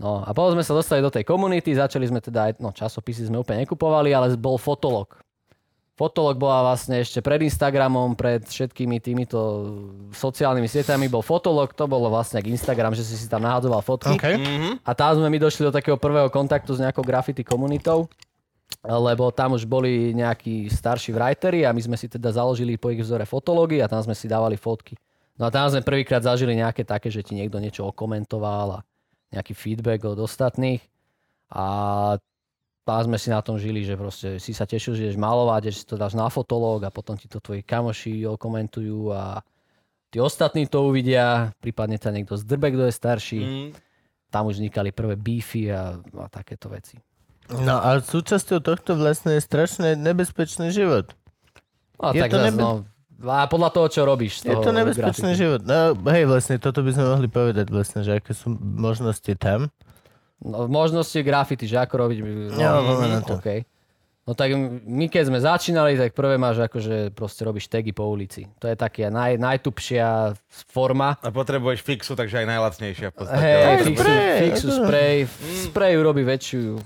No 0.00 0.26
a 0.26 0.32
potom 0.34 0.58
sme 0.58 0.64
sa 0.66 0.74
dostali 0.74 1.04
do 1.04 1.12
tej 1.12 1.22
komunity, 1.22 1.70
začali 1.70 2.08
sme 2.08 2.18
teda 2.18 2.50
aj, 2.50 2.52
no 2.58 2.74
časopisy 2.74 3.30
sme 3.30 3.38
úplne 3.38 3.62
nekupovali, 3.62 4.10
ale 4.10 4.34
bol 4.34 4.58
fotolog. 4.58 5.20
Fotolog 5.94 6.34
bola 6.34 6.74
vlastne 6.74 6.98
ešte 6.98 7.22
pred 7.22 7.46
Instagramom, 7.46 8.18
pred 8.18 8.42
všetkými 8.42 8.98
týmito 8.98 9.38
sociálnymi 10.10 10.66
sietami 10.66 11.06
bol 11.06 11.22
fotolog, 11.22 11.70
to 11.70 11.86
bolo 11.86 12.10
vlastne 12.10 12.42
jak 12.42 12.50
Instagram, 12.50 12.98
že 12.98 13.06
si 13.06 13.14
si 13.14 13.30
tam 13.30 13.46
nahádzoval 13.46 13.78
fotky. 13.78 14.18
OK. 14.18 14.26
A 14.82 14.90
tam 14.90 15.22
sme 15.22 15.30
my 15.30 15.38
došli 15.38 15.62
do 15.62 15.70
takého 15.70 15.94
prvého 15.94 16.26
kontaktu 16.34 16.74
s 16.74 16.82
nejakou 16.82 17.06
graffiti 17.06 17.46
komunitou, 17.46 18.10
lebo 18.82 19.30
tam 19.30 19.54
už 19.54 19.70
boli 19.70 20.10
nejakí 20.18 20.66
starší 20.66 21.14
writeri 21.14 21.62
a 21.62 21.70
my 21.70 21.78
sme 21.78 21.94
si 21.94 22.10
teda 22.10 22.34
založili 22.34 22.74
po 22.74 22.90
ich 22.90 22.98
vzore 22.98 23.22
fotológy 23.22 23.78
a 23.78 23.86
tam 23.86 24.02
sme 24.02 24.18
si 24.18 24.26
dávali 24.26 24.58
fotky. 24.58 24.98
No 25.38 25.46
a 25.46 25.54
tam 25.54 25.70
sme 25.70 25.86
prvýkrát 25.86 26.26
zažili 26.26 26.58
nejaké 26.58 26.82
také, 26.82 27.06
že 27.06 27.22
ti 27.22 27.38
niekto 27.38 27.62
niečo 27.62 27.86
okomentoval 27.86 28.82
a 28.82 28.84
nejaký 29.30 29.54
feedback 29.54 30.02
od 30.10 30.18
ostatných. 30.18 30.82
A 31.54 31.64
tam 32.84 33.00
sme 33.00 33.16
si 33.16 33.32
na 33.32 33.40
tom 33.40 33.56
žili, 33.56 33.80
že 33.80 33.96
proste 33.96 34.36
si 34.36 34.52
sa 34.52 34.68
tešil, 34.68 34.92
že 34.92 35.08
ideš 35.08 35.18
malovať, 35.18 35.72
že 35.72 35.72
si 35.80 35.84
to 35.88 35.96
dáš 35.96 36.12
na 36.12 36.28
fotológ 36.28 36.84
a 36.84 36.92
potom 36.92 37.16
ti 37.16 37.24
to 37.24 37.40
tvoji 37.40 37.64
kamoši 37.64 38.28
okomentujú 38.28 39.08
a 39.08 39.40
tí 40.12 40.20
ostatní 40.20 40.68
to 40.68 40.84
uvidia, 40.84 41.56
prípadne 41.64 41.96
ťa 41.96 42.12
niekto 42.12 42.36
zdrbe, 42.36 42.76
kto 42.76 42.84
je 42.86 42.94
starší. 42.94 43.40
Mm. 43.40 43.68
Tam 44.28 44.46
už 44.46 44.60
vznikali 44.60 44.92
prvé 44.92 45.16
beefy 45.16 45.72
a, 45.72 45.96
a 45.96 46.26
takéto 46.28 46.68
veci. 46.68 47.00
No 47.48 47.80
a 47.80 48.00
súčasťou 48.00 48.60
tohto 48.60 48.96
vlastne 48.96 49.36
je 49.36 49.42
strašne 49.44 49.96
nebezpečný 49.96 50.68
život. 50.72 51.12
No, 52.00 52.10
a 52.10 52.12
Je 52.12 52.20
tak 52.20 52.30
to 52.32 52.40
nebe- 52.40 52.60
no, 52.60 52.84
a 53.24 53.48
podľa 53.48 53.70
toho, 53.72 53.86
čo 53.88 54.00
robíš. 54.04 54.44
Je 54.44 54.52
to 54.52 54.72
nebezpečný 54.74 55.32
grafiky. 55.32 55.40
život. 55.40 55.60
No 55.64 55.96
hej, 56.12 56.28
vlastne 56.28 56.60
toto 56.60 56.84
by 56.84 56.92
sme 56.92 57.04
mohli 57.08 57.28
povedať 57.30 57.66
vlastne, 57.72 58.04
že 58.04 58.20
aké 58.20 58.36
sú 58.36 58.52
možnosti 58.60 59.32
tam. 59.40 59.72
No, 60.42 60.66
možnosti 60.66 61.16
graffiti, 61.22 61.70
že 61.70 61.78
ako 61.78 61.94
robiť. 61.94 62.18
No, 62.58 62.82
poďme 62.82 63.08
na 63.08 63.20
to. 63.22 63.38
Okay. 63.38 63.68
No 64.24 64.32
tak 64.32 64.56
my 64.88 65.06
keď 65.12 65.28
sme 65.28 65.36
začínali, 65.36 66.00
tak 66.00 66.16
prvé 66.16 66.40
máš 66.40 66.64
akože 66.64 67.12
proste 67.12 67.44
robíš 67.44 67.68
tagy 67.68 67.92
po 67.92 68.08
ulici. 68.08 68.48
To 68.56 68.64
je 68.64 68.72
taká 68.72 69.12
naj, 69.12 69.36
najtupšia 69.36 70.32
forma. 70.48 71.20
A 71.20 71.28
potrebuješ 71.28 71.84
fixu, 71.84 72.16
takže 72.16 72.40
aj 72.40 72.46
najlacnejšia 72.48 73.12
v 73.12 73.14
podstate. 73.20 73.44
Hej, 73.44 73.76
fixu, 73.84 74.00
spray, 74.00 74.32
fixu 74.40 74.68
spray. 74.72 75.14
Spray 75.68 75.92
urobí 76.00 76.24
väčšiu 76.24 76.80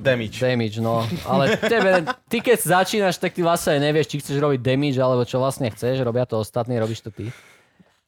Damage. 0.00 0.40
damage, 0.40 0.80
no. 0.80 1.04
Ale 1.28 1.60
tebe, 1.60 2.08
ty 2.32 2.40
keď 2.40 2.56
začínaš, 2.64 3.20
tak 3.20 3.36
ty 3.36 3.44
vlastne 3.44 3.76
aj 3.76 3.80
nevieš, 3.84 4.08
či 4.08 4.16
chceš 4.24 4.40
robiť 4.40 4.64
damage, 4.64 4.96
alebo 4.96 5.28
čo 5.28 5.36
vlastne 5.36 5.68
chceš. 5.68 6.00
Robia 6.00 6.24
to 6.24 6.40
ostatní, 6.40 6.80
robíš 6.80 7.04
to 7.04 7.12
ty. 7.12 7.28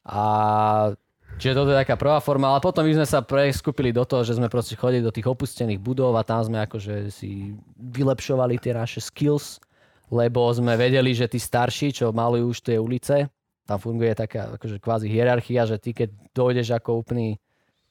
A 0.01 0.97
čiže 1.35 1.53
toto 1.53 1.69
je 1.69 1.77
taká 1.77 1.95
prvá 1.95 2.17
forma, 2.17 2.47
ale 2.47 2.59
potom 2.59 2.81
my 2.81 2.93
sme 2.93 3.05
sa 3.05 3.19
preskupili 3.19 3.89
do 3.89 4.03
toho, 4.03 4.21
že 4.21 4.35
sme 4.35 4.47
proste 4.47 4.73
chodili 4.73 4.99
do 4.99 5.09
tých 5.09 5.25
opustených 5.25 5.77
budov 5.77 6.13
a 6.13 6.23
tam 6.23 6.41
sme 6.41 6.61
akože 6.61 7.09
si 7.09 7.51
vylepšovali 7.75 8.57
tie 8.57 8.71
naše 8.71 8.99
skills, 8.99 9.59
lebo 10.07 10.45
sme 10.49 10.73
vedeli, 10.73 11.11
že 11.11 11.25
tí 11.25 11.37
starší, 11.37 11.91
čo 11.93 12.09
malujú 12.09 12.45
už 12.47 12.59
tie 12.61 12.77
ulice, 12.77 13.27
tam 13.63 13.77
funguje 13.77 14.13
taká 14.13 14.53
akože 14.53 14.77
kvázi 14.77 15.07
hierarchia, 15.07 15.63
že 15.65 15.77
ty 15.77 15.91
keď 15.91 16.09
dojdeš 16.31 16.67
ako 16.73 16.99
úplný 16.99 17.39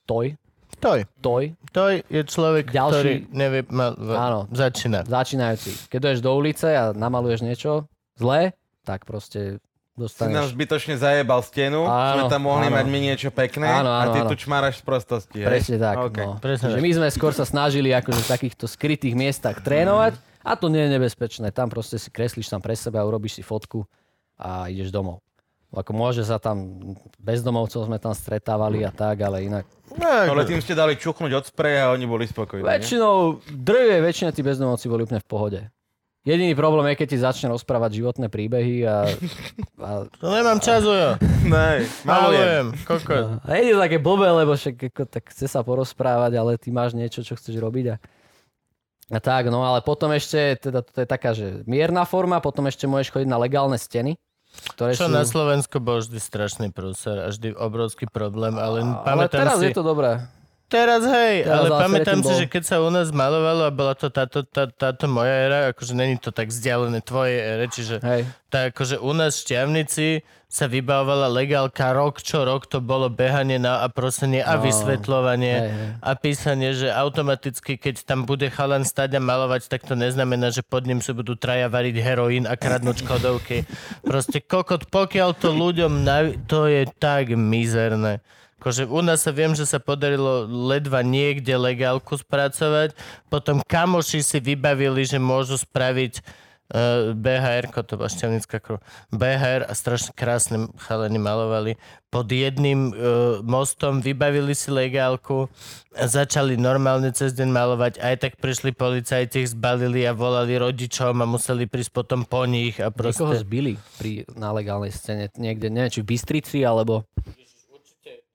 toj, 0.05 0.36
Toj. 0.74 1.05
toj, 1.20 1.53
Toj 1.68 2.01
je 2.07 2.22
človek, 2.22 2.64
Ďalší- 2.66 2.90
ktorý 2.90 3.12
nevie, 3.30 3.61
mal, 3.68 3.93
Áno. 4.09 4.40
začína. 4.49 5.05
začínajúci. 5.05 5.68
Keď 5.86 5.99
dojdeš 6.01 6.22
do 6.22 6.32
ulice 6.32 6.68
a 6.70 6.90
namaluješ 6.90 7.40
niečo 7.40 7.84
zlé, 8.16 8.57
tak 8.80 9.05
proste 9.05 9.61
Si 9.93 10.01
nám 10.01 10.09
dostaneš... 10.49 10.57
zbytočne 10.57 10.95
zajebal 10.97 11.45
stenu, 11.45 11.84
Áno, 11.84 12.24
sme 12.24 12.32
tam 12.32 12.49
mohli 12.49 12.66
áno. 12.66 12.80
mať 12.80 12.86
my 12.88 12.99
niečo 13.03 13.28
pekné 13.28 13.68
Áno, 13.68 13.93
a 13.93 14.09
áno, 14.09 14.12
ty 14.16 14.18
áno. 14.24 14.30
tu 14.32 14.40
čmáraš 14.40 14.80
z 14.80 14.84
prostosti. 14.84 15.36
hej? 15.36 15.45
Presne 15.45 15.76
tak. 15.76 15.97
OK. 16.01 16.18
No. 16.18 16.32
Presne 16.40 16.66
Že 16.70 16.76
tak. 16.76 16.84
my 16.84 16.90
sme 16.97 17.07
skôr 17.12 17.32
sa 17.32 17.45
snažili 17.45 17.93
akože 17.93 18.24
v 18.24 18.28
takýchto 18.30 18.64
skrytých 18.64 19.12
miestach 19.12 19.61
trénovať 19.61 20.16
a 20.40 20.57
to 20.57 20.72
nie 20.72 20.80
je 20.80 20.97
nebezpečné. 20.97 21.53
Tam 21.53 21.68
proste 21.68 22.01
si 22.01 22.09
kreslíš 22.09 22.49
tam 22.49 22.59
pre 22.59 22.72
seba, 22.72 23.05
urobíš 23.05 23.36
si 23.36 23.43
fotku 23.45 23.84
a 24.34 24.64
ideš 24.66 24.88
domov. 24.88 25.20
Ako 25.72 25.93
môže 25.93 26.24
sa 26.24 26.36
tam, 26.36 26.80
bezdomovcov 27.16 27.84
sme 27.84 27.97
tam 27.97 28.12
stretávali 28.12 28.84
a 28.84 28.93
tak, 28.93 29.24
ale 29.24 29.45
inak. 29.45 29.64
No, 29.93 30.05
Ale 30.05 30.45
tým 30.45 30.61
ste 30.61 30.72
dali 30.72 30.97
čuchnúť 30.97 31.32
od 31.32 31.45
spreja 31.49 31.88
a 31.88 31.93
oni 31.93 32.05
boli 32.05 32.24
spokojní. 32.24 32.61
Väčšinou, 32.61 33.40
drvie 33.49 34.01
väčšina 34.01 34.32
tí 34.32 34.40
bezdomovci 34.40 34.88
boli 34.88 35.05
úplne 35.05 35.20
v 35.20 35.28
pohode. 35.28 35.61
Jediný 36.22 36.54
problém 36.54 36.94
je, 36.94 37.02
keď 37.02 37.08
ti 37.10 37.18
začne 37.18 37.50
rozprávať 37.50 37.98
životné 37.98 38.30
príbehy 38.30 38.86
a, 38.86 39.10
a 39.82 40.06
To 40.06 40.30
nemám 40.30 40.62
čas, 40.62 40.86
ujo. 40.86 41.18
Nej, 41.42 41.82
malujem. 42.06 42.78
Kokos. 42.86 43.42
A 43.42 43.58
je 43.58 43.74
to 43.74 43.82
také 43.82 43.98
blbé, 43.98 44.30
lebo 44.30 44.54
však 44.54 44.94
ako, 44.94 45.02
tak 45.10 45.34
chce 45.34 45.50
sa 45.50 45.66
porozprávať, 45.66 46.38
ale 46.38 46.62
ty 46.62 46.70
máš 46.70 46.94
niečo, 46.94 47.26
čo 47.26 47.34
chceš 47.34 47.58
robiť. 47.58 47.86
A, 47.90 47.96
a 49.10 49.18
tak, 49.18 49.50
no 49.50 49.66
ale 49.66 49.82
potom 49.82 50.14
ešte, 50.14 50.62
teda 50.62 50.86
to 50.86 51.02
je 51.02 51.08
taká, 51.10 51.34
že 51.34 51.66
mierna 51.66 52.06
forma, 52.06 52.38
potom 52.38 52.70
ešte 52.70 52.86
môžeš 52.86 53.10
chodiť 53.10 53.26
na 53.26 53.42
legálne 53.42 53.74
steny, 53.74 54.14
ktoré 54.78 54.94
Čo 54.94 55.10
sú... 55.10 55.18
na 55.18 55.26
Slovensku 55.26 55.82
bol 55.82 56.06
vždy 56.06 56.22
strašný 56.22 56.70
prúser 56.70 57.18
a 57.18 57.34
vždy 57.34 57.58
obrovský 57.58 58.06
problém, 58.06 58.54
ale 58.62 58.86
ale 58.86 59.02
pamätám 59.02 59.42
teraz 59.42 59.58
si... 59.58 59.66
je 59.66 59.74
to 59.74 59.82
dobré. 59.82 60.22
Teraz 60.72 61.04
hej, 61.04 61.44
Teraz 61.44 61.52
ale 61.54 61.68
pamätám 61.68 62.18
si, 62.18 62.26
bol. 62.26 62.38
že 62.38 62.46
keď 62.46 62.62
sa 62.64 62.76
u 62.80 62.88
nás 62.88 63.12
malovalo 63.12 63.62
a 63.62 63.70
bola 63.70 63.92
to 63.92 64.08
táto, 64.08 64.40
tá, 64.42 64.64
táto 64.66 65.04
moja 65.04 65.28
éra, 65.28 65.58
akože 65.68 65.92
není 65.92 66.16
to 66.16 66.30
tak 66.30 66.48
vzdialené 66.48 66.98
tvojej 66.98 67.36
ére, 67.36 67.68
čiže 67.68 68.00
Hej. 68.00 68.24
tak 68.48 68.72
akože 68.72 68.96
u 68.96 69.12
nás 69.12 69.36
v 69.36 69.40
Šťavnici 69.44 70.08
sa 70.46 70.64
vybavovala 70.66 71.28
legálka 71.28 71.92
rok 71.92 72.20
čo 72.20 72.42
rok, 72.42 72.64
to 72.66 72.78
bolo 72.78 73.08
behanie 73.08 73.56
na 73.56 73.80
a 73.80 73.88
prosenie 73.88 74.40
a 74.40 74.56
No. 74.56 74.64
vysvetľovanie 74.64 75.54
Hej, 75.54 75.68
hej. 75.70 75.88
a 75.98 76.10
písanie, 76.14 76.70
že 76.72 76.88
automaticky, 76.88 77.76
keď 77.76 78.02
tam 78.02 78.24
bude 78.24 78.48
chalan 78.48 78.80
stať 78.82 79.12
a 79.12 79.20
malovať, 79.20 79.64
tak 79.66 79.80
to 79.82 79.92
neznamená, 79.92 80.48
že 80.48 80.60
pod 80.62 80.84
ním 80.84 80.98
sa 80.98 81.12
budú 81.12 81.32
traja 81.34 81.68
variť 81.68 81.96
heroín 81.98 82.44
a 82.44 82.52
kradnúť 82.54 83.00
škodovky. 83.00 83.68
Proste 84.04 84.40
kokot, 84.40 84.84
pokiaľ 84.86 85.30
to 85.34 85.48
ľuďom, 85.50 86.00
navi- 86.00 86.36
to 86.42 86.64
je 86.64 86.88
tak 86.96 87.28
mizerné. 87.30 88.24
Akože 88.62 88.86
u 88.86 89.02
nás 89.02 89.26
sa 89.26 89.34
viem, 89.34 89.58
že 89.58 89.66
sa 89.66 89.82
podarilo 89.82 90.46
ledva 90.46 91.02
niekde 91.02 91.50
legálku 91.58 92.14
spracovať, 92.14 92.94
potom 93.26 93.58
kamoši 93.66 94.22
si 94.22 94.38
vybavili, 94.38 95.02
že 95.02 95.18
môžu 95.18 95.58
spraviť 95.58 96.22
uh, 96.22 97.10
BHR, 97.10 97.74
to 97.74 97.98
bola 97.98 98.06
šťavnická 98.06 98.62
krv, 98.62 98.78
BHR 99.10 99.66
a 99.66 99.74
strašne 99.74 100.14
krásne 100.14 100.70
chalani 100.78 101.18
malovali. 101.18 101.74
Pod 102.06 102.30
jedným 102.30 102.94
uh, 102.94 103.42
mostom 103.42 103.98
vybavili 103.98 104.54
si 104.54 104.70
legálku 104.70 105.50
začali 105.90 106.54
normálne 106.54 107.10
cez 107.10 107.34
deň 107.34 107.50
malovať. 107.50 107.98
Aj 107.98 108.14
tak 108.14 108.38
prišli 108.38 108.78
policajti, 108.78 109.42
ich 109.42 109.58
zbalili 109.58 110.06
a 110.06 110.14
volali 110.14 110.54
rodičom 110.54 111.18
a 111.18 111.26
museli 111.26 111.66
prísť 111.66 111.90
potom 111.90 112.22
po 112.22 112.46
nich 112.46 112.78
a 112.78 112.94
Niekoho 112.94 113.10
proste... 113.10 113.42
zbili 113.42 113.74
pri, 113.98 114.22
na 114.38 114.54
legálnej 114.54 114.94
scéne 114.94 115.34
niekde, 115.34 115.66
neviem, 115.66 115.90
či 115.90 116.06
v 116.06 116.14
Bystrici, 116.14 116.62
alebo... 116.62 117.02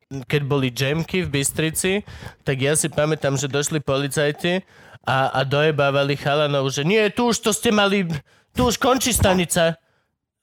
keď 0.07 0.41
boli 0.47 0.71
jamky 0.71 1.27
v 1.27 1.39
Bystrici, 1.39 1.91
tak 2.47 2.63
ja 2.63 2.79
si 2.79 2.87
pamätám, 2.87 3.35
že 3.35 3.51
došli 3.51 3.83
policajti 3.83 4.63
a, 5.03 5.31
a 5.35 5.39
dojebávali 5.43 6.15
chalanov, 6.15 6.71
že 6.71 6.87
nie, 6.87 7.03
tu 7.11 7.31
už 7.31 7.43
to 7.43 7.51
ste 7.51 7.75
mali, 7.75 8.07
tu 8.55 8.67
už 8.67 8.79
končí 8.79 9.11
stanica. 9.11 9.75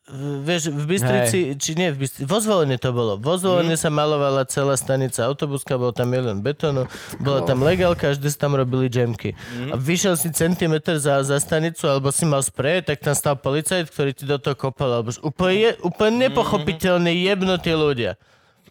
V- 0.05 0.45
Vieš, 0.45 0.69
v 0.69 0.85
Bystrici, 0.85 1.39
hey. 1.49 1.57
či 1.57 1.73
nie 1.81 1.89
v 1.89 2.05
Bystrici, 2.05 2.29
vo 2.29 2.37
Zvolene 2.37 2.77
to 2.77 2.93
bolo. 2.93 3.17
Vo 3.17 3.41
Zvolene 3.41 3.73
mm. 3.73 3.81
sa 3.81 3.89
malovala 3.89 4.45
celá 4.45 4.77
stanica 4.77 5.25
autobuska, 5.25 5.81
bol 5.81 5.97
tam 5.97 6.13
milión 6.13 6.45
betónu, 6.45 6.85
bola 7.25 7.41
tam 7.49 7.65
legálka, 7.65 8.13
vždy 8.13 8.29
tam 8.37 8.53
robili 8.53 8.93
jamky. 8.93 9.33
Mm. 9.33 9.73
A 9.73 9.75
vyšiel 9.81 10.21
si 10.21 10.29
centimetr 10.29 11.01
za, 11.01 11.25
za 11.25 11.41
stanicu, 11.41 11.89
alebo 11.89 12.13
si 12.13 12.29
mal 12.29 12.45
sprej, 12.45 12.85
tak 12.85 13.01
tam 13.01 13.17
stal 13.17 13.41
policajt, 13.41 13.89
ktorý 13.89 14.13
ti 14.13 14.29
do 14.29 14.37
toho 14.37 14.53
kopal, 14.53 15.01
alebo 15.01 15.09
úplne, 15.25 15.73
úplne 15.81 16.29
nepochopiteľne 16.29 17.09
jebnutí 17.09 17.73
ľudia. 17.73 18.21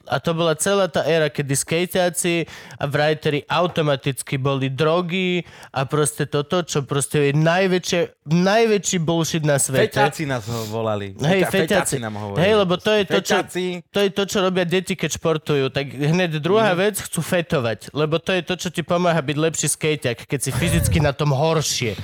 A 0.04 0.20
to 0.20 0.36
bola 0.36 0.51
celá 0.60 0.91
tá 0.91 1.08
éra, 1.08 1.32
kedy 1.32 1.56
skejťáci 1.56 2.43
a 2.76 2.84
writeri 2.91 3.47
automaticky 3.47 4.36
boli 4.36 4.68
drogy 4.68 5.47
a 5.72 5.88
proste 5.88 6.28
toto, 6.28 6.60
čo 6.60 6.84
proste 6.84 7.32
je 7.32 7.34
najväčšie, 7.39 8.28
najväčší 8.28 8.97
bullshit 8.99 9.47
na 9.47 9.56
svete. 9.56 9.95
Feťáci 9.95 10.28
nás 10.28 10.43
ho 10.43 10.68
volali. 10.68 11.16
Hej, 11.24 11.47
feťáci. 11.47 12.04
nám 12.04 12.20
hovorili. 12.20 12.43
Hej, 12.43 12.54
lebo 12.60 12.76
to 12.76 12.91
je 12.91 13.04
to, 13.08 13.20
čo, 13.24 13.38
to 13.95 13.99
je 14.04 14.10
to, 14.12 14.24
čo 14.28 14.38
robia 14.43 14.68
deti, 14.68 14.99
keď 14.99 15.16
športujú. 15.16 15.72
Tak 15.72 15.86
hneď 15.95 16.43
druhá 16.43 16.76
vec, 16.76 16.99
chcú 16.99 17.24
fetovať. 17.24 17.95
Lebo 17.95 18.20
to 18.20 18.36
je 18.36 18.43
to, 18.43 18.60
čo 18.60 18.70
ti 18.76 18.84
pomáha 18.84 19.24
byť 19.24 19.38
lepší 19.39 19.68
skejťak, 19.72 20.28
keď 20.28 20.39
si 20.43 20.51
fyzicky 20.51 20.99
na 20.99 21.16
tom 21.16 21.32
horšie. 21.32 21.95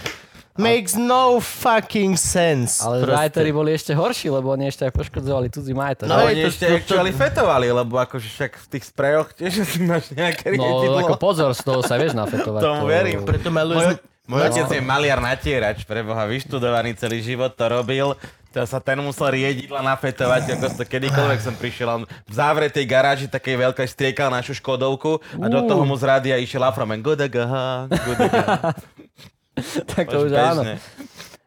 Makes 0.60 0.94
no 0.94 1.40
fucking 1.40 2.14
sense. 2.14 2.80
Ale 2.80 3.02
proste. 3.02 3.16
writeri 3.16 3.50
boli 3.50 3.72
ešte 3.72 3.92
horší, 3.92 4.28
lebo 4.28 4.52
oni 4.52 4.68
ešte 4.68 4.84
aj 4.84 4.94
poškodzovali 4.94 5.48
cudzí 5.48 5.72
majetok. 5.72 6.06
No, 6.06 6.20
je 6.22 6.36
oni 6.36 6.42
ešte 6.46 6.66
to- 6.66 6.72
to- 6.72 6.78
actually 6.78 7.12
fetovali, 7.12 7.68
lebo 7.70 7.96
akože 7.96 8.28
však 8.28 8.52
v 8.58 8.68
tých 8.70 8.84
sprejoch 8.86 9.28
tiež 9.34 9.54
asi 9.64 9.80
máš 9.82 10.12
nejaké 10.12 10.52
No, 10.52 10.60
riedidlo. 10.60 11.00
ako 11.02 11.16
pozor, 11.16 11.50
z 11.52 11.64
toho 11.64 11.80
sa 11.80 11.96
vieš 11.96 12.12
nafetovať. 12.14 12.60
Tomu 12.60 12.86
verím. 12.86 13.24
Preto 13.24 13.48
Môj, 13.48 13.56
maluješ... 13.56 14.04
môj 14.28 14.42
otec 14.46 14.68
je 14.68 14.82
maliar 14.82 15.18
natierač, 15.18 15.82
pre 15.84 16.04
Boha, 16.04 16.28
vyštudovaný 16.28 16.94
celý 16.94 17.24
život 17.24 17.56
to 17.56 17.66
robil. 17.66 18.20
To 18.50 18.66
sa 18.66 18.82
ten 18.82 18.98
musel 18.98 19.30
riedidla 19.30 19.86
nafetovať, 19.86 20.58
ako 20.58 20.74
to 20.74 20.84
kedykoľvek 20.84 21.38
som 21.40 21.54
prišiel. 21.54 21.88
On 21.94 22.04
v 22.04 22.34
zavretej 22.34 22.82
garáži 22.82 23.30
takej 23.30 23.62
veľkej 23.62 23.86
striekal 23.86 24.28
našu 24.28 24.58
Škodovku 24.58 25.22
a 25.38 25.46
do 25.46 25.62
toho 25.64 25.86
mu 25.86 25.94
z 25.94 26.04
rádia 26.04 26.36
išiel 26.36 26.66
Afroman. 26.66 26.98
Godagaha, 26.98 27.86
godagaha. 27.88 28.74
tak 29.94 30.06
to 30.06 30.18
už 30.22 30.32
áno. 30.32 30.64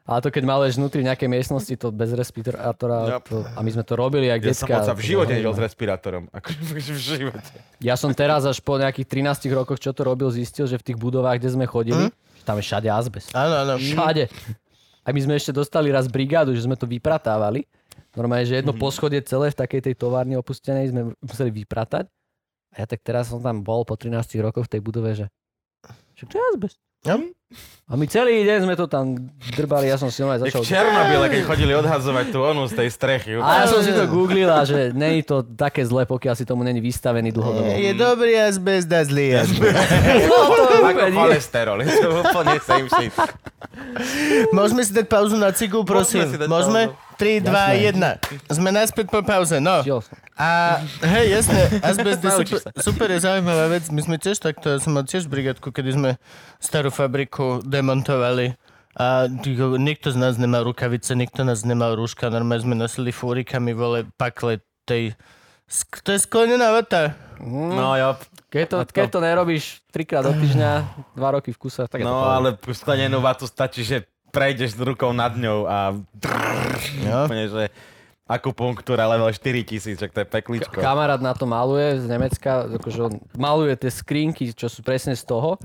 Ale 0.03 0.19
to 0.19 0.29
keď 0.29 0.43
maluješ 0.43 0.75
vnútri 0.77 1.01
nejakej 1.01 1.31
miestnosti, 1.31 1.71
to 1.73 1.89
bez 1.89 2.11
respirátora, 2.11 3.07
Yep. 3.09 3.23
to, 3.25 3.37
a 3.47 3.61
my 3.61 3.71
sme 3.71 3.85
to 3.87 3.95
robili, 3.95 4.27
jak 4.27 4.43
Ja 4.43 4.51
som 4.51 4.67
decka. 4.67 4.83
sa 4.83 4.95
v 4.95 5.03
živote 5.05 5.31
nežil 5.31 5.49
s 5.49 5.61
respirátorom. 5.63 6.27
Akože 6.29 6.59
v 6.91 6.99
živote. 6.99 7.55
Ja 7.79 7.95
som 7.95 8.11
teraz 8.11 8.43
až 8.43 8.59
po 8.59 8.75
nejakých 8.75 9.07
13 9.07 9.47
rokoch, 9.53 9.79
čo 9.79 9.91
to 9.91 10.03
robil, 10.03 10.27
zistil, 10.29 10.67
že 10.67 10.75
v 10.75 10.85
tých 10.85 10.99
budovách, 10.99 11.39
kde 11.39 11.51
sme 11.53 11.65
chodili, 11.65 12.11
že 12.11 12.43
tam 12.43 12.59
je 12.59 12.65
všade 12.65 12.89
azbest. 12.89 13.31
Áno, 13.31 13.55
áno. 13.63 13.75
Všade. 13.79 14.27
A 15.03 15.09
my 15.09 15.21
sme 15.21 15.35
ešte 15.35 15.51
dostali 15.51 15.89
raz 15.89 16.07
brigádu, 16.07 16.51
že 16.51 16.63
sme 16.63 16.75
to 16.75 16.85
vypratávali. 16.85 17.67
Normálne, 18.13 18.45
že 18.45 18.59
jedno 18.59 18.75
poschodie 18.75 19.23
celé 19.23 19.49
v 19.49 19.57
takej 19.57 19.81
tej 19.83 19.95
továrni 19.97 20.35
opustenej 20.35 20.91
sme 20.91 21.01
museli 21.19 21.51
vypratať. 21.55 22.11
A 22.71 22.83
ja 22.83 22.87
tak 22.87 23.01
teraz 23.01 23.29
som 23.29 23.39
tam 23.39 23.61
bol 23.61 23.83
po 23.83 23.95
13 23.95 24.19
rokoch 24.41 24.67
v 24.67 24.73
tej 24.73 24.81
budove, 24.81 25.15
že 25.15 25.27
že 26.13 26.27
to 26.27 26.35
je 26.35 26.43
azbest. 26.53 26.79
Ja? 27.03 27.19
A 27.91 27.99
my 27.99 28.09
celý 28.09 28.47
deň 28.47 28.65
sme 28.65 28.75
to 28.79 28.89
tam 28.89 29.19
drbali, 29.53 29.91
ja 29.91 30.01
som 30.01 30.09
si 30.09 30.25
aj 30.25 30.41
Jak 30.41 30.55
začal... 30.55 30.63
v 30.63 30.69
Černobyle, 30.71 31.27
keď 31.29 31.41
chodili 31.45 31.73
odhazovať 31.77 32.27
tú 32.33 32.41
onu 32.41 32.65
z 32.65 32.79
tej 32.79 32.89
strechy. 32.89 33.37
A 33.37 33.61
ja 33.61 33.67
som 33.69 33.85
si 33.85 33.93
to 33.93 34.09
googlil 34.09 34.49
a 34.49 34.65
že 34.65 34.97
není 34.97 35.21
to 35.21 35.45
také 35.45 35.85
zle, 35.85 36.09
pokiaľ 36.09 36.33
si 36.33 36.49
tomu 36.49 36.65
není 36.65 36.81
vystavený 36.81 37.35
dlhodobo. 37.35 37.69
Je 37.69 37.93
dobrý 37.93 38.33
azbest 38.39 38.89
a 38.89 39.03
zlý 39.05 39.37
azbest. 39.37 39.77
No, 40.25 40.37
to 40.57 40.65
Ako 40.89 41.05
nie. 41.05 41.19
cholesterol. 41.21 41.79
Je 41.85 41.91
to 42.01 42.09
úplne 42.17 42.57
same 42.65 42.89
shit. 42.89 43.13
Môžeme 44.57 44.81
si 44.87 44.97
dať 44.97 45.07
pauzu 45.11 45.37
na 45.37 45.53
cigu, 45.53 45.85
prosím. 45.85 46.25
Môžeme? 46.49 46.97
pauzu. 46.97 47.11
3, 47.21 47.45
2, 47.45 47.93
1. 48.49 48.57
Sme 48.57 48.71
naspäť 48.73 49.07
po 49.13 49.21
pauze, 49.21 49.61
no. 49.61 49.85
A 50.35 50.81
hej, 51.03 51.27
jasne, 51.35 51.61
azbest 51.81 52.19
je 52.19 52.31
super, 52.33 52.59
super 52.75 53.09
je 53.09 53.21
zaujímavá 53.21 53.69
vec. 53.69 53.85
My 53.89 54.01
sme 54.01 54.17
tiež 54.17 54.39
takto, 54.39 54.71
ja 54.71 54.79
som 54.79 54.93
mal 54.93 55.05
tiež 55.05 55.27
brigadku, 55.27 55.69
kedy 55.69 55.91
sme 55.93 56.11
starú 56.57 56.89
fabriku 56.89 57.61
demontovali. 57.61 58.57
A 58.93 59.25
týko- 59.27 59.77
nikto 59.77 60.09
z 60.09 60.17
nás 60.17 60.37
nemal 60.37 60.65
rukavice, 60.65 61.13
nikto 61.13 61.43
nás 61.43 61.63
nemal 61.63 61.93
rúška, 61.95 62.29
normálne 62.29 62.61
sme 62.61 62.75
nosili 62.75 63.09
fúrikami, 63.09 63.73
vole, 63.73 64.05
pakle 64.15 64.61
tej... 64.85 65.17
sk- 65.65 66.01
To 66.03 66.11
je 66.11 66.21
sklenená 66.21 66.69
vata. 66.71 67.17
No 67.41 67.93
jo. 67.93 68.17
Keď 68.49 68.65
to, 68.67 68.77
keď 68.87 69.07
to 69.09 69.21
nerobíš 69.23 69.65
trikrát 69.89 70.23
do 70.23 70.33
týždňa, 70.33 70.71
dva 71.13 71.29
roky 71.31 71.51
v 71.51 71.59
kuse, 71.59 71.85
tak 71.85 72.01
No 72.01 72.21
ale 72.23 72.53
sklenenú 72.69 73.19
vatu 73.19 73.45
stačí, 73.45 73.81
že 73.81 74.05
prejdeš 74.29 74.77
s 74.77 74.83
rukou 74.83 75.09
nad 75.11 75.33
ňou 75.33 75.65
a 75.65 75.97
Jo. 77.01 77.17
úplne, 77.25 77.49
že 77.49 77.65
akupunktúra 78.33 79.05
level 79.05 79.29
4000, 79.29 80.01
čak 80.01 80.11
to 80.17 80.25
je 80.25 80.29
pekličko. 80.29 80.81
Kamarát 80.81 81.21
na 81.21 81.37
to 81.37 81.45
maluje 81.45 82.01
z 82.01 82.07
Nemecka, 82.09 82.65
akože 82.81 83.01
on 83.05 83.15
maluje 83.37 83.77
tie 83.77 83.93
skrinky, 83.93 84.49
čo 84.57 84.73
sú 84.73 84.81
presne 84.81 85.13
z 85.13 85.25
toho 85.29 85.61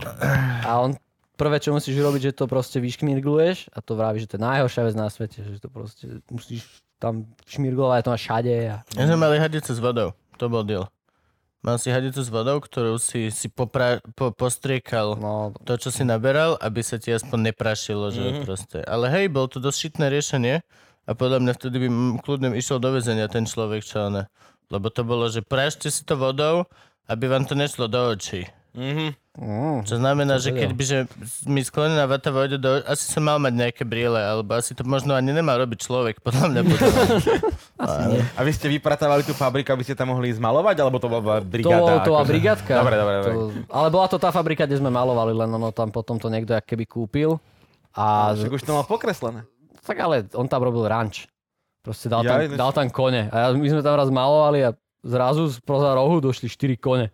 a 0.68 0.72
on 0.84 0.99
prvé, 1.38 1.61
čo 1.61 1.72
musíš 1.72 1.95
urobiť, 2.01 2.34
že 2.34 2.38
to 2.38 2.49
proste 2.49 2.82
vyšmirgluješ 2.82 3.72
a 3.72 3.80
to 3.80 3.93
vraví, 3.95 4.20
že 4.20 4.28
to 4.28 4.36
je 4.36 4.43
najhoršia 4.43 4.84
vec 4.84 4.95
na 4.97 5.07
svete, 5.07 5.45
že 5.45 5.61
to 5.61 5.70
proste 5.70 6.20
musíš 6.28 6.65
tam 6.97 7.30
šmirglovať, 7.45 8.03
to 8.03 8.11
máš 8.11 8.24
všade 8.26 8.53
a 8.74 8.76
Ja 8.97 9.03
sme 9.05 9.22
mali 9.22 9.38
hadicu 9.38 9.70
s 9.70 9.80
vodou, 9.80 10.18
to 10.41 10.49
bol 10.49 10.65
deal. 10.65 10.89
Mal 11.65 11.82
si 11.82 11.89
hadicu 11.89 12.22
s 12.22 12.30
vodou, 12.30 12.61
ktorú 12.61 13.01
si, 13.01 13.34
si 13.34 13.49
popra- 13.49 14.01
po, 14.13 14.30
postriekal 14.30 15.18
no, 15.18 15.51
to, 15.65 15.78
čo 15.78 15.89
si 15.89 16.05
naberal, 16.05 16.53
aby 16.61 16.86
sa 16.86 17.01
ti 17.01 17.09
aspoň 17.09 17.51
neprašilo, 17.51 18.13
že 18.13 18.24
mm-hmm. 18.24 18.43
proste. 18.45 18.80
Ale 18.86 19.09
hej, 19.09 19.26
bol 19.28 19.49
to 19.49 19.57
dosť 19.57 19.78
šitné 19.89 20.05
riešenie 20.07 20.61
a 21.07 21.11
podľa 21.15 21.39
mňa 21.39 21.53
vtedy 21.55 21.77
by 21.79 21.87
kľudne 22.19 22.51
išiel 22.59 22.83
do 22.83 22.91
väzenia 22.91 23.31
ten 23.31 23.47
človek, 23.47 23.81
čo 23.81 24.11
ne. 24.11 24.27
Lebo 24.67 24.91
to 24.91 25.07
bolo, 25.07 25.31
že 25.31 25.39
prašte 25.39 25.87
si 25.87 26.03
to 26.03 26.19
vodou, 26.19 26.67
aby 27.07 27.31
vám 27.31 27.47
to 27.47 27.55
nešlo 27.55 27.87
do 27.87 28.11
očí. 28.11 28.43
Mhm. 28.77 29.09
mm, 29.41 29.77
Čo 29.89 29.97
znamená, 29.97 30.37
že 30.37 30.53
keď 30.53 30.69
by 30.69 30.83
že 30.85 30.97
mi 31.49 31.65
sklenená 31.65 32.05
vata 32.05 32.29
vojde 32.29 32.61
do 32.61 32.77
asi 32.85 33.09
som 33.09 33.25
mal 33.25 33.41
mať 33.41 33.53
nejaké 33.57 33.83
brýle, 33.87 34.21
alebo 34.21 34.53
asi 34.53 34.77
to 34.77 34.85
možno 34.85 35.17
ani 35.17 35.33
nemal 35.33 35.57
robiť 35.57 35.79
človek, 35.81 36.21
podľa 36.21 36.45
mňa. 36.53 36.61
Potom. 36.61 36.91
A 38.37 38.39
vy 38.45 38.51
ste 38.53 38.69
vypratávali 38.69 39.25
tú 39.25 39.33
fabriku, 39.33 39.73
aby 39.73 39.81
ste 39.81 39.97
tam 39.97 40.13
mohli 40.13 40.29
ísť 40.29 40.43
malovať, 40.43 40.77
alebo 40.77 41.01
to 41.01 41.09
bola 41.09 41.41
to, 41.41 41.49
brigáda? 41.49 42.05
to 42.05 42.11
bola 42.13 42.21
akože? 42.21 42.29
brigadka. 42.29 42.73
Dobre, 42.77 42.95
dobre, 43.01 43.13
dobre. 43.17 43.33
To, 43.33 43.41
ale 43.73 43.87
bola 43.89 44.05
to 44.11 44.17
tá 44.21 44.29
fabrika, 44.29 44.69
kde 44.69 44.77
sme 44.77 44.93
malovali, 44.93 45.33
len 45.33 45.49
ono 45.49 45.73
tam 45.73 45.89
potom 45.89 46.21
to 46.21 46.29
niekto 46.29 46.53
jak 46.53 46.65
keby 46.67 46.85
kúpil. 46.85 47.41
A, 47.97 48.37
Však 48.37 48.61
už 48.61 48.61
to 48.61 48.77
mal 48.77 48.85
pokreslené. 48.85 49.41
Tak 49.88 49.97
ale 50.03 50.27
on 50.35 50.51
tam 50.51 50.59
robil 50.59 50.83
ranč. 50.83 51.31
Proste 51.79 52.11
dal, 52.11 52.27
Ja, 52.27 52.35
tam, 52.35 52.59
dal 52.59 52.71
tam 52.75 52.88
kone. 52.91 53.31
A 53.31 53.55
my 53.55 53.67
sme 53.71 53.79
tam 53.79 53.95
raz 53.95 54.11
malovali 54.11 54.59
a 54.67 54.75
zrazu 55.07 55.47
z 55.47 55.63
proza 55.63 55.95
rohu 55.95 56.19
došli 56.19 56.51
4 56.51 56.75
kone. 56.75 57.07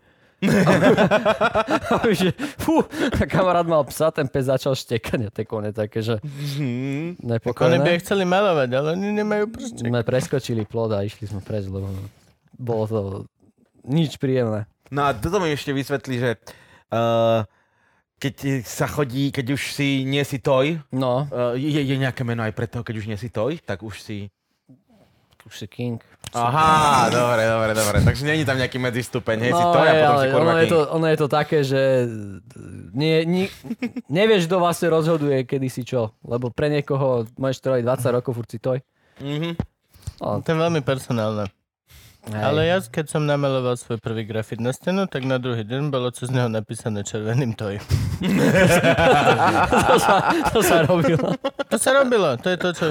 že, 2.20 2.36
fú, 2.60 2.84
a 3.16 3.24
kamarát 3.24 3.64
mal 3.64 3.80
psa, 3.88 4.12
ten 4.12 4.28
pes 4.28 4.50
začal 4.50 4.76
štekať 4.76 5.20
a 5.24 5.30
tie 5.32 5.44
kone 5.46 5.72
také, 5.72 6.04
že 6.04 6.20
Oni 6.20 7.16
by 7.16 7.38
nepokojné. 7.40 7.96
ich 7.96 8.02
chceli 8.04 8.28
malovať, 8.28 8.68
ale 8.76 8.88
oni 8.92 9.08
nemajú 9.24 9.44
prste. 9.48 9.82
Sme 9.86 10.04
preskočili 10.04 10.68
plod 10.68 10.92
a 10.92 11.00
išli 11.00 11.30
sme 11.30 11.40
preč, 11.40 11.64
lebo 11.70 11.88
bolo 12.60 12.84
to 12.84 12.98
nič 13.88 14.20
príjemné. 14.20 14.68
No 14.92 15.08
a 15.08 15.16
toto 15.16 15.40
mi 15.40 15.48
ešte 15.48 15.72
vysvetlí, 15.72 16.14
že 16.20 16.30
uh, 16.92 17.46
keď 18.16 18.34
sa 18.62 18.86
chodí, 18.86 19.28
keď 19.28 19.52
už 19.52 19.62
si 19.72 20.02
nie 20.02 20.22
si 20.22 20.38
toj, 20.38 20.80
No, 20.90 21.26
uh, 21.26 21.52
je, 21.54 21.80
je 21.80 21.96
nejaké 21.96 22.22
meno 22.22 22.42
aj 22.42 22.52
pre 22.52 22.66
toho, 22.66 22.80
keď 22.80 22.94
už 22.96 23.06
nie 23.06 23.18
si 23.18 23.28
toj, 23.28 23.58
tak 23.60 23.82
už 23.82 24.00
si... 24.00 24.30
už 25.44 25.54
si 25.54 25.66
king. 25.68 26.00
Aha, 26.32 27.12
dobre, 27.12 27.44
dobre, 27.44 27.70
dobre. 27.76 27.96
Takže 28.00 28.24
není 28.24 28.42
tam 28.42 28.56
nejaký 28.56 28.80
medzistupeň, 28.80 29.36
hej, 29.38 29.52
si 29.52 29.60
No, 29.60 29.70
toj 29.70 29.86
a 29.86 29.92
je, 29.92 29.94
potom 29.94 30.08
ale 30.08 30.18
si 30.18 30.28
kurva 30.32 30.40
ono, 30.40 30.50
je 30.50 30.64
king. 30.64 30.72
to, 30.72 30.80
ono 30.88 31.06
je 31.06 31.18
to 31.20 31.28
také, 31.28 31.58
že 31.62 31.80
nie, 32.90 33.16
nie, 33.22 33.46
nevieš, 34.08 34.48
kto 34.48 34.56
vlastne 34.58 34.88
rozhoduje, 34.88 35.44
kedy 35.44 35.68
si 35.68 35.84
čo. 35.84 36.10
Lebo 36.24 36.48
pre 36.48 36.72
niekoho 36.72 37.28
môžeš 37.36 37.58
to 37.60 37.66
robiť 37.70 37.84
20 37.86 38.16
rokov, 38.16 38.32
furt 38.34 38.50
si 38.50 38.58
toj. 38.58 38.78
Mhm. 39.20 39.52
No, 40.18 40.40
To 40.40 40.48
je 40.48 40.58
veľmi 40.58 40.80
personálne. 40.80 41.44
Hej. 42.30 42.40
Ale 42.40 42.60
ja, 42.64 42.80
keď 42.80 43.12
som 43.12 43.28
namaloval 43.28 43.76
svoj 43.76 44.00
prvý 44.00 44.24
grafit 44.24 44.62
na 44.62 44.72
stenu, 44.72 45.04
tak 45.04 45.28
na 45.28 45.36
druhý 45.36 45.66
deň 45.66 45.92
bolo 45.92 46.08
cez 46.08 46.32
neho 46.32 46.48
napísané 46.48 47.04
červeným 47.04 47.52
toj. 47.52 47.76
to, 49.90 49.96
sa, 50.00 50.14
to 50.52 50.60
sa 50.64 50.76
robilo. 50.88 51.36
To 51.68 51.76
sa 51.76 51.90
robilo, 51.92 52.36
to 52.40 52.48
je 52.48 52.58
to, 52.60 52.70
čo... 52.72 52.86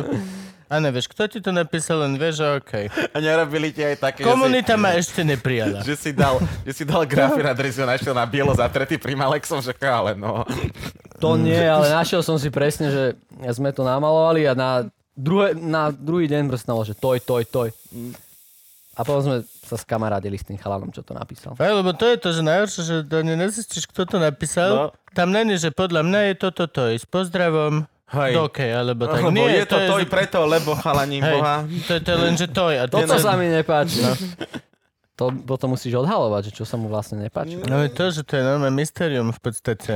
A 0.74 0.82
nevieš, 0.82 1.06
kto 1.06 1.30
ti 1.30 1.38
to 1.38 1.54
napísal, 1.54 2.02
len 2.02 2.18
vieš, 2.18 2.42
že 2.42 2.46
okej. 2.58 2.86
A 3.14 3.22
nerobili 3.22 3.70
ti 3.70 3.86
aj 3.86 4.10
také, 4.10 4.26
Komunita 4.26 4.74
ma 4.74 4.98
ešte 4.98 5.22
neprijala. 5.22 5.86
že 5.86 5.94
si, 6.02 6.10
že 6.10 6.10
si 6.10 6.12
dal, 6.18 6.36
že 6.66 6.72
si 6.74 6.84
dal 6.84 7.06
grafit 7.06 7.46
a 7.46 7.54
dresu 7.54 7.86
našiel 7.86 8.18
na 8.18 8.26
bielo 8.26 8.50
zatretý 8.58 8.98
pri 8.98 9.14
Malexom, 9.14 9.62
že 9.62 9.78
ale 9.86 10.18
no. 10.18 10.42
To 11.22 11.38
nie, 11.38 11.62
ale 11.62 11.94
našiel 11.94 12.26
som 12.26 12.42
si 12.42 12.50
presne, 12.50 12.90
že 12.90 13.04
sme 13.54 13.70
to 13.70 13.86
namalovali 13.86 14.50
a 14.50 14.58
na, 14.58 14.90
druhé, 15.14 15.54
na 15.54 15.94
druhý 15.94 16.26
deň 16.26 16.50
bolo, 16.50 16.82
že 16.82 16.98
toj, 16.98 17.22
toj, 17.22 17.46
toj. 17.46 17.70
A 18.94 19.02
potom 19.02 19.22
sme 19.22 19.38
sa 19.42 19.74
skamarádili 19.74 20.38
s 20.38 20.46
tým 20.46 20.56
chalanom, 20.56 20.94
čo 20.94 21.02
to 21.02 21.18
napísal. 21.18 21.58
Aj, 21.58 21.74
lebo 21.74 21.92
to 21.92 22.06
je 22.06 22.18
to, 22.18 22.30
že 22.30 22.42
najhoršie, 22.42 22.82
že 22.84 22.96
to 23.02 23.16
nezistíš, 23.26 23.90
kto 23.90 24.06
to 24.06 24.18
napísal. 24.22 24.70
No. 24.70 24.86
Tam 25.12 25.34
není, 25.34 25.58
že 25.58 25.74
podľa 25.74 26.06
mňa 26.06 26.20
je 26.30 26.34
toto 26.38 26.70
toj. 26.70 26.94
S 26.94 27.06
pozdravom, 27.06 27.90
Hej. 28.14 28.38
dokej, 28.38 28.70
alebo 28.70 29.10
tak. 29.10 29.26
Lebo 29.26 29.34
Nie, 29.34 29.62
je 29.62 29.66
to 29.66 29.78
toj 29.82 30.04
že- 30.06 30.12
preto, 30.14 30.40
lebo 30.46 30.78
chalani 30.78 31.18
Hej, 31.18 31.34
boha. 31.34 31.56
to, 31.66 31.92
je- 31.98 32.02
to 32.02 32.10
je 32.14 32.20
len, 32.22 32.34
že 32.38 32.48
toj. 32.48 32.74
A 32.78 32.86
Toto 32.86 33.10
to, 33.10 33.18
sa 33.18 33.34
mi 33.34 33.50
nepáči. 33.50 34.06
No. 34.06 34.14
To 35.14 35.30
potom 35.30 35.74
musíš 35.74 35.94
odhalovať, 35.96 36.50
že 36.50 36.62
čo 36.62 36.66
sa 36.66 36.74
mu 36.74 36.86
vlastne 36.86 37.18
nepáči. 37.18 37.58
No 37.66 37.82
je 37.82 37.90
to, 37.90 38.10
že 38.10 38.22
to 38.22 38.34
je 38.34 38.42
normálne 38.42 38.74
mysterium 38.74 39.30
v 39.30 39.42
podstate. 39.42 39.94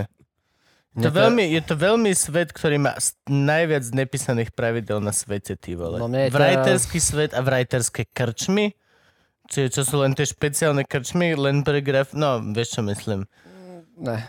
To 0.98 1.10
to- 1.10 1.14
veľmi, 1.14 1.46
je 1.54 1.62
to 1.62 1.74
veľmi 1.74 2.10
svet, 2.14 2.50
ktorý 2.50 2.82
má 2.82 2.98
najviac 3.26 3.86
nepísaných 3.94 4.50
pravidel 4.54 4.98
na 4.98 5.14
svete, 5.14 5.54
ty 5.54 5.78
vole. 5.78 5.98
No 5.98 6.10
je 6.10 6.34
Vrajterský 6.34 6.98
svet 6.98 7.38
a 7.38 7.42
vrajterské 7.42 8.10
krčmy, 8.10 8.74
čiže 9.48 9.80
čo 9.80 9.82
sú 9.88 9.96
len 10.04 10.14
tie 10.14 10.28
špeciálne 10.28 10.84
krčmy, 10.84 11.34
len 11.34 11.64
pre 11.64 11.80
graf... 11.82 12.12
No, 12.14 12.44
vieš 12.54 12.78
čo 12.78 12.82
myslím. 12.86 13.26
Ne. 13.98 14.28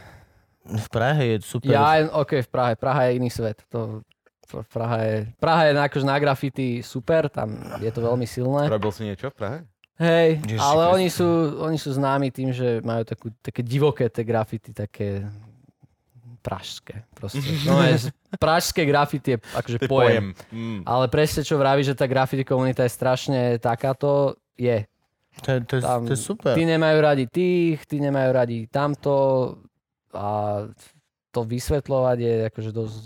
V 0.68 0.86
Prahe 0.92 1.36
je 1.36 1.36
super. 1.44 1.72
Ja, 1.72 2.04
ok, 2.08 2.44
v 2.44 2.48
Prahe. 2.48 2.72
Praha 2.76 3.08
je 3.08 3.12
iný 3.20 3.30
svet. 3.32 3.64
To, 3.72 4.04
to- 4.46 4.64
Praha 4.72 4.98
je, 5.04 5.16
Praha 5.36 5.68
je 5.68 5.72
na, 5.76 5.82
akože 5.88 6.06
na 6.08 6.16
graffiti 6.16 6.80
super, 6.80 7.28
tam 7.28 7.52
je 7.84 7.90
to 7.92 8.00
veľmi 8.00 8.24
silné. 8.24 8.64
Robil 8.68 8.92
si 8.92 9.04
niečo 9.04 9.28
v 9.28 9.36
Prahe? 9.36 9.58
Hej, 9.98 10.38
Ježiši 10.46 10.62
ale 10.62 10.82
oni 10.94 11.08
sú, 11.10 11.28
oni 11.58 11.74
sú 11.74 11.90
známi 11.90 12.30
tým, 12.30 12.54
že 12.54 12.78
majú 12.86 13.02
takú, 13.02 13.34
také 13.42 13.66
divoké 13.66 14.06
tie 14.06 14.22
grafity, 14.22 14.70
také 14.70 15.26
pražské. 16.38 17.02
Proste. 17.12 17.42
No, 17.66 17.82
je, 17.88 18.14
pražské 18.38 18.86
grafity 18.86 19.36
je 19.36 19.38
akože 19.58 19.78
je 19.82 19.88
pojem. 19.90 20.32
pojem. 20.32 20.54
Mm. 20.54 20.80
Ale 20.86 21.04
presne 21.10 21.42
čo 21.42 21.58
vraví, 21.58 21.82
že 21.82 21.98
tá 21.98 22.06
graffiti 22.06 22.46
komunita 22.46 22.86
je 22.86 22.94
strašne 22.94 23.40
takáto, 23.58 24.38
je. 24.54 24.86
To, 25.38 25.48
je- 25.48 25.62
to, 25.62 25.72
je- 25.76 25.82
Tam, 25.82 26.00
to 26.02 26.12
je 26.12 26.20
super. 26.20 26.52
Tí 26.52 26.62
nemajú 26.62 26.98
radi 26.98 27.24
tých, 27.24 27.82
tí 27.82 27.98
nemajú 27.98 28.30
radi 28.30 28.58
tamto 28.66 29.14
a 30.10 30.64
to 31.28 31.40
vysvetľovať 31.42 32.18
je 32.18 32.34
akože 32.48 32.70
dosť, 32.70 32.98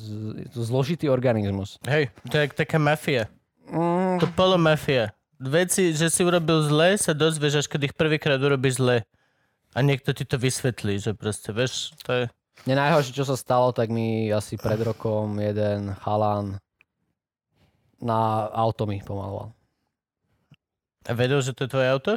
dosť 0.48 0.66
zložitý 0.66 1.06
organizmus. 1.06 1.76
Hej, 1.84 2.08
to 2.24 2.34
je 2.34 2.46
taká 2.48 2.78
mafia. 2.78 3.26
Mm, 3.66 4.16
To 4.18 4.26
polomafia. 4.30 5.10
Veci, 5.36 5.90
že 5.90 6.06
si 6.06 6.22
urobil 6.22 6.62
zle, 6.62 6.94
sa 6.96 7.12
dozvieš, 7.12 7.54
až 7.56 7.66
keď 7.66 7.90
ich 7.90 7.94
prvýkrát 7.94 8.38
urobíš 8.38 8.78
zle. 8.78 9.02
A 9.72 9.80
niekto 9.80 10.12
ti 10.12 10.22
to 10.22 10.36
vysvetlí, 10.36 10.96
že 10.96 11.12
proste, 11.12 11.50
vieš, 11.50 11.96
to 12.00 12.10
je... 12.12 12.24
Mne 12.62 12.78
najhoršie, 12.78 13.10
čo 13.12 13.24
sa 13.24 13.34
stalo, 13.34 13.70
tak 13.70 13.88
mi 13.88 14.28
asi 14.28 14.54
pred 14.54 14.78
rokom 14.78 15.34
jeden 15.36 15.96
chalan 15.98 16.62
na 17.98 18.18
auto 18.48 18.84
mi 18.84 18.98
pomaloval. 18.98 19.50
A 21.02 21.12
vedel, 21.12 21.38
že 21.38 21.50
to 21.50 21.64
je 21.64 21.70
tvoje 21.70 21.86
auto? 21.86 22.12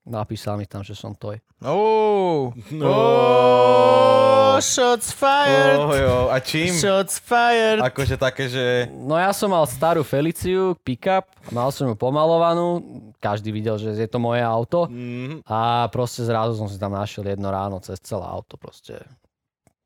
Napísal 0.00 0.56
mi 0.56 0.64
tam, 0.64 0.80
že 0.80 0.92
som 0.92 1.12
toj. 1.12 1.36
Oh, 1.60 2.56
No. 2.72 2.88
oh, 2.88 4.56
shots 4.58 5.12
fired! 5.12 5.76
Oh, 5.76 5.92
jo. 5.92 6.16
A 6.28 6.40
čím? 6.40 6.72
Shots 6.72 7.20
fired! 7.20 7.84
Akože 7.84 8.16
také, 8.16 8.48
že... 8.48 8.88
No 8.90 9.14
ja 9.14 9.28
som 9.30 9.48
mal 9.48 9.64
starú 9.64 10.00
Feliciu, 10.00 10.72
pick-up, 10.80 11.28
mal 11.48 11.68
som 11.68 11.84
ju 11.84 11.94
pomalovanú, 11.94 12.80
každý 13.18 13.52
videl, 13.52 13.76
že 13.76 13.92
je 13.92 14.08
to 14.08 14.16
moje 14.16 14.40
auto 14.40 14.88
Mm, 14.88 15.44
a 15.44 15.84
proste 15.86 16.24
zrazu 16.24 16.56
som 16.56 16.64
si 16.64 16.80
tam 16.80 16.90
našiel 16.90 17.26
jedno 17.26 17.46
ráno 17.46 17.76
cez 17.78 18.00
celé 18.00 18.24
auto 18.24 18.56
proste. 18.56 18.96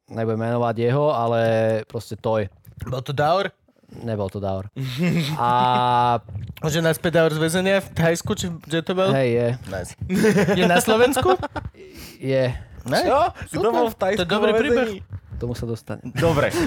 Nebudem 0.07 0.47
menovať 0.47 0.75
jeho, 0.81 1.11
ale 1.11 1.41
proste 1.85 2.15
toj. 2.15 2.47
Bol 2.81 3.03
to 3.03 3.11
Daur? 3.11 3.51
Nebol 4.01 4.27
to 4.27 4.39
Daur. 4.39 4.67
A 5.39 6.19
Môže 6.59 6.81
naspäť 6.81 7.21
Daur 7.21 7.31
z 7.31 7.39
väzenia 7.39 7.79
v 7.79 7.89
Thajsku, 7.93 8.33
či 8.35 8.51
kde 8.51 8.81
to 8.81 8.93
bol? 8.93 9.13
hej, 9.13 9.31
je, 9.31 9.49
Nice. 9.69 9.93
Je 10.59 10.65
na 10.65 10.81
Slovensku? 10.81 11.37
je, 12.19 12.51
Nice. 12.85 13.07
Čo? 13.07 13.21
Si 13.47 13.57
to 13.57 13.69
bol 13.69 13.87
v 13.87 13.95
To 13.95 14.01
Tajsku 14.01 14.25
je 14.25 14.27
dobrý 14.27 14.53
príbeh. 14.53 14.89
tomu 15.37 15.53
sa 15.53 15.65
dostane. 15.65 16.03
Dobre. 16.11 16.51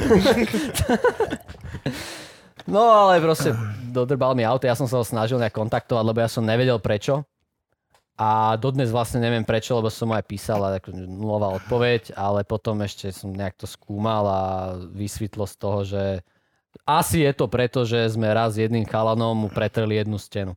No 2.67 2.83
ale 2.83 3.23
proste 3.23 3.55
dodrbal 3.95 4.35
mi 4.35 4.43
auto, 4.43 4.67
ja 4.67 4.75
som 4.75 4.91
sa 4.91 4.99
ho 4.99 5.05
snažil 5.07 5.39
nejak 5.39 5.55
kontaktovať, 5.55 6.03
lebo 6.03 6.19
ja 6.19 6.27
som 6.27 6.43
nevedel 6.43 6.83
prečo. 6.83 7.23
A 8.19 8.59
dodnes 8.59 8.91
vlastne 8.91 9.23
neviem 9.23 9.47
prečo, 9.47 9.79
lebo 9.79 9.87
som 9.87 10.11
mu 10.11 10.19
aj 10.19 10.27
písal 10.27 10.59
a 10.59 10.75
nulová 10.91 11.53
odpoveď, 11.55 12.11
ale 12.19 12.43
potom 12.43 12.83
ešte 12.83 13.13
som 13.15 13.31
nejak 13.31 13.55
to 13.55 13.69
skúmal 13.69 14.23
a 14.27 14.41
vysvetlo 14.89 15.47
z 15.47 15.55
toho, 15.55 15.79
že 15.87 16.03
asi 16.83 17.23
je 17.23 17.31
to 17.33 17.45
preto, 17.47 17.87
že 17.87 18.13
sme 18.13 18.29
raz 18.29 18.59
jedným 18.59 18.85
chalanom 18.85 19.33
mu 19.33 19.49
pretreli 19.49 19.97
jednu 19.97 20.19
stenu. 20.19 20.53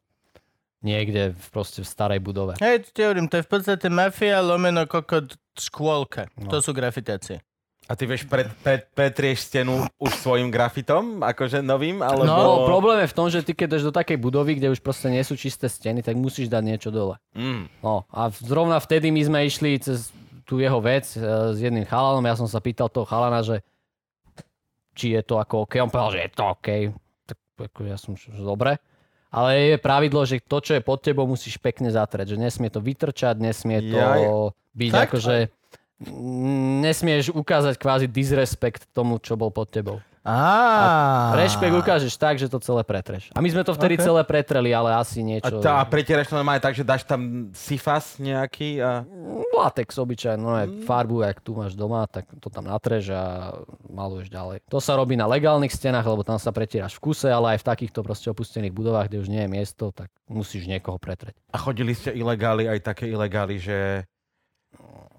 Niekde 0.81 1.37
v, 1.37 1.47
proste 1.53 1.85
v 1.85 1.89
starej 1.89 2.21
budove. 2.25 2.57
Hej, 2.57 2.89
ti 2.97 3.05
hovorím, 3.05 3.29
to 3.29 3.41
je 3.41 3.45
v 3.45 3.51
podstate 3.53 3.87
mafia 3.93 4.41
lomeno 4.41 4.89
kokot 4.89 5.37
škôlka. 5.53 6.33
No. 6.41 6.49
To 6.49 6.65
sú 6.65 6.73
grafitácie. 6.73 7.45
A 7.91 7.99
ty 7.99 8.07
vieš, 8.07 8.23
pred, 8.31 8.47
pred, 8.63 8.87
pretrieš 8.95 9.51
stenu 9.51 9.83
už 9.99 10.13
svojim 10.23 10.47
grafitom, 10.47 11.27
akože 11.27 11.59
novým, 11.59 12.07
alebo... 12.07 12.23
No, 12.23 12.63
problém 12.63 13.03
je 13.03 13.11
v 13.11 13.17
tom, 13.19 13.27
že 13.27 13.43
ty 13.43 13.51
keď 13.51 13.67
ideš 13.77 13.91
do 13.91 13.93
takej 13.93 14.15
budovy, 14.15 14.63
kde 14.63 14.71
už 14.71 14.79
proste 14.79 15.11
nie 15.11 15.21
sú 15.27 15.35
čisté 15.35 15.67
steny, 15.67 15.99
tak 15.99 16.15
musíš 16.15 16.47
dať 16.47 16.63
niečo 16.63 16.95
dole. 16.95 17.19
Mm. 17.35 17.67
No 17.83 18.07
a 18.15 18.31
zrovna 18.31 18.79
vtedy 18.79 19.11
my 19.11 19.27
sme 19.27 19.39
išli 19.43 19.75
cez 19.83 20.15
tú 20.47 20.63
jeho 20.63 20.79
vec 20.79 21.07
e, 21.15 21.19
s 21.51 21.59
jedným 21.59 21.83
chalanom. 21.83 22.23
Ja 22.23 22.39
som 22.39 22.47
sa 22.47 22.63
pýtal 22.63 22.91
toho 22.95 23.07
chalana, 23.07 23.43
že 23.43 23.67
či 25.01 25.17
je 25.17 25.23
to 25.25 25.41
ako 25.41 25.65
OK. 25.65 25.81
On 25.81 25.89
povedal, 25.89 26.21
že 26.21 26.21
je 26.29 26.33
to 26.37 26.45
OK. 26.45 26.69
Tak 27.25 27.39
ako 27.57 27.81
ja 27.89 27.97
som, 27.97 28.13
že 28.21 28.37
dobre. 28.37 28.77
Ale 29.33 29.73
je 29.73 29.77
pravidlo, 29.81 30.29
že 30.29 30.45
to, 30.45 30.61
čo 30.61 30.77
je 30.77 30.85
pod 30.85 31.01
tebou, 31.01 31.25
musíš 31.25 31.57
pekne 31.57 31.89
zatrieť. 31.89 32.37
Že 32.37 32.45
nesmie 32.45 32.69
to 32.69 32.85
vytrčať, 32.85 33.41
nesmie 33.41 33.81
to 33.89 33.97
Jaj. 33.97 34.21
byť 34.77 34.93
Fakt? 34.93 35.05
akože... 35.09 35.37
Nesmieš 36.81 37.37
ukázať 37.37 37.77
kvázi 37.77 38.09
disrespekt 38.09 38.89
tomu, 38.97 39.21
čo 39.21 39.37
bol 39.37 39.53
pod 39.53 39.69
tebou. 39.69 40.01
Á. 40.21 41.33
Rešpekt 41.33 41.73
ukážeš 41.73 42.13
tak, 42.15 42.37
že 42.37 42.45
to 42.45 42.61
celé 42.61 42.85
pretreš. 42.85 43.33
A 43.33 43.41
my 43.41 43.49
sme 43.49 43.65
to 43.65 43.73
vtedy 43.73 43.97
Ok. 43.97 44.05
celé 44.05 44.21
pretreli, 44.21 44.71
ale 44.71 44.93
asi 44.93 45.21
A, 45.21 45.27
niečo... 45.27 45.65
tá, 45.65 45.81
a 45.81 45.85
pretieraš 45.89 46.29
to 46.29 46.37
normálne 46.37 46.61
tak, 46.61 46.77
že 46.77 46.85
dáš 46.85 47.09
tam 47.09 47.49
sifas 47.51 48.21
nejaký 48.21 48.79
a... 48.79 49.05
Latex 49.51 49.97
obyčajne, 49.97 50.41
no 50.41 50.53
Mm. 50.61 50.85
farbu, 50.85 51.25
jak 51.25 51.41
tu 51.41 51.53
máš 51.53 51.73
doma, 51.73 52.05
tak 52.05 52.29
to 52.37 52.53
tam 52.53 52.65
natreš 52.65 53.13
a 53.13 53.53
maluješ 53.89 54.29
ďalej. 54.29 54.61
To 54.69 54.77
sa 54.77 54.93
robí 54.93 55.17
na 55.17 55.25
legálnych 55.25 55.73
stenách, 55.73 56.05
lebo 56.05 56.21
tam 56.21 56.37
sa 56.37 56.53
pretieraš 56.53 56.97
v 56.97 57.11
kuse, 57.11 57.29
ale 57.29 57.57
aj 57.57 57.65
v 57.65 57.69
takýchto 57.69 58.01
proste 58.01 58.29
opustených 58.29 58.73
budovách, 58.73 59.09
kde 59.09 59.19
už 59.21 59.29
nie 59.29 59.43
je 59.45 59.51
miesto, 59.51 59.89
tak 59.91 60.13
musíš 60.29 60.65
niekoho 60.65 60.97
pretreť. 60.97 61.33
A 61.51 61.57
chodili 61.57 61.93
ste 61.93 62.13
ilegáli, 62.13 62.69
aj 62.69 62.81
také 62.85 63.09
ilegály, 63.09 63.57
že... 63.57 64.05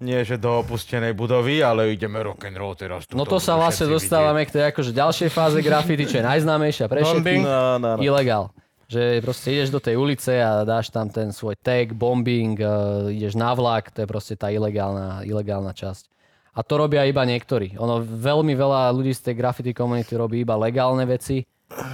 Nie, 0.02 0.26
že 0.26 0.34
do 0.34 0.66
opustenej 0.66 1.14
budovy, 1.14 1.62
ale 1.62 1.94
ideme 1.94 2.18
rock'n'roll 2.18 2.74
teraz. 2.74 3.06
No 3.14 3.22
to 3.22 3.38
sa 3.38 3.54
vlastne 3.54 3.86
dostávame 3.86 4.42
k 4.42 4.58
tej 4.58 4.62
akože 4.74 4.90
ďalšej 4.90 5.30
fáze 5.30 5.58
graffiti, 5.62 6.10
čo 6.10 6.18
je 6.18 6.24
najznámejšia 6.26 6.90
pre 6.90 7.06
všetkých. 7.06 7.46
No, 7.46 7.78
no, 7.78 7.90
no. 7.96 8.02
Ilegál. 8.02 8.50
Že 8.90 9.22
proste 9.22 9.54
ideš 9.54 9.70
do 9.70 9.80
tej 9.80 9.96
ulice 9.96 10.42
a 10.42 10.66
dáš 10.66 10.90
tam 10.90 11.06
ten 11.06 11.30
svoj 11.30 11.54
tag, 11.56 11.94
bombing, 11.94 12.58
uh, 12.58 13.08
ideš 13.08 13.38
na 13.38 13.54
vlak, 13.54 13.94
to 13.94 14.04
je 14.04 14.08
proste 14.10 14.34
tá 14.34 14.50
ilegálna, 14.50 15.22
ilegálna 15.24 15.72
časť. 15.72 16.10
A 16.52 16.60
to 16.60 16.76
robia 16.76 17.08
iba 17.08 17.24
niektorí. 17.24 17.80
Ono 17.80 18.04
veľmi 18.04 18.52
veľa 18.52 18.92
ľudí 18.92 19.16
z 19.16 19.32
tej 19.32 19.34
graffiti 19.40 19.72
komunity 19.72 20.12
robí 20.18 20.44
iba 20.44 20.58
legálne 20.58 21.08
veci. 21.08 21.40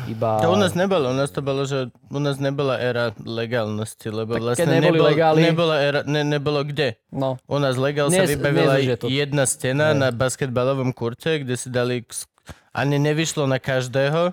Iba... 0.07 0.41
To 0.41 0.51
u 0.51 0.59
nás 0.59 0.73
nebolo, 0.73 1.11
u 1.11 1.17
nás 1.17 1.29
to 1.29 1.39
bolo, 1.39 1.63
že 1.63 1.79
u 2.07 2.19
nás 2.19 2.37
nebola 2.37 2.77
éra 2.77 3.13
legálnosti, 3.19 4.09
lebo 4.09 4.35
Tak 4.35 4.43
vlastne 4.43 4.67
neboli 4.71 4.99
nebol, 4.99 5.07
legály- 5.07 5.45
nebola 5.45 5.77
éra, 5.79 6.01
ne, 6.03 6.23
nebolo 6.23 6.61
kde. 6.63 6.97
No, 7.09 7.37
U 7.45 7.57
nás 7.57 7.75
legál 7.75 8.09
sa 8.09 8.23
Dnes- 8.23 8.33
vybavila 8.33 8.77
dnes 8.77 8.97
to- 8.97 9.09
jedna 9.09 9.45
stena 9.45 9.93
na 9.93 10.09
basketbalovom 10.11 10.91
kurte, 10.91 11.41
kde 11.41 11.55
si 11.55 11.69
dali... 11.69 12.03
Ani 12.71 12.97
nevyšlo 12.97 13.45
na 13.45 13.59
každého. 13.59 14.33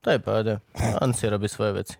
To 0.00 0.08
je 0.08 0.18
pohode. 0.18 0.58
On 0.98 1.10
si 1.10 1.26
robí 1.26 1.46
svoje 1.46 1.82
veci. 1.82 1.96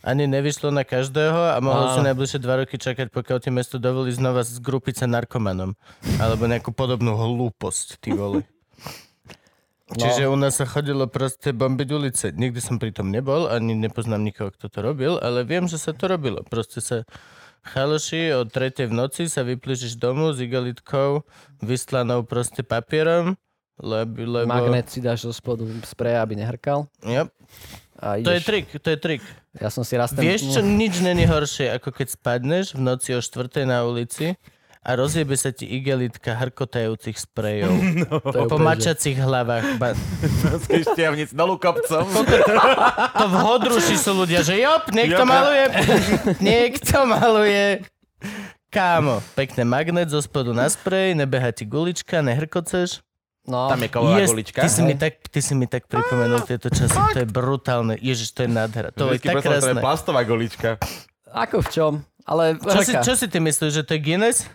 Ani 0.00 0.24
nevyšlo 0.24 0.68
na 0.68 0.84
každého 0.84 1.50
a 1.50 1.56
mohol 1.58 1.88
Á. 1.88 1.92
si 1.92 2.00
najbližšie 2.04 2.38
dva 2.38 2.60
roky 2.60 2.76
čakať, 2.76 3.08
pokiaľ 3.08 3.38
ti 3.38 3.48
mesto 3.48 3.76
dovolí 3.76 4.12
znova 4.12 4.44
zgrupiť 4.44 5.00
sa 5.00 5.06
narkomanom. 5.08 5.72
Alebo 6.18 6.44
nejakú 6.44 6.70
podobnú 6.70 7.16
hlúposť, 7.16 7.98
ty 7.98 8.12
vole. 8.12 8.44
No. 9.84 10.00
Čiže 10.00 10.32
u 10.32 10.36
nás 10.40 10.56
sa 10.56 10.64
chodilo 10.64 11.04
proste 11.04 11.52
bombiť 11.52 11.88
ulice. 11.92 12.26
Nikdy 12.32 12.56
som 12.56 12.80
pri 12.80 12.88
tom 12.88 13.12
nebol, 13.12 13.52
ani 13.52 13.76
nepoznám 13.76 14.24
nikoho, 14.24 14.48
kto 14.48 14.72
to 14.72 14.80
robil, 14.80 15.20
ale 15.20 15.44
viem, 15.44 15.68
že 15.68 15.76
sa 15.76 15.92
to 15.92 16.08
robilo. 16.08 16.40
Proste 16.40 16.80
sa 16.80 17.04
chaloši 17.68 18.32
o 18.32 18.48
tretej 18.48 18.88
v 18.88 18.96
noci 18.96 19.28
sa 19.28 19.44
vyplížiš 19.44 20.00
domu 20.00 20.32
s 20.32 20.40
igalitkou 20.40 21.28
vystlanou 21.60 22.24
proste 22.24 22.64
papierom, 22.64 23.36
lebo... 23.76 24.24
lebo... 24.24 24.48
magnet 24.48 24.88
si 24.88 25.04
dáš 25.04 25.28
zo 25.28 25.36
spodu 25.36 25.68
sprej, 25.84 26.16
aby 26.16 26.40
nehrkal. 26.40 26.88
Yep. 27.04 27.28
A 28.00 28.20
ideš. 28.20 28.24
To 28.24 28.32
je 28.32 28.40
trik, 28.40 28.66
to 28.72 28.88
je 28.88 28.98
trik. 28.98 29.22
Ja 29.60 29.68
som 29.68 29.84
si 29.84 30.00
raz 30.00 30.16
ten... 30.16 30.24
Vieš 30.24 30.48
čo, 30.48 30.60
nič 30.64 31.04
není 31.04 31.28
horšie, 31.28 31.76
ako 31.76 31.92
keď 31.92 32.08
spadneš 32.08 32.72
v 32.72 32.88
noci 32.88 33.12
o 33.12 33.20
štvrtej 33.20 33.68
na 33.68 33.84
ulici 33.84 34.40
a 34.84 34.90
rozjebe 34.92 35.32
sa 35.32 35.48
ti 35.48 35.64
igelitka 35.66 36.36
hrkotajúcich 36.36 37.16
sprejov. 37.16 37.72
to 38.26 38.36
je 38.36 38.46
po 38.46 38.58
mačacích 38.58 39.16
hlavách. 39.16 39.80
Ba- 39.80 39.96
Štiavnic 40.86 41.32
dolu 41.32 41.56
kopcom. 41.56 42.04
To 42.04 43.24
v 43.24 43.36
hodruši 43.38 43.96
sú 43.96 44.12
ľudia, 44.14 44.40
že 44.40 44.60
jop, 44.60 44.92
niekto 44.92 45.18
Joka. 45.18 45.26
maluje. 45.26 45.64
Niekto 46.44 46.96
maluje. 47.02 47.66
Kámo, 48.68 49.22
pekné 49.32 49.62
magnet 49.62 50.06
zo 50.06 50.18
spodu 50.18 50.50
na 50.50 50.66
sprej, 50.66 51.14
nebeha 51.14 51.48
ti 51.48 51.62
gulička, 51.62 52.20
nehrkoceš. 52.20 53.00
No, 53.44 53.68
Tam 53.68 53.76
je 53.78 53.88
kovová 53.88 54.16
Yes, 54.18 54.28
gulička. 54.28 54.60
ty, 54.60 54.68
si 54.68 54.80
mi 54.80 54.92
tak, 54.94 55.20
ty 55.22 55.38
si 55.38 55.52
mi 55.52 55.64
tak 55.64 55.84
pripomenul 55.84 56.42
tieto 56.42 56.68
časy, 56.68 56.96
to 57.12 57.18
je 57.18 57.28
brutálne. 57.28 57.94
Ježiš, 57.94 58.32
to 58.32 58.42
je 58.42 58.50
nádhera. 58.50 58.88
To 58.90 59.06
je 59.06 59.20
Vždycky 59.20 59.26
tak 59.26 59.34
predstav, 59.36 59.52
to 59.52 59.60
je 59.60 59.64
krásne. 59.70 59.80
plastová 59.80 60.20
gulička. 60.22 60.70
ako 61.30 61.56
v 61.60 61.68
čom? 61.68 61.92
Ale 62.24 62.56
Čo 62.56 62.80
si, 62.80 62.92
čo 62.98 63.12
si 63.14 63.26
ty 63.28 63.38
myslíš, 63.38 63.70
že 63.70 63.82
to 63.82 63.94
je 63.94 64.00
Guinness? 64.00 64.48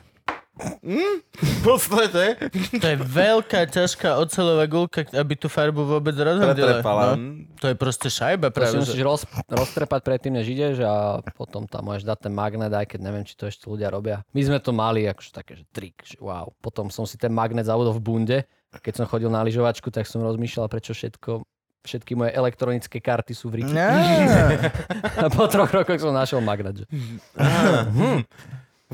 V 1.40 1.60
podstate. 1.64 2.36
To 2.76 2.88
je 2.92 2.98
veľká, 3.00 3.72
ťažká 3.72 4.20
oceľová 4.20 4.68
gulka, 4.68 5.08
aby 5.16 5.34
tú 5.40 5.48
farbu 5.48 5.88
vôbec 5.88 6.12
rozhodila. 6.20 6.84
No, 6.84 7.16
to 7.60 7.72
je 7.72 7.76
proste 7.80 8.12
šajba 8.12 8.52
to 8.52 8.60
si 8.60 8.76
práve. 8.76 8.80
musíš 8.84 9.02
roz, 9.02 9.22
roztrepať 9.48 10.02
predtým, 10.04 10.36
než 10.36 10.52
ideš 10.52 10.84
a 10.84 11.24
potom 11.36 11.64
tam 11.64 11.88
môžeš 11.88 12.04
dať 12.04 12.28
ten 12.28 12.34
magnet, 12.36 12.72
aj 12.72 12.92
keď 12.92 13.00
neviem, 13.00 13.24
či 13.24 13.40
to 13.40 13.48
ešte 13.48 13.72
ľudia 13.72 13.88
robia. 13.88 14.20
My 14.36 14.42
sme 14.44 14.60
to 14.60 14.76
mali 14.76 15.08
akože 15.08 15.32
také, 15.32 15.56
že 15.56 15.66
trik, 15.72 15.96
že 16.04 16.20
wow. 16.20 16.52
Potom 16.60 16.92
som 16.92 17.08
si 17.08 17.16
ten 17.16 17.32
magnet 17.32 17.64
zavodol 17.64 17.96
v 17.96 18.04
bunde. 18.04 18.40
Keď 18.70 19.02
som 19.02 19.06
chodil 19.08 19.32
na 19.32 19.42
lyžovačku, 19.42 19.90
tak 19.90 20.06
som 20.06 20.22
rozmýšľal, 20.22 20.68
prečo 20.68 20.92
všetko 20.92 21.42
všetky 21.80 22.12
moje 22.12 22.36
elektronické 22.36 23.00
karty 23.00 23.32
sú 23.32 23.48
v 23.48 23.64
Riki. 23.64 23.72
No. 23.72 23.82
A 25.24 25.32
po 25.32 25.48
troch 25.48 25.72
rokoch 25.72 25.98
som 25.98 26.12
našiel 26.12 26.44
magnet. 26.44 26.84
Že... 26.84 26.86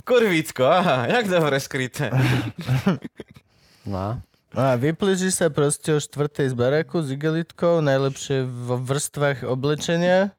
Kurvícko, 0.03 0.67
aha, 0.67 1.07
jak 1.07 1.31
dobre 1.31 1.59
skryté. 1.59 2.11
No. 3.85 4.17
A 4.57 4.73
vyplížiš 4.81 5.37
sa 5.37 5.53
proste 5.53 5.93
o 5.93 6.01
štvrtej 6.01 6.49
z 6.49 6.55
baraku 6.57 7.05
s 7.05 7.13
igelitkou, 7.13 7.85
najlepšie 7.85 8.41
vo 8.41 8.81
vrstvách 8.81 9.45
oblečenia, 9.45 10.33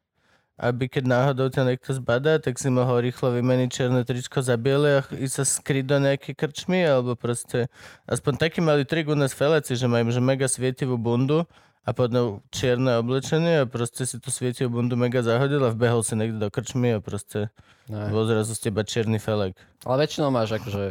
aby 0.59 0.91
keď 0.91 1.05
náhodou 1.07 1.47
ťa 1.47 1.63
niekto 1.63 1.95
zbadá, 1.95 2.43
tak 2.43 2.59
si 2.59 2.67
mohol 2.73 3.07
rýchlo 3.07 3.31
vymeniť 3.31 3.69
čierne 3.71 4.03
tričko 4.03 4.43
za 4.43 4.59
biele 4.59 4.99
a 4.99 5.01
ísť 5.15 5.35
sa 5.37 5.45
skryť 5.47 5.85
do 5.87 5.97
nejakej 6.03 6.35
krčmy, 6.35 6.83
alebo 6.83 7.15
proste 7.15 7.71
aspoň 8.11 8.35
taký 8.41 8.59
malý 8.65 8.83
trik 8.83 9.07
u 9.07 9.15
nás 9.15 9.31
feláci, 9.31 9.79
že 9.79 9.87
majú 9.87 10.11
že 10.11 10.19
mega 10.19 10.51
svietivú 10.51 10.99
bundu 10.99 11.47
a 11.87 11.91
potom 11.95 12.43
čierne 12.51 12.99
oblečenie 12.99 13.62
a 13.62 13.70
proste 13.70 14.03
si 14.03 14.18
tu 14.18 14.34
svietil 14.34 14.66
bundu 14.66 14.99
mega 14.99 15.22
zahodil 15.22 15.62
a 15.62 15.70
vbehol 15.70 16.03
si 16.03 16.18
niekde 16.18 16.43
do 16.43 16.51
krčmy 16.51 16.99
a 16.99 17.01
proste 17.01 17.55
Ne. 17.87 18.11
bol 18.11 18.26
zrazu 18.26 18.51
z 18.59 18.66
teba 18.66 18.82
čierny 18.82 19.22
felek. 19.22 19.55
Ale 19.87 20.03
väčšinou 20.03 20.34
máš 20.34 20.59
akože 20.59 20.91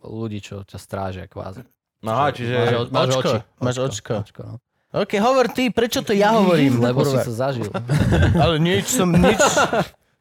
ľudí, 0.00 0.40
čo 0.40 0.64
ťa 0.64 0.78
strážia 0.80 1.28
kvázi. 1.28 1.60
No 2.00 2.16
aha, 2.16 2.32
čiže... 2.32 2.56
Máš, 2.56 2.72
o- 2.72 2.88
máš 2.88 3.08
očko, 3.12 3.20
oči. 3.20 3.40
máš 3.60 3.76
očko. 3.76 4.12
očko 4.24 4.42
no. 4.48 4.54
OK, 4.96 5.12
hovor 5.20 5.52
ty, 5.52 5.68
prečo 5.68 6.00
to 6.00 6.16
ja 6.16 6.32
hovorím? 6.32 6.80
Lebo 6.88 7.04
si 7.04 7.12
kurva? 7.12 7.28
to 7.28 7.34
zažil. 7.36 7.68
Ale 8.42 8.56
nič 8.56 8.88
som, 8.88 9.12
nič... 9.12 9.36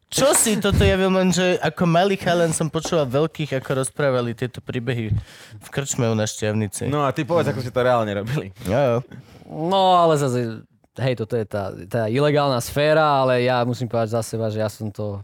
Čo 0.06 0.36
si 0.36 0.60
toto 0.60 0.84
ja 0.84 1.00
viem 1.00 1.12
len, 1.12 1.32
že 1.32 1.56
ako 1.60 1.84
malý 1.88 2.20
chalan 2.20 2.52
som 2.52 2.68
počúval 2.68 3.08
veľkých, 3.10 3.58
ako 3.58 3.84
rozprávali 3.84 4.36
tieto 4.36 4.60
príbehy 4.60 5.12
v 5.58 5.68
krčme 5.72 6.12
u 6.12 6.16
na 6.16 6.28
Šťavnici. 6.28 6.88
No 6.88 7.04
a 7.04 7.12
ty 7.16 7.24
povedz, 7.24 7.52
ako 7.52 7.60
ste 7.64 7.74
to 7.74 7.82
reálne 7.84 8.12
robili. 8.14 8.52
Jo, 8.68 8.80
jo. 8.80 8.98
No 9.46 10.02
ale 10.02 10.18
zase, 10.18 10.66
hej, 10.98 11.14
toto 11.22 11.38
je 11.38 11.46
tá, 11.46 11.70
tá 11.86 12.02
ilegálna 12.10 12.58
sféra, 12.60 13.22
ale 13.22 13.46
ja 13.46 13.62
musím 13.62 13.86
povedať 13.86 14.18
za 14.18 14.22
seba, 14.26 14.50
že 14.50 14.60
ja 14.60 14.70
som 14.70 14.90
to, 14.90 15.22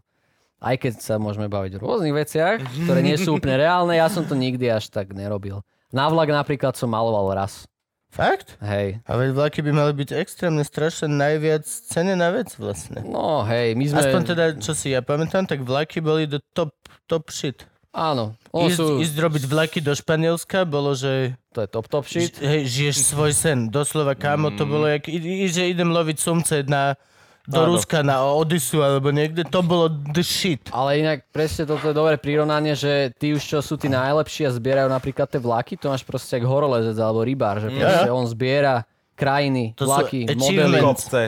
aj 0.61 0.77
keď 0.77 0.93
sa 1.01 1.15
môžeme 1.17 1.49
baviť 1.49 1.77
o 1.77 1.83
rôznych 1.83 2.13
veciach, 2.13 2.61
ktoré 2.85 3.01
nie 3.01 3.17
sú 3.17 3.35
úplne 3.35 3.57
reálne, 3.57 3.97
ja 3.97 4.05
som 4.07 4.21
to 4.21 4.37
nikdy 4.37 4.69
až 4.69 4.93
tak 4.93 5.11
nerobil. 5.11 5.65
Na 5.89 6.07
vlak 6.07 6.29
napríklad 6.29 6.77
som 6.77 6.93
maloval 6.93 7.33
raz. 7.35 7.65
Fakt? 8.11 8.59
Hej. 8.59 8.99
A 9.07 9.15
veď 9.15 9.29
vlaky 9.31 9.59
by 9.63 9.71
mali 9.71 9.95
byť 9.95 10.11
extrémne 10.19 10.67
strašne 10.67 11.07
najviac 11.07 11.63
cenená 11.63 12.35
vec 12.35 12.51
vlastne. 12.59 12.99
No 13.07 13.47
hej, 13.47 13.71
my 13.79 13.87
sme... 13.87 14.03
Aspoň 14.03 14.21
teda, 14.35 14.45
čo 14.59 14.75
si 14.75 14.91
ja 14.91 14.99
pamätám, 14.99 15.47
tak 15.47 15.63
vlaky 15.63 16.03
boli 16.03 16.27
do 16.27 16.43
top, 16.51 16.75
top 17.07 17.31
shit. 17.31 17.63
Áno, 17.91 18.39
ono 18.55 18.71
Ísť, 18.71 18.79
sú... 18.79 18.85
ísť 19.03 19.15
robiť 19.19 19.43
vlaky 19.51 19.79
do 19.83 19.91
Španielska 19.91 20.63
bolo, 20.63 20.95
že 20.95 21.35
To 21.51 21.59
je 21.59 21.67
top 21.67 21.91
top 21.91 22.07
shit. 22.07 22.31
ž- 22.31 22.39
hej, 22.39 22.61
žiješ 22.63 23.11
svoj 23.11 23.35
sen. 23.35 23.67
Doslova, 23.67 24.15
kámo, 24.15 24.47
to 24.55 24.63
bolo, 24.63 24.87
jak, 24.87 25.11
i, 25.11 25.51
že 25.51 25.67
idem 25.67 25.91
loviť 25.91 26.15
sumce 26.15 26.63
na, 26.63 26.95
do 27.43 27.67
Áno. 27.67 27.75
Ruska, 27.75 27.99
na 27.99 28.23
Odisu 28.23 28.79
alebo 28.79 29.11
niekde. 29.11 29.43
To 29.43 29.59
bolo 29.59 29.91
the 29.91 30.23
shit. 30.23 30.71
Ale 30.71 31.03
inak 31.03 31.27
presne 31.35 31.67
toto 31.67 31.91
je 31.91 31.95
dobré 31.97 32.15
prirovnanie, 32.15 32.79
že 32.79 33.11
tí 33.19 33.35
už 33.35 33.43
čo 33.43 33.59
sú 33.59 33.75
tí 33.75 33.91
najlepší 33.91 34.47
a 34.47 34.55
zbierajú 34.55 34.87
napríklad 34.87 35.27
tie 35.27 35.43
vlaky, 35.43 35.75
to 35.75 35.91
máš 35.91 36.07
proste 36.07 36.39
jak 36.39 36.47
horolezec 36.47 36.95
alebo 36.95 37.27
rybár, 37.27 37.59
že 37.59 37.75
proste 37.75 38.07
on 38.07 38.23
zbiera 38.23 38.87
krajiny, 39.21 39.63
To 39.75 39.85
vlaky, 39.85 40.25
modely. 40.25 40.33
achievements. 40.33 40.81
Kopce. 40.81 41.21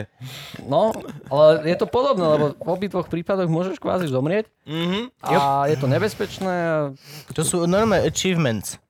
No, 0.60 0.90
ale 1.30 1.62
je 1.64 1.76
to 1.76 1.86
podobné, 1.86 2.26
lebo 2.26 2.46
v 2.52 2.66
obidvoch 2.66 3.06
prípadoch 3.06 3.46
môžeš 3.46 3.78
kvázi 3.78 4.06
zomrieť 4.06 4.50
Mhm. 4.64 5.14
a 5.22 5.36
je 5.66 5.76
to 5.76 5.86
nebezpečné. 5.86 6.54
To 7.30 7.42
sú 7.42 7.62
normálne 7.64 8.02
achievements. 8.02 8.82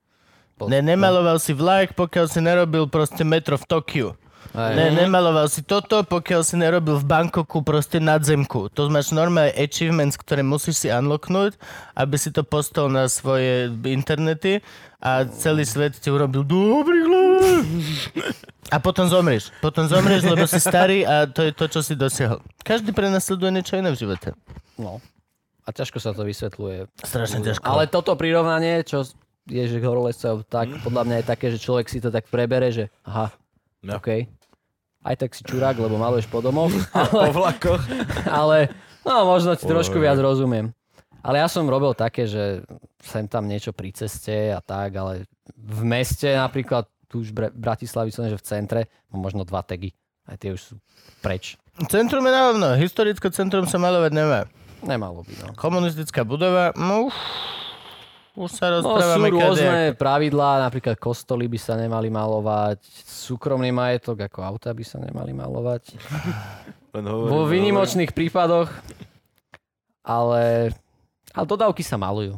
Po- 0.54 0.66
Ne, 0.66 0.80
nemaloval 0.80 1.36
si 1.36 1.52
vlak, 1.52 1.92
pokiaľ 1.92 2.24
si 2.24 2.40
nerobil 2.40 2.86
proste 2.86 3.20
metro 3.22 3.54
v 3.54 3.66
Tokiu. 3.66 4.08
Hej. 4.52 4.72
Ne, 4.72 4.86
nemaloval 4.96 5.50
si 5.50 5.60
toto, 5.60 5.98
pokiaľ 6.00 6.40
si 6.40 6.54
nerobil 6.54 6.94
v 6.94 7.04
Bangkoku 7.04 7.58
proste 7.60 7.98
nadzemku. 7.98 8.70
To 8.70 8.86
máš 8.86 9.10
normálne 9.10 9.50
achievements, 9.50 10.14
ktoré 10.14 10.42
musíš 10.42 10.78
si 10.78 10.88
unlocknúť, 10.88 11.58
aby 11.92 12.14
si 12.14 12.30
to 12.30 12.44
postol 12.44 12.86
na 12.86 13.10
svoje 13.10 13.66
internety 13.82 14.62
a 14.96 15.26
celý 15.26 15.64
svet 15.64 15.98
ti 15.98 16.06
urobil 16.06 16.46
dobrý 16.46 17.02
hľad. 17.02 17.23
A 18.72 18.76
potom 18.80 19.06
zomrieš. 19.06 19.52
Potom 19.60 19.84
zomrieš, 19.86 20.24
lebo 20.24 20.44
si 20.48 20.58
starý 20.58 21.04
a 21.04 21.28
to 21.28 21.44
je 21.44 21.52
to, 21.52 21.64
čo 21.68 21.80
si 21.84 21.94
dosiahol. 21.94 22.40
Každý 22.64 22.90
prenasleduje 22.90 23.50
niečo 23.52 23.76
iné 23.76 23.92
v 23.92 24.00
živote. 24.00 24.32
No. 24.80 24.98
A 25.64 25.72
ťažko 25.72 26.00
sa 26.00 26.12
to 26.12 26.24
vysvetľuje. 26.24 26.88
Strašne 27.00 27.40
ťažko. 27.44 27.64
Ale 27.64 27.88
toto 27.88 28.16
prirovnanie, 28.16 28.84
čo 28.84 29.04
je, 29.48 29.64
že 29.68 29.80
horolezcov, 29.80 30.44
tak 30.48 30.72
podľa 30.80 31.02
mňa 31.04 31.16
je 31.20 31.26
také, 31.28 31.46
že 31.52 31.60
človek 31.60 31.86
si 31.88 32.00
to 32.00 32.08
tak 32.08 32.28
prebere, 32.28 32.72
že 32.72 32.88
aha, 33.04 33.32
No. 33.84 34.00
OK. 34.00 34.24
Aj 35.04 35.12
tak 35.20 35.36
si 35.36 35.44
čurák, 35.44 35.76
lebo 35.76 36.00
maluješ 36.00 36.24
po 36.32 36.40
domoch, 36.40 36.72
Po 37.12 37.28
vlakoch. 37.28 37.84
ale 38.24 38.72
no, 39.04 39.28
možno 39.28 39.52
ti 39.52 39.68
trošku 39.68 40.00
viac 40.00 40.16
rozumiem. 40.16 40.72
Ale 41.20 41.40
ja 41.40 41.48
som 41.52 41.68
robil 41.68 41.92
také, 41.92 42.24
že 42.24 42.64
sem 43.04 43.28
tam 43.28 43.44
niečo 43.44 43.76
pri 43.76 43.92
ceste 43.92 44.56
a 44.56 44.64
tak, 44.64 44.96
ale 44.96 45.28
v 45.52 45.80
meste 45.84 46.32
napríklad, 46.32 46.88
tu 47.14 47.22
už 47.22 47.30
v 47.30 47.54
Bratislavi 47.54 48.10
som, 48.10 48.26
že 48.26 48.34
v 48.34 48.42
centre, 48.42 48.80
mám 49.14 49.30
možno 49.30 49.46
dva 49.46 49.62
tagy. 49.62 49.94
Aj 50.26 50.34
tie 50.34 50.50
už 50.50 50.58
sú 50.58 50.74
preč. 51.22 51.54
Centrum 51.86 52.26
je 52.26 52.32
na 52.34 52.50
hovno. 52.50 52.74
Historické 52.74 53.30
centrum 53.30 53.70
sa 53.70 53.78
malovať 53.78 54.10
nemá. 54.10 54.50
Nemalo 54.82 55.22
by, 55.22 55.32
no. 55.38 55.46
Komunistická 55.54 56.26
budova, 56.26 56.74
no 56.74 57.06
už, 57.06 57.14
už 58.34 58.50
sa 58.50 58.68
No 58.68 58.82
sú 58.82 58.90
rozprávame 58.98 59.30
rôzne 59.30 59.94
pravidlá, 59.94 60.66
napríklad 60.66 60.98
kostoly 60.98 61.46
by 61.46 61.56
sa 61.56 61.78
nemali 61.78 62.10
malovať, 62.10 62.82
súkromný 63.06 63.70
majetok 63.70 64.26
ako 64.26 64.42
auta 64.42 64.74
by 64.74 64.84
sa 64.84 64.98
nemali 64.98 65.30
malovať. 65.30 65.94
Len 66.98 67.04
hovorím, 67.06 67.30
Vo 67.30 67.38
hovorím. 67.46 67.52
výnimočných 67.70 68.10
prípadoch, 68.12 68.68
ale, 70.04 70.74
ale 71.32 71.44
dodávky 71.46 71.80
sa 71.80 71.96
malujú. 71.96 72.36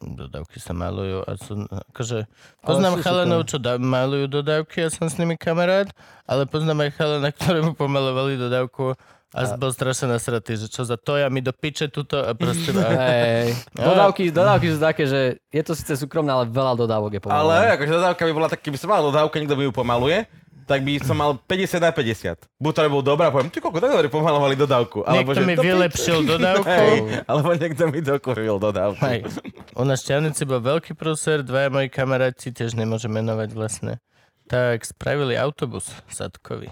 Dodávky 0.00 0.56
sa 0.56 0.72
malujú 0.72 1.20
a 1.28 1.36
sú, 1.36 1.68
akože, 1.92 2.24
poznám 2.64 3.04
chalanov, 3.04 3.44
čo 3.44 3.60
da, 3.60 3.76
malujú 3.76 4.40
dodávky 4.40 4.84
a 4.84 4.88
som 4.88 5.04
s 5.06 5.20
nimi 5.20 5.36
kamarát, 5.36 5.92
ale 6.24 6.48
poznám 6.48 6.88
aj 6.88 6.90
chalana, 6.96 7.28
ktorému 7.36 7.76
pomalovali 7.76 8.40
dodávku 8.40 8.96
a, 9.30 9.46
a 9.46 9.54
bol 9.54 9.70
strašne 9.70 10.10
nasratý, 10.10 10.58
že 10.58 10.66
čo 10.66 10.82
za 10.82 10.98
to 10.98 11.14
ja 11.14 11.30
mi 11.30 11.38
do 11.38 11.54
piče 11.54 11.86
tuto 11.86 12.18
a 12.18 12.34
proste... 12.34 12.74
A, 12.80 12.90
Hej, 12.90 13.54
dodávky, 13.78 14.34
dodávky 14.34 14.66
sú 14.74 14.78
také, 14.82 15.06
že 15.06 15.38
je 15.54 15.62
to 15.62 15.78
síce 15.78 15.94
súkromné, 16.02 16.34
ale 16.34 16.50
veľa 16.50 16.74
dodávok 16.74 17.14
je 17.14 17.20
pomalované. 17.22 17.70
Ale 17.70 17.78
akože 17.78 17.92
dodávka 17.94 18.22
by 18.26 18.32
bola 18.34 18.48
tak, 18.50 18.60
keby 18.64 18.74
som 18.74 18.90
mal 18.90 19.06
dodávku, 19.06 19.38
niekto 19.38 19.54
by 19.54 19.70
ju 19.70 19.72
pomaluje, 19.76 20.26
tak 20.70 20.86
by 20.86 21.02
som 21.02 21.18
mal 21.18 21.34
50 21.34 21.82
na 21.82 21.90
50. 21.90 22.46
Buď 22.62 22.72
to 22.78 22.80
bol 22.86 23.02
dobrá, 23.02 23.34
poviem, 23.34 23.50
ty 23.50 23.58
koľko 23.58 23.82
tak 23.82 23.90
dobre 23.90 24.06
pomalovali 24.06 24.54
dodávku. 24.54 25.02
Alebo 25.02 25.34
niekto 25.34 25.42
že 25.42 25.48
mi 25.50 25.54
vylepšil 25.58 26.18
dodávku. 26.38 26.70
Hej, 26.70 27.26
alebo 27.26 27.50
niekto 27.58 27.82
mi 27.90 27.98
dokurvil 27.98 28.62
dodávku. 28.62 29.02
Hej. 29.02 29.26
U 29.74 29.82
nás 29.82 30.06
Šťavnici 30.06 30.46
bol 30.46 30.62
veľký 30.62 30.94
prúser, 30.94 31.42
dvaja 31.42 31.74
moji 31.74 31.90
kamaráti, 31.90 32.54
tiež 32.54 32.78
nemôžem 32.78 33.10
menovať 33.10 33.50
vlastne, 33.50 33.98
tak 34.46 34.86
spravili 34.86 35.34
autobus 35.34 35.90
Sadkovi. 36.06 36.70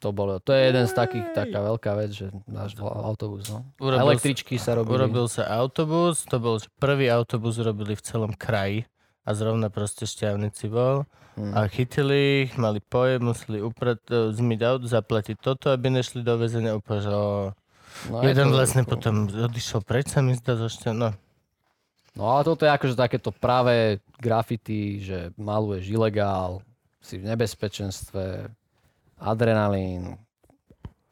To, 0.00 0.14
bolo, 0.14 0.38
to 0.40 0.54
je 0.54 0.70
jeden 0.70 0.86
z 0.88 0.96
takých, 0.96 1.26
taká 1.36 1.60
veľká 1.60 1.92
vec, 1.98 2.14
že 2.14 2.32
náš 2.48 2.78
autobus. 2.80 3.50
No. 3.52 3.66
Urobil 3.82 4.14
Električky 4.14 4.56
sa 4.56 4.78
robili. 4.78 4.96
Urobil 4.96 5.26
sa 5.28 5.44
autobus, 5.58 6.22
to 6.24 6.40
bol 6.40 6.56
prvý 6.78 7.10
autobus 7.12 7.60
robili 7.60 7.98
v 7.98 8.02
celom 8.06 8.32
kraji 8.32 8.88
a 9.26 9.34
zrovna 9.36 9.68
proste 9.68 10.08
šťavnici 10.08 10.70
bol. 10.72 11.04
Hmm. 11.38 11.54
A 11.54 11.70
chytili 11.70 12.48
ich, 12.48 12.58
mali 12.58 12.82
pojem, 12.82 13.30
museli 13.30 13.62
uprat, 13.62 14.02
e, 14.10 14.34
zmyť 14.34 14.60
auto, 14.66 14.86
zaplatiť 14.90 15.36
toto, 15.38 15.70
aby 15.70 15.88
nešli 15.88 16.26
do 16.26 16.34
väzenia 16.36 16.74
úplne, 16.74 17.00
že. 17.06 17.12
No, 18.10 18.22
je 18.22 18.34
Jeden 18.34 18.50
to- 18.50 18.54
vlastne 18.56 18.82
potom 18.82 19.30
odišiel 19.30 19.80
preč, 19.86 20.10
sa 20.10 20.20
mi 20.20 20.34
zdá, 20.34 20.58
šťa... 20.58 20.90
No, 20.94 21.14
No 22.10 22.26
ale 22.26 22.42
toto 22.42 22.66
je 22.66 22.74
akože 22.74 22.98
takéto 22.98 23.30
práve 23.30 24.02
graffiti, 24.18 24.98
že 24.98 25.30
maluješ 25.38 25.94
ilegál, 25.94 26.58
si 26.98 27.22
v 27.22 27.30
nebezpečenstve, 27.30 28.50
adrenalín. 29.14 30.18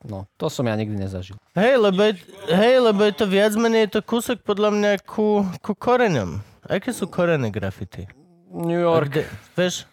No, 0.02 0.26
to 0.38 0.46
som 0.46 0.66
ja 0.66 0.74
nikdy 0.78 0.94
nezažil. 0.94 1.38
Hej, 1.58 1.78
lebo 1.78 2.02
je, 2.02 2.12
hej, 2.50 2.74
lebo 2.82 3.02
je 3.02 3.14
to 3.14 3.26
viac 3.26 3.54
menej 3.58 3.86
je 3.86 3.98
to 3.98 4.00
kúsok 4.02 4.42
podľa 4.46 4.70
mňa 4.74 4.90
ku, 5.02 5.42
ku 5.58 5.72
koreňom. 5.74 6.38
Aké 6.66 6.94
sú 6.94 7.10
korene 7.10 7.50
grafity? 7.50 8.06
New 8.50 8.78
York. 8.78 9.10
Kde, 9.10 9.22
vieš? 9.58 9.86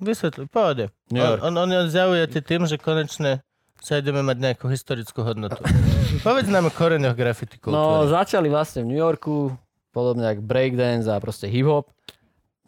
Vysvetľuj, 0.00 0.46
pohode. 0.46 0.88
On, 1.10 1.38
on, 1.42 1.54
on 1.54 1.70
je 1.70 1.92
zaujatý 1.92 2.40
tým, 2.40 2.64
že 2.64 2.74
konečne 2.74 3.44
sa 3.76 3.96
ideme 3.96 4.20
mať 4.20 4.36
nejakú 4.38 4.66
historickú 4.66 5.20
hodnotu. 5.22 5.60
Povedz 6.26 6.46
nám 6.46 6.66
o 6.66 6.72
koreňoch 6.72 7.12
grafity 7.12 7.56
No, 7.62 7.64
kultúry. 8.02 8.10
začali 8.10 8.48
vlastne 8.48 8.80
v 8.80 8.88
New 8.88 8.98
Yorku, 8.98 9.52
podobne 9.90 10.26
ako 10.26 10.40
breakdance 10.40 11.04
a 11.04 11.16
proste 11.16 11.46
hip-hop. 11.46 11.88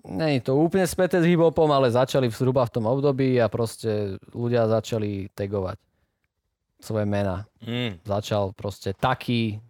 Není 0.02 0.40
to 0.40 0.54
úplne 0.54 0.82
späté 0.82 1.16
s 1.16 1.26
hip-hopom, 1.26 1.68
ale 1.68 1.88
začali 1.88 2.26
v- 2.26 2.34
zhruba 2.34 2.64
v 2.64 2.72
tom 2.72 2.84
období 2.84 3.36
a 3.36 3.46
proste 3.46 4.16
ľudia 4.28 4.66
začali 4.66 5.30
tagovať 5.30 5.78
svoje 6.78 7.04
mená. 7.04 7.46
Mm. 7.60 8.02
Začal 8.02 8.50
proste 8.50 8.90
taký 8.92 9.62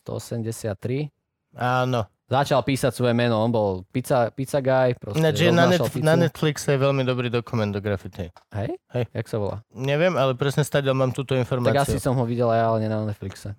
183. 0.00 1.10
Áno. 1.52 2.06
Začal 2.30 2.62
písať 2.62 2.94
svoje 2.94 3.10
meno, 3.10 3.42
on 3.42 3.50
bol 3.50 3.82
pizza, 3.90 4.30
pizza 4.30 4.62
guy, 4.62 4.94
proste 4.94 5.18
Ináč 5.18 5.50
na, 5.50 5.66
roznášal 5.66 5.82
net, 5.82 5.94
pizzu. 5.98 6.06
na 6.06 6.14
Netflixe 6.14 6.68
je 6.70 6.78
veľmi 6.78 7.02
dobrý 7.02 7.26
dokument 7.26 7.74
o 7.74 7.82
grafity. 7.82 8.30
Hej? 8.54 8.78
Hej. 8.94 9.04
Jak 9.10 9.26
sa 9.26 9.36
volá? 9.42 9.56
Neviem, 9.74 10.14
ale 10.14 10.38
presne 10.38 10.62
stadiaľ 10.62 10.94
mám 10.94 11.10
túto 11.10 11.34
Tak 11.34 11.42
informáciu. 11.42 11.82
asi 11.82 11.98
som 11.98 12.14
ho 12.14 12.22
videl 12.22 12.46
aj, 12.46 12.62
ale 12.62 12.76
nie 12.86 12.90
na 12.90 13.02
Netflixe. 13.02 13.58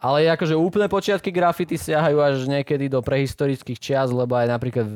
Ale 0.00 0.24
akože 0.32 0.56
úplné 0.56 0.88
počiatky 0.88 1.28
grafity 1.28 1.76
siahajú 1.76 2.24
až 2.24 2.48
niekedy 2.48 2.88
do 2.88 3.04
prehistorických 3.04 3.76
čias, 3.76 4.08
lebo 4.08 4.32
aj 4.32 4.48
napríklad, 4.48 4.88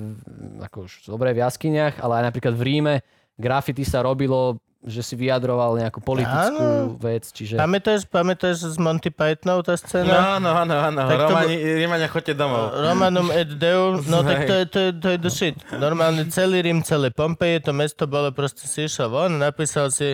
ako 0.65 0.89
už 0.89 1.05
dobre 1.05 1.37
v 1.37 1.45
jaskyniach, 1.45 2.01
ale 2.01 2.25
aj 2.25 2.33
napríklad 2.33 2.57
v 2.57 2.63
Ríme 2.65 2.95
grafity 3.37 3.85
sa 3.85 4.01
robilo 4.01 4.57
že 4.85 5.01
si 5.01 5.17
vyjadroval 5.17 5.81
nejakú 5.81 6.05
politickú 6.05 6.61
Áno. 6.61 7.01
vec, 7.01 7.33
čiže... 7.33 7.57
Pamätáš, 7.57 8.05
pamätáš 8.05 8.69
z 8.69 8.77
Monty 8.77 9.09
Pythonov 9.09 9.65
tá 9.65 9.81
scéna? 9.81 10.39
No, 10.39 10.45
no, 10.45 10.51
áno, 10.53 10.77
áno. 10.77 11.01
To 11.09 11.17
Romani, 11.25 11.57
Rímania, 11.57 12.05
choďte 12.05 12.37
domov. 12.37 12.69
Romanum 12.77 13.33
et 13.33 13.49
Deum, 13.57 14.05
no 14.05 14.21
tak 14.21 14.45
to 14.45 14.55
je, 14.61 14.65
to, 14.69 14.79
je, 14.79 14.91
to 15.01 15.09
je 15.09 15.19
the 15.25 15.33
shit. 15.33 15.57
Normálne 15.73 16.29
celý 16.29 16.61
Rím, 16.61 16.85
celé 16.85 17.09
Pompeje, 17.09 17.65
to 17.65 17.73
mesto 17.73 18.05
bolo 18.05 18.29
proste 18.37 18.69
si 18.69 18.85
išiel 18.85 19.09
von, 19.09 19.41
napísal 19.41 19.89
si 19.89 20.13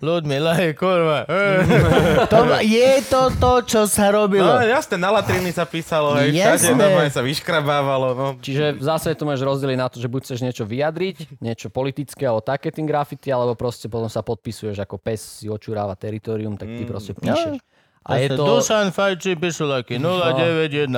Ľudmila, 0.00 0.56
hej, 0.56 0.72
kurva. 0.80 1.28
to, 2.32 2.40
je 2.64 2.92
to 3.04 3.22
to, 3.36 3.52
čo 3.68 3.80
sa 3.84 4.08
robilo. 4.08 4.48
No 4.48 4.64
jasné, 4.64 4.96
na 4.96 5.12
latriny 5.12 5.52
sa 5.52 5.68
písalo, 5.68 6.16
hej, 6.16 6.32
všade 6.32 6.72
normálne 6.72 7.12
sa 7.12 7.20
vyškrabávalo, 7.20 8.16
no. 8.16 8.28
Čiže 8.40 8.80
zase 8.80 9.12
to 9.12 9.28
máš 9.28 9.44
rozdeliť 9.44 9.76
na 9.76 9.92
to, 9.92 10.00
že 10.00 10.08
buď 10.08 10.20
chceš 10.24 10.40
niečo 10.40 10.64
vyjadriť, 10.64 11.44
niečo 11.44 11.68
politické 11.68 12.24
alebo 12.24 12.40
taketing 12.40 12.88
graffiti, 12.88 13.28
alebo 13.28 13.52
proste 13.52 13.92
potom 13.92 14.08
sa 14.08 14.24
podpisuješ 14.24 14.80
ako 14.80 14.96
pes 14.96 15.44
si 15.44 15.52
očuráva 15.52 15.92
teritorium, 16.00 16.56
tak 16.56 16.72
ty 16.72 16.88
proste 16.88 17.12
píšeš. 17.12 17.60
A 18.00 18.16
je 18.16 18.32
to... 18.32 18.48
Dušan 18.48 18.96
Fajči 18.96 19.36
Pišulaky 19.36 20.00
091. 20.00 20.88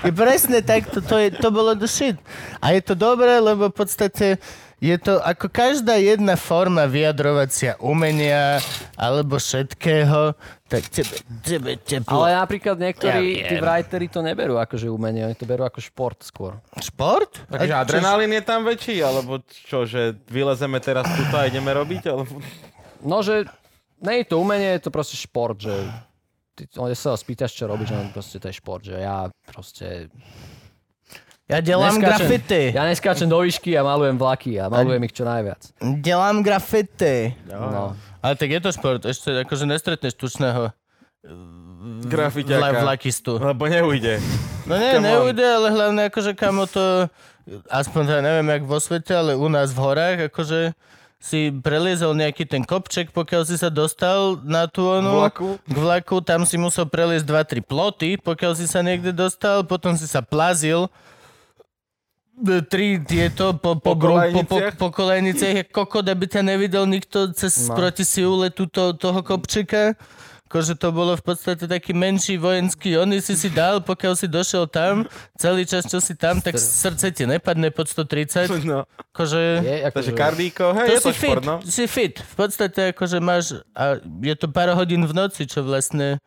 I 0.08 0.10
presne 0.16 0.64
tak, 0.64 0.88
to, 0.88 1.04
to, 1.04 1.20
je, 1.20 1.28
to 1.36 1.52
bolo 1.52 1.76
the 1.76 1.84
shit. 1.84 2.16
A 2.64 2.72
je 2.72 2.80
to 2.80 2.96
dobré, 2.96 3.36
lebo 3.36 3.68
v 3.68 3.76
podstate 3.76 4.40
je 4.82 4.96
to 4.98 5.22
ako 5.22 5.46
každá 5.46 5.94
jedna 5.94 6.34
forma 6.34 6.90
vyjadrovacia 6.90 7.78
umenia 7.78 8.58
alebo 8.98 9.38
všetkého, 9.38 10.34
tak 10.66 10.90
tebe, 10.90 11.22
tebe 11.46 11.70
teplo. 11.78 12.26
Ale 12.26 12.34
napríklad 12.34 12.82
niektorí 12.82 13.46
Ja 13.46 13.54
tí 13.54 13.56
writeri 13.62 14.10
to 14.10 14.26
neberú 14.26 14.58
akože 14.58 14.90
umenie, 14.90 15.22
oni 15.22 15.38
to 15.38 15.46
berú 15.46 15.62
ako 15.62 15.78
šport 15.78 16.18
skôr. 16.26 16.58
Šport? 16.82 17.46
Takže 17.46 17.78
adrenalín 17.78 18.34
je 18.34 18.42
tam 18.42 18.66
väčší, 18.66 18.98
alebo 19.06 19.38
čo, 19.46 19.86
že 19.86 20.18
vylezeme 20.26 20.82
teraz 20.82 21.06
tuto 21.14 21.38
a 21.38 21.46
ideme 21.46 21.70
robiť, 21.70 22.02
alebo... 22.10 22.42
No, 23.06 23.22
že 23.22 23.46
nie 24.02 24.26
je 24.26 24.34
to 24.34 24.42
umenie, 24.42 24.82
je 24.82 24.82
to 24.82 24.90
proste 24.90 25.14
šport, 25.14 25.62
že 25.62 25.70
ty 26.58 26.66
sa 26.98 27.14
ho 27.14 27.18
spýtaš, 27.18 27.54
čo 27.54 27.70
robíš, 27.70 27.94
no 27.94 28.10
proste 28.10 28.42
to 28.42 28.50
je 28.50 28.58
šport, 28.58 28.82
že 28.82 28.98
ja 28.98 29.30
proste... 29.46 30.10
Ja 31.44 31.58
delám 31.58 31.98
grafity. 31.98 32.70
ja 32.70 32.86
neskáčem 32.86 33.26
do 33.26 33.38
výšky 33.38 33.74
a 33.74 33.82
malujem 33.82 34.14
vlaky 34.14 34.56
a 34.56 34.66
malujem 34.66 35.02
ich 35.02 35.12
čo 35.12 35.22
najviac. 35.22 35.74
Delám 35.98 36.40
grafity. 36.40 37.34
No. 37.46 37.92
Ale 38.18 38.34
tak 38.34 38.48
je 38.48 38.60
to 38.60 38.70
šport, 38.70 39.02
ešte 39.02 39.42
akože 39.42 39.66
nestretneš 39.66 40.14
tučného 40.14 40.70
vla, 41.22 42.02
Grafiťaka. 42.04 42.80
vlakistu. 42.80 43.36
Lebo 43.36 43.66
neujde. 43.66 44.22
No 44.64 44.78
nie, 44.78 44.92
Come 44.92 45.02
on. 45.02 45.04
neujde, 45.04 45.42
ale 45.44 45.68
hlavne 45.68 46.00
akože 46.06 46.32
kamo 46.32 46.64
to, 46.64 47.10
aspoň 47.66 48.02
teda 48.06 48.20
neviem 48.22 48.46
jak 48.48 48.62
vo 48.62 48.78
svete, 48.78 49.12
ale 49.12 49.32
u 49.34 49.46
nás 49.46 49.70
v 49.70 49.80
horách, 49.80 50.18
akože 50.30 50.78
si 51.18 51.50
preliezol 51.52 52.14
nejaký 52.14 52.42
ten 52.44 52.62
kopček, 52.62 53.10
pokiaľ 53.10 53.42
si 53.44 53.54
sa 53.54 53.68
dostal 53.68 54.38
na 54.42 54.66
tú 54.66 54.82
onu, 54.84 55.22
Vlaku. 55.22 55.58
k 55.60 55.74
vlaku, 55.74 56.18
tam 56.18 56.42
si 56.42 56.54
musel 56.54 56.82
preliezť 56.84 57.26
2-3 57.58 57.62
ploty, 57.62 58.10
pokiaľ 58.16 58.52
si 58.54 58.66
sa 58.66 58.80
niekde 58.80 59.10
dostal, 59.10 59.62
potom 59.62 59.94
si 59.94 60.06
sa 60.06 60.18
plazil 60.18 60.90
tri 62.66 62.98
tieto 62.98 63.54
po, 63.54 63.78
po, 63.78 63.94
Po 63.94 63.94
po, 63.94 64.42
po, 64.44 64.58
po, 64.74 64.88
kolejniciach? 64.90 65.70
kokot, 65.70 66.02
aby 66.02 66.26
ťa 66.26 66.42
nevidel 66.42 66.84
nikto 66.84 67.30
cez 67.32 67.68
No. 67.68 67.74
proti 67.74 68.02
siule 68.02 68.50
túto, 68.50 68.92
toho 68.92 69.22
kopčeka. 69.22 69.94
Akože 70.46 70.76
to 70.76 70.92
bolo 70.92 71.16
v 71.16 71.24
podstate 71.24 71.64
taký 71.64 71.96
menší 71.96 72.36
vojenský, 72.36 73.00
oni 73.00 73.24
si 73.24 73.40
si 73.40 73.48
dal, 73.48 73.80
pokiaľ 73.80 74.12
si 74.12 74.28
došiel 74.28 74.68
tam, 74.68 75.08
celý 75.40 75.64
čas, 75.64 75.88
čo 75.88 75.96
si 75.96 76.12
tam, 76.12 76.44
tak 76.44 76.60
srdce 76.60 77.08
ti 77.08 77.24
nepadne 77.24 77.72
pod 77.72 77.88
130. 77.88 78.52
No. 78.68 78.84
Akože... 79.16 79.40
Je, 79.64 79.76
akože, 79.88 79.92
Takže 79.96 80.12
kardíko, 80.12 80.76
hej, 80.76 80.88
To 80.88 80.92
je 80.92 81.00
to 81.00 81.08
si 81.08 81.16
fit, 81.16 81.28
šport, 81.32 81.44
no. 81.48 81.56
si 81.64 81.84
fit. 81.88 82.14
V 82.20 82.34
podstate 82.36 82.92
akože 82.92 83.18
máš, 83.24 83.64
a 83.72 83.96
je 84.20 84.34
to 84.36 84.44
pár 84.44 84.76
hodín 84.76 85.08
v 85.08 85.16
noci, 85.16 85.48
čo 85.48 85.64
vlastne 85.64 86.20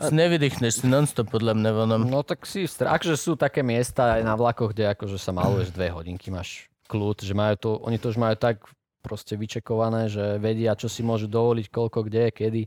si 0.00 0.14
nevydýchneš 0.16 0.72
si 0.80 0.86
non-stop 0.88 1.28
podľa 1.28 1.52
mňa 1.60 1.70
vonom. 1.76 2.00
No 2.08 2.24
tak 2.24 2.48
si 2.48 2.64
strach, 2.64 3.04
že 3.04 3.20
sú 3.20 3.36
také 3.36 3.60
miesta 3.60 4.16
aj 4.16 4.22
na 4.24 4.34
vlakoch, 4.34 4.72
kde 4.72 4.96
akože 4.96 5.20
sa 5.20 5.36
maluješ 5.36 5.70
dve 5.76 5.92
hodinky, 5.92 6.32
máš 6.32 6.72
kľud, 6.88 7.20
že 7.20 7.36
majú 7.36 7.54
to, 7.60 7.70
oni 7.84 8.00
to 8.00 8.10
už 8.10 8.18
majú 8.18 8.34
tak 8.34 8.64
proste 9.00 9.36
vyčekované, 9.36 10.08
že 10.08 10.40
vedia, 10.42 10.76
čo 10.76 10.88
si 10.88 11.00
môžu 11.00 11.28
dovoliť, 11.28 11.66
koľko, 11.72 12.08
kde, 12.08 12.32
kedy. 12.32 12.62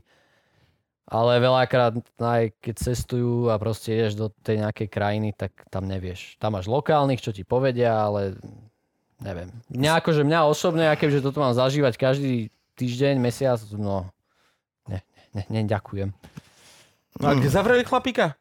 Ale 1.04 1.36
veľakrát, 1.36 2.00
aj 2.16 2.56
keď 2.64 2.74
cestujú 2.80 3.52
a 3.52 3.60
proste 3.60 3.92
ideš 3.92 4.16
do 4.16 4.26
tej 4.40 4.64
nejakej 4.64 4.88
krajiny, 4.88 5.36
tak 5.36 5.52
tam 5.68 5.84
nevieš. 5.84 6.40
Tam 6.40 6.56
máš 6.56 6.64
lokálnych, 6.64 7.20
čo 7.20 7.30
ti 7.30 7.44
povedia, 7.44 7.92
ale 7.92 8.40
neviem. 9.20 9.52
Mňa 9.68 10.00
akože 10.00 10.24
mňa 10.24 10.48
osobne, 10.48 10.88
ja 10.88 10.96
keďže 10.96 11.28
toto 11.28 11.44
mám 11.44 11.52
zažívať 11.52 12.00
každý 12.00 12.48
týždeň, 12.80 13.20
mesiac, 13.20 13.60
no 13.76 14.08
ne, 14.88 15.04
ne, 15.36 15.44
ne, 15.52 15.60
ďakujem. 15.68 16.10
No 17.16 17.26
a 17.26 17.32
kde 17.32 17.46
zavreli 17.46 17.82
chlapíka? 17.82 18.34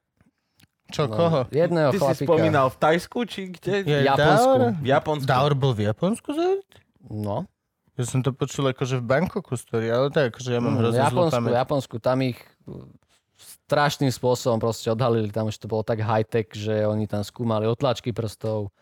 Čo, 0.90 1.06
No, 1.06 1.16
koho? 1.16 1.40
Jedného 1.50 1.90
Ty 1.90 1.98
si 1.98 2.02
chlapíka. 2.02 2.26
spomínal 2.26 2.68
v 2.68 2.78
Tajsku, 2.78 3.20
či 3.26 3.40
kde? 3.50 3.82
Je 3.82 3.98
Japonsku. 4.04 4.46
Daur? 4.52 4.62
V 4.76 4.88
Japonsku. 4.88 5.26
Daur 5.26 5.52
bol 5.54 5.72
v 5.74 5.82
Japonsku 5.84 6.30
zavretý? 6.32 6.78
No. 7.04 7.46
Ja 7.94 8.04
som 8.04 8.20
to 8.20 8.30
počul 8.30 8.66
akože 8.68 8.98
v 8.98 9.06
Bangkoku 9.06 9.54
story, 9.54 9.88
ale 9.88 10.10
tak 10.10 10.34
akože 10.34 10.50
ja 10.50 10.60
mám 10.60 10.74
Mm, 10.74 10.80
hrozne 10.80 11.00
zlú 11.00 11.06
Japonsku, 11.22 11.36
pamäť. 11.36 11.52
Japonsku, 11.56 11.96
tam 11.98 12.18
ich 12.24 12.40
uh, 12.66 12.86
strašným 13.64 14.10
spôsobom 14.10 14.58
proste 14.58 14.88
odhalili, 14.88 15.30
tam 15.30 15.46
už 15.46 15.58
to 15.58 15.68
bolo 15.68 15.82
tak 15.82 16.00
high-tech, 16.00 16.50
že 16.52 16.84
oni 16.84 17.06
tam 17.06 17.22
skúmali 17.22 17.66
otlačky 17.66 18.10
prstov. 18.10 18.74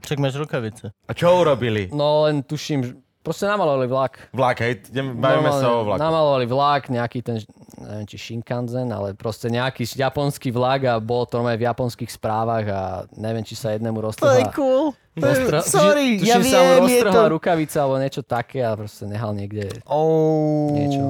Však 0.00 0.16
máš 0.16 0.34
rukavice. 0.34 0.94
A 1.04 1.12
čo 1.12 1.34
urobili? 1.36 1.90
No 1.90 2.24
len 2.24 2.40
tuším, 2.40 2.98
proste 3.20 3.44
namalovali 3.44 3.86
vlak. 3.86 4.12
Vlak, 4.30 4.56
hej, 4.58 4.72
bavíme 4.92 5.50
sa 5.50 5.66
o 5.70 5.84
vlaku. 5.84 5.98
Namalovali 5.98 6.46
vlak, 6.46 6.82
nejaký 6.88 7.20
ten, 7.20 7.36
neviem 7.76 8.04
či 8.04 8.16
Shinkansen, 8.16 8.88
ale 8.88 9.12
proste 9.12 9.46
nejaký 9.46 9.84
japonský 9.86 10.48
vlak 10.48 10.80
a 10.84 10.96
bolo 10.96 11.24
to 11.24 11.36
normálne 11.36 11.56
v 11.56 11.66
japonských 11.66 12.08
správach 12.08 12.64
a 12.64 12.80
neviem, 13.12 13.40
či 13.40 13.52
sa 13.52 13.70
jednému 13.70 13.96
To 13.96 14.00
je 14.00 14.06
roztrhla. 14.08 14.52
cool. 14.52 14.96
To 15.12 15.20
je, 15.20 15.32
roztrhla- 15.36 15.64
sorry, 15.64 16.06
tuším, 16.16 16.26
ja 16.26 16.36
sa 16.40 16.58
mu 16.58 16.68
viem, 16.86 16.88
je 16.88 17.00
roztrhla 17.02 17.22
to... 17.22 17.32
rukavica 17.32 17.78
alebo 17.78 17.96
niečo 17.98 18.22
také 18.22 18.60
a 18.60 18.72
proste 18.72 19.04
nehal 19.04 19.32
niekde, 19.32 19.68
Oh. 19.84 20.72
Niečo. 20.72 21.02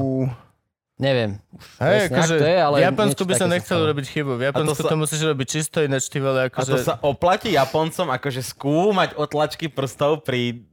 neviem. 0.97 1.39
Hej, 1.79 2.09
presne, 2.09 2.13
akože 2.13 2.35
to 2.35 2.47
je, 2.47 2.59
ale 2.59 2.77
v 2.77 2.85
Japonsku 2.87 3.23
by 3.23 3.35
som 3.35 3.41
sa 3.43 3.55
nechcel 3.55 3.81
robiť 3.83 4.07
chybu. 4.07 4.33
V 4.35 4.43
Japonsku 4.47 4.73
to, 4.75 4.83
sa- 4.83 4.91
to 4.91 4.97
musíš 4.99 5.21
robiť 5.23 5.47
čisto, 5.49 5.77
ináč 5.79 6.05
ty 6.07 6.19
vole, 6.19 6.37
A 6.39 6.49
akože... 6.49 6.71
to 6.71 6.79
sa 6.81 6.95
oplatí 6.99 7.53
Japoncom 7.53 8.09
akože 8.11 8.43
skúmať 8.43 9.15
otlačky 9.15 9.67
prstov 9.67 10.21
pri 10.21 10.65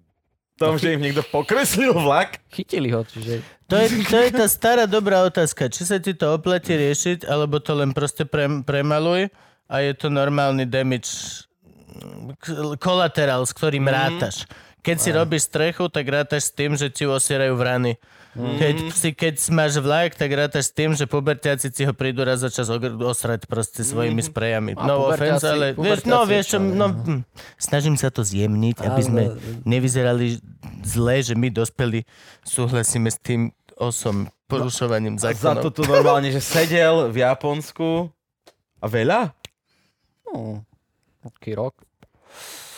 tom, 0.57 0.75
že 0.75 0.93
im 0.93 1.01
niekto 1.01 1.21
pokreslil 1.23 1.93
vlak? 1.93 2.41
Chytili 2.49 2.89
ho, 2.89 3.05
čiže 3.05 3.45
To 3.67 3.75
je, 3.75 3.87
to 4.03 4.17
je 4.17 4.29
tá 4.31 4.47
stará 4.47 4.87
dobrá 4.87 5.21
otázka. 5.23 5.67
Či 5.67 5.83
sa 5.83 5.97
ti 5.99 6.15
to 6.15 6.33
oplatí 6.33 6.73
riešiť, 6.73 7.27
alebo 7.27 7.59
to 7.59 7.75
len 7.75 7.91
proste 7.91 8.23
pre, 8.23 8.47
premaluj 8.63 9.27
a 9.67 9.75
je 9.83 9.91
to 9.93 10.07
normálny 10.07 10.63
damage 10.63 11.43
kolaterál, 12.79 13.43
s 13.45 13.53
ktorým 13.53 13.85
Mhm. 13.85 13.91
rátaš. 13.91 14.47
Keď 14.81 14.97
si 14.97 15.09
robíš 15.11 15.51
strechu, 15.51 15.91
tak 15.91 16.07
rátaš 16.07 16.47
s 16.47 16.55
tým, 16.55 16.79
že 16.79 16.87
ti 16.87 17.03
osierajú 17.03 17.59
vrany. 17.59 17.99
Mhm. 18.37 18.57
Keď, 18.61 18.75
si, 18.93 19.09
keď 19.17 19.33
máš 19.49 19.81
vlak, 19.81 20.13
tak 20.13 20.29
rátaš 20.29 20.69
s 20.69 20.73
tým, 20.77 20.93
že 20.93 21.09
pubertiaci 21.09 21.73
si 21.73 21.81
ho 21.81 21.93
prídu 21.97 22.21
raz 22.21 22.45
za 22.45 22.53
čas 22.53 22.69
osrať 22.69 23.49
proste 23.49 23.81
svojimi 23.81 24.21
sprejami. 24.21 24.77
Mhm. 24.77 24.79
A 24.79 24.83
No 24.85 25.09
offense, 25.09 25.41
ale 25.41 25.73
vieš, 25.73 26.05
no 26.05 26.21
vieš 26.29 26.53
čo, 26.53 26.57
čo, 26.57 26.57
no, 26.61 26.87
hm, 26.93 27.21
snažím 27.57 27.97
sa 27.97 28.13
to 28.13 28.21
zjemniť, 28.21 28.77
aby 28.85 29.01
sme 29.01 29.23
nevyzerali 29.65 30.37
zle, 30.85 31.17
že 31.25 31.33
my 31.33 31.49
dospeli 31.49 32.05
súhlasíme 32.45 33.09
s 33.09 33.17
tým 33.17 33.49
osom 33.77 34.29
porušovaním 34.45 35.17
Za 35.17 35.33
zákonov. 35.33 35.63
to 35.65 35.81
tu 35.81 35.83
normálne, 35.89 36.29
že 36.29 36.39
sedel 36.39 37.09
v 37.09 37.25
Japonsku 37.25 38.13
a 38.77 38.85
veľa? 38.85 39.33
no, 40.27 40.61
taký 41.23 41.55
rok. 41.57 41.86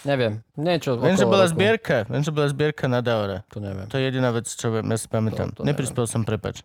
Neviem, 0.02 0.40
niečo 0.54 0.96
Viem, 0.96 1.14
že 1.14 1.24
bola 1.24 1.44
roku. 1.44 1.54
zbierka, 1.54 2.06
viem, 2.06 2.22
že 2.22 2.32
bola 2.32 2.48
zbierka 2.48 2.86
na 2.86 3.00
Daura. 3.00 3.44
To 3.48 3.60
neviem. 3.60 3.84
To 3.86 3.96
je 3.96 4.04
jediná 4.06 4.30
vec, 4.30 4.48
čo 4.48 4.70
viem, 4.70 4.86
ja 4.86 4.96
si 4.96 5.06
pamätám. 5.06 5.52
To- 5.52 5.62
to 5.62 5.68
Neprispel 5.68 6.06
som, 6.06 6.24
prepač. 6.24 6.64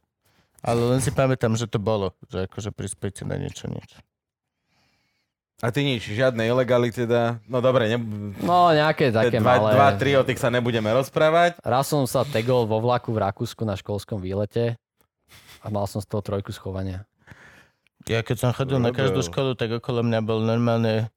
Ale 0.61 0.81
len 0.87 0.99
si 0.99 1.11
pamätám, 1.11 1.53
že 1.53 1.67
to 1.67 1.77
bolo, 1.77 2.13
že 2.27 2.47
akože 2.47 2.71
prispejte 2.71 3.23
na 3.23 3.35
niečo, 3.35 3.67
niečo. 3.67 3.99
A 5.61 5.71
ty 5.71 5.81
nič, 5.81 6.05
žiadne 6.05 6.45
ilegály 6.45 6.91
teda. 6.91 7.41
No 7.45 7.59
dobre, 7.59 7.87
ne, 7.87 7.97
No, 8.39 8.69
nejaké 8.71 9.09
také 9.11 9.39
dva, 9.39 9.57
malé. 9.57 9.71
dva, 9.73 9.89
tri 9.95 10.13
o 10.13 10.21
tých 10.21 10.37
sa 10.37 10.49
nebudeme 10.49 10.91
rozprávať. 10.91 11.57
Raz 11.59 11.87
som 11.87 12.05
sa 12.05 12.23
tegol 12.23 12.65
vo 12.65 12.79
vlaku 12.79 13.11
v 13.11 13.23
Rakúsku 13.23 13.63
na 13.63 13.73
školskom 13.73 14.19
výlete 14.19 14.77
a 15.59 15.67
mal 15.69 15.87
som 15.87 15.99
z 15.99 16.07
toho 16.07 16.21
trojku 16.21 16.51
schovania. 16.51 17.07
Ja 18.05 18.21
keď 18.21 18.37
som 18.39 18.51
chodil 18.53 18.77
na 18.77 18.91
každú 18.91 19.19
Robil. 19.19 19.27
školu, 19.27 19.51
tak 19.55 19.73
okolo 19.73 20.03
mňa 20.03 20.21
bol 20.21 20.39
normálne 20.39 21.09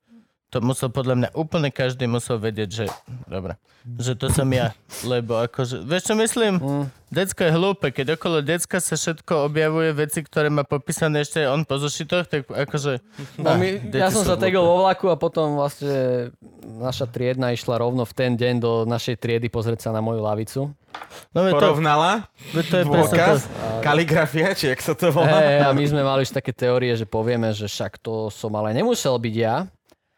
To 0.56 0.64
musel 0.64 0.88
podľa 0.88 1.16
mňa 1.20 1.30
úplne 1.36 1.68
každý 1.76 2.08
musel 2.08 2.40
vedieť, 2.40 2.70
že 2.72 2.86
dobre, 3.28 3.60
že 4.00 4.16
to 4.16 4.32
som 4.32 4.48
ja. 4.48 4.72
Lebo 5.04 5.36
akože, 5.44 5.84
vieš 5.84 6.08
čo 6.08 6.16
myslím? 6.16 6.56
Mm. 6.56 6.86
Decko 7.12 7.42
je 7.44 7.52
hlúpe, 7.52 7.88
keď 7.92 8.16
okolo 8.16 8.40
decka 8.40 8.80
sa 8.80 8.96
všetko 8.96 9.48
objavuje 9.48 9.92
veci, 9.92 10.24
ktoré 10.24 10.48
má 10.48 10.64
popísané 10.64 11.28
ešte 11.28 11.44
on 11.48 11.68
po 11.68 11.76
zošitoch, 11.76 12.32
tak 12.32 12.48
akože... 12.48 13.00
No, 13.44 13.60
my, 13.60 13.92
deti 13.92 14.00
ja 14.00 14.08
som 14.08 14.24
sa 14.24 14.40
tegol 14.40 14.64
vo 14.64 14.88
vlaku 14.88 15.12
a 15.12 15.20
potom 15.20 15.60
vlastne 15.60 16.32
naša 16.64 17.12
triedna 17.12 17.52
išla 17.52 17.84
rovno 17.84 18.08
v 18.08 18.14
ten 18.16 18.40
deň 18.40 18.56
do 18.64 18.72
našej 18.88 19.20
triedy 19.20 19.52
pozrieť 19.52 19.88
sa 19.88 19.90
na 19.92 20.00
moju 20.00 20.24
lavicu. 20.24 20.72
No 21.36 21.40
Porovnala? 21.52 22.28
veď 22.56 22.66
to 22.72 22.76
je 22.80 22.86
presne 22.88 23.20
to. 23.20 23.20
Dôkaz? 23.20 23.40
Kaligrafia, 23.84 24.48
či 24.56 24.72
jak 24.72 24.80
sa 24.80 24.96
to 24.96 25.12
volá? 25.12 25.44
Hey, 25.44 25.60
a 25.60 25.76
my 25.76 25.84
sme 25.84 26.02
mali 26.08 26.24
už 26.24 26.32
také 26.32 26.56
teórie, 26.56 26.96
že 26.96 27.04
povieme, 27.04 27.52
že 27.52 27.68
však 27.68 28.00
to 28.00 28.32
som 28.32 28.52
ale 28.56 28.72
nemusel 28.72 29.16
byť 29.20 29.36
ja. 29.36 29.68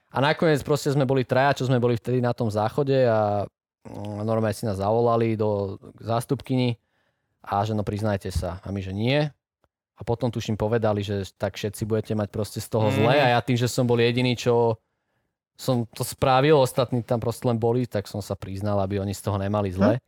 A 0.09 0.17
nakoniec 0.21 0.65
proste 0.65 0.89
sme 0.89 1.05
boli 1.05 1.21
traja, 1.21 1.61
čo 1.61 1.69
sme 1.69 1.77
boli 1.77 1.93
vtedy 1.93 2.17
na 2.17 2.33
tom 2.33 2.49
záchode 2.49 3.05
a 3.05 3.45
mm, 3.85 4.25
normálne 4.25 4.57
si 4.57 4.65
nás 4.65 4.81
zavolali 4.81 5.37
do 5.37 5.77
zástupkyni 6.01 6.81
a 7.45 7.61
že 7.61 7.77
no 7.77 7.85
priznajte 7.85 8.33
sa. 8.33 8.57
A 8.65 8.73
my, 8.73 8.81
že 8.81 8.93
nie. 8.93 9.29
A 9.99 10.01
potom 10.01 10.31
tuším 10.31 10.55
povedali, 10.55 11.03
že 11.03 11.27
tak 11.37 11.59
všetci 11.59 11.83
budete 11.85 12.13
mať 12.15 12.31
proste 12.31 12.59
z 12.63 12.71
toho 12.71 12.87
zle 12.89 13.11
a 13.19 13.35
ja 13.35 13.39
tým, 13.43 13.59
že 13.59 13.67
som 13.67 13.83
bol 13.83 13.99
jediný, 13.99 14.33
čo 14.33 14.79
som 15.59 15.83
to 15.91 16.07
spravil, 16.07 16.63
ostatní 16.63 17.03
tam 17.03 17.19
proste 17.19 17.43
len 17.43 17.59
boli, 17.59 17.83
tak 17.83 18.07
som 18.07 18.23
sa 18.23 18.39
priznal, 18.39 18.79
aby 18.79 19.03
oni 19.03 19.11
z 19.11 19.27
toho 19.27 19.35
nemali 19.35 19.67
zle. 19.75 19.99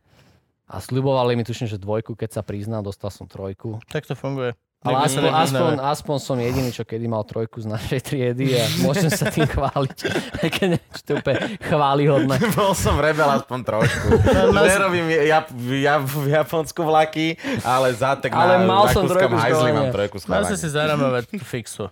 A 0.64 0.80
sľubovali 0.80 1.36
mi 1.36 1.44
tuším, 1.44 1.68
že 1.68 1.76
dvojku, 1.76 2.16
keď 2.16 2.40
sa 2.40 2.42
priznal, 2.42 2.80
dostal 2.80 3.12
som 3.12 3.28
trojku. 3.28 3.76
Tak 3.92 4.08
to 4.08 4.16
funguje. 4.16 4.56
Ale 4.82 5.06
aspoň, 5.06 5.30
aspoň, 5.30 5.72
aspoň 5.78 6.16
som 6.18 6.36
jediný, 6.42 6.74
čo 6.74 6.82
kedy 6.82 7.06
mal 7.06 7.22
trojku 7.22 7.62
z 7.62 7.70
našej 7.70 8.00
triedy 8.02 8.58
a 8.58 8.66
môžem 8.82 9.14
sa 9.14 9.30
tým 9.30 9.46
chváliť. 9.46 9.98
Aj 10.42 10.48
keď 10.58 10.68
že 10.82 11.02
to 11.06 11.10
je 11.14 11.16
úplne 11.22 11.38
chválihodné. 11.62 12.36
Bol 12.58 12.74
som 12.74 12.98
rebel 12.98 13.30
aspoň 13.30 13.58
trošku. 13.62 14.06
mal 14.56 14.66
Nerobím 14.66 15.06
ja, 15.06 15.46
ja, 15.78 15.94
v 16.02 16.34
Japonsku 16.34 16.82
vlaky, 16.82 17.38
ale 17.62 17.94
za 17.94 18.18
tak 18.18 18.34
Ale 18.34 18.58
na 18.58 18.66
mal 18.66 18.90
som 18.90 19.06
trojku 19.06 19.38
hajzli 19.38 19.70
mám 19.70 19.94
trojku 19.94 20.18
Mal 20.26 20.42
si 20.50 20.58
schválne. 20.58 20.58
si 20.58 20.68
zaramovať 20.68 21.24
fixu. 21.46 21.86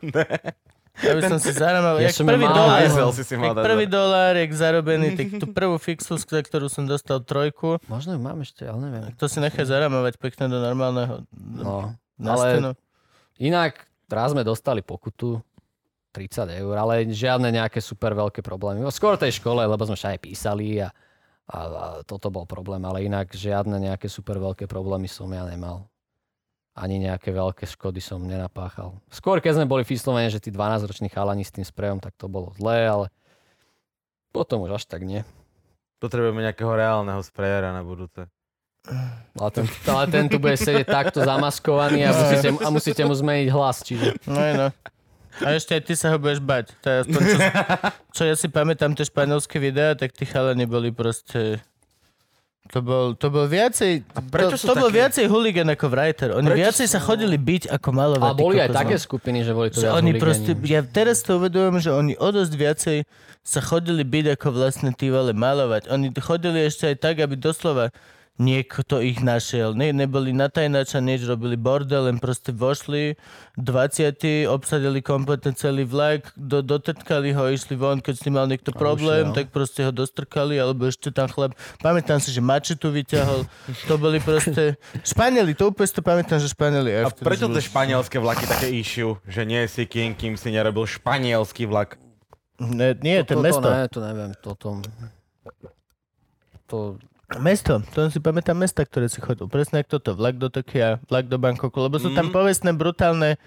Ja 1.01 1.17
by 1.17 1.23
som 1.33 1.39
si 1.41 1.55
zaramoval, 1.55 2.03
Ja 2.03 2.11
jak 2.11 2.19
som 2.19 2.27
prvý 2.29 2.45
mal 2.45 2.53
dolár, 2.53 3.15
si 3.15 3.25
si 3.25 3.35
mal 3.39 3.55
jak 3.55 3.57
dať. 3.57 3.65
prvý 3.65 3.87
dolár, 3.89 4.35
jak 4.37 4.51
zarobený, 4.53 5.09
tak 5.17 5.27
tú 5.41 5.47
prvú 5.49 5.79
fixu, 5.81 6.19
za 6.21 6.41
ktorú 6.43 6.69
som 6.69 6.85
dostal 6.85 7.23
trojku, 7.25 7.81
Možno 7.89 8.19
ju 8.19 8.21
mám 8.21 8.43
ešte, 8.45 8.69
ale 8.69 8.79
neviem. 8.85 9.03
to 9.17 9.25
si 9.31 9.41
nechaj 9.41 9.65
zaramovať 9.65 10.19
pekne 10.21 10.51
do 10.53 10.59
normálneho 10.61 11.25
No. 11.33 11.95
Na 12.21 12.37
Ale 12.37 12.77
inak, 13.41 13.89
raz 14.13 14.37
sme 14.37 14.45
dostali 14.45 14.85
pokutu 14.85 15.41
30 16.13 16.61
eur, 16.61 16.75
ale 16.75 17.07
žiadne 17.09 17.49
nejaké 17.55 17.79
super 17.79 18.13
veľké 18.13 18.43
problémy. 18.43 18.83
Skôr 18.91 19.15
tej 19.17 19.39
škole, 19.39 19.63
lebo 19.63 19.81
sme 19.87 19.97
všade 19.97 20.19
písali 20.19 20.83
a, 20.83 20.91
a, 21.47 21.59
a 21.59 21.87
toto 22.03 22.29
bol 22.29 22.45
problém, 22.45 22.83
ale 22.83 23.07
inak 23.07 23.31
žiadne 23.31 23.79
nejaké 23.79 24.11
super 24.11 24.37
veľké 24.43 24.67
problémy 24.67 25.07
som 25.07 25.31
ja 25.31 25.47
nemal. 25.47 25.87
Ani 26.75 27.03
nejaké 27.03 27.35
veľké 27.35 27.67
škody 27.67 27.99
som 27.99 28.23
nenapáchal. 28.23 28.95
Skôr, 29.11 29.43
keď 29.43 29.63
sme 29.63 29.71
boli 29.71 29.83
vyslovene, 29.83 30.31
že 30.31 30.43
tí 30.43 30.51
12-roční 30.55 31.11
chalani 31.11 31.43
s 31.43 31.55
tým 31.55 31.67
sprejom, 31.67 31.99
tak 31.99 32.15
to 32.19 32.31
bolo 32.31 32.55
zlé, 32.59 32.87
ale 32.87 33.07
potom 34.31 34.63
už 34.67 34.83
až 34.83 34.85
tak 34.87 35.03
nie. 35.03 35.27
Potrebujeme 35.99 36.43
nejakého 36.43 36.71
reálneho 36.75 37.21
sprejera 37.23 37.75
na 37.75 37.83
budúce. 37.83 38.31
Ale 39.33 39.51
ten, 39.53 39.65
ale 39.87 40.05
ten 40.07 40.25
tu 40.27 40.37
bude 40.37 40.55
sedieť 40.55 40.85
takto 40.85 41.19
zamaskovaný 41.21 42.03
a 42.03 42.11
musíte, 42.11 42.49
a 42.51 42.69
musíte 42.69 43.03
mu 43.05 43.15
zmeniť 43.15 43.49
hlas. 43.49 43.77
Čiže 43.81 44.07
No 44.27 44.41
no. 44.53 44.69
A 45.41 45.55
ešte 45.55 45.73
aj 45.73 45.83
ty 45.87 45.95
sa 45.95 46.11
ho 46.11 46.19
budeš 46.19 46.43
bať. 46.43 46.75
To 46.81 46.87
je 46.87 46.97
aspoň, 47.01 47.21
čo, 47.23 47.39
čo 48.13 48.23
ja 48.27 48.35
si 48.35 48.51
pamätám, 48.51 48.93
tie 48.93 49.07
španielské 49.07 49.57
videá, 49.57 49.95
tak 49.95 50.13
tí 50.13 50.27
chalani 50.27 50.67
boli 50.67 50.91
proste... 50.91 51.63
To 52.71 52.79
bol, 52.79 53.19
to 53.19 53.33
bol 53.33 53.51
viacej, 53.51 54.07
prečo 54.31 54.55
to, 54.55 54.71
to 54.71 54.75
bol 54.79 54.91
viacej 54.93 55.27
hooligan 55.27 55.67
ako 55.71 55.91
writer. 55.91 56.39
Oni 56.39 56.47
Prečo 56.47 56.61
viacej 56.61 56.87
sú- 56.87 56.95
sa 56.95 57.01
chodili 57.01 57.35
byť 57.35 57.67
ako 57.67 57.89
malovať. 57.91 58.31
a 58.31 58.37
boli 58.37 58.57
aj 58.61 58.71
také 58.71 58.95
skupiny, 58.95 59.43
že 59.43 59.51
boli 59.51 59.75
to 59.75 59.83
Že 59.83 59.91
oni 59.91 60.13
proste, 60.15 60.51
ja 60.63 60.83
teraz 60.83 61.27
to 61.27 61.43
uvedujem, 61.43 61.83
že 61.83 61.91
oni 61.91 62.15
o 62.15 62.29
dosť 62.31 62.53
viacej 62.55 62.99
sa 63.43 63.61
chodili 63.65 64.07
byť 64.07 64.39
ako 64.39 64.49
vlastne 64.53 64.91
tí 64.93 65.11
vole 65.11 65.35
malovať. 65.35 65.91
Oni 65.91 66.15
chodili 66.15 66.63
ešte 66.63 66.87
aj 66.87 66.97
tak, 67.01 67.19
aby 67.19 67.35
doslova 67.35 67.91
niekto 68.41 69.05
ich 69.05 69.21
našiel. 69.21 69.77
Ne, 69.77 69.93
neboli 69.93 70.33
na 70.33 70.49
tajnača, 70.49 71.05
nič, 71.05 71.29
robili 71.29 71.61
bordel, 71.61 72.09
len 72.09 72.17
proste 72.17 72.57
vošli 72.57 73.21
20 73.61 74.49
obsadili 74.49 75.05
kompletne 75.05 75.53
celý 75.53 75.85
vlak, 75.85 76.33
do, 76.41 76.65
dotrkali 76.65 77.37
ho, 77.37 77.53
išli 77.53 77.77
von, 77.77 78.01
keď 78.01 78.15
s 78.17 78.25
tým 78.25 78.41
mal 78.41 78.49
niekto 78.49 78.73
problém, 78.73 79.29
no. 79.29 79.37
tak 79.37 79.53
proste 79.53 79.85
ho 79.85 79.93
dostrkali, 79.93 80.57
alebo 80.57 80.89
ešte 80.89 81.13
tam 81.13 81.29
chlap. 81.29 81.53
Pamätám 81.85 82.17
si, 82.17 82.33
že 82.33 82.41
mačetu 82.41 82.89
vyťahol. 82.89 83.45
To 83.85 84.01
boli 84.01 84.17
proste... 84.25 84.81
Španieli, 85.13 85.53
to 85.53 85.69
úplne 85.69 85.93
to 85.93 86.01
pamätám, 86.01 86.41
že 86.41 86.49
Španieli. 86.49 87.05
A 87.05 87.13
prečo 87.13 87.45
tie 87.53 87.61
španielské 87.61 88.17
vlaky 88.17 88.49
také 88.49 88.73
issue, 88.73 89.21
že 89.29 89.45
nie 89.45 89.61
si 89.69 89.85
kým, 89.85 90.17
kým 90.17 90.41
si 90.41 90.49
nerobil 90.49 90.89
španielský 90.89 91.69
vlak? 91.69 92.01
Ne, 92.57 92.97
nie, 93.05 93.21
to 93.21 93.37
je 93.37 93.37
Toto 93.37 93.45
mesto. 93.45 93.69
Ne, 93.69 93.85
to 93.93 93.99
neviem, 94.01 94.31
toto... 94.41 94.67
To, 96.71 96.79
Mesto, 97.33 97.79
to 97.89 98.11
si 98.11 98.19
pamätám 98.19 98.57
mesta, 98.57 98.83
ktoré 98.83 99.07
si 99.07 99.19
chodil. 99.19 99.47
Presne 99.47 99.81
ako 99.81 99.91
toto, 99.93 100.11
vlak 100.13 100.35
do 100.35 100.49
Tokia, 100.49 100.99
vlak 101.05 101.25
do 101.25 101.37
Bangkoku, 101.37 101.79
lebo 101.79 101.97
sú 101.97 102.11
tam 102.11 102.27
Mhm. 102.27 102.35
povestné, 102.35 102.71
brutálne 102.73 103.39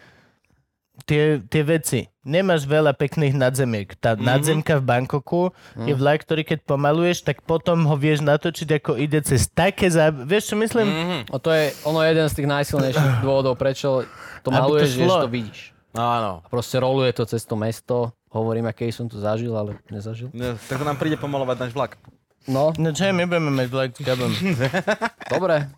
tie, 1.04 1.42
tie 1.42 1.64
veci. 1.64 2.00
Nemáš 2.24 2.64
veľa 2.64 2.94
pekných 2.94 3.34
nadzemiek. 3.34 3.92
Tá 3.98 4.16
Mhm. 4.16 4.24
nadzemka 4.24 4.74
v 4.78 4.84
Bangkoku 4.84 5.52
je 5.76 5.92
vlak, 5.92 6.24
ktorý 6.24 6.46
keď 6.46 6.64
pomaluješ, 6.64 7.24
tak 7.24 7.42
potom 7.42 7.84
ho 7.84 7.96
vieš 7.96 8.22
natočiť, 8.22 8.70
ako 8.74 8.96
ide 8.96 9.20
cez 9.20 9.46
také 9.46 9.90
zá... 9.90 10.08
Vieš, 10.10 10.44
čo 10.46 10.56
myslím? 10.56 10.88
Mhm. 10.88 11.18
a 11.28 11.38
to 11.38 11.50
je 11.50 11.64
ono 11.84 12.00
jeden 12.02 12.24
z 12.24 12.36
tých 12.36 12.48
najsilnejších 12.48 12.96
dôvodov, 13.26 13.58
prečo 13.58 14.08
to 14.40 14.48
Aby 14.48 14.48
to 14.48 14.50
maluješ, 14.54 14.90
je, 14.90 14.96
šlo. 14.98 15.12
že 15.12 15.20
to 15.20 15.34
vidíš. 15.34 15.60
Áno. 15.94 16.40
A 16.40 16.48
proste 16.48 16.80
roluje 16.80 17.12
to 17.12 17.28
cez 17.28 17.44
to 17.44 17.54
mesto. 17.54 18.16
Hovorím, 18.30 18.66
aký 18.66 18.90
som 18.90 19.06
to 19.06 19.18
zažil, 19.18 19.54
ale 19.54 19.78
nezažil. 19.88 20.32
Ne, 20.32 20.58
Tak 20.58 20.78
to 20.78 20.84
nám 20.84 20.96
príde 20.96 21.14
pomalovať 21.16 21.58
náš 21.60 21.72
vlak. 21.72 22.00
No, 22.46 22.76
No 22.76 22.92
čo, 22.92 23.08
my 23.08 23.24
budeme 23.24 23.52
mať 23.52 23.68
vlak 23.70 23.90
s 23.94 24.02
Gabom. 24.04 24.32
dobre. 25.32 25.72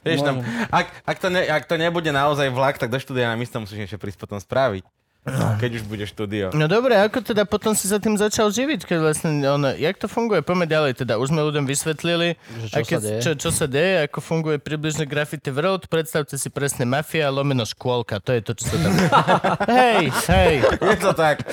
Vieš, 0.00 0.24
tam, 0.24 0.40
ak, 0.70 0.86
ak, 1.04 1.16
to 1.20 1.28
ne, 1.28 1.44
ak 1.44 1.64
to 1.68 1.76
nebude 1.76 2.08
naozaj 2.08 2.48
vlak, 2.48 2.80
tak 2.80 2.88
do 2.88 2.96
štúdia 2.96 3.28
nám 3.28 3.40
isto 3.40 3.60
musíš 3.60 3.84
niečo 3.84 4.00
prísť 4.00 4.16
potom 4.18 4.40
spraviť. 4.40 4.84
Keď 5.28 5.70
už 5.74 5.84
bude 5.84 6.04
štúdio. 6.04 6.48
No 6.50 6.64
dobre, 6.66 6.96
ako 6.96 7.20
teda 7.20 7.44
potom 7.44 7.72
si 7.72 7.84
sa 7.84 7.96
tým 7.96 8.14
začal 8.14 8.48
živiť, 8.48 8.80
keď 8.82 8.98
vlastne 8.98 9.28
on, 9.44 9.60
jak 9.70 9.94
to 9.94 10.06
funguje? 10.06 10.40
Poďme 10.40 10.64
ďalej 10.64 10.96
teda. 10.96 11.14
Už 11.14 11.28
sme 11.28 11.42
ľuďom 11.42 11.64
vysvetlili, 11.64 12.40
Že 12.40 12.66
čo 12.66 12.76
aké, 12.78 12.88
sa 12.88 13.00
deje. 13.02 13.20
Čo, 13.20 13.30
čo 13.36 13.50
sa 13.50 13.66
deje, 13.66 13.94
ako 14.02 14.18
funguje 14.18 14.56
približne 14.56 15.04
Graffiti 15.04 15.50
World. 15.50 15.84
Predstavte 15.86 16.32
si 16.34 16.48
presne 16.48 16.82
mafia 16.82 17.28
lomeno 17.28 17.62
škôlka. 17.62 18.18
To 18.18 18.30
je 18.30 18.40
to, 18.40 18.52
čo 18.54 18.64
sa 18.64 18.76
tam... 18.78 18.92
hej, 19.84 20.04
hej. 20.26 20.54
Je 20.64 20.96
to 20.96 21.12
tak. 21.12 21.44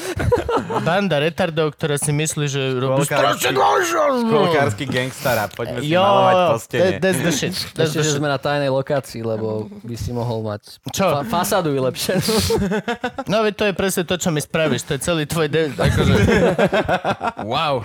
Banda 0.80 1.20
retardov, 1.20 1.76
ktorá 1.76 1.98
si 1.98 2.12
myslí, 2.12 2.46
že 2.46 2.62
robí 2.74 3.04
Škôlkarsky, 3.04 3.52
škôlkarsky 4.24 4.86
gangstara. 4.86 5.46
Poďme 5.48 5.80
si 5.80 5.92
Jo, 5.92 6.00
malovať 6.00 6.36
po 6.48 6.58
stene. 6.58 6.80
that- 6.88 7.00
that's 7.02 7.20
the 7.20 7.34
shit. 7.34 7.52
That's 7.76 7.92
Ešte, 7.92 7.98
the 7.98 8.04
že 8.04 8.10
shit. 8.10 8.18
sme 8.18 8.28
na 8.28 8.38
tajnej 8.38 8.70
lokácii, 8.70 9.20
lebo 9.20 9.48
by 9.82 9.96
si 9.96 10.12
mohol 10.12 10.42
mať 10.42 10.80
Čo? 10.90 11.06
fa- 11.12 11.26
fasádu 11.26 11.76
vylepšenú. 11.76 12.24
No 13.26 13.42
veď 13.42 13.55
to 13.56 13.64
je 13.66 13.74
presne 13.74 14.04
to, 14.04 14.20
čo 14.20 14.30
mi 14.30 14.44
spravíš. 14.44 14.84
To 14.86 14.92
je 14.96 15.02
celý 15.02 15.24
tvoj... 15.24 15.48
De- 15.48 15.72
akože... 15.72 16.14
wow. 17.52 17.80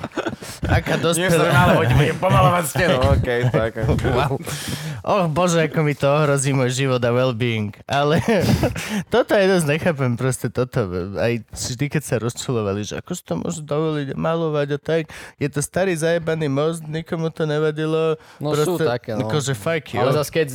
Aká 0.66 0.99
dospelá... 0.99 1.79
budem 1.79 2.18
pomalovať 2.18 2.64
stenu. 2.66 2.99
OK, 3.14 3.29
tak. 3.55 3.73
Wow. 4.11 4.37
Och 5.01 5.33
bože, 5.33 5.64
ako 5.64 5.81
mi 5.81 5.97
to 5.97 6.05
ohrozí 6.11 6.53
môj 6.53 6.77
život 6.77 7.01
a 7.01 7.09
well-being. 7.09 7.73
Ale 7.89 8.21
toto 9.12 9.33
aj 9.33 9.47
dosť 9.49 9.66
nechápem 9.66 10.12
proste 10.18 10.53
toto. 10.53 10.85
Aj 11.16 11.33
vždy, 11.57 11.87
keď 11.89 12.03
sa 12.05 12.14
rozčulovali, 12.21 12.85
že 12.85 13.01
ako 13.01 13.11
si 13.16 13.23
to 13.25 13.35
môžu 13.41 13.61
dovoliť 13.64 14.09
malovať 14.12 14.68
a 14.77 14.79
tak. 14.79 15.03
Je 15.41 15.49
to 15.49 15.64
starý 15.64 15.97
zajebaný 15.97 16.53
most, 16.53 16.85
nikomu 16.85 17.33
to 17.33 17.49
nevadilo. 17.49 18.21
No 18.37 18.53
sú 18.53 18.77
také, 18.77 19.16
no. 19.16 19.25
Akože 19.25 19.57
fuck 19.57 19.97
you. 19.97 20.05
Ale 20.05 20.12
zase 20.12 20.31
keď 20.31 20.49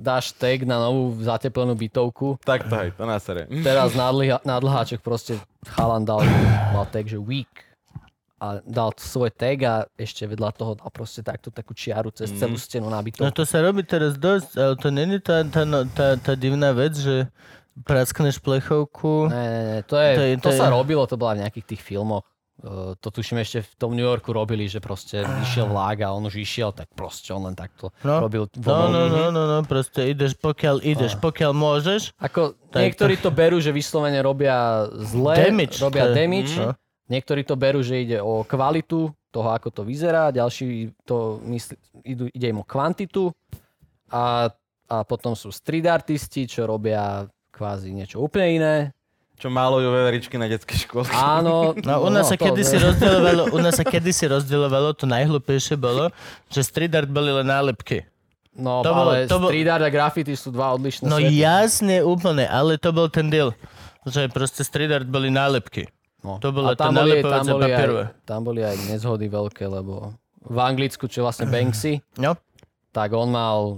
dáš 0.00 0.32
tag 0.32 0.64
na 0.64 0.80
novú 0.80 1.12
zateplenú 1.20 1.76
bytovku, 1.76 2.40
Tak 2.40 2.72
to 2.72 2.74
hej, 2.80 2.90
to 2.96 3.04
nás 3.04 3.20
sere. 3.20 3.44
teraz 3.60 3.92
na, 3.92 4.08
dlhá, 4.08 4.40
na 4.60 4.68
dlháček 4.68 5.00
proste 5.00 5.40
chalan 5.72 6.04
dal, 6.04 6.20
mal 6.76 6.84
tag, 6.84 7.08
že 7.08 7.16
week 7.16 7.64
a 8.40 8.60
dal 8.64 8.92
svoj 8.96 9.32
tag 9.32 9.64
a 9.64 9.74
ešte 9.96 10.28
vedľa 10.28 10.52
toho 10.52 10.72
dal 10.76 10.88
proste 10.92 11.24
takto 11.24 11.48
takú 11.48 11.72
čiaru 11.72 12.12
cez 12.12 12.28
celú 12.36 12.60
stenu 12.60 12.88
na 12.92 13.00
No 13.00 13.32
to 13.32 13.44
sa 13.48 13.64
robí 13.64 13.84
teraz 13.84 14.20
dosť, 14.20 14.48
ale 14.56 14.74
to 14.76 14.88
není 14.92 15.16
tá, 15.20 15.44
tá, 15.48 15.64
no- 15.64 15.88
tá, 15.88 16.16
tá 16.20 16.32
divná 16.36 16.72
vec, 16.72 16.96
že 16.96 17.28
praskneš 17.84 18.40
plechovku. 18.40 19.28
Ne, 19.28 19.44
ne, 19.44 19.62
ne, 19.64 19.78
to, 19.84 19.96
je, 19.96 20.10
To 20.16 20.22
je, 20.24 20.32
to 20.36 20.42
to, 20.44 20.50
je- 20.52 20.60
sa 20.60 20.68
robilo, 20.68 21.04
to 21.08 21.16
bola 21.16 21.36
v 21.36 21.48
nejakých 21.48 21.66
tých 21.76 21.82
filmoch. 21.84 22.24
Uh, 22.60 22.92
to 23.00 23.08
tuším 23.08 23.40
ešte 23.40 23.64
v 23.64 23.72
tom 23.80 23.96
New 23.96 24.04
Yorku 24.04 24.36
robili, 24.36 24.68
že 24.68 24.84
proste 24.84 25.24
išiel 25.24 25.72
vlák 25.72 26.04
a 26.04 26.12
on 26.12 26.28
už 26.28 26.36
išiel, 26.44 26.76
tak 26.76 26.92
proste 26.92 27.32
on 27.32 27.48
len 27.48 27.56
takto 27.56 27.88
No. 28.04 28.20
robil 28.20 28.44
No, 28.60 28.92
no, 28.92 29.08
no, 29.08 29.32
no, 29.32 29.42
no, 29.48 29.58
proste 29.64 30.12
ideš 30.12 30.36
pokiaľ 30.36 30.84
ideš, 30.84 31.16
pokiaľ 31.16 31.52
môžeš. 31.56 32.12
Ako 32.20 32.52
Tak 32.68 32.84
niektorí 32.84 33.16
to 33.16 33.32
berú, 33.32 33.56
že 33.64 33.72
vyslovene 33.72 34.20
robia 34.20 34.84
zle, 34.92 35.40
Damage, 35.40 35.80
robia 35.80 36.04
to 36.04 36.12
damage, 36.12 36.52
no. 36.60 36.76
Niektorí 37.10 37.42
to 37.42 37.56
berú, 37.58 37.80
že 37.82 38.06
ide 38.06 38.18
o 38.22 38.46
kvalitu 38.46 39.10
toho, 39.32 39.48
ako 39.50 39.72
to 39.72 39.82
vyzerá, 39.82 40.30
ďalší 40.30 40.94
to 41.02 41.40
myslí, 41.48 41.74
idú, 42.06 42.24
ide 42.30 42.46
im 42.50 42.60
o 42.60 42.66
kvantitu 42.66 43.34
a, 44.10 44.50
a 44.90 44.96
potom 45.06 45.32
sú 45.34 45.48
street 45.50 45.86
artisti, 45.88 46.44
čo 46.44 46.66
robia 46.66 47.24
kvázi 47.50 47.90
niečo 47.94 48.22
úplne 48.22 48.48
iné. 48.62 48.74
Čo 49.40 49.48
málujú 49.48 49.88
veveričky 49.88 50.36
na 50.36 50.44
detskej 50.46 50.84
škole. 50.84 51.08
Áno. 51.08 51.72
No, 51.80 52.04
u 52.04 52.08
nás 52.08 52.28
sa 52.28 52.36
to- 52.36 52.44
kedysi 52.44 52.76
rozdielovalo, 52.76 53.48
u 53.48 53.58
nás 53.58 53.72
sa 53.72 53.82
kedysi 53.82 54.28
rozdielovalo, 54.28 54.92
to 54.92 55.04
najhlúpejšie 55.04 55.74
bolo, 55.74 56.12
že 56.46 56.60
street 56.60 56.92
art 56.92 57.08
boli 57.08 57.32
len 57.32 57.44
nálepky. 57.44 58.04
No, 58.52 58.80
to 58.80 58.92
bolo- 58.92 59.16
ale 59.16 59.24
to 59.24 59.38
bol- 59.38 59.48
street 59.48 59.66
art 59.66 59.80
a 59.80 59.88
graffiti 59.88 60.32
sú 60.32 60.50
dva 60.50 60.76
odlišné 60.76 61.04
No 61.04 61.16
svety. 61.16 61.32
jasne, 61.34 61.96
úplne, 62.02 62.44
ale 62.44 62.76
to 62.76 62.90
bol 62.90 63.08
ten 63.08 63.26
deal. 63.26 63.56
Že 64.02 64.28
proste 64.28 64.60
street 64.60 64.92
art 64.92 65.06
boli 65.06 65.28
nálepky. 65.28 65.88
No. 66.20 66.36
To 66.36 66.52
bolo 66.52 66.68
A 66.68 66.76
to 66.76 66.84
tam 66.84 66.92
boli, 66.94 67.16
tam, 67.18 67.44
boli 67.48 67.70
aj, 67.70 67.86
tam 68.22 68.40
boli 68.42 68.60
aj 68.60 68.76
nezhody 68.86 69.24
veľké, 69.26 69.64
lebo 69.64 70.12
v 70.42 70.58
Anglicku, 70.58 71.04
čo 71.04 71.20
je 71.20 71.26
vlastne 71.26 71.46
Banksy, 71.46 72.04
No, 72.16 72.36
tak 72.90 73.12
on 73.12 73.28
mal, 73.28 73.72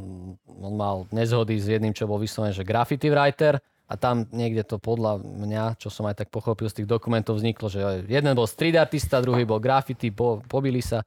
on 0.48 0.74
mal 0.74 1.06
nezhody 1.10 1.54
s 1.54 1.66
jedným, 1.66 1.90
čo 1.90 2.02
bol 2.04 2.18
vyslovený, 2.18 2.50
že 2.52 2.62
graffiti 2.62 3.06
writer 3.06 3.62
a 3.90 3.94
tam 3.98 4.24
niekde 4.32 4.64
to 4.64 4.80
podľa 4.80 5.20
mňa, 5.20 5.76
čo 5.76 5.92
som 5.92 6.08
aj 6.08 6.24
tak 6.24 6.28
pochopil 6.32 6.70
z 6.70 6.82
tých 6.82 6.88
dokumentov, 6.88 7.36
vzniklo, 7.36 7.68
že 7.68 8.06
jeden 8.08 8.32
bol 8.32 8.48
street 8.48 8.78
artista, 8.78 9.20
druhý 9.20 9.44
bol 9.44 9.60
graffiti, 9.60 10.08
po, 10.08 10.40
pobili 10.48 10.80
sa, 10.80 11.04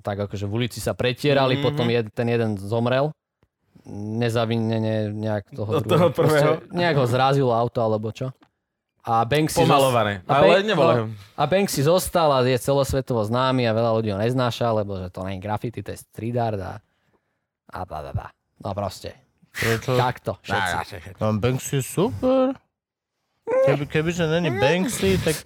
tak 0.00 0.24
akože 0.24 0.48
v 0.48 0.52
ulici 0.52 0.80
sa 0.80 0.96
pretierali, 0.96 1.58
mm-hmm. 1.58 1.66
potom 1.66 1.86
jed, 1.90 2.06
ten 2.14 2.28
jeden 2.30 2.56
zomrel, 2.56 3.12
nezavinene 3.92 5.12
nejak 5.12 5.52
toho, 5.52 5.70
Od 5.82 5.84
toho 5.84 6.08
prvého? 6.08 6.62
Proste 6.62 6.72
Nejak 6.72 6.96
ho 6.96 7.06
zrazilo 7.06 7.52
auto 7.52 7.84
alebo 7.84 8.08
čo. 8.14 8.32
A 9.04 9.20
Banksy 9.28 9.60
Pomalované. 9.60 10.24
A 10.24 10.40
Ale 10.40 10.64
nevolajú. 10.64 11.12
a 11.36 11.42
Banksy 11.44 11.84
zostal 11.84 12.32
a 12.32 12.40
je 12.40 12.56
celosvetovo 12.56 13.20
známy 13.20 13.68
a 13.68 13.76
veľa 13.76 13.90
ľudí 14.00 14.08
ho 14.08 14.16
neznáša, 14.16 14.72
lebo 14.72 14.96
že 14.96 15.12
to 15.12 15.20
nie 15.28 15.36
je 15.36 15.44
graffiti, 15.44 15.84
to 15.84 15.92
je 15.92 16.00
street 16.00 16.40
art 16.40 16.56
a, 16.56 16.80
a 17.68 17.78
bla, 17.84 18.00
bla, 18.00 18.12
bla. 18.16 18.28
No 18.64 18.72
proste. 18.72 19.23
Prečo? 19.54 19.94
Takto, 19.94 20.36
všetci. 20.42 21.14
Banksy 21.38 21.78
je 21.78 21.82
super. 21.82 22.52
Keby, 23.44 23.84
kebyže 23.86 24.26
není 24.26 24.50
Banksy, 24.50 25.18
tak... 25.20 25.36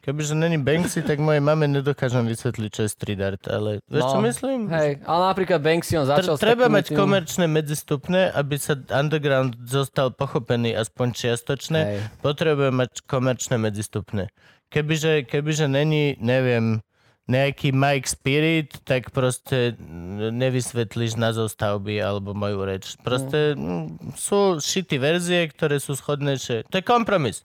Kebyže 0.00 0.38
není 0.38 0.54
Banksy, 0.62 1.02
tak 1.02 1.18
mojej 1.18 1.42
mame 1.42 1.66
nedokážem 1.66 2.30
vysvetliť, 2.30 2.70
čo 2.70 2.80
je 2.86 2.90
street 2.94 3.18
art, 3.18 3.42
ale 3.50 3.82
vieš, 3.90 4.06
čo 4.06 4.18
No, 4.18 4.22
myslím? 4.22 4.70
Hej, 4.70 5.02
ale 5.02 5.22
napríklad 5.34 5.58
Banksy 5.58 5.98
on 5.98 6.06
Tr- 6.06 6.22
začal... 6.22 6.34
s 6.38 6.46
treba 6.46 6.70
mať 6.70 6.94
tými- 6.94 6.98
komerčné 7.02 7.44
medzistupné, 7.50 8.30
aby 8.30 8.54
sa 8.54 8.78
underground 8.94 9.58
zostal 9.66 10.14
pochopený 10.14 10.78
aspoň 10.78 11.06
čiastočne. 11.10 11.80
Hej. 11.82 11.98
Potrebuje 12.22 12.70
mať 12.70 12.90
komerčné 13.02 13.58
medzistupné. 13.58 14.30
Kebyže, 14.70 15.26
kebyže 15.26 15.66
není, 15.66 16.14
neviem, 16.22 16.78
nejaký 17.26 17.74
Mike 17.74 18.06
Spirit, 18.06 18.70
tak 18.86 19.10
proste 19.10 19.74
mm, 19.74 20.30
nevysvetlíš 20.30 21.18
názov 21.18 21.50
stavby 21.50 21.98
alebo 21.98 22.38
moju 22.38 22.62
reč. 22.62 22.94
Proste 23.02 23.58
mm, 23.58 24.14
sú 24.14 24.62
šity 24.62 24.96
verzie, 24.96 25.50
ktoré 25.50 25.82
sú 25.82 25.98
schodnejšie. 25.98 26.70
To 26.70 26.74
je 26.78 26.84
kompromis. 26.86 27.42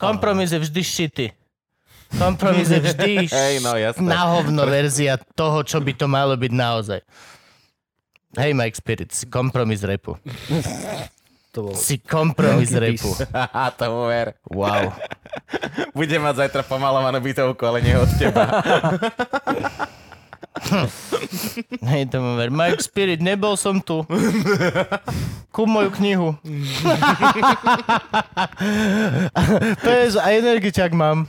Kompromis 0.00 0.52
je 0.52 0.60
vždy 0.60 0.82
šity. 0.82 1.26
Kompromis 2.16 2.72
je 2.72 2.80
vždy 2.80 3.12
Hej, 3.36 3.54
no, 3.60 3.76
jasné. 3.76 4.08
na 4.08 4.32
hovno 4.32 4.64
verzia 4.64 5.20
toho, 5.36 5.60
čo 5.60 5.80
by 5.80 5.92
to 5.92 6.08
malo 6.08 6.32
byť 6.36 6.52
naozaj. 6.52 7.00
Hej, 8.36 8.52
Mike 8.52 8.76
Spirit, 8.76 9.12
kompromis 9.28 9.84
repu. 9.84 10.16
To 11.56 11.72
bol 11.72 11.74
Si 11.74 11.96
kompromis 11.96 12.68
repu. 12.76 13.16
tomu 13.80 14.12
ver. 14.12 14.36
Wow. 14.44 14.92
Bude 15.96 16.16
mať 16.20 16.44
zajtra 16.44 16.60
pomalovanú 16.68 17.16
bytovku, 17.24 17.64
ale 17.64 17.80
nie 17.80 17.96
od 17.96 18.12
teba. 18.20 18.44
Hej, 21.80 22.12
tomu 22.12 22.36
ver. 22.36 22.52
Mike 22.52 22.84
Spirit, 22.84 23.24
nebol 23.24 23.56
som 23.56 23.80
tu. 23.80 24.04
Kúp 25.48 25.64
moju 25.64 25.88
knihu. 25.96 26.36
PS 29.84 30.20
a 30.20 30.28
energiťak 30.36 30.92
mám. 30.92 31.24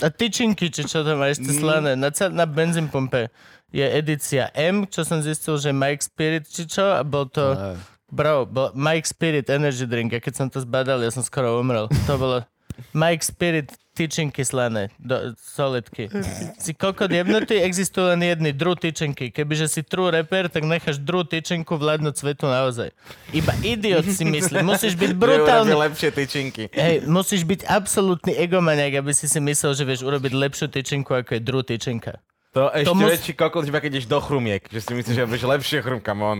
A 0.00 0.08
tyčinky, 0.08 0.72
či 0.72 0.88
čo 0.88 1.04
tam 1.04 1.20
máš, 1.20 1.36
ešte 1.36 1.52
slané. 1.60 1.92
Na, 2.00 2.08
cel- 2.08 2.32
na 2.32 2.48
benzín 2.48 2.88
pumpe 2.88 3.28
je 3.68 3.84
edícia 3.84 4.48
M, 4.56 4.88
čo 4.88 5.04
som 5.04 5.20
zistil, 5.20 5.60
že 5.60 5.70
Mike 5.70 6.00
Spirit, 6.00 6.48
či 6.48 6.64
čo, 6.64 6.96
a 6.96 7.04
bol 7.04 7.28
to... 7.28 7.52
Neviem. 7.52 7.89
Bro, 8.10 8.50
bol 8.50 8.74
Mike 8.74 9.06
Spirit 9.06 9.46
Energy 9.46 9.86
Drink 9.86 10.10
a 10.14 10.18
keď 10.18 10.34
som 10.34 10.46
to 10.50 10.58
zbadal, 10.58 10.98
ja 10.98 11.10
som 11.14 11.22
skoro 11.22 11.62
umrel. 11.62 11.86
To 12.10 12.14
bolo 12.18 12.42
Mike 12.90 13.22
Spirit 13.22 13.70
tyčinky 13.94 14.46
slané, 14.46 14.88
do, 14.96 15.34
solidky. 15.36 16.08
Si 16.56 16.72
kokot 16.72 17.10
jebnutý, 17.10 17.60
existujú 17.60 18.14
len 18.14 18.22
jedny, 18.24 18.50
dru 18.56 18.72
tyčinky. 18.72 19.28
Kebyže 19.28 19.68
si 19.68 19.80
true 19.84 20.08
rapper, 20.08 20.48
tak 20.48 20.64
necháš 20.64 20.96
dru 20.96 21.26
tyčinku 21.26 21.76
vládnuť 21.76 22.14
svetu 22.16 22.48
naozaj. 22.48 22.94
Iba 23.36 23.52
idiot 23.60 24.06
si 24.08 24.24
myslí. 24.24 24.64
Musíš 24.64 24.96
byť 24.96 25.12
brutálny. 25.12 25.74
Lepšie 25.76 26.10
tyčinky. 26.16 26.72
Hej, 26.72 27.04
musíš 27.04 27.44
byť 27.44 27.68
absolútny 27.68 28.32
egomaniak, 28.40 29.04
aby 29.04 29.12
si 29.12 29.28
si 29.28 29.38
myslel, 29.42 29.76
že 29.76 29.84
vieš 29.84 30.00
urobiť 30.06 30.32
lepšiu 30.32 30.66
tyčinku, 30.72 31.12
ako 31.12 31.36
je 31.36 31.40
dru 31.42 31.60
tyčinka. 31.60 32.18
To 32.50 32.66
ešte 32.68 32.90
mus- 32.92 33.12
väčší 33.12 33.32
kokot, 33.32 33.62
iba 33.62 33.78
keď 33.78 33.90
ideš 33.94 34.06
do 34.06 34.18
chrumiek. 34.18 34.62
Že 34.64 34.80
si 34.80 34.92
myslíš, 34.92 35.14
že 35.14 35.24
budeš 35.24 35.44
lepšie 35.46 35.78
chrum, 35.80 36.00
come 36.00 36.18
on. 36.20 36.38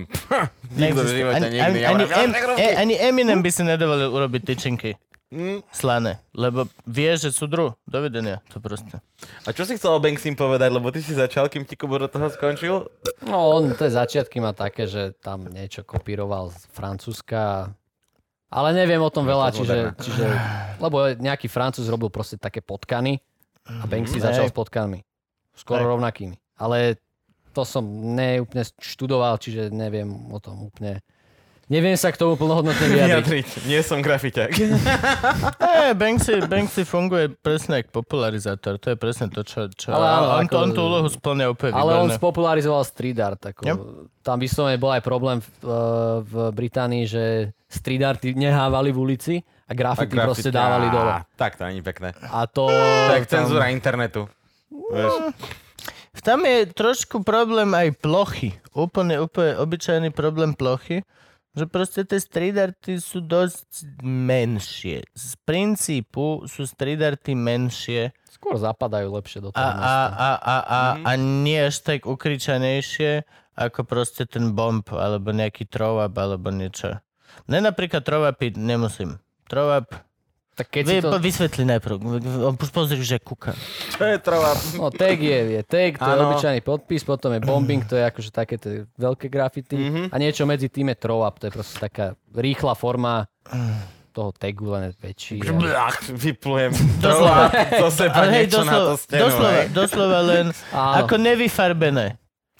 Nikto 0.74 1.00
v 1.00 1.10
živote 1.12 1.38
Ani, 1.38 1.46
nikdy 1.48 1.60
ani, 1.60 1.78
ani, 1.80 2.02
nehovoril, 2.02 2.18
em, 2.18 2.30
"Ja 2.56 2.68
ani 2.76 2.94
Eminem 2.96 3.38
by 3.38 3.48
si 3.48 3.62
nedovolil 3.62 4.10
urobiť 4.10 4.42
tyčinky. 4.44 4.98
Mm. 5.30 5.62
Slané. 5.70 6.18
Lebo 6.34 6.66
vie, 6.82 7.14
že 7.14 7.30
sú 7.30 7.46
dru. 7.46 7.78
Dovidenia. 7.84 8.42
To 8.50 8.58
proste. 8.58 8.98
A 9.46 9.54
čo 9.54 9.62
si 9.62 9.78
chcel 9.78 9.94
o 9.94 10.02
Banksym 10.02 10.34
povedať, 10.34 10.66
lebo 10.68 10.90
ty 10.90 10.98
si 10.98 11.14
začal, 11.14 11.46
kým 11.46 11.62
ti 11.62 11.78
Kubo 11.78 11.94
do 11.96 12.10
toho 12.10 12.26
skončil? 12.26 12.90
No, 13.22 13.54
on 13.54 13.70
tie 13.70 13.86
začiatky 13.86 14.42
má 14.42 14.50
také, 14.50 14.90
že 14.90 15.14
tam 15.16 15.46
niečo 15.46 15.86
kopíroval 15.86 16.50
z 16.50 16.66
Francúzska. 16.74 17.70
Ale 18.48 18.74
neviem 18.74 18.98
o 18.98 19.06
tom 19.06 19.22
veľa, 19.22 19.54
to 19.54 19.62
čiže, 19.62 19.78
čiže... 20.02 20.26
Lebo 20.82 21.14
nejaký 21.14 21.46
Francúz 21.46 21.86
robil 21.86 22.10
proste 22.10 22.34
také 22.34 22.58
potkany 22.58 23.22
a 23.62 23.86
Banksy 23.86 24.18
Mhm. 24.18 24.24
začal 24.24 24.44
Hej. 24.44 24.50
s 24.50 24.56
potkanmi. 24.56 24.98
Skoro 25.60 25.78
Hej. 25.78 25.90
rovnakými. 25.92 26.36
Ale 26.56 26.96
to 27.50 27.62
som 27.62 27.84
neúplne 28.14 28.64
študoval, 28.76 29.36
čiže 29.36 29.68
neviem 29.68 30.08
o 30.28 30.38
tom 30.38 30.64
úplne... 30.64 31.04
Neviem 31.66 31.94
sa 31.94 32.10
k 32.10 32.18
tomu 32.18 32.34
plnohodnotne 32.34 32.82
vyjadriť. 32.98 33.62
Nie 33.64 33.78
som 33.80 34.02
grafiťák. 34.02 34.50
E, 34.50 35.94
Banksy, 36.02 36.42
Banksy 36.42 36.82
funguje 36.82 37.30
presne 37.32 37.78
ako 37.78 38.02
popularizátor. 38.02 38.74
To 38.76 38.90
je 38.90 38.96
presne 38.96 39.30
to, 39.30 39.42
čo... 39.42 39.70
čo 39.70 39.88
Ale 39.88 40.02
áno, 40.02 40.26
on, 40.34 40.44
ako- 40.44 40.58
on 40.58 40.70
tú 40.70 40.82
úlohu 40.82 41.06
splňa 41.06 41.46
úplne 41.46 41.70
Ale 41.70 41.92
on 41.94 42.10
výborne. 42.10 42.18
spopularizoval 42.18 42.82
street 42.82 43.18
art. 43.18 43.38
Ako, 43.44 43.62
Yep. 43.62 43.78
Tam 44.20 44.36
vyslovene 44.36 44.76
bol 44.76 44.90
aj 44.90 45.00
problém 45.00 45.38
v, 45.38 45.48
eh, 45.62 45.70
v 46.20 46.32
Británii, 46.50 47.04
že 47.06 47.24
street 47.66 48.02
arty 48.02 48.34
nehávali 48.34 48.90
v 48.90 48.98
ulici 49.00 49.34
a 49.64 49.72
graffiti 49.72 50.12
proste 50.12 50.50
dávali 50.50 50.90
dole. 50.90 51.22
Tak 51.34 51.54
to 51.54 51.64
není 51.64 51.80
pekné. 51.80 52.18
A 52.26 52.50
to... 52.50 52.66
Tak 53.06 53.24
tam- 53.24 53.46
cenzúra 53.46 53.70
internetu. 53.70 54.26
Vieš, 54.90 55.14
Tam 56.20 56.44
je 56.44 56.68
trošku 56.68 57.24
problém 57.24 57.70
aj 57.72 57.96
plochy. 58.02 58.52
Úplne, 58.76 59.24
úplne 59.24 59.56
obyčajný 59.56 60.10
problém 60.12 60.52
plochy. 60.52 61.06
Že 61.50 61.64
proste 61.66 62.00
tie 62.06 62.20
street 62.22 62.56
arty 62.60 63.02
sú 63.02 63.18
dosť 63.24 63.98
menšie. 64.06 65.02
Z 65.16 65.34
princípu 65.42 66.46
sú 66.46 66.62
street 66.62 67.02
arty 67.02 67.34
menšie 67.34 68.14
Skôr 68.30 68.54
zapadajú 68.54 69.10
lepšie 69.20 69.42
do 69.42 69.50
toho 69.50 69.58
a, 69.60 69.68
a, 69.68 69.74
mesta. 69.74 69.90
a, 69.90 70.30
a, 70.38 70.56
a, 70.62 70.80
a 71.02 71.12
nie 71.18 71.60
až 71.60 71.82
tak 71.82 72.06
ukričanejšie 72.06 73.26
ako 73.52 73.84
proste 73.84 74.24
ten 74.24 74.56
bomb 74.56 74.86
alebo 74.94 75.34
nejaký 75.34 75.68
throw 75.68 76.00
up 76.00 76.16
alebo 76.16 76.48
niečo. 76.48 77.02
Mne 77.50 77.68
napríklad 77.68 78.00
throw 78.00 78.24
upy 78.24 78.56
nemusím. 78.56 79.20
Throw 79.50 79.68
up... 79.76 79.92
Tak 80.60 80.66
keď 80.70 80.82
Vy, 80.82 80.92
si 80.92 81.00
to... 81.00 81.08
Vysvetli 81.18 81.62
najprv. 81.66 81.94
Pozri, 82.68 83.00
že 83.00 83.16
kúka. 83.16 83.56
čo 83.90 84.04
je 84.04 84.18
trvá? 84.18 84.52
No 84.76 84.92
tag 84.92 85.16
je, 85.16 85.38
je 85.56 85.62
tag, 85.62 85.96
to 85.96 86.04
je 86.04 86.14
Áno. 86.14 86.28
obyčajný 86.28 86.60
podpis, 86.60 87.00
potom 87.00 87.32
je 87.32 87.40
bombing, 87.40 87.80
to 87.82 87.96
je 87.96 88.04
akože 88.04 88.28
také 88.28 88.54
tie 88.54 88.84
veľké 88.94 89.26
grafity 89.26 89.76
Mhm. 89.80 90.02
a 90.08 90.16
niečo 90.16 90.44
medzi 90.44 90.68
tým 90.68 90.92
je 90.92 90.96
throw 90.98 91.24
up, 91.24 91.36
to 91.36 91.48
je 91.48 91.52
proste 91.52 91.76
taká 91.76 92.12
rýchla 92.30 92.74
forma 92.74 93.24
toho 94.10 94.30
tagu, 94.32 94.68
len 94.68 94.92
väčší. 94.92 95.38
A... 95.40 95.54
Blach, 95.54 95.96
vyplujem. 96.04 96.74
Doslova. 97.00 97.46
Zo 97.78 97.88
seba 97.88 98.14
Ale 98.18 98.28
hej, 98.34 98.42
niečo 98.44 98.60
na 98.60 98.66
doslova, 98.68 98.84
to 98.84 98.94
stenu. 98.98 99.20
doslova, 99.22 99.50
hej. 99.54 99.66
doslova 99.70 100.18
len 100.22 100.46
Áno. 100.68 100.94
ako 101.00 101.14
nevyfarbené. 101.16 102.06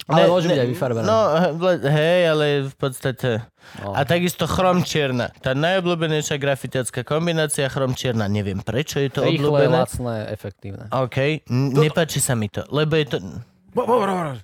Ale 0.07 0.27
môže 0.27 0.47
byť 0.47 0.59
aj 0.59 0.69
vyfarbené. 0.69 1.05
No, 1.05 1.19
he- 1.61 1.85
hej, 1.85 2.21
ale 2.27 2.45
v 2.65 2.75
podstate... 2.75 3.45
No. 3.79 3.93
A 3.93 4.03
takisto 4.03 4.45
chrom 4.45 4.81
čierna. 4.81 5.31
Tá 5.37 5.53
najobľúbenejšia 5.53 6.37
grafitiacká 6.37 7.03
kombinácia 7.03 7.67
chrom 7.67 7.93
čierna. 7.93 8.25
Neviem, 8.27 8.59
prečo 8.59 8.97
je 8.97 9.09
to 9.09 9.23
Rýchle, 9.23 9.47
obľúbené. 9.47 9.77
lacné, 9.77 10.15
efektívne. 10.29 10.85
OK, 10.89 11.17
N- 11.47 11.75
nepáči 11.75 12.19
sa 12.19 12.33
mi 12.33 12.47
to, 12.47 12.65
lebo 12.69 12.95
je 12.95 13.07
to... 13.07 13.17
Bo, 13.71 13.85
bo, 13.85 13.97
bo, 13.97 14.07
bo. 14.07 14.35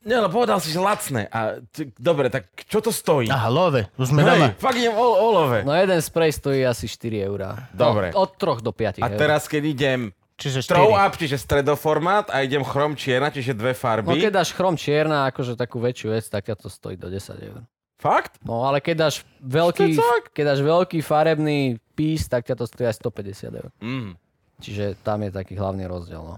Nie, 0.00 0.16
ale 0.16 0.28
povedal 0.28 0.56
si, 0.58 0.68
že 0.68 0.80
lacné. 0.80 1.28
A, 1.28 1.60
t- 1.62 1.92
dobre, 1.94 2.28
tak 2.28 2.48
čo 2.56 2.80
to 2.80 2.88
stojí? 2.88 3.28
Aha, 3.28 3.46
love, 3.46 3.84
už 3.94 4.06
sme 4.08 4.20
doma. 4.22 4.56
Fakt 4.56 4.74
idem 4.74 4.92
o, 4.92 5.06
olove. 5.22 5.60
No 5.60 5.72
jeden 5.72 6.00
spray 6.00 6.28
stojí 6.30 6.64
asi 6.64 6.88
4 6.88 7.20
eurá. 7.22 7.68
Dobre. 7.70 8.08
No, 8.10 8.24
od 8.24 8.32
3 8.32 8.60
do 8.60 8.72
5 8.72 8.96
A 8.96 9.06
eur. 9.06 9.16
teraz, 9.16 9.44
keď 9.44 9.62
idem 9.62 10.00
Čiže 10.40 10.64
Throw 10.64 10.96
4. 10.96 11.04
up, 11.04 11.14
čiže 11.20 11.36
stredoformát 11.36 12.32
a 12.32 12.40
idem 12.40 12.64
chrom 12.64 12.96
čierna, 12.96 13.28
čiže 13.28 13.52
dve 13.52 13.76
No 13.76 13.78
farby. 13.78 14.16
keď 14.16 14.32
dáš 14.40 14.56
chrom 14.56 14.72
čierna, 14.72 15.28
akože 15.28 15.52
takú 15.52 15.76
väčšiu 15.76 16.16
vec, 16.16 16.24
tak 16.32 16.48
ťa 16.48 16.56
to 16.56 16.72
stojí 16.72 16.96
do 16.96 17.12
10 17.12 17.36
eur. 17.44 17.60
Fakt? 18.00 18.40
No 18.40 18.64
ale 18.64 18.80
keď 18.80 18.96
dáš 19.12 19.14
veľký, 19.44 20.00
keď 20.32 20.44
dáš 20.56 20.60
veľký 20.64 21.04
farebný 21.04 21.76
pís, 21.92 22.24
tak 22.24 22.48
ťa 22.48 22.56
to 22.56 22.64
stojí 22.64 22.88
aj 22.88 22.96
150 22.96 23.52
eur. 23.52 23.68
Mm. 23.84 24.16
Čiže 24.64 24.96
tam 25.04 25.20
je 25.20 25.28
taký 25.28 25.52
hlavný 25.60 25.84
rozdiel. 25.84 26.24
No. 26.24 26.36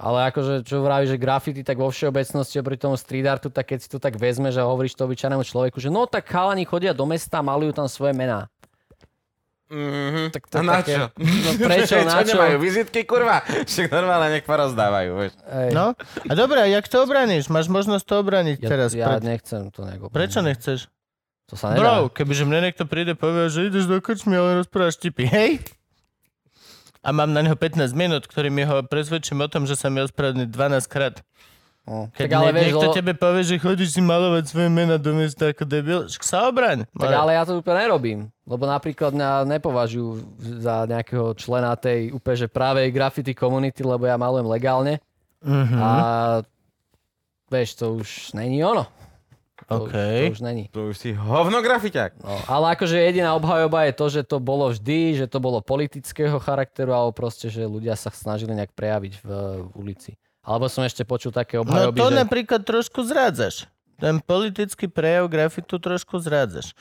Ale 0.00 0.32
akože, 0.32 0.64
čo 0.64 0.80
vraví, 0.80 1.04
že 1.04 1.20
graffiti, 1.20 1.60
tak 1.60 1.76
vo 1.76 1.92
všeobecnosti 1.92 2.56
pri 2.64 2.80
tom 2.80 2.96
street 2.96 3.28
artu, 3.28 3.52
tak 3.52 3.68
keď 3.68 3.78
si 3.84 3.88
to 3.92 4.00
tak 4.00 4.16
vezmeš 4.16 4.56
a 4.56 4.64
hovoríš 4.64 4.96
to 4.96 5.04
obyčajnému 5.04 5.44
človeku, 5.44 5.76
že 5.76 5.92
no 5.92 6.08
tak 6.08 6.24
chalani 6.24 6.64
chodia 6.64 6.96
do 6.96 7.04
mesta 7.04 7.44
malujú 7.44 7.76
tam 7.76 7.84
svoje 7.84 8.16
mená. 8.16 8.48
Mm-hmm. 9.70 10.26
Tak 10.34 10.42
to 10.50 10.54
a 10.58 10.62
na 10.62 10.72
také- 10.82 10.98
čo? 10.98 11.04
No 11.46 11.50
prečo, 11.70 11.94
na 12.02 12.20
čo? 12.20 12.34
nemajú 12.34 12.56
vizitky, 12.58 13.06
kurva? 13.06 13.38
Však 13.46 13.86
normálne 13.88 14.34
nech 14.34 14.42
porozdávajú, 14.42 15.10
vieš. 15.14 15.32
Ej, 15.46 15.70
No, 15.70 15.94
a 16.26 16.32
dobré, 16.34 16.58
a 16.62 16.68
jak 16.68 16.90
to 16.90 17.00
obraníš? 17.00 17.46
Máš 17.46 17.70
možnosť 17.70 18.02
to 18.02 18.14
obraniť 18.18 18.58
ja, 18.58 18.68
teraz. 18.68 18.90
ja 18.90 19.06
Pre... 19.06 19.22
nechcem 19.22 19.70
to 19.70 19.86
nejako. 19.86 20.10
Prečo 20.10 20.42
nechceš? 20.42 20.90
To 21.46 21.54
sa 21.54 21.70
nedá. 21.70 21.78
Bro, 21.78 21.94
kebyže 22.10 22.44
mne 22.44 22.66
niekto 22.66 22.82
príde 22.84 23.14
povie, 23.14 23.46
že 23.46 23.66
ideš 23.66 23.86
do 23.86 23.98
krčmy, 23.98 24.34
ale 24.34 24.58
rozprávaš 24.60 24.98
tipy, 24.98 25.26
hej? 25.26 25.62
A 27.00 27.10
mám 27.10 27.30
na 27.30 27.40
neho 27.40 27.56
15 27.56 27.80
minút, 27.90 28.26
ktorým 28.26 28.52
jeho 28.54 28.82
presvedčím 28.84 29.40
o 29.40 29.48
tom, 29.48 29.64
že 29.64 29.72
sa 29.72 29.88
mi 29.88 29.98
ospravedlní 29.98 30.46
12 30.46 30.84
krát. 30.84 31.22
No. 31.90 32.06
Keď 32.14 32.30
tak 32.30 32.38
ale 32.38 32.50
vieš, 32.54 32.64
niekto 32.70 32.86
lo... 32.86 32.94
tebe 32.94 33.12
povie, 33.18 33.42
že 33.42 33.58
chodíš 33.58 33.90
si 33.98 33.98
malovať 33.98 34.44
svoje 34.46 34.70
mena 34.70 34.94
do 34.94 35.10
mesta 35.10 35.50
ako 35.50 35.66
debil, 35.66 36.06
však 36.06 36.22
sa 36.22 36.46
obraň. 36.46 36.86
tak 36.94 37.10
ale 37.10 37.34
ja 37.34 37.42
to 37.42 37.58
úplne 37.58 37.82
nerobím. 37.82 38.20
Lebo 38.46 38.62
napríklad 38.62 39.10
mňa 39.10 39.58
nepovažujú 39.58 40.22
za 40.62 40.86
nejakého 40.86 41.34
člena 41.34 41.74
tej 41.74 42.14
úplne 42.14 42.38
že 42.38 42.46
právej 42.46 42.94
graffiti 42.94 43.34
komunity, 43.34 43.82
lebo 43.82 44.06
ja 44.06 44.14
malujem 44.14 44.46
legálne. 44.46 45.02
Mhm. 45.42 45.76
A 45.82 45.90
vieš, 47.50 47.74
to 47.74 47.98
už 47.98 48.38
není 48.38 48.62
ono. 48.62 48.86
To, 49.66 49.86
OK. 49.86 49.94
to 49.94 50.34
už 50.34 50.42
není. 50.46 50.64
To 50.70 50.90
už 50.90 50.96
si 50.98 51.10
hovno 51.14 51.62
grafiťák. 51.62 52.22
No, 52.22 52.34
ale 52.50 52.74
akože 52.74 52.96
jediná 52.98 53.38
obhajoba 53.38 53.86
je 53.86 53.92
to, 53.94 54.06
že 54.10 54.22
to 54.26 54.42
bolo 54.42 54.70
vždy, 54.70 55.14
že 55.14 55.26
to 55.30 55.38
bolo 55.38 55.62
politického 55.62 56.38
charakteru, 56.42 56.90
alebo 56.90 57.14
proste, 57.14 57.46
že 57.50 57.70
ľudia 57.70 57.94
sa 57.94 58.10
snažili 58.10 58.50
nejak 58.50 58.74
prejaviť 58.74 59.12
v, 59.22 59.26
v 59.62 59.72
ulici. 59.78 60.18
Alebo 60.40 60.72
som 60.72 60.82
ešte 60.84 61.04
počul 61.04 61.30
také 61.30 61.60
No 61.60 61.68
obhajoby, 61.68 61.98
to 62.00 62.08
že... 62.08 62.16
napríklad 62.16 62.60
trošku 62.64 63.00
zrádzaš. 63.04 63.68
Ten 64.00 64.16
politický 64.24 64.88
prejav 64.88 65.28
grafitu 65.28 65.76
trošku 65.76 66.16
zrádzaš. 66.24 66.72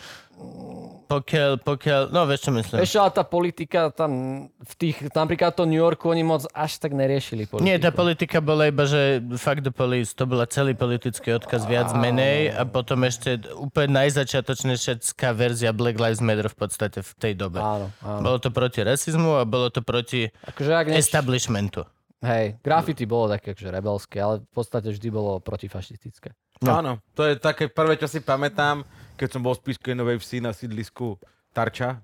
Pokiaľ, 1.09 1.65
pokiaľ, 1.65 2.01
no 2.13 2.23
vieš 2.29 2.47
čo 2.47 2.51
myslím. 2.53 2.85
Ešte 2.85 3.01
ale 3.01 3.11
tá 3.11 3.25
politika 3.25 3.89
tam 3.89 4.45
v 4.47 4.73
tých, 4.77 5.09
napríklad 5.11 5.57
to 5.57 5.65
New 5.65 5.81
Yorku 5.81 6.05
oni 6.05 6.21
moc 6.21 6.45
až 6.53 6.79
tak 6.79 6.93
neriešili 6.93 7.49
politiku. 7.49 7.65
Nie, 7.65 7.81
tá 7.81 7.89
politika 7.89 8.39
bola 8.39 8.69
iba, 8.69 8.85
že 8.85 9.19
fuck 9.41 9.65
the 9.65 9.73
police, 9.73 10.13
to 10.13 10.29
bola 10.29 10.45
celý 10.45 10.77
politický 10.77 11.35
odkaz 11.35 11.65
viac 11.65 11.91
menej 11.97 12.53
a 12.53 12.63
potom 12.63 13.03
ešte 13.03 13.41
úplne 13.57 14.05
najzačiatočnejšia 14.05 15.01
verzia 15.33 15.73
Black 15.73 15.97
Lives 15.97 16.21
Matter 16.21 16.45
v 16.45 16.55
podstate 16.55 17.01
v 17.01 17.11
tej 17.17 17.33
dobe. 17.35 17.57
Áno, 17.57 17.89
áno. 18.05 18.21
Bolo 18.21 18.37
to 18.37 18.53
proti 18.53 18.85
rasizmu 18.85 19.41
a 19.41 19.49
bolo 19.49 19.73
to 19.73 19.81
proti 19.81 20.29
Akože 20.45 20.71
ak 20.71 20.85
neč... 20.93 21.03
establishmentu. 21.09 21.89
Hej, 22.19 22.59
graffiti 22.59 23.07
bolo 23.07 23.31
také 23.31 23.55
akože 23.55 23.71
rebelské, 23.71 24.19
ale 24.19 24.43
v 24.43 24.51
podstate 24.51 24.91
vždy 24.91 25.07
bolo 25.07 25.39
protifašistické. 25.39 26.35
No. 26.59 26.75
Áno, 26.75 26.91
to 27.15 27.23
je 27.23 27.39
také 27.39 27.71
prvé, 27.71 27.95
čo 27.95 28.11
si 28.11 28.19
pamätám, 28.19 28.83
keď 29.15 29.27
som 29.31 29.41
bol 29.41 29.55
v 29.55 29.63
Spišskej 29.63 29.95
Novej 29.95 30.19
Vsi 30.19 30.43
na 30.43 30.51
sídlisku 30.51 31.15
Tarča. 31.55 32.03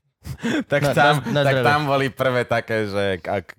tak, 0.72 0.80
Na- 0.84 0.92
tam, 0.92 1.14
na- 1.32 1.40
na 1.40 1.42
tak 1.42 1.64
tam 1.64 1.80
boli 1.88 2.12
prvé 2.12 2.44
také, 2.44 2.84
že 2.84 3.16
ak 3.24 3.56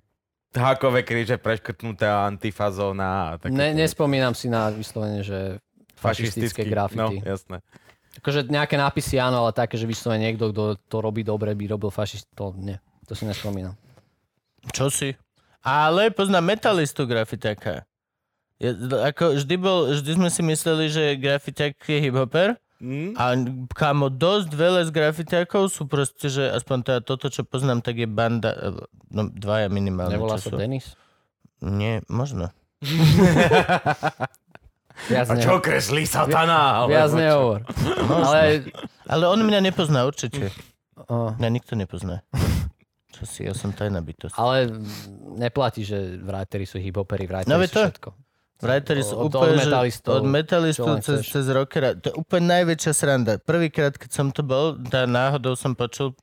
hákové 0.54 1.02
kríže 1.02 1.34
preškrtnuté 1.36 2.06
a 2.06 2.30
antifazóna. 2.30 3.34
A 3.34 3.42
také 3.42 3.52
Ne, 3.52 3.74
nespomínam 3.74 4.32
si 4.38 4.46
na 4.46 4.70
vyslovene, 4.70 5.26
že 5.26 5.58
fašistické 5.98 6.62
graffiti. 6.64 6.98
No, 6.98 7.10
jasné. 7.20 7.58
Akože 8.18 8.46
nejaké 8.46 8.78
nápisy 8.78 9.18
áno, 9.18 9.46
ale 9.46 9.54
také, 9.54 9.74
že 9.78 9.86
vyslovene 9.86 10.30
niekto, 10.30 10.50
kto 10.50 10.78
to 10.86 10.96
robí 10.98 11.22
dobre, 11.22 11.54
by 11.54 11.74
robil 11.74 11.90
fašist, 11.90 12.26
to 12.34 12.54
nie. 12.54 12.78
To 13.06 13.14
si 13.14 13.26
nespomínam. 13.26 13.74
Čo 14.74 14.90
si? 14.90 15.14
Ale 15.60 16.08
poznám 16.08 16.44
metalistu 16.48 17.04
grafitáka. 17.04 17.82
Je, 18.56 18.74
ako 19.00 19.36
vždy, 19.36 19.54
bol, 19.56 19.90
vždy 19.92 20.10
sme 20.12 20.28
si 20.28 20.42
mysleli, 20.42 20.86
že 20.86 21.14
grafiták 21.14 21.78
je 21.78 21.98
hiphoper 22.00 22.58
Hm? 22.78 23.10
a 23.12 23.34
kámo, 23.72 24.06
dosť 24.08 24.50
veľa 24.50 24.82
z 24.84 24.90
grafitákov 24.92 25.66
sú 25.66 25.82
proste, 25.84 26.28
že 26.28 26.46
aspoň 26.46 26.76
teda 26.80 27.00
toto, 27.00 27.26
čo 27.26 27.42
poznám, 27.42 27.80
tak 27.80 27.98
je 27.98 28.06
banda, 28.06 28.50
eh, 28.50 28.78
no 29.08 29.26
dvaja 29.26 29.66
minimálne. 29.66 30.14
To 30.14 30.38
sú. 30.38 30.54
Denis? 30.54 30.94
Nie, 31.58 32.06
možno. 32.06 32.54
Viac, 35.00 35.26
A 35.26 35.32
neho- 35.32 35.42
čo 35.44 35.58
kreslí 35.58 36.02
satana? 36.04 36.86
viac 36.86 37.06
Alebo 37.06 37.10
čo? 37.10 37.16
nehovor. 37.16 37.58
Ale 38.08 38.66
Ale 39.06 39.24
on 39.26 39.38
mňa 39.40 39.60
nepozná 39.64 40.02
určite. 40.04 40.50
o, 41.04 41.34
Mňa 41.34 41.50
nikto 41.50 41.74
nepozná. 41.74 42.22
Čo 43.18 43.24
si, 43.24 43.40
ja 43.42 43.52
som 43.52 43.70
tajná 43.70 43.98
bytosť. 43.98 44.34
ale 44.34 44.70
neplatí, 45.34 45.82
že 45.82 46.18
writeri 46.18 46.64
sú 46.64 46.78
hiphopery, 46.78 47.26
writeri 47.26 47.50
No, 47.50 47.58
sú 47.60 47.68
to- 47.68 47.86
všetko. 47.90 48.10
Writeri 48.58 49.02
sú 49.02 49.14
Od- 49.14 49.20
od 49.20 49.30
úplne, 49.32 49.54
že- 49.54 49.70
metalistov, 49.70 50.12
od 50.14 50.24
len 50.24 50.98
cez, 51.00 51.18
cez 51.24 51.46
rockera. 51.46 51.94
To 51.94 52.10
je 52.10 52.16
úplne 52.16 52.46
najväčšia 52.48 52.92
sranda. 52.92 53.38
Prvýkrát, 53.38 53.94
keď 53.94 54.10
som 54.10 54.26
to 54.28 54.42
bol, 54.42 54.74
tá 54.80 55.06
náhodou 55.06 55.54
som 55.54 55.74
počul 55.74 56.14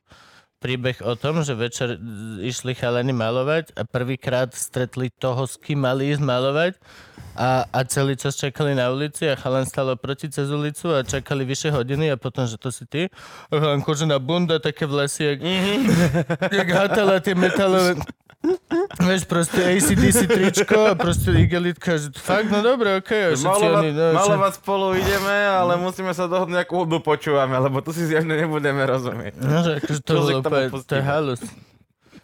príbeh 0.58 1.00
o 1.00 1.12
tom, 1.14 1.40
že 1.40 1.52
večer 1.52 1.96
išli 2.38 2.72
chalani 2.72 3.12
malovať 3.12 3.72
a 3.72 3.84
prvýkrát 3.84 4.52
stretli 4.52 5.08
toho, 5.14 5.44
s 5.44 5.56
kým 5.56 5.80
mali 5.80 6.12
ísť 6.12 6.20
malovať 6.22 6.72
a, 7.36 7.68
a 7.68 7.78
celý 7.84 8.16
čas 8.16 8.36
čakali 8.36 8.72
na 8.72 8.88
ulici 8.88 9.28
a 9.28 9.36
chalan 9.36 9.68
stál 9.68 9.92
oproti 9.92 10.32
cez 10.32 10.48
ulicu 10.48 10.88
a 10.96 11.04
čakali 11.04 11.44
vyše 11.44 11.68
hodiny 11.68 12.10
a 12.12 12.16
potom, 12.16 12.48
že 12.48 12.56
to 12.56 12.72
si 12.72 12.88
ty. 12.88 13.12
A 13.52 13.60
chalan 13.60 13.84
kožená 13.84 14.16
bunda, 14.18 14.56
také 14.58 14.88
vlasy, 14.88 15.36
jak, 15.36 15.40
jak 16.64 16.68
hatala 16.72 17.20
tie 17.20 17.36
metalové... 17.36 18.00
Vieš, 18.96 19.26
proste 19.26 19.58
ACDC 19.58 20.30
tričko 20.30 20.78
a 20.86 20.94
proste 20.94 21.34
igelitka, 21.34 21.98
že 21.98 22.14
fakt, 22.14 22.46
no 22.46 22.62
dobre, 22.62 23.02
okej. 23.02 23.34
Okay, 23.34 23.42
Malovať, 23.42 23.84
no, 23.90 23.90
čo- 23.90 24.16
malovať 24.22 24.52
spolu 24.62 24.86
ideme, 24.94 25.36
ale 25.50 25.74
musíme 25.74 26.14
sa 26.14 26.30
dohodnúť, 26.30 26.62
akú 26.62 26.86
hudbu 26.86 27.02
počúvame, 27.02 27.58
lebo 27.58 27.82
to 27.82 27.90
si 27.90 28.06
zjavne 28.06 28.38
nebudeme 28.38 28.86
rozumieť. 28.86 29.34
No, 29.42 29.66
že 29.66 29.82
akože 29.82 30.00
to 30.00 30.12
bolo 30.14 30.28
úplne, 30.46 30.66
to 30.70 30.94
je 30.94 31.02
halus. 31.02 31.42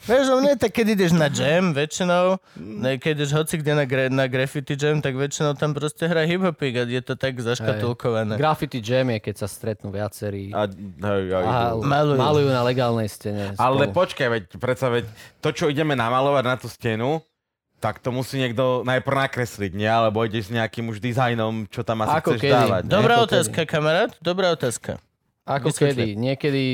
Vieš, 0.03 0.35
o 0.35 0.43
mne, 0.43 0.59
tak 0.59 0.75
keď 0.75 0.99
ideš 0.99 1.13
na 1.15 1.31
jam, 1.31 1.71
väčšinou, 1.71 2.43
keď 2.99 3.11
ideš 3.23 3.31
hoci 3.33 3.55
kde 3.63 3.73
na, 3.79 3.85
gra, 3.87 4.11
na 4.11 4.27
graffiti 4.27 4.75
jam, 4.75 4.99
tak 4.99 5.15
väčšinou 5.15 5.55
tam 5.55 5.71
proste 5.73 6.11
hrá 6.11 6.27
hip-hopík 6.27 6.75
a 6.75 6.83
je 6.83 6.99
to 6.99 7.15
tak 7.15 7.39
zaškatulkované. 7.39 8.35
Graffiti 8.35 8.83
jam 8.83 9.07
je, 9.15 9.19
keď 9.23 9.35
sa 9.39 9.47
stretnú 9.47 9.95
viacerí 9.95 10.51
A, 10.51 10.67
hej, 10.67 11.23
hej, 11.31 11.45
a 11.47 11.79
Malujú. 11.79 12.19
malujú 12.19 12.49
na 12.51 12.67
legálnej 12.67 13.07
stene. 13.07 13.55
ale 13.55 13.87
spolu. 13.87 13.95
počkaj, 13.95 14.27
veď, 14.27 14.43
predsa 14.59 14.91
veď, 14.91 15.07
to, 15.39 15.49
čo 15.55 15.65
ideme 15.71 15.95
namalovať 15.95 16.45
na 16.45 16.57
tú 16.59 16.67
stenu, 16.67 17.23
tak 17.79 17.99
to 17.99 18.11
musí 18.11 18.39
niekto 18.39 18.87
najprv 18.87 19.27
nakresliť, 19.27 19.75
nie? 19.75 19.87
Alebo 19.87 20.23
ideš 20.23 20.51
s 20.51 20.55
nejakým 20.55 20.87
už 20.91 21.03
dizajnom, 21.03 21.67
čo 21.67 21.83
tam 21.83 22.03
asi 22.03 22.15
Ako 22.19 22.39
chceš 22.39 22.43
kedy? 22.43 22.55
dávať. 22.55 22.83
nie? 22.87 22.91
Dobrá 22.91 23.15
Ako 23.19 23.27
otázka, 23.27 23.61
kamarát, 23.67 24.11
dobrá 24.23 24.55
otázka. 24.55 25.03
Ako 25.43 25.75
Vysvetli. 25.75 25.91
kedy? 25.91 26.07
Niekedy, 26.15 26.65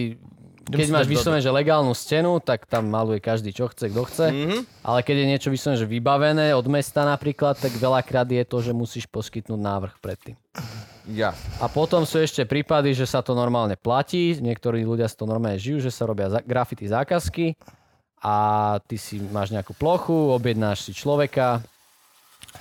keď 0.68 0.88
máš 0.92 1.08
vyslovene, 1.08 1.40
že 1.40 1.48
legálnu 1.48 1.96
stenu, 1.96 2.38
tak 2.38 2.68
tam 2.68 2.92
maluje 2.92 3.18
každý, 3.18 3.56
čo 3.56 3.68
chce, 3.72 3.88
kto 3.88 4.02
chce. 4.04 4.26
Mhm. 4.28 4.58
Ale 4.84 4.98
keď 5.00 5.16
je 5.24 5.26
niečo 5.26 5.48
vyslovene, 5.48 5.80
že 5.80 5.88
vybavené 5.88 6.46
od 6.52 6.66
mesta 6.68 7.08
napríklad, 7.08 7.56
tak 7.56 7.72
veľakrát 7.74 8.28
je 8.28 8.44
to, 8.44 8.58
že 8.60 8.72
musíš 8.76 9.08
poskytnúť 9.08 9.60
návrh 9.60 9.94
predtým. 9.98 10.36
Ja. 11.08 11.32
A 11.64 11.72
potom 11.72 12.04
sú 12.04 12.20
ešte 12.20 12.44
prípady, 12.44 12.92
že 12.92 13.08
sa 13.08 13.24
to 13.24 13.32
normálne 13.32 13.80
platí, 13.80 14.36
niektorí 14.36 14.84
ľudia 14.84 15.08
si 15.08 15.16
to 15.16 15.24
normálne 15.24 15.56
žijú, 15.56 15.80
že 15.80 15.88
sa 15.88 16.04
robia 16.04 16.28
za- 16.28 16.44
graffiti 16.44 16.84
zákazky 16.84 17.56
a 18.20 18.36
ty 18.84 19.00
si 19.00 19.16
máš 19.32 19.48
nejakú 19.48 19.72
plochu, 19.72 20.12
objednáš 20.36 20.84
si 20.84 20.92
človeka, 20.92 21.64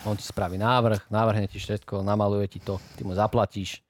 on 0.08 0.16
ti 0.16 0.24
spraví 0.24 0.56
návrh, 0.56 1.12
návrhne 1.12 1.52
ti 1.52 1.60
všetko, 1.60 2.08
namaluje 2.08 2.48
ti 2.48 2.60
to, 2.64 2.80
ty 2.96 3.04
mu 3.04 3.12
zaplatíš 3.12 3.84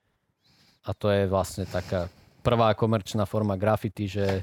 a 0.87 0.95
to 0.95 1.11
je 1.11 1.27
vlastne 1.27 1.67
taká 1.67 2.09
prvá 2.47 2.71
komerčná 2.71 3.27
forma 3.27 3.59
graffiti, 3.59 4.07
že 4.07 4.39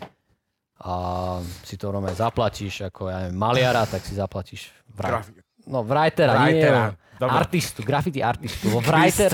a 0.85 1.39
si 1.65 1.81
to 1.81 1.89
normálne 1.89 2.19
zaplatíš 2.19 2.93
ako 2.93 3.09
ja 3.09 3.25
neviem, 3.25 3.39
maliara, 3.41 3.89
tak 3.89 4.05
si 4.05 4.13
zaplatíš 4.19 4.69
vraj. 4.93 5.25
No, 5.65 5.81
writera, 5.81 6.45
Writera, 6.45 6.83
nie. 6.93 7.17
dobre. 7.17 7.37
Artistu, 7.41 7.81
graffiti 7.81 8.21
artistu. 8.21 8.69
Writer, 8.85 9.33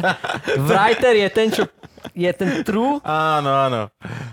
writer 0.63 1.15
je 1.17 1.29
ten, 1.35 1.49
čo 1.51 1.67
je 2.17 2.31
ten 2.33 2.65
true 2.65 2.99
Áno, 3.05 3.51
áno. 3.51 3.81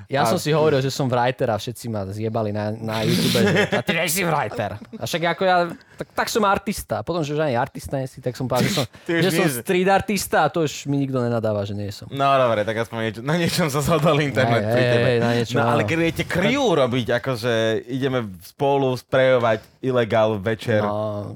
Ja 0.08 0.24
som 0.24 0.40
si 0.40 0.56
hovoril, 0.56 0.80
že 0.80 0.88
som 0.88 1.12
writer 1.12 1.52
a 1.52 1.60
všetci 1.60 1.86
ma 1.92 2.08
zjebali 2.08 2.56
na, 2.56 2.72
na 2.72 3.04
YouTube. 3.04 3.44
Že, 3.44 3.76
a 3.76 3.82
ty 3.84 3.92
nie 3.92 4.08
si 4.08 4.24
writer. 4.24 4.80
A 4.96 5.04
však 5.04 5.36
ako 5.36 5.44
ja, 5.44 5.58
tak, 6.00 6.08
tak 6.16 6.28
som 6.32 6.48
artista. 6.48 7.04
Potom, 7.04 7.28
že 7.28 7.36
ani 7.36 7.60
artista 7.60 8.00
nie 8.00 8.08
si, 8.08 8.24
tak 8.24 8.40
som 8.40 8.48
povedal, 8.48 8.72
že 8.72 8.74
som, 8.80 8.86
Ty 9.08 9.12
už 9.20 9.22
že 9.22 9.30
som 9.36 9.46
nie- 9.46 9.56
street 9.60 9.90
artista 9.92 10.38
a 10.44 10.48
to 10.48 10.64
už 10.64 10.88
mi 10.88 11.04
nikto 11.04 11.20
nenadáva, 11.20 11.68
že 11.68 11.76
nie 11.76 11.92
som. 11.92 12.08
No 12.08 12.24
dobre, 12.40 12.64
tak 12.64 12.88
aspoň 12.88 12.98
niečo, 13.04 13.20
na 13.20 13.36
niečom 13.36 13.68
sa 13.68 13.84
zhodol 13.84 14.24
internet 14.24 14.64
Hej, 14.64 14.72
pri 14.72 14.84
tebe. 14.88 15.08
hej, 15.12 15.20
na 15.20 15.32
niečom, 15.36 15.56
no 15.60 15.68
ale 15.68 15.84
keď 15.84 15.98
idete 16.08 16.24
kriu 16.24 16.66
robiť, 16.72 17.08
akože 17.20 17.54
ideme 17.92 18.32
spolu 18.48 18.96
sprejovať 18.96 19.60
ilegál 19.84 20.40
večer. 20.40 20.80
No. 20.88 21.36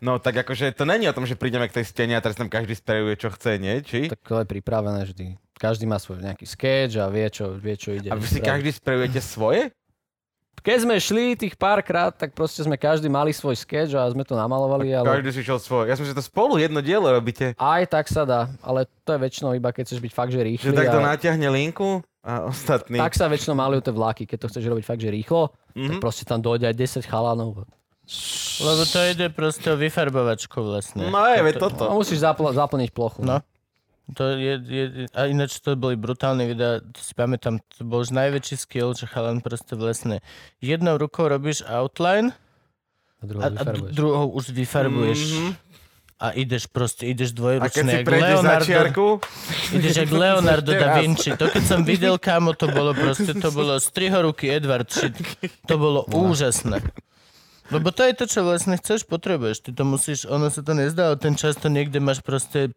no 0.00 0.12
tak 0.16 0.40
akože 0.40 0.72
to 0.72 0.88
není 0.88 1.04
o 1.04 1.12
tom, 1.12 1.28
že 1.28 1.36
prídeme 1.36 1.68
k 1.68 1.76
tej 1.80 1.84
stene 1.84 2.16
a 2.16 2.22
teraz 2.24 2.36
tam 2.36 2.48
každý 2.48 2.72
sprejuje, 2.72 3.20
čo 3.20 3.28
chce, 3.28 3.60
nie? 3.60 3.84
Či? 3.84 4.08
tak 4.08 4.24
to 4.24 4.40
je 4.40 4.46
pripravené 4.48 5.04
vždy. 5.04 5.36
Každý 5.56 5.84
má 5.84 5.96
svoj 5.96 6.20
nejaký 6.20 6.44
sketch 6.44 6.94
a 6.96 7.08
vie, 7.08 7.26
čo, 7.26 7.54
vie, 7.54 7.74
čo 7.74 7.90
ide. 7.90 8.08
A 8.08 8.14
vy 8.14 8.22
si 8.22 8.36
spraviť. 8.36 8.44
každý 8.44 8.70
sprejujete 8.72 9.20
svoje? 9.20 9.62
Keď 10.58 10.78
sme 10.82 10.96
šli 10.96 11.24
tých 11.34 11.54
párkrát, 11.54 12.10
tak 12.10 12.32
proste 12.32 12.58
sme 12.58 12.74
každý 12.74 13.06
mali 13.06 13.30
svoj 13.30 13.54
sketch 13.54 13.92
a 13.92 14.04
sme 14.06 14.20
to 14.20 14.34
namalovali, 14.34 14.90
ale 14.90 15.06
Každý 15.14 15.30
si 15.30 15.40
šiel 15.40 15.56
svoje. 15.56 15.84
Ja 15.86 15.94
som, 15.94 16.02
že 16.02 16.10
to 16.10 16.20
spolu 16.20 16.56
jedno 16.56 16.80
dielo 16.80 17.06
robíte. 17.06 17.54
aj 17.54 17.82
tak 17.86 18.06
sa 18.06 18.22
dá. 18.22 18.40
Ale 18.60 18.84
to 19.00 19.14
je 19.14 19.20
väčšinou 19.20 19.54
iba, 19.54 19.70
keď 19.70 19.82
chceš 19.86 20.00
byť 20.00 20.12
fakt, 20.12 20.28
že 20.28 20.38
Že 20.38 20.46
rýchly. 20.48 20.74
takto 20.74 20.98
a... 20.98 21.06
natiahne 21.06 21.48
linku 21.48 21.90
a 22.20 22.32
ostatní. 22.44 22.98
Tak 22.98 23.14
sa 23.14 23.24
väčšinou 23.26 23.54
malujú 23.54 23.80
tie 23.80 23.94
vlaky, 23.94 24.22
keď 24.26 24.38
to 24.38 24.48
chceš 24.50 24.64
robiť 24.66 24.84
fakt, 24.84 24.98
že 24.98 25.08
rýchlo, 25.08 25.54
mm-hmm. 25.70 25.86
tak 25.86 25.94
Mhm. 25.94 26.02
proste 26.02 26.24
tam 26.24 26.40
dojde 26.42 26.66
aj 26.66 26.74
10 26.74 27.06
chalanov. 27.06 27.62
Lebo 28.58 28.82
to 28.84 28.98
ide 29.04 29.26
proste 29.30 29.66
o 29.66 29.76
vyfarbovačku 29.76 30.58
vlastne. 30.58 31.06
No 31.06 31.20
je, 31.26 31.38
A 31.38 31.52
toto. 31.54 31.90
musíš 31.92 32.18
zapl- 32.18 32.50
zaplniť 32.50 32.90
plochu. 32.90 33.22
No. 33.22 33.38
To 34.14 34.38
je, 34.38 34.54
je, 34.62 34.84
a 35.10 35.26
ináč 35.26 35.58
to 35.58 35.74
boli 35.74 35.98
brutálne 35.98 36.46
videá, 36.46 36.78
to 36.78 37.02
si 37.02 37.10
pamätám, 37.10 37.58
to 37.74 37.82
bol 37.82 38.06
už 38.06 38.14
najväčší 38.14 38.54
skill, 38.54 38.94
že 38.94 39.10
chalan 39.10 39.42
proste 39.42 39.74
vlastne 39.74 40.22
jednou 40.62 40.94
rukou 40.94 41.26
robíš 41.26 41.66
outline 41.66 42.30
A 43.18 43.26
druhou 43.26 43.42
a, 43.42 43.48
a 43.50 43.64
druhou 43.90 44.26
už 44.30 44.54
vyfarbuješ. 44.54 45.20
Mhm. 45.34 45.50
A 46.16 46.32
ideš 46.32 46.64
proste, 46.70 47.12
ideš 47.12 47.28
A 47.28 47.32
keď 47.34 47.36
dvojručne, 47.36 47.92
si 47.92 48.06
prejdeš 48.08 48.24
Leonardo, 48.24 48.64
začiarku, 48.64 49.06
ideš 49.76 49.94
jak 50.00 50.10
Leonardo 50.22 50.72
da. 50.72 50.96
Vinci. 50.96 51.28
To 51.36 51.44
keď 51.52 51.64
som 51.66 51.80
videl, 51.84 52.14
kámo, 52.16 52.56
to 52.56 52.72
bolo 52.72 52.96
proste, 52.96 53.36
to 53.36 53.52
bolo 53.52 53.76
strihoruky 53.76 54.48
Edward 54.48 54.88
shit. 54.88 55.12
To 55.68 55.76
bolo 55.76 56.08
úžasné. 56.08 56.80
Lebo 57.68 57.92
to 57.92 58.06
je 58.06 58.14
to, 58.16 58.24
čo 58.30 58.46
vlastne 58.46 58.78
chceš, 58.80 59.04
potrebuješ. 59.04 59.66
Ty 59.66 59.70
to 59.76 59.84
musíš, 59.84 60.24
ono 60.24 60.48
sa 60.48 60.62
to 60.64 60.72
nezdá, 60.72 61.12
ale 61.12 61.18
ten 61.18 61.36
čas 61.36 61.58
to 61.58 61.68
niekde 61.68 61.98
máš 61.98 62.24
proste 62.24 62.72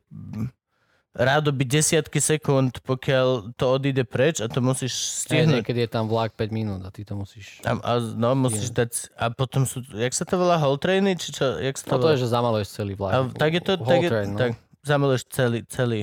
rádo 1.19 1.51
byť 1.51 1.67
desiatky 1.67 2.23
sekúnd, 2.23 2.79
pokiaľ 2.87 3.51
to 3.59 3.65
odíde 3.67 4.07
preč 4.07 4.39
a 4.39 4.47
to 4.47 4.63
musíš 4.63 4.95
stihnúť. 5.27 5.59
niekedy 5.59 5.83
je 5.83 5.89
tam 5.91 6.07
vlak 6.07 6.31
5 6.31 6.55
minút 6.55 6.81
a 6.87 6.89
ty 6.95 7.03
to 7.03 7.19
musíš... 7.19 7.59
A, 7.67 7.75
a, 7.75 7.93
no, 7.99 8.31
musíš 8.39 8.71
dať, 8.71 9.11
a 9.19 9.27
potom 9.27 9.67
sú, 9.67 9.83
jak 9.91 10.15
sa 10.15 10.23
to 10.23 10.39
volá, 10.39 10.55
whole 10.55 10.79
trainy, 10.79 11.19
či 11.19 11.35
čo, 11.35 11.59
jak 11.59 11.75
sa 11.75 11.83
to 11.83 11.91
No 11.91 11.97
to 11.99 12.07
volá? 12.07 12.11
je, 12.15 12.23
že 12.23 12.27
zamaluješ 12.31 12.69
celý 12.71 12.93
vlak. 12.95 13.11
A, 13.11 13.17
tak 13.35 13.51
je 13.51 13.61
to, 13.61 13.71
Whole 13.75 13.91
tak, 13.91 13.99
je, 13.99 14.09
train, 14.09 14.27
no. 14.31 14.39
tak 14.39 14.51
zamaluješ 14.87 15.23
celý, 15.27 15.59
celý, 15.67 16.01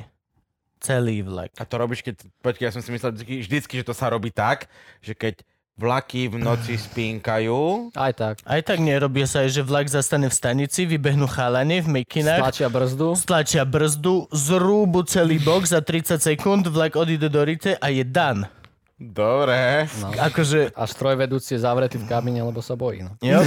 celý 0.84 1.16
vlak. 1.24 1.50
A 1.56 1.64
to 1.64 1.74
robíš, 1.80 2.04
keď, 2.04 2.20
počkej, 2.44 2.64
ja 2.68 2.72
som 2.76 2.84
si 2.84 2.92
myslel 2.92 3.16
vždycky, 3.16 3.34
vždycky, 3.40 3.74
že 3.80 3.88
to 3.88 3.96
sa 3.96 4.12
robí 4.12 4.28
tak, 4.28 4.68
že 5.00 5.16
keď 5.16 5.40
vlaky 5.76 6.32
v 6.32 6.40
noci 6.40 6.74
spínkajú, 6.74 7.92
Aj 7.92 8.08
tak. 8.10 8.40
Aj 8.42 8.60
tak 8.60 8.80
nerobí 8.80 9.28
sa 9.28 9.44
aj, 9.44 9.52
že 9.52 9.60
vlak 9.60 9.86
zastane 9.86 10.24
v 10.26 10.34
stanici, 10.34 10.88
vybehnú 10.88 11.28
chalani 11.28 11.84
v 11.84 12.00
mekinách, 12.00 12.40
Stlačia 12.40 12.68
brzdu. 12.72 13.08
stlačia 13.12 13.62
brzdu, 13.62 14.24
zrúbu 14.32 15.04
celý 15.04 15.36
bok 15.36 15.68
za 15.68 15.84
30 15.84 16.16
sekúnd, 16.16 16.64
vlak 16.66 16.96
odíde 16.96 17.28
do 17.28 17.44
rite 17.44 17.76
a 17.76 17.92
je 17.92 18.00
dan. 18.02 18.48
dobre. 18.96 19.84
No. 20.00 20.16
Akože, 20.16 20.72
A 20.72 20.88
strojvedúci 20.88 21.52
je 21.52 21.60
zavretý 21.60 22.00
v 22.00 22.08
kabine, 22.08 22.40
lebo 22.40 22.64
sa 22.64 22.72
bojí. 22.72 23.04
No. 23.04 23.12
jo? 23.20 23.44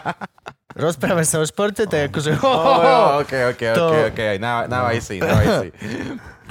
Rozprávame 0.76 1.24
sa 1.24 1.40
o 1.40 1.44
športe, 1.44 1.88
tak 1.88 2.12
akože... 2.12 2.36
Oh, 2.36 2.46
ho. 2.46 2.72
jo, 2.78 2.98
ok, 3.24 3.32
ok, 3.56 3.62
ok, 3.64 3.76
To- 3.80 4.06
ok, 4.12 4.20
now, 4.36 4.68
now 4.68 4.84
I 4.86 5.00
see, 5.00 5.18
now 5.18 5.34
I 5.34 5.46
see. 5.58 5.70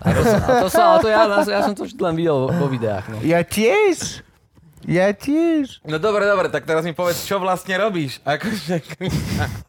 A 0.01 0.07
to, 0.11 0.21
sa, 0.23 0.35
a 0.35 0.51
to, 0.57 0.67
sa, 0.67 0.83
a 0.91 0.97
to 0.97 1.07
ja, 1.07 1.23
ja 1.29 1.61
som 1.61 1.75
to 1.75 1.83
len 1.85 2.15
videl 2.17 2.35
vo, 2.35 2.49
vo 2.49 2.67
videách. 2.67 3.05
No. 3.07 3.21
Ja 3.21 3.45
tiež. 3.45 4.25
Ja 4.87 5.11
tiež. 5.11 5.83
No 5.83 5.99
dobre, 5.99 6.23
dobre, 6.23 6.47
tak 6.47 6.63
teraz 6.63 6.87
mi 6.87 6.95
povedz, 6.95 7.27
čo 7.27 7.35
vlastne 7.43 7.75
robíš? 7.75 8.23
Akože... 8.23 8.79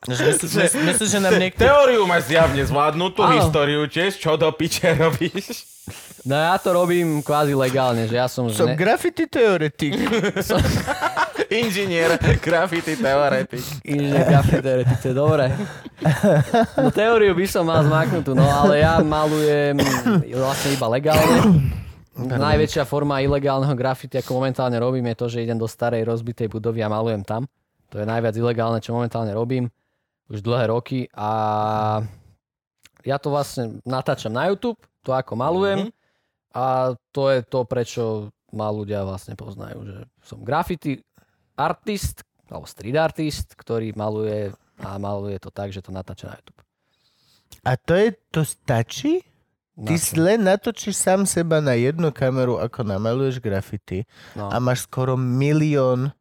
Myslíš, 0.06 0.54
mysl, 0.54 0.78
myslíš, 0.86 1.10
že 1.10 1.18
nám 1.18 1.34
niekto... 1.34 1.66
Teóriu 1.66 2.06
máš 2.06 2.30
zjavne 2.30 2.62
zvládnutú, 2.62 3.26
Áno. 3.26 3.34
históriu 3.42 3.82
tiež, 3.90 4.22
čo 4.22 4.38
do 4.38 4.46
piče 4.54 4.94
robíš? 4.94 5.66
no 6.22 6.38
ja 6.38 6.54
to 6.62 6.70
robím 6.70 7.26
kvázi 7.26 7.58
legálne, 7.58 8.06
že 8.06 8.22
ja 8.22 8.30
som... 8.30 8.46
Som 8.54 8.70
ne, 8.70 8.78
graffiti 8.78 9.26
teoretik. 9.26 9.98
Inžinier, 11.60 12.14
graffiti 12.38 12.94
teoretik. 12.94 13.64
Inžinier 13.82 14.22
grafity 14.30 14.62
teoretice, 14.62 15.10
dobre. 15.10 15.50
No 16.78 16.94
teóriu 16.94 17.34
by 17.34 17.46
som 17.50 17.66
mal 17.66 17.82
zmaknutú, 17.82 18.38
no 18.38 18.46
ale 18.46 18.86
ja 18.86 19.02
malujem 19.02 19.74
vlastne 20.38 20.70
iba 20.78 20.86
legálne. 20.86 21.38
Najväčšia 22.20 22.84
forma 22.84 23.24
ilegálneho 23.24 23.72
grafity, 23.72 24.20
ako 24.20 24.42
momentálne 24.42 24.76
robím, 24.76 25.08
je 25.12 25.16
to, 25.16 25.26
že 25.32 25.44
idem 25.44 25.56
do 25.56 25.70
starej 25.70 26.04
rozbitej 26.04 26.52
budovy 26.52 26.84
a 26.84 26.92
malujem 26.92 27.24
tam. 27.24 27.48
To 27.90 27.98
je 27.98 28.06
najviac 28.06 28.34
ilegálne, 28.36 28.78
čo 28.78 28.94
momentálne 28.94 29.32
robím 29.34 29.72
už 30.30 30.46
dlhé 30.46 30.70
roky 30.70 31.10
a 31.10 31.30
ja 33.02 33.16
to 33.18 33.34
vlastne 33.34 33.82
natáčam 33.82 34.30
na 34.30 34.46
YouTube, 34.46 34.78
to 35.02 35.10
ako 35.10 35.34
malujem 35.34 35.90
a 36.54 36.94
to 37.10 37.32
je 37.34 37.40
to, 37.42 37.66
prečo 37.66 38.02
ma 38.54 38.70
ľudia 38.70 39.02
vlastne 39.02 39.34
poznajú, 39.34 39.78
že 39.86 39.96
som 40.22 40.42
graffiti 40.42 41.02
artist, 41.58 42.22
alebo 42.50 42.66
street 42.66 42.98
artist, 42.98 43.54
ktorý 43.54 43.94
maluje 43.94 44.50
a 44.80 44.98
maluje 44.98 45.38
to 45.38 45.50
tak, 45.50 45.70
že 45.70 45.82
to 45.82 45.94
natáča 45.94 46.30
na 46.30 46.36
YouTube. 46.38 46.62
A 47.66 47.76
to 47.76 47.92
je, 47.98 48.08
to 48.30 48.42
stačí? 48.46 49.20
Ty 49.80 49.96
Na 49.96 50.20
len 50.20 50.38
natočíš 50.44 50.96
sám 51.00 51.24
seba 51.24 51.64
na 51.64 51.72
jednu 51.72 52.12
kameru, 52.12 52.60
ako 52.60 52.84
namaluješ 52.84 53.40
grafity 53.40 54.04
no. 54.36 54.52
a 54.52 54.56
máš 54.60 54.84
skoro 54.84 55.16
milión 55.16 56.12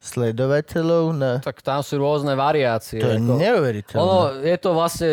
sledovateľov 0.00 1.04
na... 1.12 1.30
Tak 1.44 1.60
tam 1.60 1.80
sú 1.84 2.00
rôzne 2.00 2.32
variácie. 2.32 3.00
To 3.00 3.10
je 3.12 3.20
ako- 3.20 3.36
neuveriteľné. 3.36 4.00
Ono, 4.00 4.18
je 4.40 4.56
to 4.56 4.70
vlastne 4.72 5.10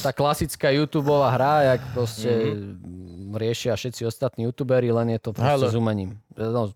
tá 0.00 0.10
klasická 0.12 0.72
YouTubeová 0.72 1.28
hra, 1.36 1.54
jak 1.76 1.80
proste 1.92 2.30
mm-hmm. 2.32 3.36
riešia 3.36 3.76
všetci 3.76 4.08
ostatní 4.08 4.48
youtuberi, 4.48 4.88
len 4.88 5.12
je 5.12 5.20
to 5.20 5.30
proste 5.36 5.52
Halo. 5.52 5.68
s 5.68 5.76
umením. 5.76 6.16
No, 6.32 6.72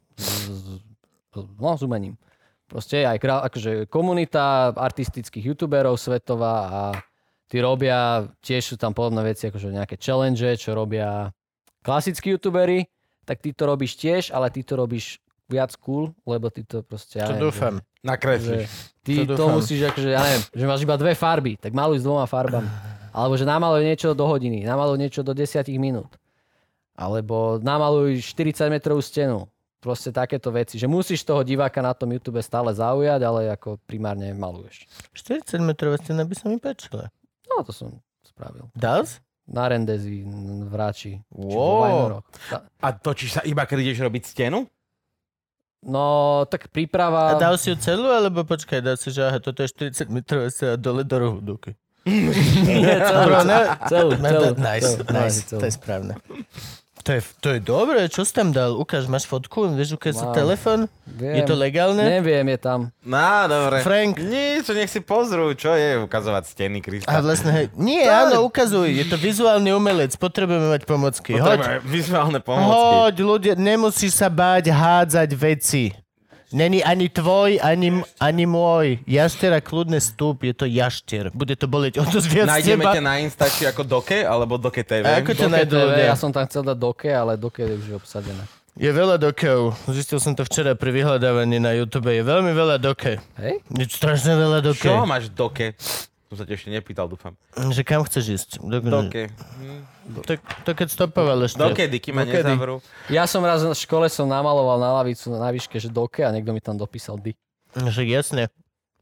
no, 1.57 1.71
s 1.77 1.83
umením. 1.85 2.21
Proste 2.71 3.03
aj 3.03 3.19
akože 3.19 3.73
komunita 3.91 4.71
artistických 4.77 5.55
youtuberov 5.55 5.99
svetová 5.99 6.55
a 6.71 6.83
tí 7.51 7.59
robia, 7.59 8.31
tiež 8.39 8.63
sú 8.63 8.77
tam 8.79 8.95
podobné 8.95 9.27
veci, 9.27 9.51
akože 9.51 9.75
nejaké 9.75 9.99
challenge, 9.99 10.47
čo 10.55 10.71
robia 10.73 11.35
klasickí 11.83 12.31
youtuberi, 12.31 12.87
tak 13.27 13.43
ty 13.43 13.51
to 13.51 13.67
robíš 13.67 13.99
tiež, 13.99 14.31
ale 14.31 14.55
ty 14.55 14.63
to 14.63 14.79
robíš 14.79 15.19
viac 15.51 15.75
cool, 15.83 16.15
lebo 16.23 16.47
ty 16.47 16.63
to 16.63 16.87
proste... 16.87 17.19
Ja 17.19 17.35
To 17.35 17.51
dúfam. 17.51 17.83
Že, 17.83 18.07
Nakreslíš. 18.07 18.71
ty 19.03 19.27
To 19.27 19.35
to, 19.35 19.45
musíš, 19.51 19.91
akože, 19.91 20.09
ja 20.15 20.23
neviem, 20.23 20.43
že 20.47 20.65
máš 20.65 20.81
iba 20.87 20.95
dve 20.95 21.13
farby, 21.19 21.59
tak 21.59 21.75
maluj 21.75 22.01
s 22.01 22.07
dvoma 22.07 22.25
farbami. 22.31 22.71
Alebo 23.19 23.35
že 23.35 23.43
namaluj 23.43 23.83
niečo 23.83 24.15
do 24.15 24.23
hodiny, 24.23 24.63
namaluj 24.63 24.97
niečo 25.03 25.27
do 25.27 25.35
10 25.35 25.67
minút. 25.83 26.15
Alebo 26.95 27.59
namaluj 27.59 28.23
40 28.23 28.71
metrovú 28.71 29.03
stenu. 29.03 29.51
Proste 29.81 30.13
takéto 30.13 30.53
veci, 30.53 30.77
že 30.77 30.85
musíš 30.85 31.25
toho 31.25 31.41
diváka 31.41 31.81
na 31.81 31.97
tom 31.97 32.13
YouTube 32.13 32.39
stále 32.45 32.71
zaujať, 32.71 33.21
ale 33.25 33.49
ako 33.51 33.81
primárne 33.89 34.31
maluješ. 34.37 34.85
40 35.17 35.59
metrová 35.65 35.97
stena 35.97 36.23
by 36.23 36.35
sa 36.37 36.47
mi 36.53 36.61
páčila. 36.61 37.09
No 37.51 37.67
to 37.67 37.75
som 37.75 37.99
spravil. 38.23 38.71
Dals? 38.73 39.19
Na 39.51 39.67
Rendezi, 39.67 40.23
v 40.63 40.71
Ráči. 40.71 41.19
Wow. 41.35 42.23
A 42.79 42.89
točíš 42.95 43.35
sa 43.35 43.43
iba, 43.43 43.67
keď 43.67 43.83
ideš 43.83 44.07
robiť 44.07 44.23
stenu? 44.23 44.63
No, 45.83 46.45
tak 46.47 46.69
A 46.69 46.71
príprava... 46.71 47.35
dal 47.41 47.57
si 47.59 47.73
ju 47.73 47.77
celú, 47.81 48.13
alebo 48.13 48.45
počkaj, 48.47 48.79
dal 48.85 48.95
si, 48.95 49.11
že 49.11 49.25
aha, 49.27 49.41
toto 49.41 49.65
je 49.65 49.73
40 49.73 50.13
metrová 50.13 50.47
stena 50.53 50.77
dole 50.77 51.03
do 51.03 51.17
rohu. 51.19 51.39
Duky. 51.41 51.73
Nie, 52.07 53.01
celú, 53.01 53.25
Bro, 53.27 53.41
ne? 53.45 53.59
celú, 53.89 54.11
celú, 54.17 54.47
Nice, 54.57 54.91
celú, 54.97 55.05
nice, 55.09 55.41
celú. 55.45 55.61
to 55.61 55.67
je 55.67 55.75
správne. 55.75 56.13
To 57.01 57.17
je, 57.17 57.21
to 57.41 57.49
je 57.57 57.61
dobré, 57.65 58.05
čo 58.13 58.29
si 58.29 58.33
tam 58.33 58.53
dal? 58.53 58.77
Ukáž, 58.77 59.09
máš 59.09 59.25
fotku, 59.25 59.73
vieš, 59.73 59.97
ukáž 59.97 60.21
sa 60.21 60.37
telefon? 60.37 60.85
Je 61.09 61.41
Viem, 61.41 61.49
to 61.49 61.57
legálne? 61.57 62.05
Neviem, 62.05 62.45
je 62.53 62.59
tam. 62.61 62.81
No, 63.01 63.49
dobre. 63.49 63.81
Frank. 63.81 64.21
Nič, 64.21 64.69
nech 64.69 64.93
si 64.93 65.01
pozrú, 65.01 65.57
čo 65.57 65.73
je 65.73 65.97
ukazovať 66.05 66.45
steny, 66.47 66.79
Krista. 66.85 67.09
A 67.09 67.25
vlastne, 67.25 67.51
hej, 67.51 67.67
nie, 67.75 68.05
áno, 68.05 68.45
ukazuj, 68.45 68.93
je 68.93 69.05
to 69.09 69.17
vizuálny 69.17 69.73
umelec, 69.73 70.13
potrebujeme 70.15 70.69
mať 70.69 70.83
pomocky. 70.85 71.41
Hoď, 71.41 71.41
Potrebujeme 71.41 71.89
vizuálne 71.89 72.39
pomocky. 72.45 72.69
hoď, 72.69 73.17
ľudia, 73.21 73.55
nemusíš 73.57 74.21
sa 74.21 74.29
báť 74.29 74.69
hádzať 74.69 75.31
veci. 75.33 75.97
Není 76.51 76.83
ani 76.83 77.07
tvoj, 77.07 77.63
ani, 77.63 78.03
ani 78.19 78.45
môj. 78.45 78.99
Jaštera 79.07 79.63
kľudne 79.63 80.03
stúp, 80.03 80.43
je 80.43 80.51
to 80.51 80.67
jaštier. 80.67 81.31
Bude 81.31 81.55
to 81.55 81.71
boleť 81.71 82.03
o 82.03 82.05
to 82.05 82.19
viac 82.19 82.51
Nájdeme 82.51 82.83
teba. 82.83 82.93
ťa 82.99 83.03
na 83.07 83.15
Instači 83.23 83.71
ako 83.71 83.87
Doke, 83.87 84.19
alebo 84.27 84.59
Doke 84.59 84.83
TV. 84.83 85.07
A 85.07 85.23
ako 85.23 85.31
ťa 85.31 85.47
Doke 85.47 85.55
nájdú 85.55 85.77
TV, 85.79 85.87
ľudia? 85.95 86.05
ja 86.11 86.17
som 86.19 86.35
tam 86.35 86.43
chcel 86.51 86.67
dať 86.67 86.75
Doke, 86.75 87.07
ale 87.07 87.39
Doke 87.39 87.63
je 87.63 87.75
už 87.79 88.03
obsadené. 88.03 88.43
Je 88.81 88.89
veľa 88.89 89.19
dokeov. 89.19 89.77
Zistil 89.93 90.23
som 90.23 90.33
to 90.33 90.47
včera 90.47 90.73
pri 90.79 90.95
vyhľadávaní 90.95 91.59
na 91.61 91.75
YouTube. 91.75 92.07
Je 92.09 92.23
veľmi 92.23 92.55
veľa 92.55 92.79
doke. 92.81 93.19
Hej? 93.37 93.61
Je 93.67 93.85
strašne 93.91 94.33
veľa 94.33 94.63
doke. 94.63 94.87
Čo 94.89 95.05
máš 95.05 95.29
doke? 95.29 95.75
Som 96.31 96.39
sa 96.39 96.47
ti 96.47 96.55
ešte 96.55 96.71
nepýtal, 96.71 97.11
dúfam. 97.11 97.35
Že 97.59 97.83
kam 97.83 98.07
chceš 98.07 98.25
ísť? 98.39 98.51
Do, 98.63 98.79
Doke. 98.79 99.35
To, 100.23 100.39
to 100.39 100.71
keď 100.79 100.87
stopoval 100.87 101.43
ešte. 101.43 101.59
Dokedy, 101.59 101.99
kým 101.99 102.15
ma 102.15 102.23
nezavrú. 102.23 102.79
Ja 103.11 103.27
som 103.27 103.43
raz 103.43 103.67
v 103.67 103.75
škole 103.75 104.07
som 104.07 104.31
namaloval 104.31 104.79
na 104.79 105.03
lavicu 105.03 105.35
na 105.35 105.51
výške, 105.51 105.83
že 105.83 105.91
doke 105.91 106.23
a 106.23 106.31
niekto 106.31 106.55
mi 106.55 106.63
tam 106.63 106.79
dopísal 106.79 107.19
dy. 107.19 107.35
Že 107.75 108.07
jasne. 108.07 108.47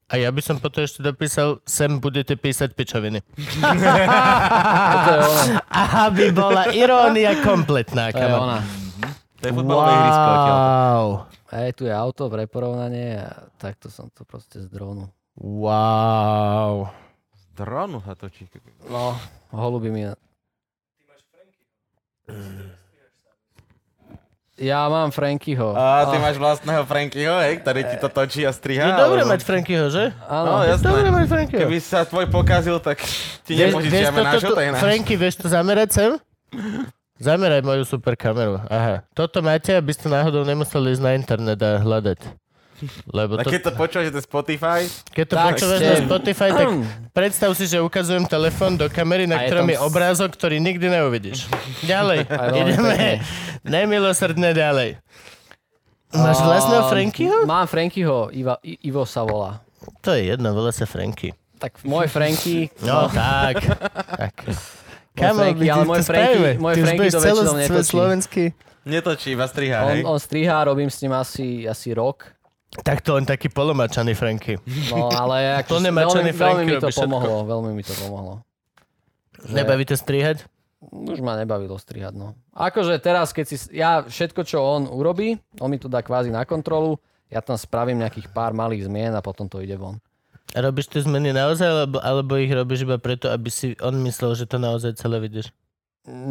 A 0.08 0.16
ja 0.16 0.32
by 0.32 0.40
som 0.40 0.56
potom 0.56 0.88
ešte 0.88 1.04
dopísal, 1.04 1.60
sem 1.68 2.00
budete 2.00 2.32
písať 2.32 2.72
pičoviny. 2.72 3.20
Toto 4.96 5.10
je 5.12 5.20
ona. 5.20 5.44
Aha, 5.68 6.08
by 6.08 6.26
bola 6.32 6.72
irónia 6.72 7.36
kompletná. 7.44 8.08
To 8.08 8.16
je 8.16 8.24
kamo. 8.24 8.36
ona. 8.40 8.58
To 9.38 9.44
je 9.44 9.52
futbalové 9.52 9.92
ihrisko 10.00 10.28
odtiaľ. 10.32 10.56
Wow. 10.56 11.06
Hej, 11.52 11.68
tu 11.76 11.82
je 11.84 11.92
auto 11.92 12.24
pre 12.32 12.48
porovnanie 12.48 13.20
a 13.20 13.52
takto 13.60 13.92
som 13.92 14.08
to 14.16 14.24
proste 14.24 14.64
z 14.64 14.66
drónu. 14.72 15.12
Wow. 15.36 16.88
Z 17.58 17.66
drónu 17.66 17.98
sa 17.98 18.14
točí. 18.14 18.46
No, 18.86 19.18
holuby 19.50 19.90
mi... 19.90 20.06
Ja 24.54 24.86
mám 24.86 25.10
Frankyho. 25.10 25.70
A 25.70 26.06
ty 26.06 26.18
máš 26.18 26.34
vlastného 26.34 26.82
Frankyho, 26.82 27.34
hej, 27.40 27.58
ktorý 27.58 27.80
ti 27.84 27.96
to 27.96 28.08
točí 28.08 28.42
a 28.42 28.50
striha. 28.50 28.82
Je 28.84 28.94
dobre 28.96 29.22
alebo- 29.22 29.30
mať 29.30 29.40
Frankyho, 29.42 29.86
že? 29.88 30.10
Áno, 30.24 30.46
No, 30.48 30.54
Je 30.60 30.70
jasné. 30.72 30.86
dobre 30.88 31.06
mať 31.08 31.26
Frankyho. 31.26 31.60
Keby 31.62 31.78
sa 31.78 32.02
tvoj 32.02 32.26
pokazil, 32.26 32.78
tak 32.78 32.98
ti 33.42 33.54
nepožičiame 33.54 34.18
toto- 34.28 34.50
to 34.52 34.60
je 34.60 34.70
náš. 34.70 34.82
Franky, 34.82 35.14
vieš 35.14 35.34
to 35.36 35.46
zamerať 35.46 35.88
sem? 35.92 36.10
Zameraj 37.16 37.62
moju 37.62 37.82
super 37.82 38.14
kameru. 38.14 38.58
Aha. 38.64 39.02
Toto 39.10 39.38
máte, 39.40 39.74
aby 39.74 39.90
ste 39.90 40.06
náhodou 40.06 40.42
nemuseli 40.42 40.90
ísť 40.90 41.02
na 41.02 41.12
internet 41.12 41.58
a 41.58 41.78
hľadať. 41.78 42.18
Lebo 43.08 43.34
A 43.34 43.42
to, 43.42 43.50
keď 43.50 43.60
to 43.60 43.72
počúvaš, 43.74 44.04
že 44.06 44.12
to 44.12 44.20
je 44.20 44.26
Spotify, 44.26 44.80
keď 45.10 45.24
to 45.24 45.34
Tak 45.34 45.44
počúvaš 45.50 45.78
na 45.80 45.94
Spotify, 46.00 46.48
tak 46.50 46.68
predstav 47.10 47.50
si, 47.52 47.64
že 47.64 47.78
ukazujem 47.78 48.24
telefón 48.24 48.74
do 48.74 48.86
kamery, 48.86 49.24
na 49.24 49.36
A 49.36 49.44
je 49.44 49.48
ktorom 49.48 49.64
tam 49.64 49.72
je 49.72 49.78
obrázok, 49.80 50.30
ktorý 50.32 50.56
nikdy 50.58 50.86
neuvidíš. 50.86 51.50
Ďalej. 51.82 52.26
Ideme 52.60 53.22
nemilosrdne 53.62 54.50
ďalej. 54.52 55.02
Máš 56.08 56.38
vlastného 56.38 56.82
A, 56.82 56.88
Frankyho? 56.88 57.36
Mám 57.44 57.66
Frankyho, 57.66 58.32
Iva, 58.32 58.56
I, 58.62 58.80
Ivo 58.82 59.04
sa 59.04 59.22
volá. 59.22 59.60
To 60.00 60.16
je 60.16 60.32
jedno, 60.32 60.56
volá 60.56 60.72
sa 60.72 60.88
Franky. 60.88 61.36
Tak 61.58 61.82
môj 61.82 62.06
Franky, 62.06 62.70
No, 62.80 63.10
tak. 63.10 63.60
tak. 64.22 64.34
Franky, 65.12 65.66
ale 65.66 65.84
môj 65.84 66.00
Franky- 66.00 66.56
môj 66.56 66.74
Franky 66.78 67.08
to 67.10 67.18
väčšinou 67.18 67.54
netočí. 67.58 67.90
slovenský. 67.90 68.44
netočí, 68.86 69.28
iba 69.34 69.44
striha, 69.44 69.78
on, 69.82 69.90
hej. 69.90 70.02
on 70.06 70.16
strihá, 70.16 70.64
robím 70.64 70.88
s 70.88 71.02
ním 71.02 71.12
asi, 71.12 71.66
asi 71.66 71.92
rok. 71.92 72.30
Tak 72.68 73.00
to 73.00 73.16
len 73.16 73.24
taký 73.24 73.48
polomačaný 73.48 74.12
Franky. 74.12 74.60
No 74.92 75.08
ale 75.08 75.50
ako, 75.64 75.80
veľmi, 75.80 76.32
veľmi 76.36 76.62
mi 76.68 76.76
to 76.76 76.88
robí 76.88 76.92
všetko. 76.92 77.02
pomohlo, 77.08 77.36
veľmi 77.48 77.70
mi 77.72 77.82
to 77.82 77.94
pomohlo. 77.96 78.34
Že- 79.40 79.56
Nebaví 79.56 79.84
to 79.88 79.96
strihať? 79.96 80.44
Už 80.78 81.18
ma 81.18 81.34
nebavilo 81.34 81.74
strihať, 81.74 82.14
no. 82.14 82.38
Akože 82.54 83.02
teraz, 83.02 83.34
keď 83.34 83.44
si... 83.50 83.56
Ja 83.74 84.06
všetko, 84.06 84.46
čo 84.46 84.62
on 84.62 84.86
urobí, 84.86 85.34
on 85.58 85.74
mi 85.74 85.78
to 85.80 85.90
dá 85.90 86.06
kvázi 86.06 86.30
na 86.30 86.46
kontrolu, 86.46 87.02
ja 87.26 87.42
tam 87.42 87.58
spravím 87.58 87.98
nejakých 87.98 88.30
pár 88.30 88.54
malých 88.54 88.86
zmien 88.86 89.10
a 89.10 89.20
potom 89.24 89.50
to 89.50 89.58
ide 89.58 89.74
von. 89.74 89.98
A 90.54 90.64
robíš 90.64 90.88
tie 90.88 91.02
zmeny 91.04 91.34
naozaj, 91.34 91.66
alebo, 91.66 91.98
alebo 92.00 92.32
ich 92.40 92.48
robíš 92.48 92.86
iba 92.86 92.96
preto, 92.96 93.28
aby 93.28 93.50
si 93.50 93.74
on 93.82 94.00
myslel, 94.06 94.38
že 94.38 94.46
to 94.48 94.56
naozaj 94.56 94.96
celé 94.96 95.18
vidíš? 95.20 95.50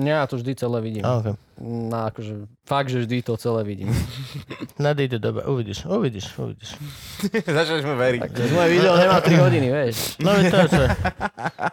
Ja 0.02 0.26
to 0.26 0.42
vždy 0.42 0.58
celé 0.58 0.80
vidím. 0.82 1.04
Okay. 1.06 1.36
No, 1.58 2.06
akože, 2.06 2.46
fakt, 2.64 2.94
že 2.94 3.02
vždy 3.02 3.26
to 3.26 3.34
celé 3.34 3.66
vidím. 3.66 3.90
Nadejde 4.78 5.18
doba, 5.18 5.50
uvidíš, 5.50 5.90
uvidíš, 5.90 6.30
uvidíš. 6.38 6.78
Začneš 7.58 7.82
mu 7.82 7.98
veriť. 7.98 8.30
Takže 8.30 8.54
moje 8.54 8.70
video 8.78 8.94
nemá 8.94 9.18
3 9.18 9.42
hodiny, 9.42 9.68
vieš. 9.68 10.22
No 10.22 10.38
je 10.38 10.54
to, 10.54 10.70
čo. 10.70 10.84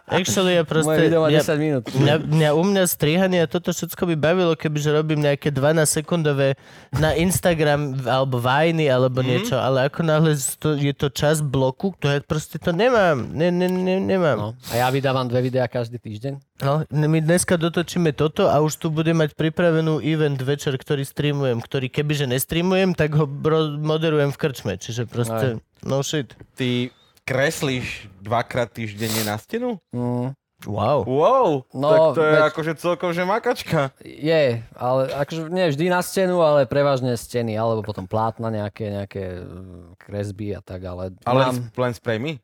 Actually, 0.09 0.57
ja 0.57 0.65
Moje 0.65 0.71
proste... 0.73 1.01
video 1.05 1.21
má 1.21 1.29
ja, 1.29 1.45
10 1.45 1.61
minút. 1.61 1.83
Mňa, 1.93 2.15
mňa 2.17 2.49
u 2.57 2.61
mňa 2.65 2.83
strihanie 2.89 3.39
a 3.43 3.47
toto 3.47 3.69
všetko 3.69 4.09
by 4.09 4.15
bavilo, 4.17 4.53
kebyže 4.57 4.89
robím 4.89 5.21
nejaké 5.21 5.53
12 5.53 5.85
sekundové 5.85 6.57
na 6.97 7.13
Instagram 7.13 8.01
alebo 8.05 8.41
Vajny 8.41 8.89
alebo 8.89 9.21
Mhm. 9.21 9.25
mm. 9.25 9.29
niečo, 9.29 9.55
ale 9.55 9.85
ako 9.85 9.99
náhle 10.01 10.33
to, 10.57 10.73
je 10.73 10.93
to 10.97 11.07
čas 11.09 11.39
bloku, 11.39 11.93
to 12.01 12.09
ja 12.09 12.19
proste 12.19 12.57
to 12.57 12.73
nemám. 12.73 13.29
Ne, 13.31 13.53
ne, 13.53 13.69
ne, 13.69 14.01
nemám. 14.01 14.37
No. 14.37 14.49
A 14.73 14.81
ja 14.81 14.87
vydávam 14.89 15.29
dve 15.29 15.45
videá 15.45 15.69
každý 15.69 16.01
týždeň. 16.01 16.41
No, 16.55 16.87
my 16.87 17.19
dneska 17.19 17.59
dotočíme 17.59 18.15
toto 18.15 18.47
a 18.47 18.63
už 18.63 18.79
tu 18.79 18.87
budem 18.87 19.19
mať 19.19 19.35
pripravenú 19.75 19.99
event 20.01 20.39
večer, 20.39 20.71
ktorý 20.73 21.03
streamujem, 21.03 21.59
ktorý 21.59 21.87
kebyže 21.89 22.25
nestreamujem, 22.25 22.93
tak 22.93 23.11
ho 23.13 23.25
bro- 23.25 23.75
moderujem 23.75 24.31
v 24.31 24.39
krčme. 24.39 24.73
Čiže 24.75 25.03
proste, 25.03 25.59
no 25.81 25.99
shit. 25.99 26.31
Ty 26.55 26.95
kreslíš 27.21 28.07
dvakrát 28.21 28.71
týždenne 28.71 29.19
na 29.21 29.35
stenu? 29.35 29.83
Mm, 29.91 30.31
Wow. 30.63 31.03
Wow, 31.03 31.67
No, 31.75 31.87
tak 31.91 31.99
to 32.15 32.21
je 32.23 32.31
veď- 32.31 32.47
akože 32.47 32.73
celkom 32.77 33.11
že 33.11 33.21
makačka. 33.21 33.91
je, 33.99 34.43
ale 34.73 35.01
akože 35.13 35.51
nie 35.51 35.67
vždy 35.67 35.91
na 35.91 35.99
stenu, 35.99 36.39
ale 36.39 36.63
prevažne 36.63 37.11
steny, 37.13 37.53
alebo 37.53 37.83
potom 37.83 38.07
plátna 38.07 38.47
nejaké, 38.49 38.87
nejaké 38.89 39.23
mm, 39.37 39.99
kresby 39.99 40.55
a 40.55 40.63
tak, 40.63 40.79
ale, 40.81 41.11
Ale 41.21 41.39
mám 41.43 41.59
len 41.67 41.91
spray 41.91 42.17
my? 42.17 42.39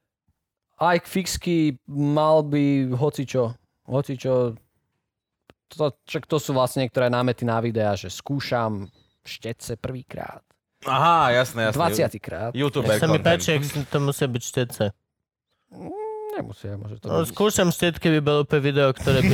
aj 0.77 0.97
fixky 1.01 1.79
mal 1.87 2.43
by 2.43 2.91
hocičo, 2.91 3.55
hocičo, 3.87 4.59
to, 5.71 5.85
čak 6.03 6.23
to 6.23 6.35
sú 6.35 6.51
vlastne 6.51 6.83
niektoré 6.83 7.07
námety 7.07 7.41
na 7.41 7.57
videa, 7.57 7.93
že 7.93 8.07
skúšam 8.07 8.87
štetce 9.21 9.75
prvýkrát, 9.75 10.41
Aha, 10.81 11.29
jasné, 11.31 11.69
jasné. 11.69 12.09
20 12.09 12.17
krát. 12.19 12.51
YouTuber 12.51 12.97
Sa 12.97 13.05
mi 13.05 13.17
páči, 13.17 13.53
ak 13.53 13.61
to 13.85 13.97
musia 13.97 14.25
byť 14.25 14.43
štece. 14.43 14.83
Nemusia, 16.31 16.73
môže 16.73 16.97
to 16.97 17.05
No, 17.05 17.21
byť. 17.21 17.27
skúšam 17.29 17.69
štetky, 17.69 18.07
by 18.09 18.19
bolo 18.19 18.37
úplne 18.41 18.61
video, 18.63 18.89
ktoré 18.89 19.19
by... 19.19 19.33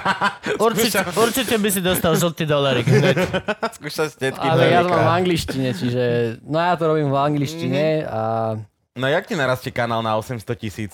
určite, 0.66 1.04
určite 1.12 1.54
by 1.54 1.68
si 1.68 1.78
dostal 1.78 2.12
žltý 2.14 2.44
dolarik. 2.44 2.82
hneď. 2.82 3.14
Skúšaš 3.76 4.16
stetky 4.16 4.42
Ale 4.42 4.64
ja 4.66 4.80
to 4.80 4.90
mám 4.90 5.06
v 5.06 5.12
angličtine, 5.22 5.70
čiže 5.70 6.02
no 6.42 6.56
ja 6.56 6.74
to 6.74 6.84
robím 6.88 7.08
v 7.08 7.18
angličtine 7.20 7.84
a 8.04 8.20
No 8.92 9.06
jak 9.06 9.24
ti 9.24 9.32
narastie 9.32 9.70
kanál 9.70 10.00
na 10.00 10.16
800 10.16 10.42
tisíc? 10.58 10.92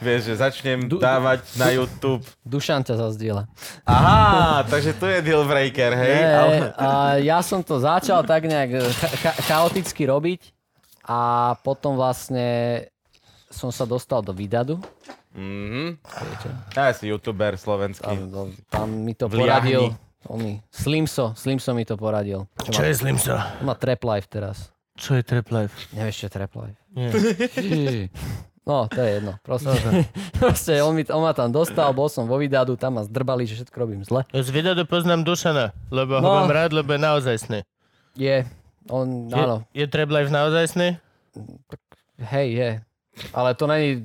Vieš, 0.00 0.20
že 0.24 0.34
začnem 0.34 0.78
Du- 0.82 0.96
dávať 0.96 1.44
na 1.54 1.68
YouTube. 1.70 2.24
Dušan 2.40 2.80
ťa 2.80 2.96
zazdiela. 2.98 3.44
Aha, 3.84 4.64
takže 4.64 4.92
tu 4.92 5.04
je 5.04 5.20
deal 5.20 5.44
breaker, 5.44 5.92
hej? 5.92 6.16
Nie, 6.16 6.32
Ale... 6.34 6.54
a 6.74 6.88
ja 7.18 7.38
som 7.40 7.60
to 7.60 7.76
začal 7.76 8.20
tak 8.22 8.44
nejak 8.44 8.70
cha- 8.90 9.14
cha- 9.20 9.38
chaoticky 9.44 10.02
robiť 10.02 10.40
a 11.02 11.20
potom 11.58 11.94
vlastne 11.94 12.88
som 13.46 13.68
sa 13.68 13.84
dostal 13.84 14.20
do 14.20 14.30
Vidadu. 14.30 14.80
Mhm. 15.30 16.00
Viete, 16.00 16.48
Ja 16.72 16.90
si 16.90 17.06
youtuber 17.06 17.54
slovenský. 17.54 18.02
tam, 18.02 18.18
do, 18.26 18.40
tam 18.66 18.88
mi 18.90 19.12
to 19.12 19.26
Vliahni. 19.26 19.46
poradil. 19.76 19.82
Oný, 20.22 20.60
Slimso, 20.68 21.32
Slimso 21.32 21.70
mi 21.70 21.82
to 21.82 21.94
poradil. 21.94 22.44
Čo, 22.62 22.70
Čo 22.70 22.80
má, 22.80 22.86
je 22.86 22.94
Slimso? 22.94 23.34
má 23.60 23.72
Trap 23.72 24.00
Life 24.06 24.28
teraz. 24.28 24.68
Čo 24.92 25.14
je 25.14 25.22
Trap 25.22 25.48
Life? 25.50 25.72
Nevieš, 25.92 26.14
čo 26.14 26.24
je 26.26 26.32
Trap 26.34 26.52
Life? 26.58 26.80
Nie. 26.90 27.08
No, 28.70 28.86
to 28.86 29.02
je 29.02 29.18
jedno. 29.18 29.34
Proste, 29.42 29.74
proste 30.38 30.78
on, 30.78 30.94
mi, 30.94 31.02
on 31.04 31.26
ma 31.26 31.34
tam 31.34 31.50
dostal, 31.50 31.90
bol 31.90 32.06
som 32.06 32.22
vo 32.24 32.38
Vidadu, 32.38 32.78
tam 32.78 32.94
ma 32.94 33.02
zdrbali, 33.02 33.42
že 33.42 33.58
všetko 33.58 33.74
robím 33.74 34.06
zle. 34.06 34.22
Z 34.30 34.46
videa 34.48 34.78
poznám 34.86 35.26
Dušana, 35.26 35.74
lebo 35.90 36.14
ho 36.14 36.22
No. 36.22 36.38
mám 36.38 36.46
rád, 36.46 36.70
lebo 36.70 36.94
je 36.94 37.00
naozajstný. 37.02 37.58
Je, 38.14 38.46
on, 38.86 39.26
Je, 39.26 39.34
áno, 39.34 39.66
je 39.74 39.82
Trap 39.84 40.06
Life 40.08 40.30
naozajstný? 40.30 41.02
hej, 42.20 42.48
je. 42.54 42.70
Ale 43.34 43.52
to 43.52 43.66
není 43.66 44.00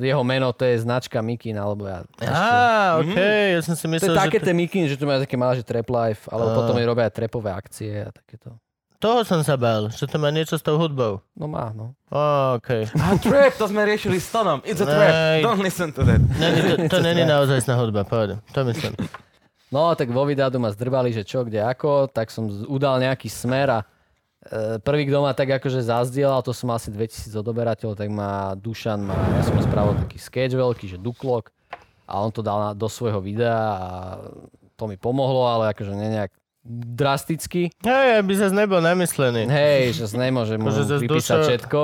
jeho 0.00 0.24
meno, 0.24 0.50
to 0.56 0.64
je 0.64 0.80
značka 0.80 1.20
Mikin, 1.20 1.54
alebo 1.54 1.84
ja... 1.84 2.00
Á, 2.24 2.96
okej, 2.98 3.54
ja 3.54 3.60
som 3.60 3.76
si 3.76 3.84
To 3.84 3.92
myslel, 3.92 4.16
je 4.16 4.18
také 4.18 4.40
že... 4.40 4.44
tie 4.50 4.54
Mikin, 4.56 4.88
že 4.88 4.96
tu 4.96 5.04
majú 5.04 5.20
také 5.20 5.36
malé, 5.36 5.60
že 5.60 5.68
Trap 5.68 5.84
Life, 5.84 6.22
alebo 6.32 6.56
potom 6.56 6.74
robia 6.74 7.06
aj 7.06 7.14
trapové 7.14 7.52
akcie 7.52 8.08
a 8.08 8.10
takéto. 8.10 8.56
Toho 8.98 9.22
som 9.22 9.46
sa 9.46 9.54
bál, 9.54 9.94
že 9.94 10.10
to 10.10 10.18
má 10.18 10.34
niečo 10.34 10.58
s 10.58 10.62
tou 10.66 10.74
hudbou. 10.74 11.22
No 11.38 11.46
má, 11.46 11.70
no. 11.70 11.94
Okej. 12.58 12.90
A 12.98 13.14
trap, 13.14 13.54
to 13.54 13.70
sme 13.70 13.86
riešili 13.86 14.18
s 14.18 14.26
Tonom. 14.34 14.58
It's 14.66 14.82
a 14.82 14.86
trap. 14.90 15.14
Nej. 15.14 15.38
Don't 15.46 15.62
listen 15.62 15.94
to 15.94 16.02
that. 16.02 16.18
Není, 16.18 16.60
to, 16.66 16.74
to 16.90 16.98
není 17.14 17.22
naozajstná 17.22 17.78
hudba, 17.78 18.02
povedem. 18.02 18.42
To 18.50 18.66
myslím. 18.66 18.98
No, 19.70 19.94
tak 19.94 20.10
vo 20.10 20.26
Vidadu 20.26 20.58
ma 20.58 20.74
zdrbali, 20.74 21.14
že 21.14 21.22
čo, 21.22 21.46
kde, 21.46 21.62
ako, 21.62 22.10
tak 22.10 22.34
som 22.34 22.50
udal 22.66 22.98
nejaký 22.98 23.30
smer 23.30 23.70
a 23.70 23.78
e, 23.84 23.86
prvý, 24.82 25.06
kto 25.06 25.22
ma 25.22 25.30
tak 25.30 25.62
akože 25.62 25.78
zazdielal, 25.78 26.42
to 26.42 26.50
som 26.50 26.74
asi 26.74 26.90
2000 26.90 27.30
odoberateľov, 27.38 27.94
tak 27.94 28.10
ma 28.10 28.58
Dušan, 28.58 28.98
ma, 28.98 29.14
ja 29.14 29.46
som 29.46 29.60
spravil 29.62 29.94
taký 29.94 30.18
sketch 30.18 30.58
veľký, 30.58 30.90
že 30.90 30.98
Duklok 30.98 31.54
a 32.08 32.18
on 32.18 32.32
to 32.32 32.40
dal 32.40 32.58
na, 32.58 32.70
do 32.72 32.88
svojho 32.88 33.20
videa 33.20 33.60
a 33.78 33.88
to 34.74 34.88
mi 34.88 34.96
pomohlo, 34.96 35.44
ale 35.46 35.70
akože 35.76 35.92
nejak 35.92 36.32
drasticky. 36.68 37.72
Hej, 37.80 38.08
aby 38.18 38.32
zase 38.34 38.52
nebol 38.52 38.78
namyslený. 38.78 39.46
Hej, 39.46 39.96
že 39.96 40.12
nemôžem 40.14 40.56
mu 40.56 40.68
Akože 40.68 41.00
pripísať 41.00 41.08
duša- 41.08 41.46
všetko. 41.46 41.80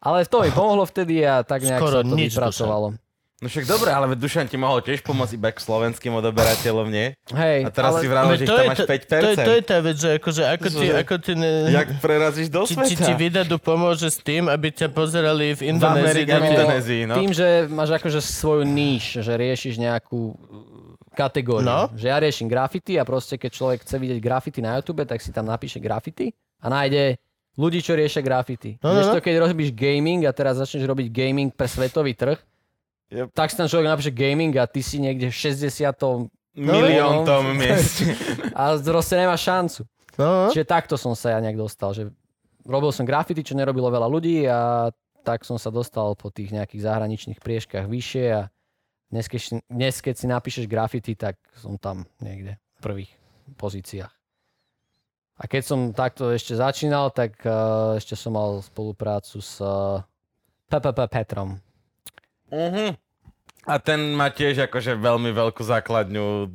Ale 0.00 0.24
to 0.24 0.36
mi 0.38 0.50
pomohlo 0.50 0.84
vtedy 0.84 1.20
a 1.20 1.40
tak 1.40 1.60
nejak 1.60 1.78
Skoro 1.78 1.98
sa 1.98 2.02
to 2.02 2.12
nič, 2.12 2.32
vypracovalo. 2.32 2.88
No 3.34 3.46
však 3.46 3.66
dobre, 3.66 3.90
ale 3.90 4.08
Dušan 4.10 4.46
ti 4.46 4.56
mohol 4.56 4.80
tiež 4.80 5.00
pomôcť 5.00 5.34
iba 5.34 5.48
k 5.48 5.58
slovenským 5.58 6.12
odoberateľom, 6.14 6.88
nie? 6.88 7.12
Hej, 7.28 7.58
A 7.62 7.68
teraz 7.68 7.92
ale... 7.92 8.00
si 8.00 8.08
vravel, 8.08 8.32
že 8.34 8.36
ich 8.38 8.48
to 8.48 8.54
tam 8.54 8.64
je 8.64 8.70
máš 8.70 8.78
tá- 8.78 8.88
5%. 8.88 9.04
To 9.04 9.26
je, 9.26 9.36
to 9.36 9.52
je 9.52 9.62
tá 9.62 9.78
vec, 9.80 9.96
že 9.98 10.08
akože 10.14 10.42
ako 10.46 10.66
ti, 10.70 10.86
ako 10.88 11.14
ti 11.18 11.32
ne, 11.34 11.52
Jak 11.68 11.88
prerazíš 11.98 12.48
do 12.48 12.60
či, 12.62 12.72
či 12.78 12.94
ti 12.94 13.04
sveta? 13.04 13.16
vydadu 13.18 13.56
pomôže 13.58 14.08
s 14.08 14.16
tým, 14.18 14.48
aby 14.48 14.68
ťa 14.70 14.88
pozerali 14.88 15.52
v 15.52 15.56
V 15.58 15.66
Indonézii. 15.66 16.08
Amerike, 16.24 16.32
v 16.32 16.44
Indonézii, 16.46 17.02
no. 17.04 17.14
Tým, 17.16 17.30
že 17.32 17.46
máš 17.66 17.90
akože 17.92 18.20
svoju 18.22 18.64
níž, 18.64 19.04
že 19.18 19.32
riešiš 19.34 19.76
nejakú 19.78 20.20
kategóriu. 21.14 21.64
No. 21.64 21.88
Že 21.90 22.06
ja 22.06 22.18
riešim 22.18 22.46
graffiti 22.46 22.94
a 22.94 23.02
proste 23.02 23.34
keď 23.34 23.50
človek 23.50 23.78
chce 23.80 23.96
vidieť 23.96 24.18
graffiti 24.18 24.58
na 24.58 24.74
YouTube, 24.74 25.02
tak 25.02 25.18
si 25.18 25.30
tam 25.30 25.46
napíše 25.46 25.78
graffiti 25.78 26.30
a 26.58 26.68
nájde 26.68 27.16
ľudí, 27.54 27.78
čo 27.78 27.94
riešia 27.94 28.18
graffiti. 28.18 28.76
No, 28.82 28.90
no, 28.90 29.00
no. 29.00 29.14
to, 29.14 29.22
keď 29.22 29.46
robíš 29.46 29.70
gaming 29.70 30.26
a 30.26 30.34
teraz 30.34 30.58
začneš 30.58 30.84
robiť 30.84 31.06
gaming 31.08 31.48
pre 31.48 31.64
svetový 31.64 32.12
trh, 32.12 32.42
Yep. 33.04 33.30
tak 33.30 33.46
si 33.46 33.54
tam 33.54 33.68
človek 33.68 33.86
napíše 33.86 34.10
gaming 34.10 34.50
a 34.56 34.66
ty 34.66 34.80
si 34.80 34.98
niekde 34.98 35.30
v 35.30 35.36
60. 35.36 36.26
Milión 36.56 37.22
No. 37.22 37.26
tom 37.26 37.44
mieste. 37.60 38.10
a 38.50 38.74
proste 38.74 39.14
nemá 39.14 39.34
šancu. 39.34 39.86
No, 40.14 40.46
no. 40.46 40.50
Čiže 40.50 40.64
takto 40.64 40.94
som 40.94 41.12
sa 41.12 41.34
ja 41.34 41.38
nejak 41.38 41.54
dostal, 41.54 41.90
že 41.90 42.10
robil 42.62 42.90
som 42.90 43.02
graffiti, 43.02 43.42
čo 43.42 43.54
nerobilo 43.54 43.90
veľa 43.90 44.08
ľudí 44.08 44.46
a 44.46 44.88
tak 45.20 45.42
som 45.42 45.58
sa 45.58 45.68
dostal 45.68 46.14
po 46.14 46.30
tých 46.30 46.50
nejakých 46.50 46.86
zahraničných 46.86 47.38
prieškach 47.38 47.86
vyššie 47.86 48.24
a 48.34 48.42
dnes 49.08 49.26
keď, 49.26 49.40
si- 49.40 49.64
dnes, 49.68 49.94
keď 50.00 50.14
si 50.14 50.26
napíšeš 50.26 50.64
graffiti, 50.66 51.12
tak 51.14 51.36
som 51.56 51.76
tam 51.76 52.04
niekde 52.18 52.56
v 52.56 52.80
prvých 52.80 53.12
pozíciách. 53.56 54.12
A 55.34 55.50
keď 55.50 55.62
som 55.66 55.80
takto 55.90 56.30
ešte 56.30 56.54
začínal, 56.54 57.10
tak 57.10 57.34
uh, 57.42 57.98
ešte 57.98 58.14
som 58.14 58.38
mal 58.38 58.62
spoluprácu 58.62 59.42
s 59.42 59.58
uh, 59.58 59.98
PPP 60.70 60.98
Petrom. 61.10 61.58
Mhm. 62.50 62.94
A 63.64 63.80
ten 63.80 64.12
má 64.12 64.28
tiež 64.28 64.68
akože 64.68 64.92
veľmi 64.94 65.32
veľkú 65.32 65.64
základňu. 65.64 66.52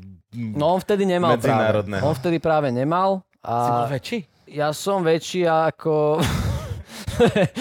No 0.53 0.77
on 0.77 0.79
vtedy 0.79 1.09
nemal 1.09 1.33
práve. 1.35 1.49
Medzinárodného. 1.49 2.03
On 2.05 2.13
vtedy 2.13 2.37
práve 2.37 2.69
nemal. 2.69 3.25
Si 3.41 3.69
bol 3.73 3.85
A 3.85 3.89
väčší? 3.89 4.17
ja 4.45 4.69
som 4.69 5.01
väčší 5.01 5.49
ako... 5.49 6.21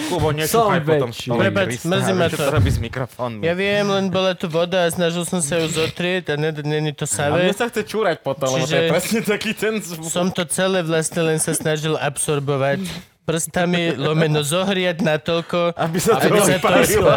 Kubo, 0.07 0.31
nešúchaj 0.37 0.81
potom 0.81 1.09
Prepač, 1.11 1.65
Krista, 1.69 1.87
mrzí 1.87 2.11
ma 2.11 2.19
vieš, 2.21 2.31
čo 2.31 2.37
to. 2.37 2.43
to 2.43 2.53
robí 2.53 2.69
s 2.69 2.79
mikrofónmi. 2.79 3.41
Ja 3.41 3.53
viem, 3.53 3.85
len 3.85 4.05
bola 4.07 4.33
tu 4.33 4.47
voda 4.47 4.83
a 4.83 4.89
snažil 4.89 5.23
som 5.23 5.39
sa 5.39 5.57
ju 5.57 5.67
zotrieť 5.67 6.31
a 6.31 6.35
ne- 6.35 6.55
není 6.55 6.91
to 6.91 7.03
A 7.03 7.11
savé. 7.11 7.43
mne 7.43 7.53
sa 7.53 7.67
chce 7.67 7.83
čúrať 7.83 8.19
potom, 8.19 8.47
lebo 8.49 8.63
to 8.63 8.71
je 8.71 8.79
Čiže- 8.79 8.89
presne 8.89 9.19
taký 9.21 9.51
ten 9.51 9.73
zvuk. 9.77 10.07
Som 10.07 10.29
to 10.29 10.43
celé 10.45 10.79
vlastne 10.81 11.21
len 11.21 11.37
sa 11.37 11.51
snažil 11.51 11.93
absorbovať 11.93 12.81
prstami, 13.23 13.93
lomeno 13.93 14.41
zohriať 14.41 14.99
natoľko, 14.99 15.77
Aby 15.77 15.97
sa 15.99 16.17
to 16.17 16.25
aby 16.25 16.39
sa 16.39 16.57
to 16.57 16.57
vyparilo. 16.57 17.09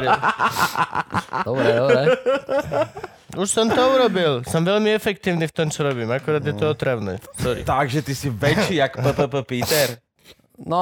Dobre, 1.42 1.68
dobre. 1.72 2.02
Už 3.32 3.48
som 3.48 3.64
to 3.64 3.80
urobil. 3.80 4.44
Som 4.44 4.60
veľmi 4.60 4.92
efektívny 4.92 5.48
v 5.48 5.54
tom, 5.54 5.66
čo 5.66 5.80
robím. 5.80 6.12
Akorát 6.12 6.44
je 6.44 6.52
to 6.52 6.68
otravné. 6.68 7.16
Sorry. 7.34 7.64
Takže 7.64 8.04
ty 8.04 8.12
si 8.12 8.28
väčší 8.28 8.76
jak 8.76 8.92
PPP 8.92 9.34
Peter. 9.42 9.96
No... 10.62 10.78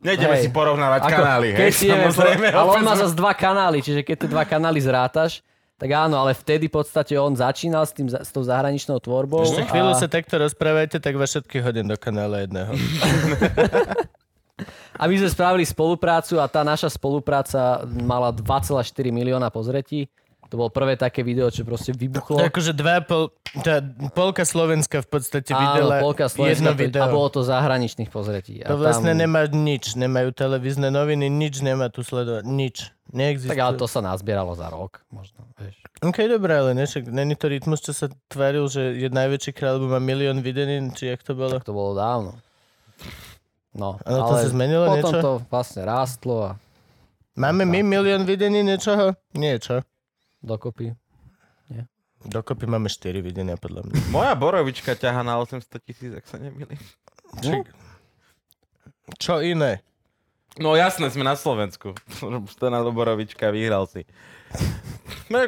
Nejdeme 0.00 0.40
hej. 0.40 0.48
si 0.48 0.50
porovnávať 0.50 1.00
Ako, 1.04 1.12
kanály, 1.12 1.46
keď 1.52 1.60
hej, 1.60 1.72
samozrejme. 1.92 2.46
ale 2.56 2.68
on 2.72 2.82
má 2.84 2.96
zase 2.96 3.12
dva 3.12 3.36
kanály, 3.36 3.84
čiže 3.84 4.00
keď 4.00 4.16
tie 4.24 4.28
dva 4.32 4.44
kanály 4.48 4.80
zrátaš, 4.80 5.44
tak 5.74 5.90
áno, 5.90 6.16
ale 6.16 6.32
vtedy 6.32 6.70
v 6.70 6.80
podstate 6.80 7.12
on 7.18 7.36
začínal 7.36 7.84
s, 7.84 7.92
tým, 7.92 8.08
s 8.08 8.30
tou 8.32 8.40
zahraničnou 8.40 8.96
tvorbou. 9.02 9.44
Ešte 9.44 9.68
chvíľu 9.68 9.92
a, 9.92 9.98
sa 9.98 10.08
takto 10.08 10.40
rozprávajte, 10.40 11.02
tak 11.02 11.18
vás 11.18 11.34
všetkých 11.34 11.60
hodím 11.60 11.90
do 11.90 11.98
kanála 12.00 12.48
jedného. 12.48 12.72
a 15.00 15.02
my 15.04 15.14
sme 15.18 15.28
spravili 15.28 15.66
spoluprácu 15.66 16.38
a 16.40 16.46
tá 16.46 16.64
naša 16.64 16.88
spolupráca 16.94 17.84
mala 17.84 18.32
2,4 18.32 18.80
milióna 19.12 19.50
pozretí. 19.50 20.08
To 20.54 20.62
bolo 20.62 20.70
prvé 20.70 20.94
také 20.94 21.26
video, 21.26 21.50
čo 21.50 21.66
proste 21.66 21.90
vybuchlo. 21.90 22.38
Akože 22.38 22.70
dva 22.70 23.02
pol, 23.02 23.34
tá 23.66 23.82
polka 24.14 24.46
Slovenska 24.46 25.02
v 25.02 25.08
podstate 25.10 25.50
Áno, 25.50 25.58
videla 25.58 25.98
polka 25.98 26.30
Slovenska, 26.30 26.62
jedno 26.62 26.70
to- 26.70 26.78
video. 26.78 27.02
a 27.02 27.06
bolo 27.10 27.26
to 27.26 27.42
zahraničných 27.42 28.06
pozretí. 28.06 28.62
A 28.62 28.70
To 28.70 28.78
vlastne 28.78 29.18
tam, 29.18 29.26
nemá 29.26 29.50
nič. 29.50 29.98
Nemajú 29.98 30.30
televízne 30.30 30.94
noviny, 30.94 31.26
nič 31.26 31.58
nemá 31.58 31.90
tu 31.90 32.06
sledovať. 32.06 32.46
Nič. 32.46 32.94
Neexistuje. 33.10 33.50
Tak 33.50 33.58
ale 33.58 33.74
to 33.74 33.90
sa 33.90 33.98
nazbieralo 33.98 34.54
za 34.54 34.70
rok, 34.70 35.02
možno. 35.10 35.42
Vieš. 35.58 35.74
OK, 36.06 36.22
dobré, 36.30 36.54
ale 36.54 36.70
ne, 36.70 36.86
však 36.86 37.02
není 37.10 37.34
to 37.34 37.50
rytmus, 37.50 37.82
čo 37.82 37.90
sa 37.90 38.06
tváril, 38.30 38.70
že 38.70 38.94
je 38.94 39.10
najväčší 39.10 39.50
kráľ, 39.50 39.82
lebo 39.82 39.90
má 39.90 39.98
milión 39.98 40.38
videní, 40.38 40.86
či 40.94 41.10
jak 41.10 41.26
to 41.26 41.34
bolo? 41.34 41.58
Tak 41.58 41.66
to 41.66 41.74
bolo 41.74 41.98
dávno. 41.98 42.38
No, 43.74 43.98
Ale 44.06 44.22
to 44.22 44.34
sa 44.38 44.54
zmenilo 44.54 44.86
potom 44.86 45.02
niečo? 45.02 45.18
to 45.18 45.32
vlastne 45.50 45.82
rástlo 45.82 46.34
a 46.46 46.62
Máme 47.34 47.66
my 47.66 47.82
milión 47.82 48.22
videní 48.22 48.62
niečoho? 48.62 49.18
Niečo. 49.34 49.82
Dokopy. 50.44 50.92
Dokopy 52.24 52.64
máme 52.64 52.88
4 52.88 53.20
videnia, 53.20 53.60
podľa 53.60 53.84
mňa. 53.84 53.94
Moja 54.16 54.32
borovička 54.32 54.96
ťaha 54.96 55.20
na 55.20 55.36
800 55.44 55.60
tisíc, 55.84 56.12
ak 56.16 56.24
sa 56.24 56.40
nemýlim. 56.40 56.80
Čak... 57.44 57.68
Čo 59.20 59.44
iné? 59.44 59.84
No 60.56 60.72
jasné, 60.72 61.12
sme 61.12 61.26
na 61.26 61.36
Slovensku. 61.36 61.92
Stena 62.54 62.80
Borovička, 62.80 63.52
vyhral 63.52 63.84
si. 63.90 64.08
No. 65.32 65.40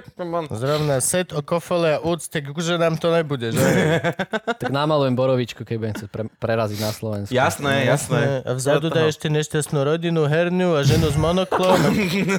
Zrovna 0.50 1.04
set 1.04 1.36
o 1.36 1.44
kofole 1.44 1.94
a 1.94 1.98
úcte, 2.00 2.40
akože 2.40 2.80
nám 2.80 2.96
to 2.96 3.12
nebude, 3.12 3.52
že? 3.52 3.60
Tak 4.60 4.72
namalujem 4.72 5.12
borovičku, 5.12 5.68
keď 5.68 5.76
budem 5.76 5.94
chcieť 5.94 6.10
pre, 6.10 6.22
preraziť 6.40 6.78
na 6.80 6.90
Slovensku. 6.96 7.32
Jasné, 7.34 7.84
jasné. 7.84 8.40
A 8.42 8.56
vzadu 8.56 8.88
daj 8.88 9.12
ešte 9.12 9.28
nešťastnú 9.28 9.84
rodinu, 9.84 10.24
herňu 10.24 10.74
a 10.74 10.80
ženu 10.80 11.12
s 11.12 11.18
monoklom. 11.20 11.76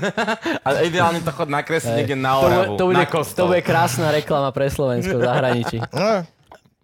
Ale 0.67 0.77
ideálne 0.89 1.21
to 1.21 1.29
chod 1.29 1.47
nakresliť 1.53 1.93
niekde 1.93 2.17
na 2.17 2.41
To, 2.41 2.41
bude, 2.41 2.57
Oravu, 2.57 2.73
to, 2.73 2.85
bude, 2.89 3.05
na 3.05 3.05
to 3.05 3.43
bude 3.45 3.61
krásna 3.61 4.09
reklama 4.09 4.49
pre 4.49 4.67
Slovensko 4.73 5.21
v 5.21 5.23
zahraničí. 5.23 5.77
No. 5.93 6.25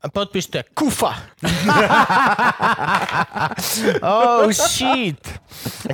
A 0.03 0.11
podpíšte 0.11 0.67
Kufa. 0.75 1.15
oh, 4.03 4.51
shit. 4.51 5.15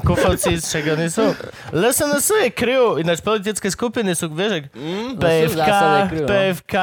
Kufovci, 0.01 0.57
však 0.57 0.97
oni 0.97 1.13
sú. 1.13 1.29
LSNS 1.69 2.41
je 2.41 2.49
crew, 2.49 2.97
ináč 2.97 3.21
politické 3.21 3.69
skupiny 3.69 4.17
sú, 4.17 4.33
vieš, 4.33 4.65
Mm, 4.73 5.13
PFK, 5.21 5.69
crew, 6.09 6.25
no. 6.25 6.27
PFK, 6.27 6.75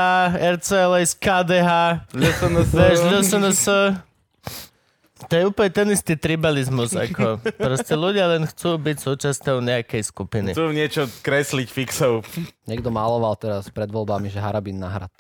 RCLS, 0.55 1.11
KDH, 1.19 1.71
vieš, 2.15 2.35
LSNS. 3.11 3.63
To 5.27 5.33
je 5.35 5.45
úplne 5.51 5.71
ten 5.75 5.91
istý 5.91 6.15
tribalizmus, 6.15 6.95
ako 6.95 7.43
proste 7.59 7.99
ľudia 7.99 8.31
len 8.31 8.47
chcú 8.47 8.79
byť 8.79 8.97
súčasťou 9.03 9.59
nejakej 9.67 10.07
skupiny. 10.07 10.55
Chcú 10.55 10.71
niečo 10.71 11.11
kresliť 11.27 11.67
fixov. 11.67 12.23
Niekto 12.71 12.95
maloval 12.95 13.35
teraz 13.35 13.67
pred 13.75 13.91
voľbami, 13.91 14.31
že 14.31 14.39
Harabin 14.39 14.79
na 14.79 14.95
hrad. 14.95 15.11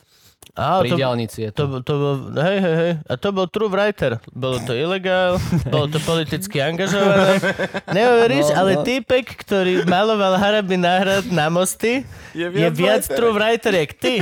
Á, 0.52 0.80
Pri 0.80 0.88
to, 0.88 0.96
diálnici 0.96 1.38
je 1.42 1.50
to. 1.50 1.66
to, 1.66 1.82
to 1.82 1.92
bol, 1.94 2.14
hej, 2.38 2.58
hej, 2.58 2.76
hej. 2.76 2.92
A 3.02 3.14
to 3.16 3.28
bol 3.28 3.44
true 3.44 3.66
writer. 3.66 4.22
Bolo 4.30 4.62
to 4.62 4.72
ilegál, 4.72 5.36
bolo 5.66 5.88
to 5.88 5.98
politicky 5.98 6.60
angažované. 6.60 7.42
Neuveríš, 7.90 8.52
No, 8.52 8.56
ale 8.56 8.70
no. 8.76 8.84
týpek, 8.84 9.26
ktorý 9.36 9.84
maloval 9.84 10.36
Harabi 10.36 10.76
náhrad 10.76 11.26
na 11.28 11.48
mosty, 11.48 12.06
Je 12.32 12.46
je 12.46 12.68
viac 12.70 13.04
writer. 13.04 13.16
true 13.16 13.32
writer, 13.32 13.72
jak 13.74 13.92
ty. 13.92 14.14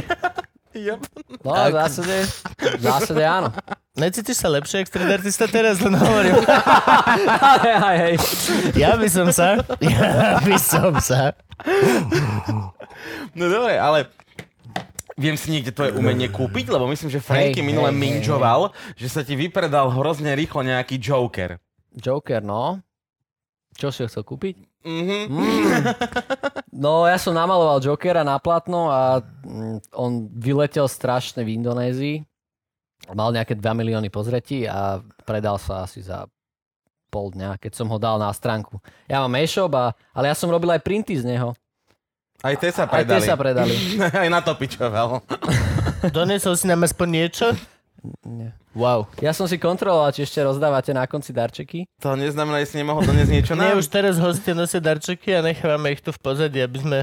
No, 0.74 0.98
v 1.54 1.70
zásade, 1.70 2.16
v 2.58 2.82
zásade 2.82 3.22
áno. 3.22 3.54
Necítiš 3.94 4.42
sa 4.42 4.50
lepšie, 4.50 4.82
jak 4.82 4.90
street 4.90 5.06
artista 5.12 5.46
teraz, 5.46 5.78
len 5.78 5.94
hovorím. 5.94 6.34
hej, 7.62 7.96
hej. 8.02 8.14
Ja 8.74 8.98
by 8.98 9.06
som 9.06 9.30
sa, 9.30 9.62
ja 9.78 10.42
by 10.42 10.58
som 10.58 10.98
sa. 10.98 11.30
No 13.34 13.44
dobre, 13.46 13.78
ale 13.78 14.10
viem 15.14 15.38
si 15.38 15.50
niekde 15.50 15.74
tvoje 15.74 15.94
umenie 15.94 16.30
kúpiť, 16.38 16.70
lebo 16.70 16.86
myslím, 16.90 17.10
že 17.10 17.22
Franky 17.22 17.62
Hej, 17.62 17.66
minule 17.66 17.90
hej, 17.90 17.98
minžoval, 17.98 18.74
že 18.98 19.08
sa 19.10 19.22
ti 19.22 19.38
vypredal 19.38 19.90
hrozne 19.90 20.34
rýchlo 20.34 20.62
nejaký 20.62 20.98
Joker. 20.98 21.58
Joker, 21.94 22.42
no. 22.42 22.82
Čo 23.74 23.90
si 23.90 24.02
ho 24.02 24.08
chcel 24.10 24.22
kúpiť? 24.22 24.54
Mhm. 24.84 25.18
Mm. 25.32 25.82
No, 26.74 27.08
ja 27.08 27.16
som 27.16 27.32
namaloval 27.32 27.80
Jokera 27.80 28.26
na 28.26 28.36
platno 28.36 28.92
a 28.92 29.22
mm, 29.22 29.94
on 29.96 30.28
vyletel 30.34 30.90
strašne 30.90 31.40
v 31.46 31.56
Indonézii. 31.56 32.16
Mal 33.14 33.30
nejaké 33.32 33.56
2 33.56 33.62
milióny 33.62 34.08
pozretí 34.12 34.68
a 34.68 35.00
predal 35.24 35.56
sa 35.60 35.88
asi 35.88 36.04
za 36.04 36.28
pol 37.14 37.30
dňa, 37.30 37.62
keď 37.62 37.72
som 37.78 37.86
ho 37.86 37.98
dal 38.00 38.18
na 38.18 38.26
stránku. 38.34 38.82
Ja 39.06 39.22
mám 39.22 39.38
e-shop, 39.38 39.70
a, 39.78 39.94
ale 40.10 40.32
ja 40.32 40.34
som 40.34 40.50
robil 40.50 40.74
aj 40.74 40.82
printy 40.82 41.14
z 41.14 41.22
neho. 41.22 41.54
Aj 42.44 42.54
tie 42.54 42.70
sa 42.70 42.84
Aj 42.84 43.00
tie 43.00 43.08
predali. 43.08 43.24
sa 43.24 43.34
predali. 43.34 43.74
Aj 44.22 44.28
na 44.28 44.38
to 44.38 44.52
pičoval. 44.52 45.24
Donesol 46.16 46.54
si 46.54 46.68
nám 46.68 46.84
aspoň 46.84 47.08
niečo? 47.08 47.46
Nie. 48.20 48.52
Wow. 48.74 49.08
Ja 49.16 49.32
som 49.32 49.48
si 49.48 49.56
kontroloval, 49.56 50.12
či 50.12 50.22
ešte 50.22 50.36
rozdávate 50.38 50.92
na 50.92 51.08
konci 51.08 51.32
darčeky. 51.32 51.88
To 51.98 52.12
neznamená, 52.12 52.60
že 52.60 52.74
si 52.74 52.76
nemohol 52.76 53.00
doniesť 53.00 53.32
niečo 53.32 53.52
Nie, 53.54 53.72
nám. 53.72 53.80
už 53.80 53.86
teraz 53.88 54.20
hostia 54.20 54.52
nosia 54.52 54.76
darčeky 54.76 55.32
a 55.32 55.40
nechávame 55.40 55.88
ich 55.90 56.02
tu 56.02 56.10
v 56.10 56.20
pozadí, 56.20 56.60
aby 56.60 56.78
sme 56.78 56.98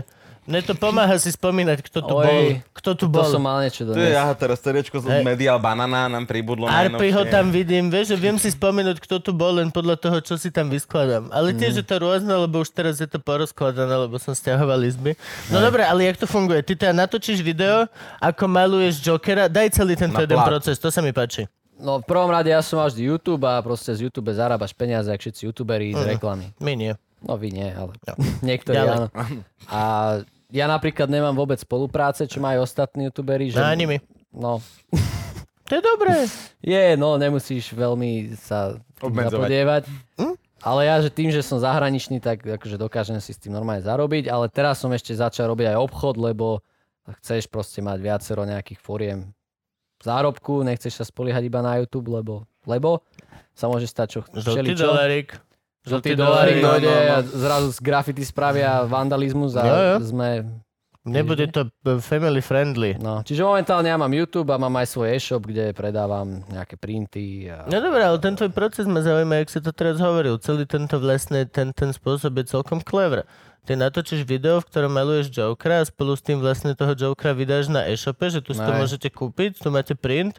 Mne 0.52 0.62
to 0.62 0.76
pomáha 0.76 1.16
si 1.16 1.32
spomínať, 1.32 1.80
kto 1.82 2.00
tu 2.02 2.14
Oj, 2.14 2.26
bol. 2.28 2.44
Kto 2.74 2.90
tu 2.94 3.06
To 3.06 3.14
bol. 3.14 3.24
som 3.24 3.40
mal 3.40 3.64
niečo 3.64 3.82
Tu 3.82 3.96
je, 3.96 4.12
doniesť. 4.12 4.20
aha, 4.20 4.34
teraz 4.36 4.58
seriečko 4.60 5.00
z 5.00 5.06
Hej. 5.08 5.24
Medial 5.24 5.56
Banana 5.58 6.06
nám 6.06 6.26
pribudlo 6.26 6.68
Arpi 6.68 7.08
ho 7.10 7.24
tam 7.24 7.50
vidím, 7.50 7.88
vieš, 7.88 8.12
že 8.12 8.18
viem 8.20 8.36
si 8.36 8.50
spomenúť, 8.50 9.00
kto 9.00 9.18
tu 9.18 9.32
bol 9.32 9.56
len 9.56 9.70
podľa 9.70 9.96
toho, 9.96 10.18
čo 10.20 10.36
si 10.36 10.50
tam 10.50 10.68
vyskladám. 10.68 11.32
Ale 11.32 11.54
tiež 11.54 11.74
je 11.74 11.86
to 11.86 11.96
rôzne, 11.98 12.28
lebo 12.30 12.60
už 12.60 12.70
teraz 12.70 12.98
je 12.98 13.08
to 13.08 13.16
porozkladané, 13.18 13.96
lebo 13.98 14.18
som 14.18 14.32
stiahoval 14.32 14.84
izby. 14.84 15.16
No 15.48 15.58
dobre, 15.58 15.82
ale 15.82 16.04
jak 16.04 16.18
to 16.18 16.28
funguje? 16.28 16.60
Ty 16.62 16.76
teda 16.78 16.94
natočíš 16.98 17.40
video, 17.40 17.88
ako 18.20 18.44
maluješ 18.46 19.00
Jokera, 19.00 19.48
daj 19.48 19.72
celý 19.74 19.96
tento 19.96 20.14
Na 20.14 20.22
jeden 20.22 20.36
plát. 20.36 20.52
proces, 20.52 20.76
to 20.76 20.88
sa 20.88 21.00
mi 21.00 21.10
páči. 21.10 21.48
No 21.78 21.98
v 21.98 22.06
prvom 22.06 22.28
rade 22.28 22.46
ja 22.48 22.60
som 22.60 22.78
mal 22.78 22.88
vždy 22.88 23.08
YouTube 23.08 23.42
a 23.42 23.58
proste 23.58 23.90
z 23.90 24.06
YouTube 24.06 24.30
zarábaš 24.30 24.70
peniaze, 24.70 25.08
ak 25.08 25.18
všetci 25.18 25.48
youtuberi 25.48 25.90
z 25.92 26.14
reklamy. 26.14 26.52
My 26.58 26.76
nie. 26.76 26.94
No 27.22 27.34
vy 27.34 27.50
nie, 27.50 27.70
ale 27.70 27.94
niektorí 28.44 28.74
Ďalej. 28.76 28.96
áno. 28.96 29.08
A 29.66 29.82
ja 30.52 30.68
napríklad 30.68 31.08
nemám 31.08 31.34
vôbec 31.34 31.58
spolupráce, 31.58 32.28
čo 32.28 32.44
majú 32.44 32.68
ostatní 32.68 33.08
youtuberi. 33.08 33.50
Že... 33.50 33.60
Ani 33.64 33.88
my. 33.88 33.98
No, 34.32 34.60
To 35.72 35.80
je 35.80 35.84
dobré. 35.88 36.28
je, 36.60 37.00
no 37.00 37.16
nemusíš 37.16 37.72
veľmi 37.72 38.36
sa 38.36 38.76
zapodievať. 39.00 39.88
Hm? 40.20 40.36
Ale 40.62 40.84
ja, 40.84 41.00
že 41.00 41.08
tým, 41.08 41.32
že 41.32 41.40
som 41.40 41.64
zahraničný, 41.64 42.20
tak 42.20 42.44
akože 42.44 42.76
dokážem 42.76 43.16
si 43.24 43.32
s 43.32 43.40
tým 43.40 43.56
normálne 43.56 43.80
zarobiť, 43.80 44.28
ale 44.28 44.52
teraz 44.52 44.84
som 44.84 44.92
ešte 44.92 45.16
začal 45.16 45.48
robiť 45.48 45.72
aj 45.72 45.78
obchod, 45.80 46.20
lebo 46.20 46.60
chceš 47.24 47.48
proste 47.48 47.80
mať 47.80 47.98
viacero 48.04 48.44
nejakých 48.44 48.84
foriem 48.84 49.32
zárobku, 50.04 50.60
nechceš 50.68 51.00
sa 51.00 51.06
spoliehať 51.08 51.48
iba 51.48 51.64
na 51.64 51.80
YouTube, 51.80 52.12
lebo, 52.12 52.44
lebo 52.68 53.00
sa 53.56 53.72
môže 53.72 53.88
stať 53.88 54.08
čo 54.12 54.20
dolárik. 54.76 55.40
Žltý 55.82 56.14
dolárik 56.14 56.62
no, 56.62 56.78
no, 56.78 56.86
no. 56.86 56.94
a 56.94 57.18
zrazu 57.26 57.74
z 57.74 57.80
graffiti 57.82 58.22
spravia 58.22 58.86
vandalizmus 58.86 59.58
a 59.58 59.66
Jo, 59.66 59.78
jo. 59.82 59.96
sme... 60.06 60.30
Nebude 61.02 61.50
to 61.50 61.66
eh, 61.66 61.98
family 61.98 62.46
friendly. 62.46 62.94
No, 63.02 63.26
čiže 63.26 63.42
momentálne 63.42 63.90
ja 63.90 63.98
mám 63.98 64.14
YouTube 64.14 64.54
a 64.54 64.62
mám 64.62 64.78
aj 64.78 64.94
svoj 64.94 65.18
e-shop, 65.18 65.50
kde 65.50 65.74
predávam 65.74 66.46
nejaké 66.54 66.78
printy. 66.78 67.50
A... 67.50 67.66
No 67.66 67.82
dobré, 67.82 68.06
ale 68.06 68.22
ten 68.22 68.38
tvoj 68.38 68.54
proces 68.54 68.86
ma 68.86 69.02
zaujíma, 69.02 69.42
jak 69.42 69.50
si 69.50 69.60
to 69.66 69.74
teraz 69.74 69.98
hovoril. 69.98 70.38
Celý 70.38 70.70
tento 70.70 71.02
vlastne, 71.02 71.50
ten, 71.50 71.74
ten 71.74 71.90
spôsob 71.90 72.38
je 72.38 72.54
celkom 72.54 72.78
clever. 72.86 73.26
Ty 73.66 73.82
natočíš 73.82 74.30
video, 74.30 74.62
v 74.62 74.70
ktorom 74.70 74.94
maluješ 74.94 75.34
Jokera 75.34 75.82
a 75.82 75.90
spolu 75.90 76.14
s 76.14 76.22
tým 76.22 76.38
vlastne 76.38 76.78
toho 76.78 76.94
Jokera 76.94 77.34
vydáš 77.34 77.74
na 77.74 77.90
e-shope, 77.90 78.30
že 78.30 78.42
tu 78.42 78.54
si 78.54 78.62
to 78.62 78.74
môžete 78.74 79.10
kúpiť, 79.10 79.58
tu 79.58 79.74
máte 79.74 79.98
print 79.98 80.38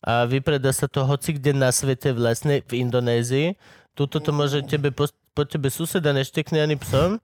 a 0.00 0.24
vypredá 0.24 0.72
sa 0.72 0.88
to 0.88 1.04
hoci 1.04 1.36
kde 1.36 1.52
na 1.52 1.68
svete 1.68 2.16
vlastne 2.16 2.64
v 2.64 2.72
Indonézii. 2.82 3.54
Tuto 3.94 4.22
to 4.22 4.30
môže 4.30 4.64
tebe, 4.64 4.94
po, 4.94 5.10
po 5.34 5.42
tebe 5.44 5.68
suseda 5.68 6.14
neštekne 6.14 6.62
ani 6.62 6.78
psom, 6.78 7.18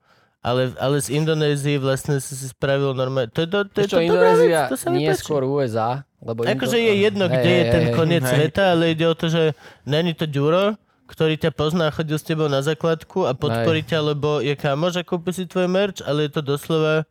ale, 0.45 0.71
ale 0.77 1.01
z 1.01 1.17
Indonézie 1.17 1.81
vlastne 1.81 2.21
si 2.21 2.37
si 2.37 2.47
spravil 2.47 2.93
normálne. 2.93 3.27
To 3.33 3.43
je, 3.43 3.49
to, 3.49 3.59
to, 3.67 3.77
je 3.83 3.89
to 3.89 3.97
vec, 3.99 4.05
Indonézia 4.07 4.61
to 4.69 4.77
sa 4.77 4.87
mi 4.93 5.03
nie 5.03 5.09
páči. 5.11 5.23
skôr 5.25 5.41
USA, 5.43 6.05
lebo... 6.21 6.45
Akože 6.45 6.77
je 6.77 6.93
jedno, 7.03 7.25
Hej, 7.27 7.33
kde 7.33 7.51
je 7.51 7.63
hej, 7.63 7.73
ten 7.73 7.83
hej. 7.89 7.93
koniec 7.95 8.23
hej. 8.23 8.31
sveta, 8.31 8.63
ale 8.77 8.83
ide 8.93 9.05
o 9.09 9.15
to, 9.17 9.27
že 9.27 9.57
není 9.83 10.13
to 10.13 10.29
Ďuro, 10.29 10.77
ktorý 11.07 11.39
ťa 11.39 11.51
pozná 11.55 11.89
a 11.89 11.95
chodil 11.95 12.19
s 12.19 12.27
tebou 12.27 12.51
na 12.51 12.59
základku 12.59 13.25
a 13.25 13.31
podporí 13.31 13.81
ťa, 13.81 14.13
lebo 14.13 14.43
je 14.43 14.53
kamož 14.59 14.99
a 14.99 15.03
kúpi 15.07 15.31
si 15.31 15.47
tvoj 15.47 15.71
merch, 15.71 16.03
ale 16.03 16.27
je 16.27 16.31
to 16.35 16.41
doslova 16.43 17.07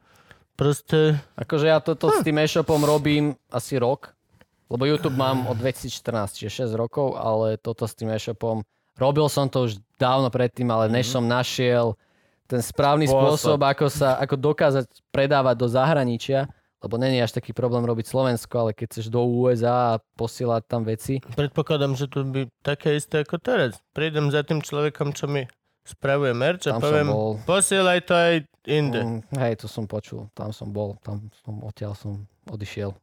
proste... 0.56 1.16
Akože 1.36 1.66
ja 1.68 1.80
toto 1.80 2.12
Hm. 2.12 2.16
s 2.16 2.18
tým 2.24 2.36
e-shopom 2.40 2.80
robím 2.84 3.36
asi 3.52 3.76
rok, 3.80 4.12
lebo 4.68 4.84
YouTube 4.84 5.16
mám 5.16 5.48
od 5.48 5.56
2014, 5.60 6.36
čiže 6.40 6.68
6 6.68 6.76
rokov, 6.76 7.16
ale 7.16 7.56
toto 7.56 7.88
s 7.88 7.96
tým 7.96 8.12
e-shopom, 8.12 8.64
robil 8.96 9.28
som 9.28 9.46
to 9.46 9.64
už 9.64 9.76
dávno 9.96 10.28
predtým, 10.28 10.68
ale 10.68 10.88
než 10.88 11.08
som 11.08 11.22
našiel 11.22 11.96
ten 12.46 12.60
správny 12.60 13.06
Spôsob. 13.06 13.58
spôsob, 13.58 13.60
ako, 13.60 13.86
sa, 13.90 14.08
ako 14.18 14.34
dokázať 14.36 14.86
predávať 15.10 15.56
do 15.56 15.66
zahraničia, 15.66 16.46
lebo 16.78 16.94
není 16.94 17.18
až 17.18 17.34
taký 17.34 17.50
problém 17.50 17.82
robiť 17.82 18.06
Slovensko, 18.06 18.54
ale 18.60 18.70
keď 18.70 18.86
chceš 18.92 19.06
do 19.10 19.24
USA 19.24 19.98
a 19.98 20.02
posielať 20.14 20.62
tam 20.64 20.86
veci, 20.86 21.18
Predpokladám, 21.34 21.98
že 21.98 22.06
to 22.06 22.22
by 22.22 22.46
také 22.62 22.94
isté 22.94 23.26
ako 23.26 23.42
teraz. 23.42 23.74
Prídem 23.90 24.30
za 24.30 24.46
tým 24.46 24.62
človekom, 24.62 25.10
čo 25.10 25.26
mi 25.26 25.50
spravuje 25.82 26.34
merch 26.34 26.70
a 26.70 26.78
Tam 26.78 26.82
poviem, 26.82 27.08
bol. 27.10 27.38
posielaj 27.42 27.98
to 28.04 28.14
aj 28.14 28.34
inde. 28.66 29.00
mm, 29.02 29.20
hej, 29.38 29.54
to 29.58 29.66
som 29.66 29.86
počul, 29.86 30.30
tam 30.30 30.54
som 30.54 30.70
bol, 30.70 30.94
tam 31.02 31.26
som, 31.42 31.62
odtiaľ 31.62 31.98
som 31.98 32.22
odišiel. 32.46 32.94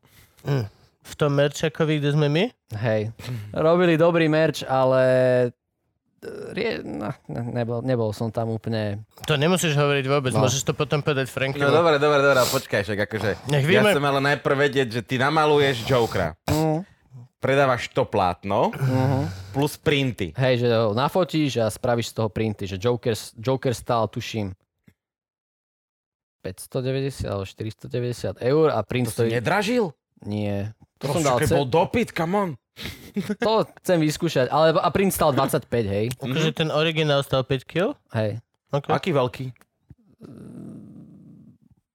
Mm. 0.43 0.67
V 1.03 1.13
tom 1.19 1.35
merčakovi, 1.35 1.99
kde 1.99 2.15
sme 2.15 2.31
my? 2.31 2.45
Hej, 2.79 3.11
robili 3.51 3.99
dobrý 3.99 4.31
merch, 4.31 4.63
ale 4.63 5.03
rie, 6.55 6.79
no, 6.83 7.11
ne- 7.27 7.51
nebol, 7.53 7.79
nebol 7.83 8.09
som 8.15 8.31
tam 8.31 8.51
úplne... 8.53 9.03
To 9.27 9.35
nemusíš 9.35 9.75
hovoriť 9.75 10.05
vôbec, 10.07 10.31
No. 10.33 10.45
môžeš 10.45 10.63
to 10.63 10.73
potom 10.73 11.03
povedať 11.03 11.27
Franky. 11.29 11.59
No 11.59 11.69
dobre, 11.69 11.99
dobre, 11.99 12.19
dobre, 12.23 12.41
počkaj, 12.47 12.81
však 12.87 12.99
akože... 13.09 13.29
Nech 13.51 13.63
Ja 13.67 13.83
chcem 13.83 14.03
ale 14.03 14.19
najprv 14.23 14.55
vedieť, 14.69 14.87
že 14.89 15.01
ty 15.03 15.15
namaluješ 15.19 15.83
Jokera. 15.85 16.35
Mm, 16.47 16.87
Predávaš 17.43 17.91
to 17.91 18.07
plátno 18.07 18.71
mhm. 18.71 19.27
plus 19.51 19.75
printy. 19.75 20.31
Hej, 20.39 20.63
že 20.63 20.67
ho 20.71 20.95
nafotíš 20.95 21.59
a 21.59 21.67
spravíš 21.67 22.11
z 22.11 22.23
toho 22.23 22.29
printy, 22.31 22.63
že 22.63 22.79
Joker, 22.79 23.13
Joker 23.35 23.75
stál, 23.75 24.07
tuším, 24.07 24.55
590 26.43 27.23
alebo 27.23 27.43
490 27.47 28.43
eur 28.43 28.67
a 28.75 28.79
print 28.83 29.07
To 29.07 29.11
si 29.11 29.15
stojí... 29.15 29.31
nedražil? 29.31 29.95
Nie. 30.27 30.75
To 30.99 31.11
To 31.11 31.19
som 31.19 31.23
dal 31.23 31.39
bol 31.39 31.67
dopyt, 31.67 32.11
come 32.11 32.35
on. 32.35 32.49
To 33.45 33.61
chcem 33.81 34.01
vyskúšať, 34.01 34.49
ale 34.49 34.73
a 34.73 34.89
print 34.89 35.13
stal 35.13 35.29
25, 35.31 35.69
hej. 35.85 36.05
Akože 36.17 36.51
ten 36.57 36.73
originál 36.73 37.21
stal 37.21 37.45
5 37.45 37.61
kg? 37.69 37.93
Hej. 38.17 38.41
Okay. 38.73 38.89
Aký 38.89 39.09
veľký? 39.13 39.45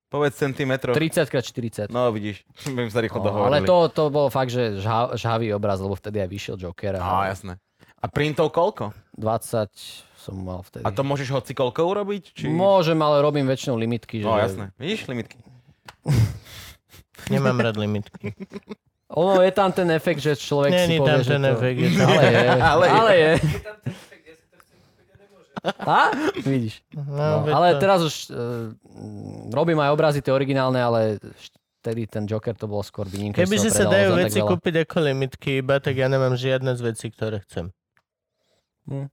Povedz 0.09 0.41
centimetrov. 0.41 0.97
30 0.97 1.29
x 1.29 1.45
40. 1.53 1.93
No 1.93 2.09
vidíš, 2.15 2.47
my 2.71 2.89
sa 2.89 3.05
rýchlo 3.05 3.21
No, 3.21 3.25
dohovorili. 3.29 3.49
ale 3.51 3.59
to, 3.69 3.77
to 3.93 4.03
bol 4.09 4.33
fakt, 4.33 4.49
že 4.49 4.81
žha, 4.81 5.13
žhavý 5.19 5.53
obraz, 5.53 5.83
lebo 5.85 5.93
vtedy 5.93 6.25
aj 6.25 6.29
vyšiel 6.33 6.57
Joker. 6.57 6.97
No 6.97 7.05
A 7.05 7.29
jasné. 7.29 7.61
A 7.99 8.07
printov 8.09 8.55
koľko? 8.55 8.95
20 9.19 9.69
som 10.17 10.35
mal 10.39 10.63
vtedy. 10.65 10.87
A 10.87 10.95
to 10.95 11.03
môžeš 11.05 11.29
hoci 11.35 11.53
koľko 11.53 11.93
urobiť? 11.93 12.25
Či... 12.33 12.47
Môžem, 12.49 12.97
ale 13.03 13.21
robím 13.21 13.45
väčšinou 13.45 13.77
limitky. 13.77 14.23
Že... 14.23 14.27
No 14.31 14.39
jasné. 14.39 14.65
Vidíš 14.81 15.11
limitky? 15.11 15.37
Nemám 17.35 17.59
rád 17.61 17.77
limitky. 17.77 18.33
Ono 19.09 19.41
je 19.41 19.53
tam 19.53 19.73
ten 19.73 19.89
efekt, 19.91 20.21
že 20.21 20.37
človek 20.37 20.73
si 20.75 20.81
Není 20.85 20.97
povie, 21.01 21.09
tam 21.09 21.19
že 21.25 21.31
ten 21.33 21.43
to... 21.43 21.51
efekt. 21.57 21.79
Je 21.79 21.91
tam... 21.97 22.09
Ale 22.13 22.25
je. 22.25 22.45
Ale 22.45 22.61
ale, 22.69 22.85
je. 22.85 22.93
ale 22.93 23.13
je. 23.17 23.33
A? 25.83 26.01
Vidíš. 26.39 26.75
No, 26.95 27.43
No, 27.43 27.51
ale 27.51 27.75
to- 27.75 27.81
teraz 27.83 27.99
už 28.01 28.15
uh, 28.31 28.71
robím 29.51 29.81
aj 29.83 29.91
obrazy 29.91 30.23
tie 30.23 30.31
originálne, 30.31 30.79
ale 30.79 31.19
vtedy 31.83 32.07
ten 32.07 32.25
Joker 32.31 32.55
to 32.55 32.71
bol 32.71 32.79
skôr 32.81 33.11
výnimka. 33.11 33.43
Keby 33.43 33.57
že 33.59 33.63
si 33.67 33.71
sa 33.75 33.91
dajú 33.91 34.15
veci 34.15 34.39
veľa. 34.39 34.49
kúpiť 34.55 34.75
ako 34.87 34.97
limitky 35.03 35.59
iba, 35.59 35.83
tak 35.83 35.99
ja 35.99 36.07
nemám 36.07 36.39
žiadne 36.39 36.79
z 36.79 36.83
vecí, 36.85 37.11
ktoré 37.11 37.43
chcem. 37.43 37.75
Hm. 38.87 39.11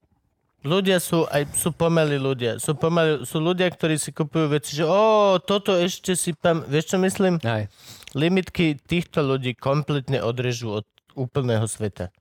Ľudia 0.66 0.98
sú, 0.98 1.30
aj 1.30 1.46
sú 1.54 1.70
pomalí 1.70 2.18
ľudia. 2.18 2.58
Sú, 2.58 2.74
pomalí, 2.74 3.22
sú 3.22 3.38
ľudia, 3.38 3.70
ktorí 3.70 4.02
si 4.02 4.10
kupujú 4.10 4.50
veci, 4.50 4.74
že 4.74 4.86
o, 4.86 5.38
toto 5.38 5.78
ešte 5.78 6.18
si 6.18 6.34
pam... 6.34 6.66
Vieš, 6.66 6.94
čo 6.94 6.98
myslím? 7.02 7.38
Aj. 7.46 7.70
Limitky 8.16 8.80
týchto 8.80 9.20
ľudí 9.22 9.60
kompletne 9.60 10.24
odrežú 10.24 10.80
od 10.82 10.86
úplného 11.20 11.68
sveta. 11.68 12.16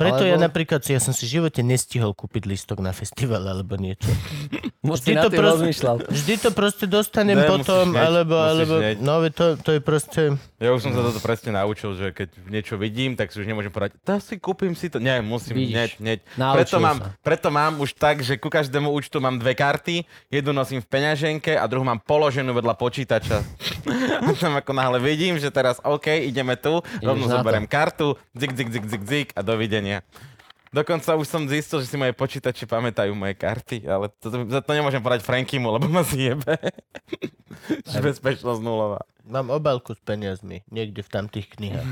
Preto 0.00 0.24
Alebo- 0.24 0.32
ja 0.32 0.36
napríklad, 0.40 0.80
ja 0.88 0.96
som 0.96 1.12
si 1.12 1.28
v 1.28 1.42
živote 1.42 1.60
nestihol 1.60 2.16
kúpiť 2.16 2.48
listok 2.48 2.80
na 2.80 2.96
festival 2.96 3.44
alebo 3.44 3.76
niečo. 3.76 4.08
Moc 4.86 4.96
Vždy 4.96 5.12
to 5.12 5.28
proste- 5.28 5.44
rozmýšľal. 5.44 5.96
Vždy 6.08 6.34
to 6.40 6.50
proste 6.56 6.86
dostanem 6.88 7.36
Ne, 7.36 7.44
potom, 7.44 7.92
musíš 7.92 8.00
alebo, 8.00 8.34
musíš 8.40 8.48
alebo, 8.48 8.74
no 9.04 9.12
to, 9.28 9.46
to 9.60 9.70
je 9.76 9.80
proste, 9.84 10.22
Ja 10.60 10.76
už 10.76 10.84
som 10.84 10.92
sa 10.92 11.00
toto 11.00 11.24
presne 11.24 11.56
naučil, 11.56 11.96
že 11.96 12.12
keď 12.12 12.36
niečo 12.52 12.76
vidím, 12.76 13.16
tak 13.16 13.32
si 13.32 13.40
už 13.40 13.48
nemôžem 13.48 13.72
povedať, 13.72 13.96
to 14.04 14.20
si 14.20 14.36
kúpim 14.36 14.76
si 14.76 14.92
to. 14.92 15.00
Nie, 15.00 15.24
musím, 15.24 15.56
hneď, 15.56 15.96
hneď. 15.96 16.20
Preto 16.36 16.76
mám, 16.76 17.16
preto 17.24 17.48
mám 17.48 17.80
už 17.80 17.96
tak, 17.96 18.20
že 18.20 18.36
ku 18.36 18.52
každému 18.52 18.92
účtu 18.92 19.24
mám 19.24 19.40
dve 19.40 19.56
karty, 19.56 20.04
jednu 20.28 20.52
nosím 20.52 20.84
v 20.84 20.88
peňaženke 20.92 21.56
a 21.56 21.64
druhú 21.64 21.80
mám 21.80 21.96
položenú 22.04 22.52
vedľa 22.52 22.76
počítača. 22.76 23.40
a 24.28 24.30
tam 24.36 24.60
ako 24.60 24.76
náhle 24.76 25.00
vidím, 25.00 25.40
že 25.40 25.48
teraz 25.48 25.80
OK, 25.80 26.12
ideme 26.28 26.60
tu, 26.60 26.84
rovno 27.00 27.24
zoberiem 27.24 27.64
kartu, 27.64 28.20
dzik, 28.36 28.52
dzik, 28.52 28.68
dzik, 28.68 28.84
dzik, 28.84 29.02
dzik 29.08 29.28
a 29.32 29.40
dovidenia. 29.40 30.04
Dokonca 30.70 31.18
už 31.18 31.26
som 31.26 31.42
zistil, 31.50 31.82
že 31.82 31.90
si 31.90 31.98
moje 31.98 32.14
počítače 32.14 32.62
pamätajú 32.62 33.10
moje 33.10 33.34
karty, 33.34 33.90
ale 33.90 34.06
to, 34.22 34.30
to, 34.30 34.62
to 34.62 34.70
nemôžem 34.70 35.02
povedať 35.02 35.26
Frankimu, 35.26 35.66
lebo 35.66 35.90
ma 35.90 36.06
zjebe. 36.06 36.54
Že 37.90 38.14
Bezpečnosť 38.14 38.62
nulová. 38.62 39.02
mám 39.26 39.50
obálku 39.50 39.92
s 39.92 40.00
peniazmi, 40.00 40.62
niekde 40.70 41.02
v 41.02 41.10
tamtých 41.10 41.50
knihách. 41.58 41.90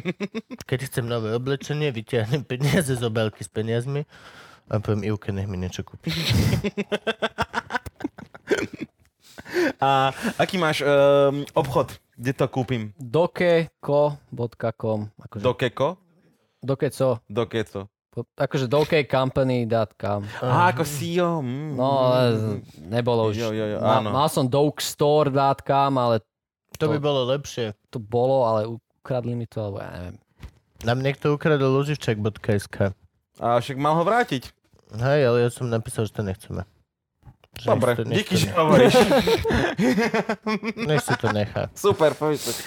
Keď 0.70 0.78
chcem 0.86 1.04
nové 1.04 1.34
oblečenie, 1.34 1.90
vyťahnem 1.90 2.46
peniaze 2.46 2.94
z 2.94 3.02
obálky 3.02 3.42
s 3.42 3.50
peniazmi 3.50 4.06
a 4.70 4.78
poviem 4.78 5.04
Ivke, 5.10 5.34
nech 5.34 5.50
mi 5.50 5.58
niečo 5.58 5.82
kúpi. 5.82 6.14
A 9.78 10.10
aký 10.40 10.58
máš 10.58 10.82
um, 10.82 11.46
obchod? 11.54 11.94
Kde 12.18 12.32
to 12.34 12.46
kúpim? 12.50 12.90
Dokeko.com 12.98 13.70
akože 15.14 15.42
Do 15.44 15.52
keko? 15.54 15.88
Dokeco. 16.64 17.22
Akože 18.14 18.66
dokeycompany.com. 18.66 20.20
Á, 20.38 20.70
ako 20.70 20.82
CEO. 20.82 21.40
Mm, 21.40 21.74
No, 21.74 21.86
ale 22.06 22.20
nebolo 22.80 23.26
už. 23.28 23.34
Jo, 23.36 23.50
jo, 23.50 23.66
jo, 23.68 23.78
áno. 23.78 24.08
mal 24.08 24.28
som 24.28 24.46
dokestore.com, 24.46 25.92
ale 25.94 26.22
To 26.76 26.86
by 26.86 26.98
bolo 26.98 27.26
lepšie. 27.28 27.74
to 27.88 27.98
bolo, 27.98 28.44
ale 28.44 28.66
ukradli 28.66 29.32
mi 29.32 29.44
to, 29.44 29.58
alebo 29.60 29.78
ja 29.78 29.90
neviem. 29.92 30.16
Nám 30.82 30.98
niekto 31.00 31.32
ukradol 31.32 31.74
luživčak.sk. 31.74 32.92
A 33.36 33.46
však 33.56 33.76
mal 33.76 33.94
ho 33.94 34.02
vrátiť. 34.02 34.52
Hej, 34.94 35.20
ale 35.24 35.36
ja 35.40 35.50
som 35.50 35.66
napísal, 35.66 36.04
že 36.04 36.12
to 36.12 36.22
nechceme. 36.22 36.62
Že 37.56 37.66
Dobre, 37.68 37.90
nech 37.90 37.96
to- 37.96 38.04
nech 38.04 38.18
díky, 38.20 38.34
to 38.34 38.40
že 38.40 38.48
hovoríš. 38.52 38.94
Nech 40.86 41.02
si 41.02 41.14
to 41.16 41.30
nechá. 41.30 41.70
Super, 41.72 42.12
povedz. 42.12 42.62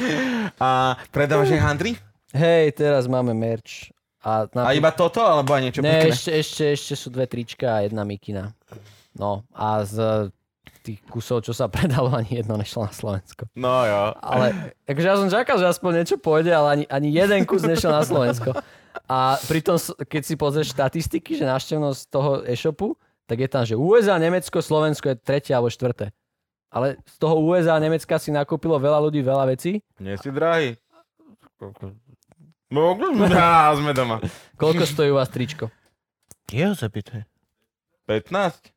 A 0.58 0.96
predávaš 1.08 1.52
aj 1.52 1.62
handry? 1.62 1.92
Hej, 2.32 2.72
teraz 2.74 3.04
máme 3.06 3.32
merch. 3.32 3.92
A, 4.22 4.50
A 4.50 4.72
iba 4.74 4.90
toto, 4.90 5.22
alebo 5.22 5.54
aj 5.54 5.62
niečo 5.62 5.80
Ne, 5.80 6.02
pekné? 6.02 6.10
ešte, 6.10 6.32
ešte, 6.34 6.64
ešte 6.74 6.94
sú 6.94 7.08
dve 7.10 7.26
trička 7.26 7.68
a 7.70 7.84
jedna 7.84 8.02
mikina. 8.02 8.52
No 9.14 9.46
a 9.50 9.86
z 9.86 10.28
tých 10.82 11.04
kusov, 11.06 11.42
čo 11.42 11.52
sa 11.52 11.68
predalo, 11.74 12.10
ani 12.10 12.40
jedno 12.40 12.56
nešlo 12.56 12.86
na 12.86 12.92
Slovensko. 12.92 13.46
No 13.54 13.84
jo. 13.84 14.16
Ale 14.18 14.74
akože 14.84 15.08
ja 15.08 15.16
som 15.16 15.28
čakal, 15.28 15.58
že 15.58 15.68
aspoň 15.68 15.92
niečo 16.02 16.18
pôjde, 16.18 16.50
ale 16.50 16.68
ani, 16.72 16.86
ani 16.88 17.10
jeden 17.12 17.44
kus 17.44 17.62
nešiel 17.62 17.92
na 17.92 18.02
Slovensko. 18.02 18.56
A 19.06 19.38
pritom, 19.46 19.78
keď 20.02 20.22
si 20.24 20.34
pozrieš 20.34 20.74
štatistiky, 20.74 21.38
že 21.38 21.46
návštevnosť 21.46 22.02
toho 22.10 22.42
e-shopu, 22.44 22.98
tak 23.28 23.38
je 23.38 23.48
tam, 23.48 23.64
že 23.64 23.76
USA, 23.76 24.18
Nemecko, 24.18 24.58
Slovensko 24.58 25.12
je 25.12 25.20
tretie 25.20 25.52
alebo 25.52 25.68
štvrté. 25.68 26.10
Ale 26.68 27.00
z 27.06 27.16
toho 27.16 27.38
USA 27.38 27.76
a 27.76 27.84
Nemecka 27.84 28.18
si 28.18 28.32
nakúpilo 28.32 28.76
veľa 28.76 29.00
ľudí 29.00 29.22
veľa 29.22 29.46
vecí. 29.48 29.80
Nie 30.00 30.16
si 30.16 30.32
drahý. 30.32 30.76
Á, 33.32 33.72
sme 33.74 33.96
doma. 33.96 34.20
Koľko 34.60 34.84
stojí 34.84 35.10
u 35.12 35.18
vás 35.18 35.32
tričko? 35.32 35.72
Jeho 36.52 36.76
zapýtaj. 36.76 37.24
15? 38.08 38.72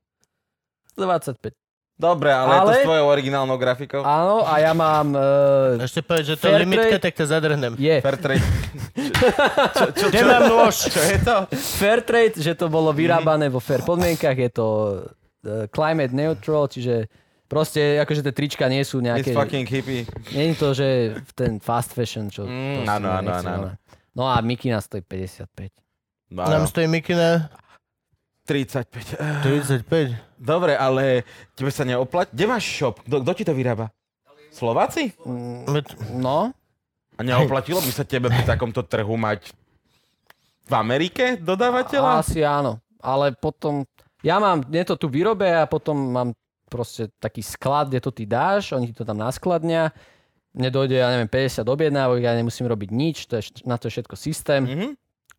25. 0.99 1.55
Dobre, 2.01 2.33
ale, 2.33 2.49
je 2.49 2.59
to 2.59 2.65
Ale- 2.65 2.77
s 2.81 2.87
tvojou 2.89 3.07
originálnou 3.13 3.57
grafikou? 3.61 4.01
Áno, 4.01 4.41
a 4.43 4.57
ja 4.57 4.73
mám... 4.73 5.13
Uh, 5.13 5.77
Ešte 5.85 6.01
povedz, 6.01 6.33
že 6.33 6.37
to 6.41 6.49
Fair 6.49 6.65
limitka, 6.65 6.97
trade- 6.97 7.05
tak 7.05 7.13
to 7.13 7.25
zadrhnem. 7.29 7.73
je 7.77 7.97
Fairtrade. 8.01 8.41
čo, 9.77 9.85
čo, 9.93 10.07
Kde 10.09 10.23
mám 10.25 10.43
nôž? 10.49 10.77
čo 10.97 11.03
je 11.05 11.19
to? 11.21 11.37
fair 11.77 12.01
trade, 12.01 12.41
že 12.41 12.57
to 12.57 12.73
bolo 12.73 12.97
vyrábané 12.97 13.53
vo 13.53 13.61
fair 13.61 13.85
podmienkach, 13.85 14.33
je 14.33 14.49
to 14.49 14.67
uh, 15.45 15.69
climate 15.69 16.17
neutral, 16.17 16.73
čiže 16.73 17.05
proste 17.45 18.01
akože 18.01 18.25
tie 18.25 18.33
trička 18.33 18.65
nie 18.73 18.81
sú 18.81 19.05
It's 19.05 19.07
nejaké... 19.13 19.31
fucking 19.37 19.69
hippie. 19.69 20.09
Nie 20.33 20.51
je 20.51 20.57
to, 20.57 20.69
že 20.73 20.87
ten 21.37 21.61
fast 21.61 21.93
fashion, 21.93 22.33
čo... 22.33 22.49
Mm, 22.49 22.89
áno, 22.89 23.09
áno, 23.13 23.29
áno, 23.29 23.45
áno. 23.45 23.51
ale- 23.69 23.73
No 24.17 24.27
a 24.27 24.41
Mikina 24.41 24.81
stojí 24.81 25.03
55. 25.03 25.73
No, 26.31 26.43
Nám 26.51 26.67
stojí 26.67 26.87
Mikina 26.87 27.51
35. 28.45 29.17
35. 29.43 30.17
Dobre, 30.39 30.75
ale 30.77 31.23
tebe 31.55 31.71
sa 31.71 31.85
neoplatí? 31.85 32.35
Kde 32.35 32.45
máš 32.47 32.65
shop? 32.67 33.01
Kto, 33.07 33.23
kto 33.23 33.33
ti 33.35 33.45
to 33.47 33.55
vyrába? 33.55 33.91
Slováci? 34.51 35.15
No, 36.19 36.51
A 37.15 37.21
neoplatilo 37.23 37.79
by 37.79 37.93
sa 37.95 38.03
tebe 38.03 38.27
pri 38.33 38.43
takomto 38.43 38.83
trhu 38.83 39.15
mať 39.15 39.55
v 40.67 40.73
Amerike 40.75 41.39
dodávateľa? 41.39 42.25
asi 42.25 42.43
áno. 42.43 42.83
Ale 42.99 43.31
potom... 43.39 43.87
Ja 44.21 44.37
mám, 44.37 44.67
nie 44.69 44.85
to 44.85 44.99
tu 45.01 45.09
vyrobe 45.09 45.49
a 45.49 45.65
potom 45.65 45.97
mám 45.97 46.29
proste 46.69 47.09
taký 47.23 47.41
sklad, 47.41 47.89
kde 47.89 48.01
to 48.05 48.11
ty 48.13 48.25
dáš, 48.29 48.73
oni 48.77 48.91
ti 48.91 48.95
to 48.95 49.05
tam 49.07 49.17
naskladnia, 49.17 49.91
mne 50.51 50.69
dojde, 50.69 50.99
ja 50.99 51.09
neviem, 51.11 51.31
50 51.31 51.63
objednávok, 51.65 52.19
ja 52.19 52.35
nemusím 52.35 52.67
robiť 52.67 52.91
nič, 52.91 53.17
to 53.27 53.39
je, 53.39 53.63
na 53.67 53.79
to 53.79 53.87
je 53.87 53.99
všetko 53.99 54.15
systém. 54.19 54.63
Mhm. 54.67 54.89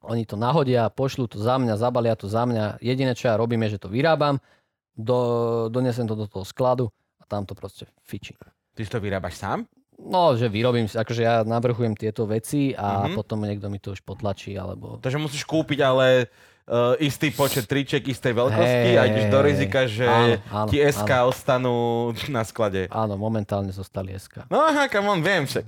Oni 0.02 0.26
to 0.26 0.34
nahodia, 0.34 0.90
pošlú 0.90 1.30
to 1.30 1.38
za 1.38 1.62
mňa, 1.62 1.78
zabalia 1.78 2.18
to 2.18 2.26
za 2.26 2.42
mňa. 2.42 2.82
Jediné, 2.82 3.14
čo 3.14 3.30
ja 3.30 3.38
robím, 3.38 3.62
je, 3.70 3.78
že 3.78 3.86
to 3.86 3.90
vyrábam, 3.92 4.42
do, 4.98 5.20
donesem 5.70 6.10
to 6.10 6.18
do 6.18 6.26
toho 6.26 6.42
skladu 6.42 6.90
a 7.22 7.24
tam 7.30 7.46
to 7.46 7.54
proste 7.54 7.86
fičí. 8.02 8.34
Ty 8.74 8.82
si 8.82 8.90
to 8.90 8.98
vyrábaš 8.98 9.38
sám? 9.38 9.70
No, 10.02 10.34
že 10.34 10.50
vyrobím 10.50 10.90
si, 10.90 10.98
akože 10.98 11.22
ja 11.22 11.46
navrhujem 11.46 11.94
tieto 11.94 12.26
veci 12.26 12.74
a 12.74 13.06
Mhm. 13.06 13.14
potom 13.14 13.46
niekto 13.46 13.70
mi 13.70 13.78
to 13.78 13.94
už 13.94 14.02
potlačí, 14.02 14.58
alebo... 14.58 14.98
Takže 14.98 15.22
musíš 15.22 15.46
kúpiť 15.46 15.80
ale 15.86 16.34
uh, 16.68 16.94
istý 17.02 17.34
počet 17.34 17.66
triček 17.66 18.06
istej 18.06 18.34
veľkosti 18.36 18.90
Hej, 18.94 18.98
a 18.98 19.02
ideš 19.08 19.26
do 19.32 19.40
rizika, 19.42 19.80
že 19.90 20.06
áno, 20.06 20.36
áno, 20.52 20.70
ti 20.70 20.78
SK 20.78 21.12
ostanú 21.26 21.78
na 22.30 22.46
sklade. 22.46 22.92
Áno, 22.92 23.18
momentálne 23.18 23.74
zostali 23.74 24.14
SK. 24.14 24.52
No 24.52 24.62
aha, 24.62 24.92
come 24.92 25.08
on, 25.10 25.20
viem 25.24 25.48
však. 25.48 25.66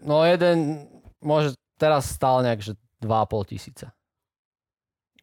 No 0.00 0.24
jeden, 0.24 0.88
môže 1.20 1.52
teraz 1.76 2.08
stál 2.08 2.40
nejak, 2.40 2.60
že 2.64 2.72
2,5 3.04 3.52
tisíca. 3.52 3.86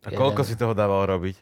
A 0.05 0.13
koľko 0.13 0.45
si 0.45 0.53
toho 0.53 0.77
dával 0.77 1.09
robiť? 1.09 1.35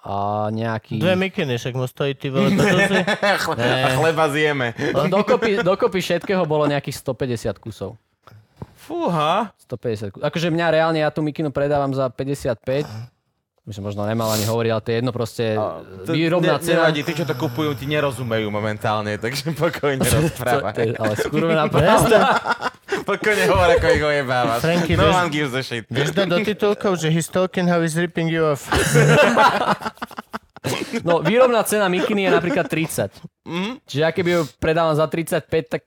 A 0.00 0.48
nejaký... 0.48 0.96
Dve 0.96 1.12
mikiny, 1.12 1.60
však 1.60 1.76
mu 1.76 1.84
stojí 1.84 2.16
ty 2.16 2.32
vole, 2.32 2.48
si... 2.56 2.98
A 3.84 3.88
chleba 4.00 4.24
zjeme. 4.32 4.72
No, 4.96 5.12
dokopy, 5.12 5.60
dokopy 5.60 6.00
všetkého 6.00 6.40
bolo 6.48 6.64
nejakých 6.64 7.04
150 7.04 7.60
kusov. 7.60 8.00
Fúha. 8.90 9.54
150 9.70 10.10
kusov. 10.10 10.26
Akože 10.26 10.50
mňa 10.50 10.66
reálne, 10.68 10.98
ja 10.98 11.14
tú 11.14 11.22
mikinu 11.22 11.54
predávam 11.54 11.94
za 11.94 12.10
55. 12.10 12.58
My 13.60 13.76
som 13.76 13.86
možno 13.86 14.02
nemal 14.02 14.26
ani 14.26 14.42
hovoriť, 14.42 14.70
ale 14.72 14.82
to 14.82 14.88
je 14.90 14.96
jedno 14.98 15.12
proste 15.14 15.44
A 15.54 15.78
to 16.02 16.10
výrobná 16.10 16.58
ne, 16.58 16.64
cena. 16.64 16.90
Nevadí, 16.90 17.06
tí, 17.06 17.12
čo 17.14 17.22
to 17.22 17.38
kupujú, 17.38 17.78
ti 17.78 17.86
nerozumejú 17.86 18.50
momentálne, 18.50 19.14
takže 19.14 19.54
pokojne 19.54 20.02
To- 20.10 20.26
rozprávaj. 20.26 20.74
to 20.74 20.80
je 20.82 20.92
ale 20.98 21.14
skurvená 21.14 21.64
pravda. 21.78 22.18
Pokojne 23.06 23.44
hovor, 23.46 23.70
ako 23.70 23.86
ich 23.86 24.02
ojebávaš. 24.02 24.58
Franky, 24.58 24.98
no 24.98 25.06
one 25.06 25.30
gives 25.30 25.54
a 25.54 25.62
shit. 25.62 25.86
Vieš 25.86 26.10
dať 26.10 26.26
do 26.26 26.38
titulkov, 26.42 26.98
že 26.98 27.14
he's 27.14 27.30
talking 27.30 27.70
how 27.70 27.78
he's 27.78 27.94
ripping 27.94 28.26
you 28.26 28.42
off. 28.42 28.66
No, 31.00 31.24
výrobná 31.24 31.64
cena 31.64 31.88
mikiny 31.88 32.28
je 32.28 32.30
napríklad 32.30 32.68
30. 32.68 33.08
Mhm. 33.48 33.80
Čiže 33.88 34.00
ja 34.02 34.10
keby 34.12 34.28
ju 34.30 34.40
predávam 34.60 34.92
za 34.92 35.08
35, 35.08 35.40
tak 35.66 35.82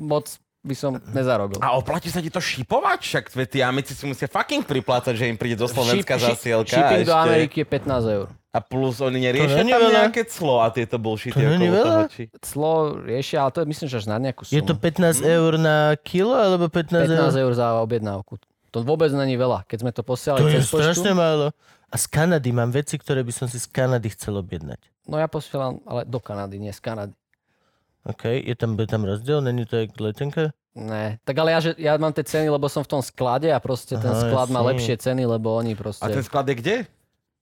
moc 0.00 0.24
by 0.60 0.74
som 0.76 0.92
nezarobil. 1.10 1.56
A 1.64 1.72
oplatí 1.72 2.12
sa 2.12 2.20
ti 2.20 2.28
to 2.28 2.38
šipovať? 2.38 3.00
Však 3.00 3.24
tí 3.48 3.64
Amici 3.64 3.96
si 3.96 4.04
musia 4.04 4.28
fucking 4.28 4.68
priplácať, 4.68 5.16
že 5.16 5.24
im 5.24 5.40
príde 5.40 5.56
do 5.56 5.64
Slovenska 5.64 6.20
Ship- 6.20 6.36
zasielka. 6.36 6.76
Shipping 6.76 7.04
do 7.08 7.14
ešte. 7.16 7.24
Ameriky 7.24 7.56
je 7.64 7.66
15 7.66 8.16
eur. 8.20 8.26
A 8.50 8.58
plus 8.58 8.98
oni 8.98 9.22
neriešia 9.22 9.62
není 9.62 9.70
tam 9.70 9.78
veľa. 9.78 9.94
nejaké 10.04 10.26
clo 10.26 10.58
a 10.58 10.74
tieto 10.74 10.98
bullshity 10.98 11.38
To 11.38 11.54
není 11.54 11.70
okolo 11.70 11.78
veľa? 11.78 11.94
toho, 11.94 12.10
či... 12.10 12.22
Clo 12.42 12.72
riešia, 12.98 13.46
ale 13.46 13.50
to 13.54 13.58
je 13.62 13.66
myslím, 13.70 13.86
že 13.88 13.96
až 14.02 14.06
na 14.10 14.16
nejakú 14.18 14.42
sumu. 14.42 14.56
Je 14.58 14.62
to 14.66 14.74
15 14.74 15.22
eur 15.22 15.52
na 15.54 15.76
kilo, 16.02 16.34
alebo 16.34 16.66
15, 16.66 17.08
15 17.08 17.14
eur? 17.14 17.46
eur 17.46 17.52
za 17.54 17.78
objednávku. 17.78 18.42
To 18.74 18.82
vôbec 18.82 19.14
není 19.14 19.38
veľa. 19.38 19.62
Keď 19.70 19.78
sme 19.80 19.90
to 19.94 20.02
posielali 20.02 20.42
To 20.42 20.50
je 20.50 20.60
cez 20.60 20.66
strašne 20.66 21.14
málo. 21.14 21.54
A 21.90 21.98
z 21.98 22.06
Kanady 22.06 22.50
mám 22.50 22.70
veci, 22.70 22.98
ktoré 22.98 23.22
by 23.22 23.30
som 23.30 23.46
si 23.46 23.58
z 23.58 23.66
Kanady 23.70 24.10
chcel 24.14 24.38
objednať. 24.38 24.78
no 25.06 25.18
ja 25.18 25.26
posielam, 25.26 25.78
ale 25.86 26.06
do 26.06 26.18
Kanady, 26.18 26.58
nie 26.58 26.70
z 26.70 26.78
Kanady. 26.82 27.14
OK, 28.02 28.24
je 28.24 28.54
tam, 28.54 28.74
je 28.74 28.86
tam 28.86 29.04
rozdiel? 29.04 29.40
Není 29.40 29.66
to 29.66 29.76
jak 29.76 29.92
letenka? 29.96 30.50
Ne, 30.70 31.18
tak 31.20 31.34
ale 31.36 31.50
ja, 31.50 31.60
že, 31.60 31.70
ja 31.76 31.98
mám 31.98 32.10
tie 32.10 32.22
ceny, 32.22 32.46
lebo 32.46 32.64
som 32.66 32.80
v 32.80 32.90
tom 32.90 33.02
sklade 33.02 33.50
a 33.50 33.58
proste 33.58 33.94
ten 33.94 34.08
Aha, 34.08 34.22
sklad 34.22 34.48
má 34.48 34.60
jasne. 34.60 34.70
lepšie 34.70 34.94
ceny, 34.96 35.22
lebo 35.26 35.52
oni 35.52 35.72
A 35.72 35.76
proste... 35.76 36.06
ten 36.06 36.22
sklad 36.22 36.46
je 36.46 36.56
kde? 36.56 36.76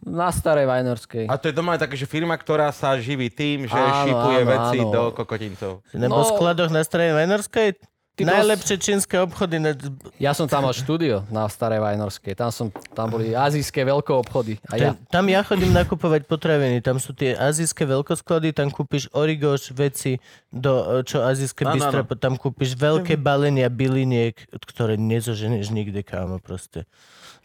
Na 0.01 0.31
starej 0.31 0.65
Vajnorskej. 0.65 1.27
A 1.27 1.35
to 1.37 1.51
je 1.51 1.55
doma 1.55 1.75
také, 1.75 1.93
že 1.93 2.07
firma, 2.07 2.33
ktorá 2.33 2.71
sa 2.71 2.95
živí 2.97 3.29
tým, 3.29 3.67
že 3.67 3.75
Áno, 3.75 4.01
šipuje 4.01 4.41
áno, 4.41 4.49
veci 4.49 4.79
áno. 4.81 4.91
do 4.91 5.03
kokotincov. 5.13 5.73
V 5.85 5.99
No. 6.01 6.23
skladoch 6.25 6.71
na 6.71 6.81
strane 6.81 7.13
Vajnorskej? 7.13 7.77
Ty 8.19 8.27
Najlepšie 8.27 8.77
čínske 8.83 9.15
obchody. 9.23 9.63
Na... 9.63 9.79
Ja 10.19 10.35
som 10.35 10.51
tam 10.51 10.67
mal 10.67 10.75
štúdio 10.75 11.23
na 11.31 11.47
starej 11.47 11.79
Vajnorskej. 11.79 12.35
Tam, 12.35 12.51
som, 12.51 12.67
tam 12.91 13.15
boli 13.15 13.31
azijské 13.31 13.87
veľké 13.87 14.11
obchody. 14.11 14.59
A 14.67 14.75
ja, 14.75 14.99
Tam, 15.07 15.23
ja 15.31 15.47
chodím 15.47 15.71
nakupovať 15.71 16.27
potraviny, 16.27 16.83
tam 16.83 16.99
sú 16.99 17.15
tie 17.15 17.39
azijské 17.39 17.87
veľkosklady, 17.87 18.51
tam 18.51 18.75
kúpiš 18.75 19.07
origoš, 19.15 19.71
veci, 19.71 20.19
do, 20.51 21.07
čo 21.07 21.23
azijské 21.23 21.63
Áno, 21.63 21.79
bystra, 21.79 22.03
áno. 22.03 22.19
tam 22.19 22.35
kúpiš 22.35 22.75
veľké 22.75 23.15
balenia 23.15 23.71
byliniek, 23.71 24.35
ktoré 24.51 24.99
nezoženeš 24.99 25.71
nikde, 25.71 26.03
kámo, 26.03 26.43
proste. 26.43 26.91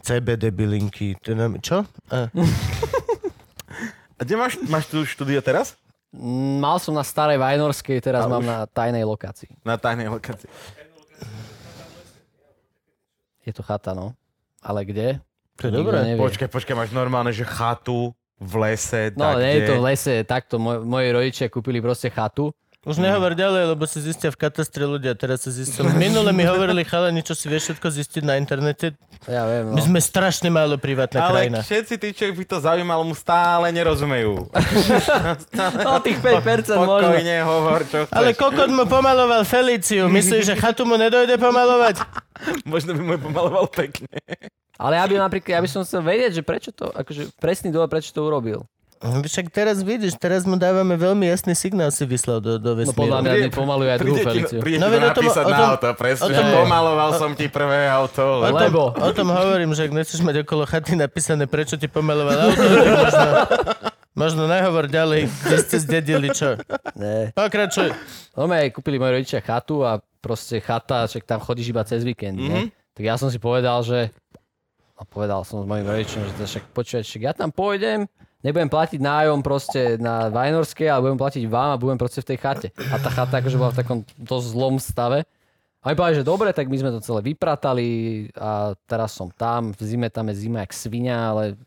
CBD 0.01 0.49
bylinky, 0.49 1.13
čo? 1.61 1.85
A, 2.09 2.33
A 4.13 4.21
kde 4.23 4.39
máš, 4.39 4.55
máš 4.69 4.87
tu 4.87 5.03
štúdio 5.03 5.41
teraz? 5.41 5.75
Mm, 6.13 6.61
mal 6.61 6.77
som 6.77 6.93
na 6.93 7.01
starej 7.01 7.41
Vajnorskej, 7.41 7.97
teraz 7.97 8.29
mám 8.29 8.45
na 8.45 8.69
tajnej 8.69 9.01
lokácii. 9.01 9.49
Na 9.65 9.81
tajnej 9.81 10.13
lokácii. 10.13 10.45
Je 13.43 13.51
to 13.51 13.65
chata, 13.65 13.97
no. 13.97 14.13
Ale 14.61 14.85
kde? 14.85 15.19
to 15.57 15.67
je 15.69 15.73
dobré. 15.73 16.15
Počkaj, 16.15 16.49
počkaj, 16.49 16.75
máš 16.77 16.91
normálne, 16.95 17.33
že 17.33 17.45
chatu 17.45 18.13
v 18.41 18.53
lese, 18.61 19.13
No, 19.13 19.33
tak 19.33 19.41
nie 19.41 19.53
je 19.61 19.61
to 19.69 19.75
v 19.79 19.83
lese, 19.83 20.13
takto. 20.25 20.55
Moj, 20.57 20.83
moji 20.83 21.07
rodičia 21.13 21.45
kúpili 21.49 21.79
proste 21.81 22.09
chatu. 22.09 22.53
Už 22.83 22.99
nehovor 22.99 23.31
ďalej, 23.31 23.71
lebo 23.71 23.87
si 23.87 24.03
zistia 24.03 24.27
v 24.27 24.35
katastre 24.35 24.83
ľudia, 24.83 25.15
teraz 25.15 25.47
sa 25.47 25.55
zistia. 25.55 25.87
Minule 25.95 26.35
mi 26.35 26.43
hovorili 26.43 26.83
chalani, 26.83 27.23
čo 27.23 27.31
si 27.31 27.47
vieš 27.47 27.71
všetko 27.71 27.87
zistiť 27.87 28.23
na 28.27 28.35
internete. 28.35 28.99
Ja 29.23 29.47
viem, 29.47 29.71
My 29.71 29.79
no. 29.79 29.87
sme 29.87 30.03
strašne 30.03 30.51
málo 30.51 30.75
privátna 30.75 31.31
Ale 31.31 31.47
krajina. 31.47 31.59
všetci 31.63 31.95
tí, 31.95 32.11
čo 32.11 32.27
by 32.27 32.43
to 32.43 32.59
zaujímalo, 32.59 33.07
mu 33.07 33.15
stále 33.15 33.71
nerozumejú. 33.71 34.35
No, 35.83 35.99
tých 36.03 36.19
5% 36.19 36.75
možno. 36.75 37.07
Pokojne 37.07 37.35
hovor, 37.47 37.81
čo 37.87 38.03
chceš. 38.03 38.15
Ale 38.15 38.35
kokot 38.35 38.67
mu 38.67 38.83
pomaloval 38.83 39.47
Feliciu. 39.47 40.11
Myslíš, 40.11 40.51
že 40.51 40.55
chatu 40.59 40.83
mu 40.83 40.99
nedojde 40.99 41.39
pomalovať? 41.39 42.03
Možno 42.71 42.97
by 42.97 43.01
mu 43.03 43.15
pomaloval 43.15 43.71
pekne. 43.71 44.11
Ale 44.75 44.99
ja 44.99 45.05
by 45.07 45.15
napríklad, 45.15 45.51
ja 45.55 45.61
by 45.63 45.69
som 45.69 45.85
chcel 45.87 46.01
vedieť, 46.03 46.41
že 46.41 46.43
prečo 46.43 46.75
to, 46.75 46.91
akože 46.91 47.31
presný 47.39 47.71
dôvod, 47.71 47.87
prečo 47.87 48.11
to 48.11 48.25
urobil. 48.25 48.65
No, 49.03 49.19
Však 49.19 49.51
teraz 49.51 49.79
vidíš, 49.79 50.15
teraz 50.15 50.41
mu 50.41 50.55
dávame 50.55 50.95
veľmi 50.95 51.27
jasný 51.27 51.51
signál 51.53 51.91
si 51.91 52.01
vyslal 52.01 52.39
do, 52.39 52.55
do 52.55 52.71
No 52.71 52.79
vesmíru. 52.79 52.95
podľa 52.97 53.19
mňa 53.19 53.33
mi 53.37 53.49
pomaluje 53.51 53.89
aj 53.89 53.99
druhú 53.99 54.15
Príde 54.15 54.23
Feliciu. 54.25 54.59
príde 54.63 54.77
No, 54.79 54.87
o 54.87 55.11
tom- 55.11 55.27
o 55.27 55.43
na 55.45 55.59
auto, 55.69 55.87
presne, 55.93 56.23
o 56.23 56.29
tom- 56.31 56.51
pomaloval 56.55 57.09
som 57.13 57.31
ti 57.31 57.45
prvé 57.45 57.83
auto. 57.85 58.23
O 58.39 58.47
tom, 58.47 58.55
Lebo. 58.55 58.81
o 58.91 59.11
tom 59.11 59.27
hovorím, 59.27 59.71
že 59.71 59.83
ak 59.83 59.91
nechceš 59.93 60.19
mať 60.19 60.47
okolo 60.47 60.63
chaty 60.63 60.95
napísané, 60.95 61.43
prečo 61.45 61.75
ti 61.75 61.85
pomaloval 61.85 62.47
auto, 62.47 62.63
možno, 63.03 63.27
možno 64.13 64.43
nehovor 64.45 64.87
ďalej, 64.87 65.27
kde 65.27 65.57
ste 65.59 65.77
zdedili 65.77 66.31
čo. 66.31 66.55
Ne. 66.95 67.35
Pokračuj. 67.35 67.91
No 68.33 68.47
my 68.47 68.71
kúpili 68.71 68.95
moji 68.95 69.19
rodičia 69.19 69.39
chatu 69.39 69.83
a 69.83 69.99
proste 70.17 70.57
chata, 70.57 71.03
však 71.05 71.23
tam 71.23 71.37
chodíš 71.37 71.67
iba 71.69 71.83
cez 71.83 72.01
víkend, 72.01 72.39
mm-hmm. 72.39 72.65
Tak 72.93 73.03
ja 73.03 73.17
som 73.17 73.27
si 73.27 73.35
povedal, 73.35 73.81
že 73.81 74.15
a 74.93 75.03
povedal 75.03 75.41
som 75.41 75.59
s 75.59 75.67
mojim 75.67 75.83
rodičom, 75.83 76.21
že 76.21 76.33
to 76.33 76.45
však 76.45 76.63
počúvať, 76.71 77.03
však 77.03 77.21
ja 77.21 77.33
tam 77.33 77.49
pôjdem, 77.49 78.05
nebudem 78.43 78.67
platiť 78.67 78.99
nájom 78.99 79.39
proste 79.39 79.95
na 79.97 80.27
Vajnorskej, 80.27 80.85
ale 80.85 81.03
budem 81.03 81.17
platiť 81.17 81.43
vám 81.45 81.69
a 81.71 81.77
budem 81.77 81.95
proste 81.95 82.19
v 82.19 82.27
tej 82.27 82.37
chate. 82.37 82.67
A 82.85 82.95
tá 82.95 83.09
chata 83.09 83.39
akože 83.39 83.55
bola 83.55 83.71
v 83.71 83.79
takom 83.79 83.97
dosť 84.15 84.45
zlom 84.49 84.75
stave. 84.77 85.23
A 85.79 85.85
mi 85.85 85.93
povedali, 85.93 86.15
že 86.17 86.23
dobre, 86.23 86.49
tak 86.49 86.65
my 86.65 86.77
sme 86.77 86.91
to 86.91 86.99
celé 86.99 87.19
vypratali 87.25 87.87
a 88.33 88.71
teraz 88.81 89.11
som 89.11 89.27
tam, 89.29 89.71
v 89.71 89.81
zime 89.81 90.07
tam 90.07 90.27
je 90.27 90.35
zima 90.37 90.61
jak 90.61 90.71
svinia, 90.71 91.17
ale 91.25 91.59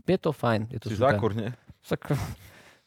je 0.00 0.16
to 0.16 0.30
fajn. 0.30 0.64
Je 0.66 0.78
to 0.78 0.88
Si 0.88 0.96
super. 0.96 1.12
zákur, 1.12 1.32
nie? 1.34 1.52
Tak, 1.84 2.16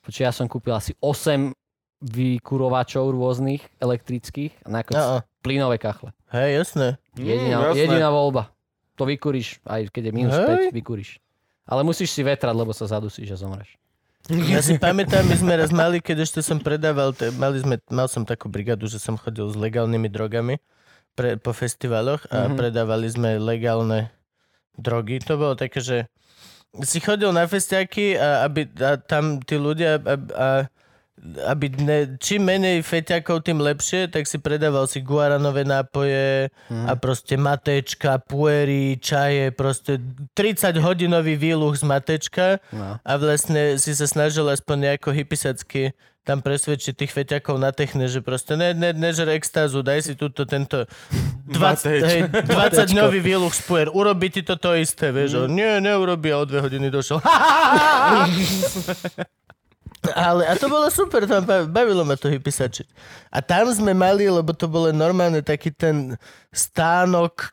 počuť, 0.02 0.22
ja 0.24 0.32
som 0.32 0.46
kúpil 0.46 0.74
asi 0.74 0.98
8 0.98 1.54
vykurovačov 2.02 3.06
rôznych 3.08 3.62
elektrických 3.78 4.54
a 4.64 4.70
nakoniec 4.72 4.98
No, 5.00 5.22
plynové 5.40 5.78
kachle. 5.78 6.10
hej, 6.32 6.58
jasné. 6.58 6.98
Jediná, 7.14 7.58
Mm, 7.60 7.66
jasné. 7.68 7.82
jediná 7.84 8.10
voľba. 8.10 8.50
To 8.96 9.06
vykuríš, 9.06 9.62
aj 9.64 9.90
keď 9.90 10.04
je 10.04 10.12
minus 10.12 10.34
Hej. 10.34 10.74
5, 10.74 10.74
vykuríš. 10.74 11.22
Ale 11.68 11.84
musíš 11.84 12.16
si 12.16 12.24
vetrať, 12.24 12.56
lebo 12.56 12.72
sa 12.72 12.88
zadusíš 12.88 13.36
a 13.36 13.38
zomreš. 13.38 13.76
Ja 14.28 14.60
si 14.60 14.76
pamätám, 14.76 15.24
my 15.24 15.36
sme 15.36 15.54
raz 15.56 15.72
mali, 15.72 16.04
keď 16.04 16.28
ešte 16.28 16.40
som 16.44 16.60
predával, 16.60 17.16
mali 17.36 17.64
sme, 17.64 17.76
mal 17.88 18.12
som 18.12 18.28
takú 18.28 18.52
brigadu, 18.52 18.88
že 18.88 19.00
som 19.00 19.16
chodil 19.16 19.48
s 19.48 19.56
legálnymi 19.56 20.08
drogami 20.08 20.60
pre, 21.16 21.40
po 21.40 21.56
festivaloch 21.56 22.28
a 22.28 22.52
Mhm. 22.52 22.56
predávali 22.56 23.08
sme 23.08 23.40
legálne 23.40 24.12
drogy. 24.76 25.24
To 25.24 25.40
bolo 25.40 25.56
také, 25.56 25.80
že 25.80 25.98
si 26.84 27.00
chodil 27.00 27.32
na 27.32 27.48
festiaky 27.48 28.20
a, 28.20 28.44
aby, 28.44 28.68
a 28.84 29.00
tam 29.00 29.40
tí 29.40 29.56
ľudia 29.56 29.98
a, 29.98 30.16
a, 30.36 30.48
aby 31.50 31.74
ne, 31.82 32.00
čím 32.22 32.46
menej 32.46 32.86
feťakov, 32.86 33.42
tým 33.42 33.58
lepšie, 33.58 34.06
tak 34.08 34.30
si 34.30 34.38
predával 34.38 34.86
si 34.86 35.02
guaranové 35.02 35.66
nápoje 35.66 36.54
a 36.70 36.94
proste 36.94 37.36
matečka, 37.36 38.22
puery, 38.22 39.02
čaje, 39.02 39.50
proste 39.50 39.98
30 40.38 40.78
hodinový 40.78 41.34
výluch 41.36 41.82
z 41.82 41.84
matečka 41.84 42.62
No. 42.70 43.02
a 43.02 43.12
vlastne 43.18 43.82
si 43.82 43.92
sa 43.98 44.06
snažil 44.06 44.46
aspoň 44.46 44.94
nejako 44.94 45.10
hypisacky 45.12 45.92
tam 46.22 46.44
presvedčiť 46.44 46.92
tých 46.92 47.12
feťakov 47.16 47.56
na 47.56 47.72
techne, 47.72 48.12
že 48.12 48.20
proste 48.20 48.60
ne, 48.60 48.76
ne, 48.76 48.92
nežer 48.92 49.32
extázu, 49.32 49.80
daj 49.80 50.12
si 50.12 50.14
túto 50.20 50.44
tento 50.44 50.84
20, 51.48 51.56
Mateč. 51.56 52.02
hej, 52.04 52.22
20 52.28 52.92
dňový 52.92 53.20
výluch 53.24 53.56
z 53.56 53.62
puer, 53.64 53.88
urobí 53.88 54.28
ti 54.28 54.44
to 54.44 54.60
to 54.60 54.76
isté, 54.76 55.16
vieš, 55.16 55.48
mm. 55.48 55.48
nie, 55.48 55.72
neurobí 55.80 56.36
a 56.36 56.44
o 56.44 56.46
dve 56.46 56.60
hodiny 56.68 56.92
došiel. 56.92 57.24
Ale, 60.14 60.46
a 60.46 60.54
to 60.54 60.70
bolo 60.70 60.88
super, 60.94 61.26
tam 61.26 61.44
ba- 61.44 61.66
bavilo 61.66 62.06
ma 62.06 62.14
to 62.14 62.30
hypisačiť. 62.30 62.88
A 63.34 63.42
tam 63.42 63.68
sme 63.74 63.98
mali, 63.98 64.30
lebo 64.30 64.54
to 64.54 64.70
bolo 64.70 64.94
normálne 64.94 65.42
taký 65.42 65.74
ten 65.74 66.16
stánok, 66.54 67.52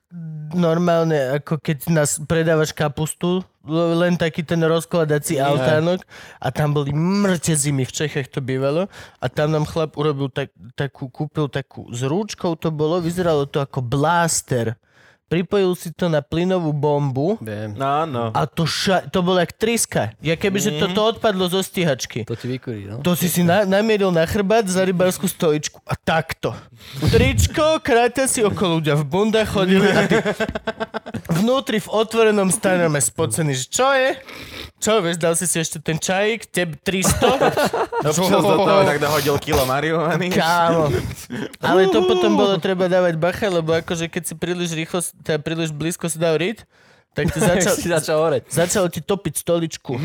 normálne 0.52 1.40
ako 1.40 1.58
keď 1.58 1.88
nás 1.90 2.20
predávaš 2.22 2.76
kapustu, 2.76 3.42
len 3.72 4.20
taký 4.20 4.44
ten 4.44 4.60
rozkladací 4.60 5.40
altánok 5.40 6.04
a 6.36 6.52
tam 6.52 6.76
boli 6.76 6.92
mŕte 6.92 7.56
zimy, 7.56 7.88
v 7.88 7.96
Čechách 7.96 8.28
to 8.28 8.44
bývalo 8.44 8.92
a 9.18 9.26
tam 9.32 9.56
nám 9.56 9.64
chlap 9.64 9.96
urobil 9.96 10.28
tak, 10.28 10.52
takú, 10.76 11.08
kúpil 11.08 11.48
takú, 11.48 11.88
s 11.88 12.04
rúčkou 12.04 12.60
to 12.60 12.68
bolo, 12.68 13.00
vyzeralo 13.00 13.48
to 13.48 13.64
ako 13.64 13.80
blaster. 13.80 14.76
Pripojil 15.24 15.72
si 15.74 15.88
to 15.90 16.12
na 16.12 16.20
plynovú 16.20 16.70
bombu 16.70 17.40
Viem. 17.40 17.74
No, 17.74 18.04
no. 18.04 18.30
a 18.30 18.44
to, 18.44 18.68
ša- 18.68 19.08
to 19.08 19.24
bolo 19.24 19.40
jak 19.40 19.56
triska. 19.56 20.12
Ja 20.20 20.36
keby, 20.36 20.58
že 20.60 20.76
toto 20.76 21.00
odpadlo 21.16 21.48
zo 21.48 21.64
stíhačky. 21.64 22.28
To 22.28 22.36
ti 22.36 22.46
vykurí, 22.46 22.86
no. 22.92 23.00
To 23.00 23.16
si 23.16 23.32
si 23.32 23.40
na, 23.40 23.64
namieril 23.64 24.12
na 24.12 24.28
chrbát 24.28 24.68
za 24.68 24.84
rybárskú 24.84 25.24
stoličku. 25.24 25.80
A 25.88 25.96
takto. 25.96 26.52
Tričko, 27.08 27.80
kráťa 27.80 28.28
si 28.28 28.44
okolo 28.44 28.78
ľudia 28.78 28.94
v 29.00 29.04
bundách 29.08 29.48
chodili 29.48 29.88
a 29.88 30.04
ty 30.04 30.20
vnútri 31.34 31.82
v 31.82 31.88
otvorenom 31.90 32.48
stane 32.48 32.86
spocený, 33.00 33.52
že 33.58 33.66
čo 33.68 33.88
je? 33.92 34.16
Čo, 34.80 35.00
vieš, 35.00 35.16
dal 35.16 35.32
si 35.32 35.48
si 35.48 35.56
ešte 35.56 35.80
ten 35.80 35.96
čajík, 35.96 36.48
tebe 36.52 36.76
300? 36.76 38.04
Občas 38.04 38.42
do 38.44 38.56
toho 38.60 38.84
tak 38.84 39.00
dohodil 39.00 39.36
kilo 39.40 39.64
marihuany. 39.64 40.28
Kámo. 40.28 40.92
Ale 41.60 41.88
to 41.88 42.04
potom 42.04 42.36
bolo 42.36 42.60
treba 42.60 42.84
dávať 42.88 43.16
bacha, 43.16 43.48
lebo 43.48 43.72
akože 43.72 44.12
keď 44.12 44.22
si 44.28 44.34
príliš 44.36 44.76
rýchlo, 44.76 45.00
teda 45.22 45.38
príliš 45.38 45.70
blízko 45.70 46.08
si 46.08 46.18
dal 46.18 46.34
ryt, 46.34 46.66
tak 47.14 47.30
ti 47.30 47.38
začal, 47.54 47.74
si 47.78 47.86
začal 47.86 48.18
horeť. 48.18 48.50
Začalo 48.66 48.90
ti 48.90 48.98
topiť 48.98 49.34
stoličku. 49.38 49.94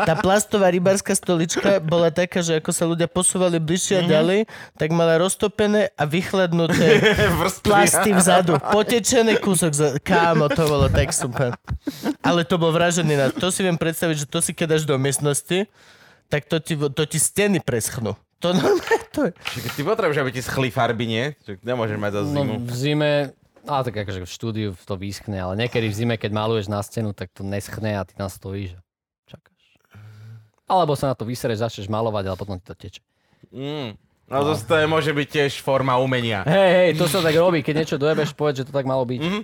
Tá 0.00 0.18
plastová 0.18 0.66
rybárska 0.66 1.14
stolička 1.14 1.78
bola 1.78 2.10
taká, 2.10 2.42
že 2.42 2.58
ako 2.58 2.70
sa 2.74 2.82
ľudia 2.82 3.06
posúvali 3.06 3.62
bližšie 3.62 4.00
a 4.00 4.08
ďalej, 4.08 4.40
tak 4.74 4.90
mala 4.90 5.22
roztopené 5.22 5.94
a 5.94 6.02
vychladnuté 6.02 6.98
plasty 7.62 8.10
vzadu. 8.10 8.58
Potečený 8.58 9.38
kúsok. 9.38 9.70
Za... 9.70 9.86
Kámo, 10.02 10.50
to 10.50 10.66
bolo 10.66 10.90
tak 10.90 11.14
super. 11.14 11.54
Ale 12.24 12.42
to 12.42 12.58
bol 12.58 12.74
vražený 12.74 13.14
na... 13.14 13.26
To 13.30 13.54
si 13.54 13.62
viem 13.62 13.78
predstaviť, 13.78 14.24
že 14.24 14.26
to 14.26 14.42
si 14.42 14.50
keď 14.50 14.66
dáš 14.76 14.84
do 14.88 14.98
miestnosti, 14.98 15.70
tak 16.26 16.48
to 16.48 16.58
ti, 16.58 16.74
to 16.74 17.02
ti 17.06 17.18
steny 17.22 17.62
preschnú. 17.62 18.18
To 18.40 18.50
normálne 18.50 19.04
to 19.12 19.28
je. 19.28 19.32
Ty 19.76 19.80
potrebuješ, 19.84 20.18
aby 20.18 20.30
ti 20.32 20.42
schli 20.42 20.72
farby, 20.72 21.04
nie? 21.04 21.24
Čiže 21.44 21.60
nemôžeš 21.60 21.98
mať 22.00 22.12
za 22.16 22.20
No 22.24 22.40
zimu. 22.42 22.54
v 22.64 22.72
zime, 22.72 23.12
a 23.70 23.86
tak 23.86 23.94
akože 23.94 24.26
v 24.26 24.30
štúdiu 24.30 24.68
to 24.74 24.98
vyschne, 24.98 25.38
ale 25.38 25.54
niekedy 25.54 25.86
v 25.86 25.94
zime, 25.94 26.14
keď 26.18 26.34
maluješ 26.34 26.66
na 26.66 26.82
stenu, 26.82 27.14
tak 27.14 27.30
to 27.30 27.46
neschne 27.46 27.94
a 27.94 28.02
ty 28.02 28.18
tam 28.18 28.26
stojíš 28.26 28.74
a 28.76 28.80
čakáš. 29.30 29.62
Alebo 30.66 30.98
sa 30.98 31.10
na 31.10 31.14
to 31.14 31.22
vysereš, 31.22 31.62
začneš 31.62 31.86
malovať, 31.86 32.24
ale 32.26 32.36
potom 32.36 32.58
ti 32.58 32.66
to 32.66 32.74
teče. 32.74 33.00
Mm. 33.54 33.94
No 34.30 34.46
to, 34.46 34.54
to 34.54 34.74
je, 34.78 34.86
môže 34.86 35.10
byť 35.10 35.26
tiež 35.26 35.52
forma 35.58 35.98
umenia. 35.98 36.46
Hej, 36.46 36.70
hej, 36.70 36.90
to 36.94 37.10
sa 37.10 37.18
tak 37.18 37.34
robí, 37.34 37.66
keď 37.66 37.82
niečo 37.82 37.98
dojebeš, 37.98 38.30
povedz, 38.38 38.62
že 38.62 38.66
to 38.70 38.74
tak 38.74 38.86
malo 38.86 39.02
byť. 39.02 39.20
Mhm. 39.22 39.40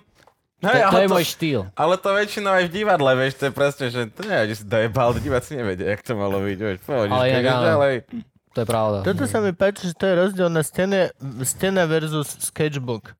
To, 0.56 0.72
Hej, 0.72 0.82
to 0.88 0.98
je 1.04 1.08
môj 1.12 1.26
štýl. 1.28 1.60
Ale 1.76 2.00
to 2.00 2.16
väčšinou 2.16 2.48
aj 2.48 2.64
v 2.64 2.70
divadle, 2.72 3.12
vieš, 3.12 3.36
to 3.36 3.44
je 3.44 3.52
presne, 3.52 3.86
že 3.92 4.08
to 4.08 4.24
nie 4.24 4.36
je, 4.40 4.44
že 4.48 4.54
si 4.56 4.64
dojebal, 4.64 5.12
diváci 5.20 5.52
nevedia, 5.52 5.92
jak 5.92 6.00
to 6.00 6.16
malo 6.16 6.40
byť, 6.40 6.58
vieš, 6.64 6.78
pohodička, 6.80 7.12
Ale 7.12 7.24
inak 7.28 7.44
ďalej. 7.44 7.94
To 8.56 8.58
je 8.64 8.66
pravda. 8.72 8.98
Toto 9.04 9.24
sa 9.28 9.38
mi 9.44 9.52
páči, 9.52 9.92
že 9.92 9.94
to 10.00 10.08
je 10.08 10.14
rozdiel 10.16 10.48
na 10.48 10.64
stene, 10.64 11.12
stena 11.44 11.84
versus 11.84 12.40
sketchbook. 12.40 13.12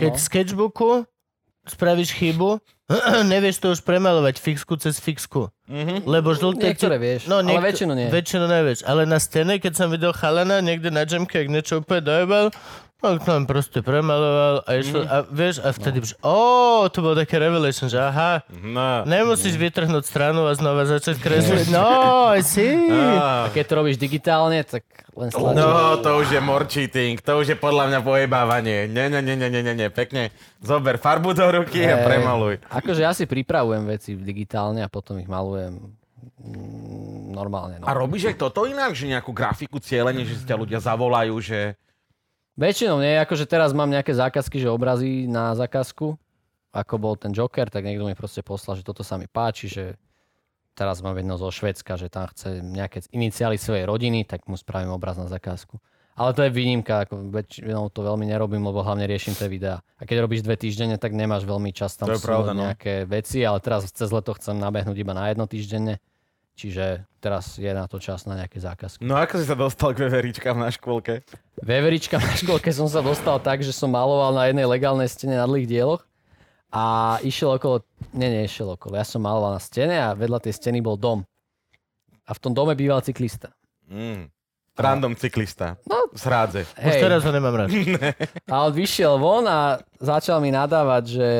Keď 0.00 0.12
v 0.16 0.22
sketchbooku 0.22 0.90
spravíš 1.68 2.16
chybu, 2.18 2.58
nevieš 3.32 3.62
to 3.62 3.70
už 3.70 3.86
premalovať 3.86 4.40
fixku 4.42 4.74
cez 4.80 4.98
fixku. 4.98 5.52
Mhm. 5.70 6.08
Lebo 6.08 6.34
žlté... 6.34 6.74
Niektoré 6.74 6.98
vieš, 6.98 7.30
ale 7.30 7.62
väčšinu 7.62 7.92
nie. 7.94 8.08
Väčšinu 8.10 8.44
nevieš. 8.50 8.80
Ale 8.82 9.06
na 9.06 9.22
stene, 9.22 9.62
keď 9.62 9.72
som 9.78 9.88
videl 9.92 10.10
chalana 10.16 10.58
niekde 10.58 10.90
na 10.90 11.06
džemke, 11.06 11.38
ak 11.38 11.48
niečo 11.52 11.84
úplne 11.84 12.02
dojebal, 12.02 12.46
tak 13.02 13.26
tam 13.26 13.44
proste 13.44 13.82
premaloval 13.82 14.62
a 14.62 14.70
išlo, 14.78 15.02
a 15.02 15.26
vieš, 15.26 15.58
a 15.58 15.74
vtedy, 15.74 15.98
no. 15.98 16.06
ó, 16.22 16.38
to 16.86 17.02
bolo 17.02 17.18
také 17.18 17.36
revelation, 17.36 17.90
že 17.90 17.98
aha, 17.98 18.46
No. 18.62 19.02
nemusíš 19.02 19.58
vytrhnúť 19.58 20.06
stranu 20.06 20.46
a 20.46 20.54
znova 20.54 20.86
začať 20.86 21.18
kresliť. 21.18 21.74
No, 21.74 22.30
I 22.30 22.46
see. 22.46 22.70
Á. 22.88 23.44
A 23.44 23.48
keď 23.50 23.64
to 23.66 23.74
robíš 23.74 23.98
digitálne, 23.98 24.62
tak 24.62 24.86
len 25.12 25.28
stlačíš. 25.28 25.58
No, 25.58 25.98
to 25.98 26.22
už 26.22 26.30
je 26.30 26.40
more 26.40 26.64
cheating, 26.64 27.18
to 27.18 27.42
už 27.42 27.52
je 27.52 27.58
podľa 27.58 27.90
mňa 27.90 28.00
pojebávanie. 28.00 28.86
Nie, 28.86 29.10
nie, 29.10 29.18
nie, 29.18 29.34
nie, 29.34 29.50
nie, 29.50 29.62
nie, 29.66 29.74
nie, 29.74 29.88
pekne. 29.90 30.30
Zober 30.62 30.94
farbu 30.96 31.34
do 31.34 31.42
ruky 31.50 31.82
a 31.82 31.98
Hej. 31.98 32.06
premaluj. 32.06 32.54
Akože 32.70 33.02
ja 33.02 33.10
si 33.10 33.26
pripravujem 33.26 33.82
veci 33.84 34.14
digitálne 34.14 34.80
a 34.80 34.88
potom 34.88 35.18
ich 35.18 35.26
malujem 35.26 35.90
mm, 36.38 37.34
normálne. 37.34 37.82
No. 37.82 37.84
A 37.84 37.92
robíš 37.92 38.30
aj 38.30 38.36
toto 38.38 38.62
inak, 38.64 38.94
že 38.94 39.10
nejakú 39.10 39.34
grafiku 39.34 39.82
cieľenie, 39.82 40.22
že 40.22 40.38
si 40.38 40.44
ťa 40.46 40.54
ľudia 40.54 40.78
zavolajú, 40.78 41.34
že... 41.42 41.74
Väčšinou 42.52 43.00
nie, 43.00 43.16
akože 43.16 43.48
teraz 43.48 43.72
mám 43.72 43.88
nejaké 43.88 44.12
zákazky, 44.12 44.60
že 44.60 44.68
obrazy 44.68 45.24
na 45.24 45.56
zákazku, 45.56 46.20
ako 46.72 46.94
bol 47.00 47.14
ten 47.16 47.32
Joker, 47.32 47.72
tak 47.72 47.84
niekto 47.84 48.04
mi 48.04 48.12
proste 48.12 48.44
poslal, 48.44 48.76
že 48.76 48.84
toto 48.84 49.00
sa 49.00 49.16
mi 49.16 49.24
páči, 49.24 49.72
že 49.72 49.84
teraz 50.76 51.00
mám 51.00 51.16
jedno 51.16 51.40
zo 51.40 51.48
Švedska, 51.48 51.96
že 51.96 52.12
tam 52.12 52.28
chce 52.28 52.60
nejaké 52.60 53.04
iniciály 53.12 53.56
svojej 53.56 53.88
rodiny, 53.88 54.24
tak 54.28 54.44
mu 54.48 54.56
spravím 54.56 54.92
obraz 54.92 55.16
na 55.16 55.28
zákazku. 55.28 55.80
Ale 56.12 56.36
to 56.36 56.44
je 56.44 56.52
výnimka, 56.52 57.08
ako 57.08 57.32
väčšinou 57.32 57.88
to 57.88 58.04
veľmi 58.04 58.28
nerobím, 58.28 58.60
lebo 58.68 58.84
hlavne 58.84 59.08
riešim 59.08 59.32
tie 59.32 59.48
videá. 59.48 59.80
A 59.96 60.04
keď 60.04 60.28
robíš 60.28 60.44
dve 60.44 60.60
týždenne, 60.60 61.00
tak 61.00 61.16
nemáš 61.16 61.48
veľmi 61.48 61.72
čas 61.72 61.96
tam 61.96 62.12
To 62.12 62.20
je 62.20 62.24
pravda, 62.24 62.52
no. 62.52 62.68
nejaké 62.68 63.08
veci, 63.08 63.40
ale 63.40 63.64
teraz 63.64 63.88
cez 63.88 64.12
leto 64.12 64.36
chcem 64.36 64.60
nabehnúť 64.60 64.96
iba 65.00 65.16
na 65.16 65.32
jedno 65.32 65.48
týždenne, 65.48 66.04
Čiže 66.52 67.08
teraz 67.16 67.56
je 67.56 67.72
na 67.72 67.88
to 67.88 67.96
čas 67.96 68.28
na 68.28 68.36
nejaké 68.36 68.60
zákazky. 68.60 69.00
No 69.02 69.16
ako 69.16 69.40
si 69.40 69.48
sa 69.48 69.56
dostal 69.56 69.96
k 69.96 70.04
veveričkám 70.04 70.52
na 70.54 70.68
škôlke? 70.68 71.24
Veverička 71.64 72.20
na 72.20 72.36
škôlke 72.36 72.68
som 72.70 72.86
sa 72.86 73.00
dostal 73.00 73.40
tak, 73.40 73.64
že 73.64 73.72
som 73.72 73.88
maloval 73.88 74.36
na 74.36 74.52
jednej 74.52 74.68
legálnej 74.68 75.08
stene 75.08 75.40
na 75.40 75.48
dlhých 75.48 75.64
dieloch 75.66 76.04
a 76.68 77.16
išiel 77.24 77.56
okolo, 77.56 77.80
nie, 78.12 78.28
nie, 78.28 78.44
išiel 78.44 78.68
okolo, 78.76 79.00
ja 79.00 79.04
som 79.04 79.24
maloval 79.24 79.56
na 79.56 79.62
stene 79.64 79.96
a 79.96 80.12
vedľa 80.12 80.44
tej 80.44 80.54
steny 80.60 80.84
bol 80.84 81.00
dom. 81.00 81.24
A 82.28 82.36
v 82.36 82.40
tom 82.40 82.52
dome 82.52 82.76
býval 82.76 83.00
cyklista. 83.00 83.52
Mm. 83.88 84.28
Random 84.72 85.12
cyklista. 85.16 85.76
No. 85.84 86.08
Z 86.16 86.24
rádze. 86.32 86.60
Už 86.64 86.96
Hej, 86.96 87.00
teraz 87.00 87.20
ho 87.24 87.32
nemám 87.32 87.64
rád. 87.64 87.68
a 88.52 88.54
on 88.64 88.72
vyšiel 88.72 89.20
von 89.20 89.44
a 89.44 89.76
začal 90.00 90.40
mi 90.40 90.48
nadávať, 90.48 91.04
že, 91.12 91.30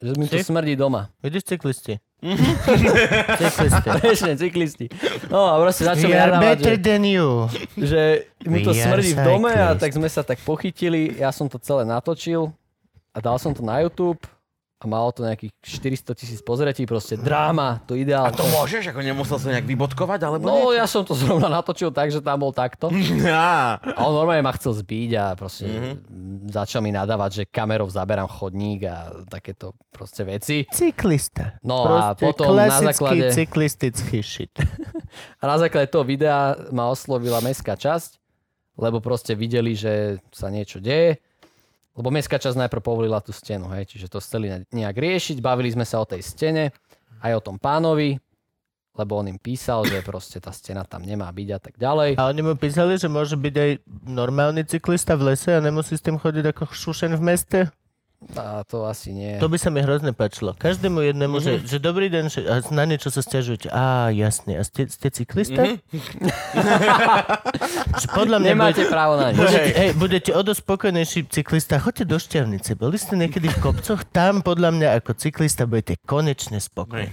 že 0.00 0.12
mi 0.16 0.24
tu 0.24 0.40
Si? 0.40 0.48
smrdí 0.48 0.80
doma. 0.80 1.12
Vidíš 1.20 1.44
cyklisti? 1.44 2.00
cyklisti. 3.40 3.88
Prečne, 4.00 4.32
cyklisti. 4.36 4.86
No 5.32 5.48
a 5.48 5.56
proste 5.56 5.88
začal 5.88 6.08
mi 6.08 6.14
We 6.14 6.20
are 6.20 6.36
better 6.36 6.74
že, 6.76 6.82
than 6.84 7.02
you. 7.08 7.48
že 7.76 8.28
mi 8.44 8.60
to 8.60 8.76
We 8.76 8.80
smrdí 8.80 9.10
v 9.16 9.20
dome 9.24 9.50
a 9.52 9.72
cyclists. 9.72 9.80
tak 9.80 9.90
sme 9.96 10.08
sa 10.08 10.22
tak 10.24 10.38
pochytili. 10.44 11.16
Ja 11.16 11.32
som 11.32 11.48
to 11.48 11.56
celé 11.56 11.88
natočil 11.88 12.52
a 13.10 13.18
dal 13.24 13.40
som 13.40 13.56
to 13.56 13.64
na 13.64 13.80
YouTube 13.80 14.20
a 14.80 14.88
malo 14.88 15.12
to 15.12 15.20
nejakých 15.22 15.52
400 15.60 16.16
tisíc 16.16 16.40
pozretí, 16.40 16.88
proste 16.88 17.20
dráma, 17.20 17.84
to 17.84 17.92
A 17.92 18.00
ideálne. 18.00 18.32
to 18.32 18.48
môžeš? 18.48 18.88
Ako 18.88 19.04
nemusel 19.04 19.36
sa 19.36 19.52
nejak 19.52 19.68
vybodkovať? 19.68 20.20
Alebo 20.24 20.48
No 20.48 20.72
ja 20.72 20.88
som 20.88 21.04
to 21.04 21.12
zrovna 21.12 21.52
natočil 21.52 21.92
tak, 21.92 22.08
že 22.08 22.24
tam 22.24 22.40
bol 22.40 22.48
takto. 22.48 22.88
Á. 23.28 23.76
A 23.76 24.00
on 24.02 24.16
normálne 24.16 24.40
ma 24.40 24.56
chcel 24.56 24.72
zbiť 24.72 25.10
a 25.14 25.24
proste 25.36 25.68
mm-hmm. 25.68 25.94
začal 26.48 26.80
mi 26.80 26.88
nadávať, 26.90 27.30
že 27.30 27.42
kamerou 27.44 27.92
zaberám 27.92 28.24
chodník 28.26 28.88
a 28.88 29.12
takéto 29.28 29.76
proste 29.92 30.24
veci. 30.24 30.64
Cyklista. 30.72 31.60
No 31.60 31.84
a 31.84 32.16
Proste 32.16 32.24
potom 32.24 32.56
na 32.56 32.80
základe- 32.80 33.36
cyklistický 33.36 34.24
shit. 34.24 34.56
A 35.38 35.44
na 35.44 35.58
základe 35.58 35.90
toho 35.90 36.06
videa 36.06 36.54
ma 36.70 36.86
oslovila 36.86 37.42
mestská 37.42 37.74
časť, 37.74 38.16
lebo 38.78 39.02
proste 39.02 39.34
videli, 39.34 39.74
že 39.74 40.22
sa 40.30 40.48
niečo 40.48 40.78
deje. 40.78 41.18
Lebo 41.98 42.08
mestská 42.14 42.38
časť 42.38 42.56
najprv 42.66 42.82
povolila 42.86 43.18
tú 43.18 43.34
stenu, 43.34 43.66
hej, 43.74 43.90
čiže 43.90 44.06
to 44.06 44.22
chceli 44.22 44.46
ne- 44.46 44.66
nejak 44.70 44.94
riešiť. 44.94 45.42
Bavili 45.42 45.74
sme 45.74 45.82
sa 45.82 45.98
o 45.98 46.06
tej 46.06 46.22
stene, 46.22 46.70
aj 47.20 47.32
o 47.36 47.44
tom 47.44 47.56
pánovi, 47.58 48.16
lebo 48.94 49.18
on 49.18 49.30
im 49.30 49.38
písal, 49.38 49.86
že 49.86 50.02
proste 50.02 50.38
tá 50.42 50.50
stena 50.50 50.82
tam 50.82 51.02
nemá 51.02 51.30
byť 51.30 51.48
a 51.54 51.58
tak 51.58 51.74
ďalej. 51.78 52.18
A 52.18 52.30
oni 52.30 52.42
mu 52.42 52.54
písali, 52.58 52.98
že 52.98 53.06
môže 53.06 53.38
byť 53.38 53.54
aj 53.54 53.70
normálny 54.06 54.62
cyklista 54.66 55.14
v 55.14 55.34
lese 55.34 55.54
a 55.54 55.62
nemusí 55.62 55.94
s 55.94 56.04
tým 56.04 56.18
chodiť 56.18 56.52
ako 56.54 56.70
šušen 56.70 57.14
v 57.14 57.22
meste? 57.22 57.60
A 58.36 58.60
to 58.68 58.84
asi 58.84 59.16
nie. 59.16 59.40
To 59.40 59.48
by 59.48 59.56
sa 59.56 59.72
mi 59.72 59.80
hrozne 59.80 60.12
páčilo. 60.12 60.52
Každému 60.52 61.00
jednému, 61.00 61.40
že, 61.40 61.64
že 61.64 61.80
dobrý 61.80 62.12
deň, 62.12 62.24
že, 62.28 62.40
a 62.44 62.60
na 62.68 62.84
niečo 62.84 63.08
sa 63.08 63.24
stiažujete. 63.24 63.72
Á, 63.72 64.12
jasne. 64.12 64.60
A 64.60 64.62
ste, 64.62 64.92
ste 64.92 65.08
cyklista? 65.08 65.80
že 67.96 68.06
podľa 68.12 68.44
mňa 68.44 68.50
Nemáte 68.52 68.84
budete, 68.84 68.92
právo 68.92 69.16
na 69.16 69.32
nič. 69.32 69.40
budete, 69.40 69.72
hej, 69.72 69.90
budete 69.96 70.30
o 70.36 70.40
dosť 70.44 70.60
spokojnejší 70.60 71.20
cyklista. 71.32 71.80
Choďte 71.80 72.04
do 72.04 72.20
Šťavnice. 72.20 72.76
Boli 72.76 73.00
ste 73.00 73.16
niekedy 73.16 73.48
v 73.48 73.58
kopcoch? 73.64 74.04
Tam 74.12 74.44
podľa 74.44 74.70
mňa 74.76 74.88
ako 75.00 75.16
cyklista 75.16 75.64
budete 75.64 75.96
konečne 76.04 76.60
spokojní. 76.60 77.08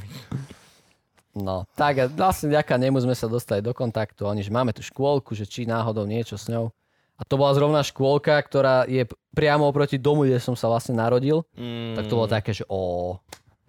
No, 1.38 1.70
tak 1.78 2.12
vlastne 2.18 2.50
vďaka 2.52 2.76
nemu 2.82 2.98
sme 3.00 3.16
sa 3.16 3.30
dostali 3.32 3.62
do 3.64 3.72
kontaktu. 3.72 4.26
Oni, 4.28 4.42
že 4.44 4.52
máme 4.52 4.74
tu 4.74 4.84
škôlku, 4.84 5.38
že 5.38 5.46
či 5.48 5.70
náhodou 5.70 6.04
niečo 6.04 6.36
s 6.36 6.50
ňou. 6.52 6.74
A 7.18 7.26
to 7.26 7.34
bola 7.36 7.50
zrovna 7.52 7.82
škôlka, 7.82 8.38
ktorá 8.38 8.86
je 8.86 9.04
priamo 9.34 9.66
oproti 9.66 9.98
domu, 9.98 10.24
kde 10.24 10.38
som 10.38 10.54
sa 10.54 10.70
vlastne 10.70 10.94
narodil. 10.94 11.42
Mm. 11.54 11.98
Tak 11.98 12.06
to 12.06 12.14
bolo 12.16 12.30
také, 12.30 12.54
že 12.54 12.62
o 12.70 13.18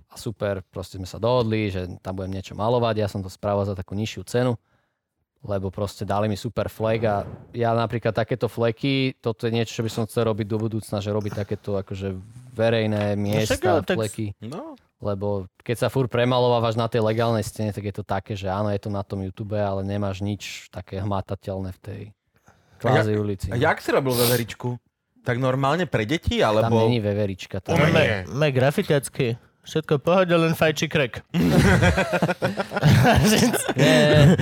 a 0.09 0.17
super, 0.17 0.65
proste 0.65 0.97
sme 0.97 1.05
sa 1.05 1.17
dohodli, 1.17 1.69
že 1.69 1.85
tam 2.01 2.17
budem 2.17 2.33
niečo 2.33 2.53
malovať, 2.53 2.95
ja 2.97 3.09
som 3.09 3.21
to 3.21 3.29
spravil 3.29 3.65
za 3.65 3.77
takú 3.77 3.93
nižšiu 3.93 4.23
cenu, 4.25 4.57
lebo 5.45 5.69
proste 5.69 6.03
dali 6.03 6.27
mi 6.27 6.35
super 6.35 6.67
flek 6.67 7.01
a 7.05 7.29
ja 7.53 7.77
napríklad 7.77 8.17
takéto 8.17 8.49
fleky, 8.49 9.13
toto 9.21 9.45
je 9.45 9.53
niečo, 9.53 9.77
čo 9.77 9.85
by 9.85 9.91
som 9.93 10.09
chcel 10.09 10.27
robiť 10.27 10.47
do 10.49 10.59
budúcna, 10.59 10.99
že 10.99 11.13
robiť 11.13 11.33
takéto 11.37 11.77
akože 11.77 12.17
verejné 12.57 13.15
miesta, 13.15 13.61
ale 13.61 13.85
tak- 13.85 14.01
fleky, 14.01 14.33
No. 14.41 14.81
lebo 14.99 15.45
keď 15.61 15.77
sa 15.77 15.89
fur 15.93 16.09
premalovávaš 16.09 16.75
na 16.75 16.89
tej 16.89 17.05
legálnej 17.05 17.45
stene, 17.45 17.71
tak 17.71 17.85
je 17.85 17.95
to 17.95 18.03
také, 18.03 18.33
že 18.33 18.49
áno, 18.49 18.73
je 18.73 18.81
to 18.81 18.89
na 18.89 19.05
tom 19.05 19.21
YouTube, 19.21 19.55
ale 19.55 19.85
nemáš 19.85 20.25
nič 20.25 20.73
také 20.73 20.99
hmatateľné 20.99 21.77
v 21.77 21.81
tej 21.85 22.01
kvázi 22.79 23.19
ulici. 23.19 23.51
A 23.51 23.59
jak 23.59 23.83
si 23.83 23.91
robil 23.91 24.15
veveričku? 24.15 24.79
Tak 25.27 25.37
normálne 25.37 25.85
pre 25.85 26.09
deti, 26.09 26.41
Tam 26.41 26.57
alebo... 26.57 26.89
není 26.89 27.05
veverička. 27.05 27.61
Tam 27.61 27.77
je... 27.77 28.25
Máme 28.31 28.49
grafitiacky. 28.55 29.37
Všetko 29.69 30.01
pohode, 30.01 30.33
len 30.33 30.57
fajči 30.57 30.89
krek. 30.89 31.21
Nie, 33.77 34.33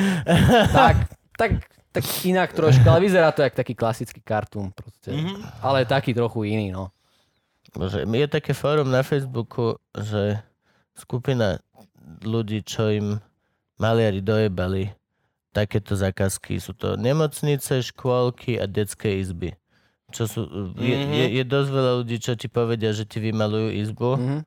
tak, 0.70 1.10
tak, 1.34 1.50
tak 1.90 2.04
inak 2.22 2.54
troška, 2.54 2.86
ale 2.86 3.10
vyzerá 3.10 3.34
to 3.34 3.42
jak 3.42 3.58
taký 3.58 3.74
klasický 3.74 4.22
kartún 4.22 4.70
proste. 4.70 5.10
Mm-hmm. 5.10 5.66
Ale 5.66 5.82
taký 5.82 6.14
trochu 6.14 6.46
iný, 6.46 6.70
no. 6.70 6.94
Bože, 7.74 8.06
je 8.06 8.28
také 8.30 8.54
fórum 8.54 8.86
na 8.86 9.02
Facebooku, 9.02 9.82
že 9.98 10.38
skupina 10.94 11.58
ľudí, 12.22 12.62
čo 12.62 12.86
im 12.94 13.18
maliari 13.82 14.22
dojebali 14.22 14.94
takéto 15.56 15.92
zákazky. 15.92 16.58
Sú 16.58 16.70
to 16.70 16.94
nemocnice, 16.94 17.80
škôlky 17.82 18.56
a 18.56 18.68
detské 18.68 19.16
izby. 19.16 19.56
Čo 20.06 20.24
sú, 20.24 20.40
je, 20.76 20.94
Mhm. 20.94 21.10
je, 21.10 21.26
je 21.32 21.44
dosť 21.44 21.68
veľa 21.70 21.92
ľudí, 21.96 22.16
čo 22.18 22.32
ti 22.32 22.46
povedia, 22.46 22.92
že 22.92 23.02
ti 23.02 23.18
vymalujú 23.18 23.68
izbu 23.74 24.10
Mhm. 24.14 24.38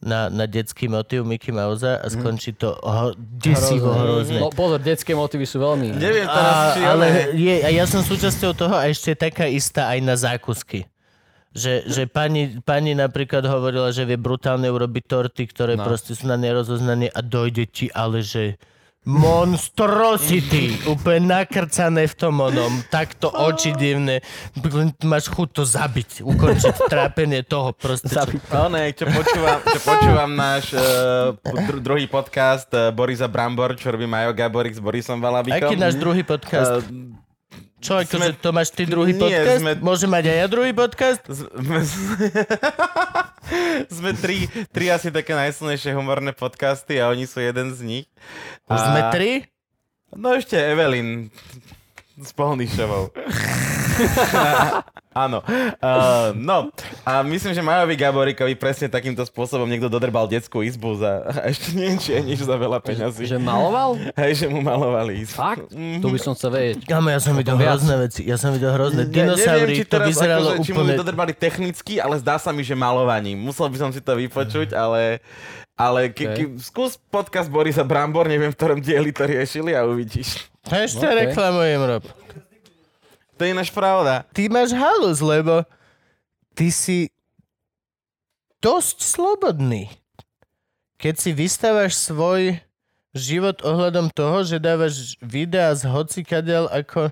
na, 0.00 0.28
na 0.28 0.44
detský 0.44 0.86
motív 0.86 1.24
Mickey 1.24 1.50
Mouse 1.50 1.84
a 1.84 2.06
skončí 2.06 2.52
to 2.52 2.72
ho, 2.74 3.12
desivo 3.16 3.90
hrozne. 3.90 4.38
No 4.38 4.48
pozor, 4.48 4.78
detské 4.78 5.12
motívy 5.12 5.44
sú 5.44 5.58
veľmi... 5.58 5.92
Neviem 5.92 6.24
teraz, 6.24 6.54
A, 6.54 6.72
či 6.72 6.80
ale 6.82 7.06
je, 7.34 7.54
a 7.60 7.68
ja 7.70 7.84
som 7.84 8.00
súčasťou 8.00 8.54
toho 8.54 8.72
a 8.72 8.86
ešte 8.86 9.12
taká 9.14 9.44
istá 9.44 9.88
aj 9.88 10.00
na 10.00 10.14
zákusky. 10.14 10.88
Že, 11.50 11.82
že 11.84 12.02
pani, 12.06 12.62
pani 12.62 12.94
napríklad 12.94 13.42
hovorila, 13.42 13.90
že 13.90 14.06
vie 14.06 14.14
brutálne 14.14 14.70
urobiť 14.70 15.04
torty, 15.04 15.42
ktoré. 15.44 15.74
No. 15.74 15.82
proste 15.82 16.14
sú 16.14 16.24
na 16.24 16.38
nerozoznanie 16.38 17.10
a 17.10 17.20
dojde 17.20 17.66
ti 17.66 17.90
ale, 17.90 18.22
že 18.22 18.54
monstrosity, 19.00 20.76
úplne 20.84 21.32
nakrcané 21.32 22.04
v 22.04 22.14
tom 22.14 22.36
onom, 22.38 22.84
takto 22.88 23.32
oči 23.32 23.72
divné, 23.72 24.20
máš 25.02 25.32
chuť 25.32 25.48
to 25.50 25.62
zabiť, 25.64 26.10
ukončiť 26.20 26.74
trápenie 26.86 27.40
toho 27.42 27.72
proste. 27.72 28.12
Čo, 28.12 28.28
No 28.52 28.68
ne, 28.68 28.92
čo 28.92 29.08
počúvam, 29.08 29.58
čo 29.64 29.78
počúvam 29.80 30.30
náš 30.30 30.76
uh, 30.76 31.32
dru- 31.64 31.80
druhý 31.80 32.06
podcast 32.06 32.68
uh, 32.70 32.92
Borisa 32.92 33.24
Brambor, 33.24 33.72
čo 33.74 33.88
robí 33.88 34.04
Majo 34.04 34.30
Gaborik 34.30 34.76
s 34.76 34.80
Borisom 34.80 35.16
Valabikom. 35.16 35.56
aký 35.56 35.76
náš 35.76 35.96
druhý 35.96 36.20
podcast? 36.20 36.84
Uh, 36.84 37.16
Čo, 37.80 37.96
akože 37.98 38.12
sme- 38.28 38.36
to 38.36 38.50
máš 38.50 38.68
ty 38.70 38.84
druhý 38.84 39.10
Nie, 39.10 39.18
podcast? 39.18 39.58
sme- 39.58 39.80
Môžem 39.80 40.10
mať 40.10 40.24
aj 40.26 40.36
ja 40.36 40.46
druhý 40.46 40.72
podcast? 40.72 41.22
sme, 41.24 41.80
sme 43.96 44.10
tri, 44.14 44.36
tri 44.68 44.84
asi 44.86 45.08
také 45.08 45.32
najsilnejšie 45.32 45.90
humorné 45.90 46.30
podcasty 46.30 46.96
a 46.96 47.08
oni 47.08 47.24
sú 47.24 47.40
jeden 47.40 47.72
z 47.72 47.80
nich. 47.80 48.06
A- 48.66 48.76
sme 48.76 49.00
tri? 49.10 49.30
No 50.10 50.30
ešte 50.30 50.54
Evelyn 50.54 51.32
s 52.16 52.30
Polnišovou. 52.30 53.10
Áno. 55.10 55.42
Uh, 55.82 56.30
no, 56.38 56.70
a 57.02 57.26
myslím, 57.26 57.50
že 57.50 57.58
Majovi 57.58 57.98
Gaborikovi 57.98 58.54
presne 58.54 58.86
takýmto 58.86 59.26
spôsobom 59.26 59.66
niekto 59.66 59.90
dodrbal 59.90 60.30
detskú 60.30 60.62
izbu 60.62 60.94
za 61.02 61.26
ešte 61.50 61.74
nie 61.74 61.98
či 61.98 62.14
nič 62.22 62.46
za 62.46 62.54
veľa 62.54 62.78
peňazí. 62.78 63.26
Že 63.26 63.42
maloval? 63.42 63.98
Hej, 64.14 64.32
že 64.38 64.46
mu 64.46 64.62
malovali 64.62 65.26
izbu. 65.26 65.34
Fakt? 65.34 65.66
To 65.74 66.06
by 66.14 66.18
som 66.22 66.38
chcel 66.38 66.54
vedieť. 66.54 66.86
Kámo, 66.86 67.10
ja 67.10 67.18
som 67.18 67.34
videl 67.34 67.58
hrozné 67.58 67.94
veci. 67.98 68.22
Ja 68.22 68.38
som 68.38 68.54
videl 68.54 68.70
hrozné 68.70 69.02
Ne- 69.06 69.10
dinosaury, 69.10 69.74
neviem, 69.74 69.78
či 69.82 69.84
to 69.90 69.94
teraz 69.98 70.06
vyzeralo 70.14 70.48
akože, 70.54 70.62
či 70.62 70.70
mu 70.70 70.82
úplne... 70.86 70.94
dodrbali 70.94 71.32
technicky, 71.34 71.98
ale 71.98 72.14
zdá 72.22 72.38
sa 72.38 72.54
mi, 72.54 72.62
že 72.62 72.78
malovaním. 72.78 73.34
Musel 73.42 73.66
by 73.66 73.76
som 73.82 73.90
si 73.90 73.98
to 73.98 74.14
vypočuť, 74.14 74.78
ale, 74.78 75.18
ale 75.74 76.14
ke, 76.14 76.24
ke, 76.38 76.44
skús 76.62 76.94
podcast 77.10 77.50
Borisa 77.50 77.82
Brambor, 77.82 78.30
neviem, 78.30 78.54
v 78.54 78.56
ktorom 78.56 78.78
dieli 78.78 79.10
to 79.10 79.26
riešili 79.26 79.74
a 79.74 79.82
uvidíš. 79.82 80.46
Ešte 80.70 81.02
Ok. 81.02 81.34
reklamujem, 81.34 81.82
Rob. 81.82 82.04
To 83.40 83.48
je 83.48 83.56
ináč 83.56 83.72
pravda. 83.72 84.28
Ty 84.36 84.52
máš 84.52 84.76
halus, 84.76 85.24
lebo 85.24 85.64
ty 86.52 86.68
si 86.68 87.08
dosť 88.60 89.00
slobodný. 89.00 89.88
Keď 91.00 91.14
si 91.16 91.30
vystávaš 91.32 91.96
svoj 91.96 92.60
život 93.16 93.64
ohľadom 93.64 94.12
toho, 94.12 94.44
že 94.44 94.60
dávaš 94.60 95.16
videá 95.18 95.72
z 95.72 95.88
hocikadiaľ 95.88 96.68
ako... 96.68 97.08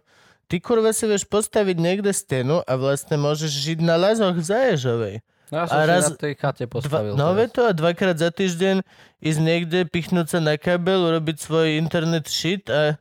Ty 0.48 0.56
kurva 0.60 0.92
si 0.92 1.04
vieš 1.04 1.28
postaviť 1.28 1.76
niekde 1.76 2.08
stenu 2.08 2.64
a 2.64 2.72
vlastne 2.76 3.20
môžeš 3.20 3.52
žiť 3.52 3.78
na 3.80 4.00
lazoch 4.00 4.32
v 4.32 4.44
Zaježovej. 4.44 5.14
No 5.48 5.54
ja 5.60 5.64
som 5.64 5.76
A 5.76 5.84
si 5.84 5.88
raz- 5.88 6.08
na 6.08 6.16
tej 6.16 6.34
chate 6.36 6.64
Dva, 6.64 6.72
postavil. 6.72 7.12
no 7.16 7.32
teraz. 7.32 7.36
ve 7.36 7.46
to 7.48 7.60
a 7.64 7.72
dvakrát 7.72 8.16
za 8.16 8.28
týždeň 8.28 8.80
ísť 9.20 9.40
niekde, 9.40 9.78
pichnúť 9.84 10.28
sa 10.28 10.38
na 10.40 10.56
kabel, 10.56 11.04
urobiť 11.04 11.36
svoj 11.40 11.76
internet 11.76 12.28
shit 12.28 12.64
a 12.68 12.96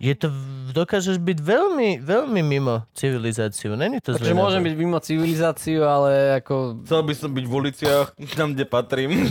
je 0.00 0.14
to, 0.16 0.32
dokážeš 0.72 1.20
byť 1.20 1.38
veľmi, 1.44 2.00
veľmi 2.00 2.40
mimo 2.40 2.88
civilizáciu. 2.96 3.76
Není 3.76 4.00
to 4.00 4.16
Takže 4.16 4.32
zle. 4.32 4.40
môžem 4.40 4.64
byť 4.64 4.74
mimo 4.80 4.96
civilizáciu, 4.96 5.84
ale 5.84 6.40
ako... 6.40 6.80
Chcel 6.88 7.02
by 7.04 7.14
som 7.14 7.30
byť 7.36 7.44
v 7.44 7.52
uliciach, 7.52 8.06
tam, 8.32 8.56
kde 8.56 8.64
patrím. 8.64 9.12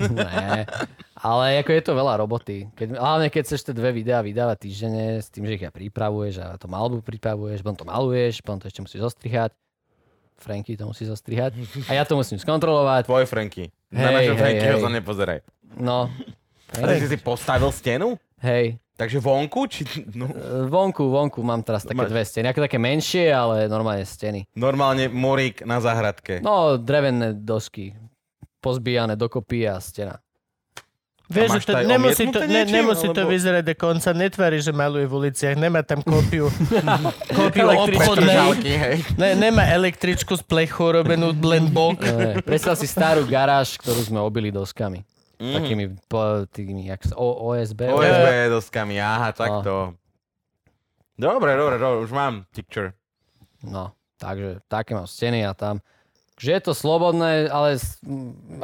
Ne. 0.00 0.64
Ale 1.20 1.60
ako 1.60 1.76
je 1.76 1.82
to 1.84 1.92
veľa 1.92 2.24
roboty. 2.24 2.72
Keď, 2.72 2.96
hlavne 2.96 3.28
keď 3.28 3.42
chceš 3.44 3.68
tie 3.68 3.74
dve 3.76 3.92
videá 3.92 4.24
vydávať 4.24 4.64
týždenne 4.64 5.20
s 5.20 5.28
tým, 5.28 5.44
že 5.44 5.60
ich 5.60 5.64
aj 5.68 5.76
pripravuješ 5.76 6.40
a 6.40 6.56
to 6.56 6.64
malbu 6.72 7.04
pripravuješ, 7.04 7.60
potom 7.60 7.76
to 7.76 7.84
maluješ, 7.84 8.40
potom 8.40 8.64
to 8.64 8.72
ešte 8.72 8.80
musíš 8.80 9.04
zostrihať. 9.04 9.52
Franky 10.40 10.80
to 10.80 10.88
musí 10.88 11.04
zostrihať. 11.04 11.52
A 11.92 12.00
ja 12.00 12.08
to 12.08 12.16
musím 12.16 12.40
skontrolovať. 12.40 13.04
Tvoj 13.04 13.28
Franky. 13.28 13.68
Na 13.92 14.08
Hej, 14.08 14.14
našom 14.16 14.36
hej, 14.36 14.40
Frankyho 14.40 14.76
hej. 14.80 14.84
sa 14.84 14.88
nepozeraj. 14.88 15.38
No. 15.76 16.08
Ale 16.80 16.96
si 16.96 17.12
si 17.12 17.18
postavil 17.20 17.68
stenu? 17.76 18.16
Hej. 18.40 18.80
Takže 19.00 19.16
vonku? 19.16 19.64
Či, 19.64 19.80
no, 20.12 20.28
E, 20.28 20.68
Vonku, 20.68 21.08
vonku 21.08 21.40
mám 21.40 21.64
teraz 21.64 21.88
také 21.88 21.96
Ma- 21.96 22.04
dve 22.04 22.20
steny. 22.20 22.52
Ako 22.52 22.60
také 22.60 22.76
menšie, 22.76 23.32
ale 23.32 23.64
normálne 23.64 24.04
steny. 24.04 24.44
normálne 24.52 25.08
morík 25.08 25.64
na 25.64 25.80
záhradke. 25.80 26.44
No, 26.44 26.76
drevené 26.76 27.32
dosky. 27.32 27.96
Pozbíjane 28.60 29.16
dokopy 29.16 29.64
a 29.64 29.80
stena. 29.80 30.20
Vieš, 31.30 31.62
že 31.62 31.64
to, 31.64 31.72
to 31.72 31.86
nemusí, 31.86 32.24
to, 32.26 32.42
ne, 32.42 32.66
niečím, 32.66 32.74
nemusí 32.82 33.06
to 33.06 33.22
alebo- 33.22 33.30
vyzerať 33.30 33.64
ako 33.70 33.84
on 33.88 33.98
sa 34.02 34.10
netvári, 34.10 34.58
že 34.58 34.74
maluje 34.74 35.06
v 35.06 35.14
uliciach. 35.16 35.54
Nemá 35.54 35.80
tam 35.80 36.02
kópiu, 36.02 36.50
kópiu 37.38 37.70
obchodnej. 37.70 39.00
Ne, 39.14 39.38
nemá 39.38 39.64
električku 39.70 40.34
z 40.34 40.42
plechu 40.42 40.90
robenú 40.92 41.30
len 41.40 41.70
bok. 41.70 42.02
Predstav 42.42 42.74
si 42.74 42.84
starú 42.84 43.24
garáž, 43.24 43.78
ktorú 43.78 44.02
sme 44.02 44.18
obili 44.18 44.50
doskami. 44.50 45.06
Mhm. 45.40 45.54
Takými, 45.56 45.84
po, 46.04 46.20
tými, 46.52 46.92
jak 46.92 47.00
o, 47.16 47.48
OSB. 47.48 47.88
OSB 47.88 48.28
doskami, 48.52 49.00
aha, 49.00 49.32
takto. 49.32 49.96
Dobre, 51.16 51.56
dobre, 51.56 51.76
dobre, 51.80 51.98
už 52.04 52.12
mám 52.12 52.44
picture. 52.52 52.92
No, 53.64 53.92
takže 54.20 54.60
také 54.68 54.92
mám 54.92 55.08
steny 55.08 55.44
a 55.48 55.56
tam. 55.56 55.80
Že 56.40 56.50
je 56.56 56.62
to 56.64 56.72
slobodné, 56.72 57.52
ale 57.52 57.76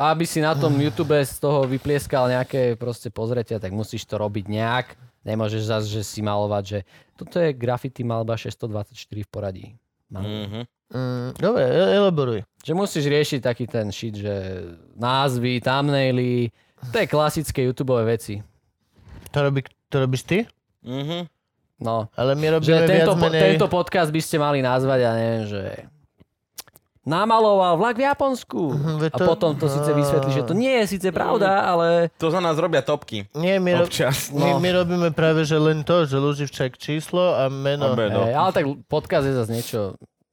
aby 0.01 0.25
si 0.25 0.41
na 0.41 0.57
tom 0.57 0.73
YouTube 0.81 1.13
z 1.13 1.37
toho 1.37 1.69
vyplieskal 1.69 2.25
nejaké 2.33 2.73
proste 2.81 3.13
pozretia, 3.13 3.61
tak 3.61 3.77
musíš 3.77 4.09
to 4.09 4.17
robiť 4.17 4.49
nejak. 4.49 4.97
Nemôžeš 5.29 5.69
zase, 5.69 5.89
že 5.93 6.01
si 6.01 6.25
malovať, 6.25 6.65
že 6.65 6.79
toto 7.21 7.37
je 7.37 7.53
graffiti 7.53 8.01
malba 8.01 8.37
624 8.41 8.97
v 9.25 9.29
poradí. 9.29 9.67
Mám. 10.09 10.25
Mhm. 10.25 10.61
Mm, 10.87 11.29
dobre, 11.35 11.63
elaboruj. 11.99 12.41
Že 12.63 12.73
musíš 12.79 13.05
riešiť 13.11 13.41
taký 13.43 13.67
ten 13.67 13.91
shit, 13.91 14.15
že 14.23 14.33
názvy, 14.95 15.59
thumbnaily, 15.59 16.55
to 16.87 16.97
je 16.97 17.07
klasické 17.07 17.63
YouTube 17.63 17.95
veci. 18.03 18.41
To, 19.31 19.39
robí, 19.43 19.61
to 19.87 19.97
robíš 19.99 20.23
ty? 20.23 20.39
Mhm. 20.83 21.27
No, 21.77 22.09
Ale 22.13 22.33
my 22.35 22.47
že 22.47 22.53
robíme 22.57 22.83
tento, 22.83 23.13
viac 23.13 23.21
menej... 23.21 23.41
tento 23.53 23.69
podcast 23.69 24.09
by 24.09 24.19
ste 24.19 24.37
mali 24.37 24.59
nazvať, 24.61 24.99
ja 24.99 25.13
neviem, 25.13 25.45
že 25.45 25.63
namaloval 27.05 27.77
vlak 27.77 27.95
v 27.95 28.09
Japonsku. 28.09 28.61
Mhm, 28.73 28.93
veď 28.99 29.11
A 29.13 29.19
to- 29.21 29.27
potom 29.27 29.51
to 29.55 29.69
síce 29.69 29.87
vysvetlí, 29.87 30.31
že 30.33 30.43
to 30.43 30.55
nie 30.55 30.73
je 30.83 30.87
síce 30.89 31.09
pravda, 31.13 31.63
ale 31.63 32.09
To 32.17 32.33
za 32.33 32.41
nás 32.41 32.57
robia 32.57 32.83
topky. 32.83 33.31
Nie, 33.33 33.63
my, 33.63 33.77
ro- 33.77 33.87
Občas. 33.87 34.33
my, 34.33 34.43
No. 34.43 34.59
my 34.59 34.71
robíme 34.75 35.09
práve, 35.13 35.45
že 35.45 35.55
len 35.55 35.85
to, 35.85 36.03
že 36.03 36.17
Luživčák 36.17 36.75
číslo 36.75 37.37
a 37.37 37.47
meno. 37.47 37.87
A 37.87 37.95
meno. 37.95 38.25
hej, 38.25 38.35
ale 38.35 38.51
tak 38.51 38.65
podcast 38.89 39.23
je 39.23 39.35
zase 39.37 39.51
niečo 39.53 39.81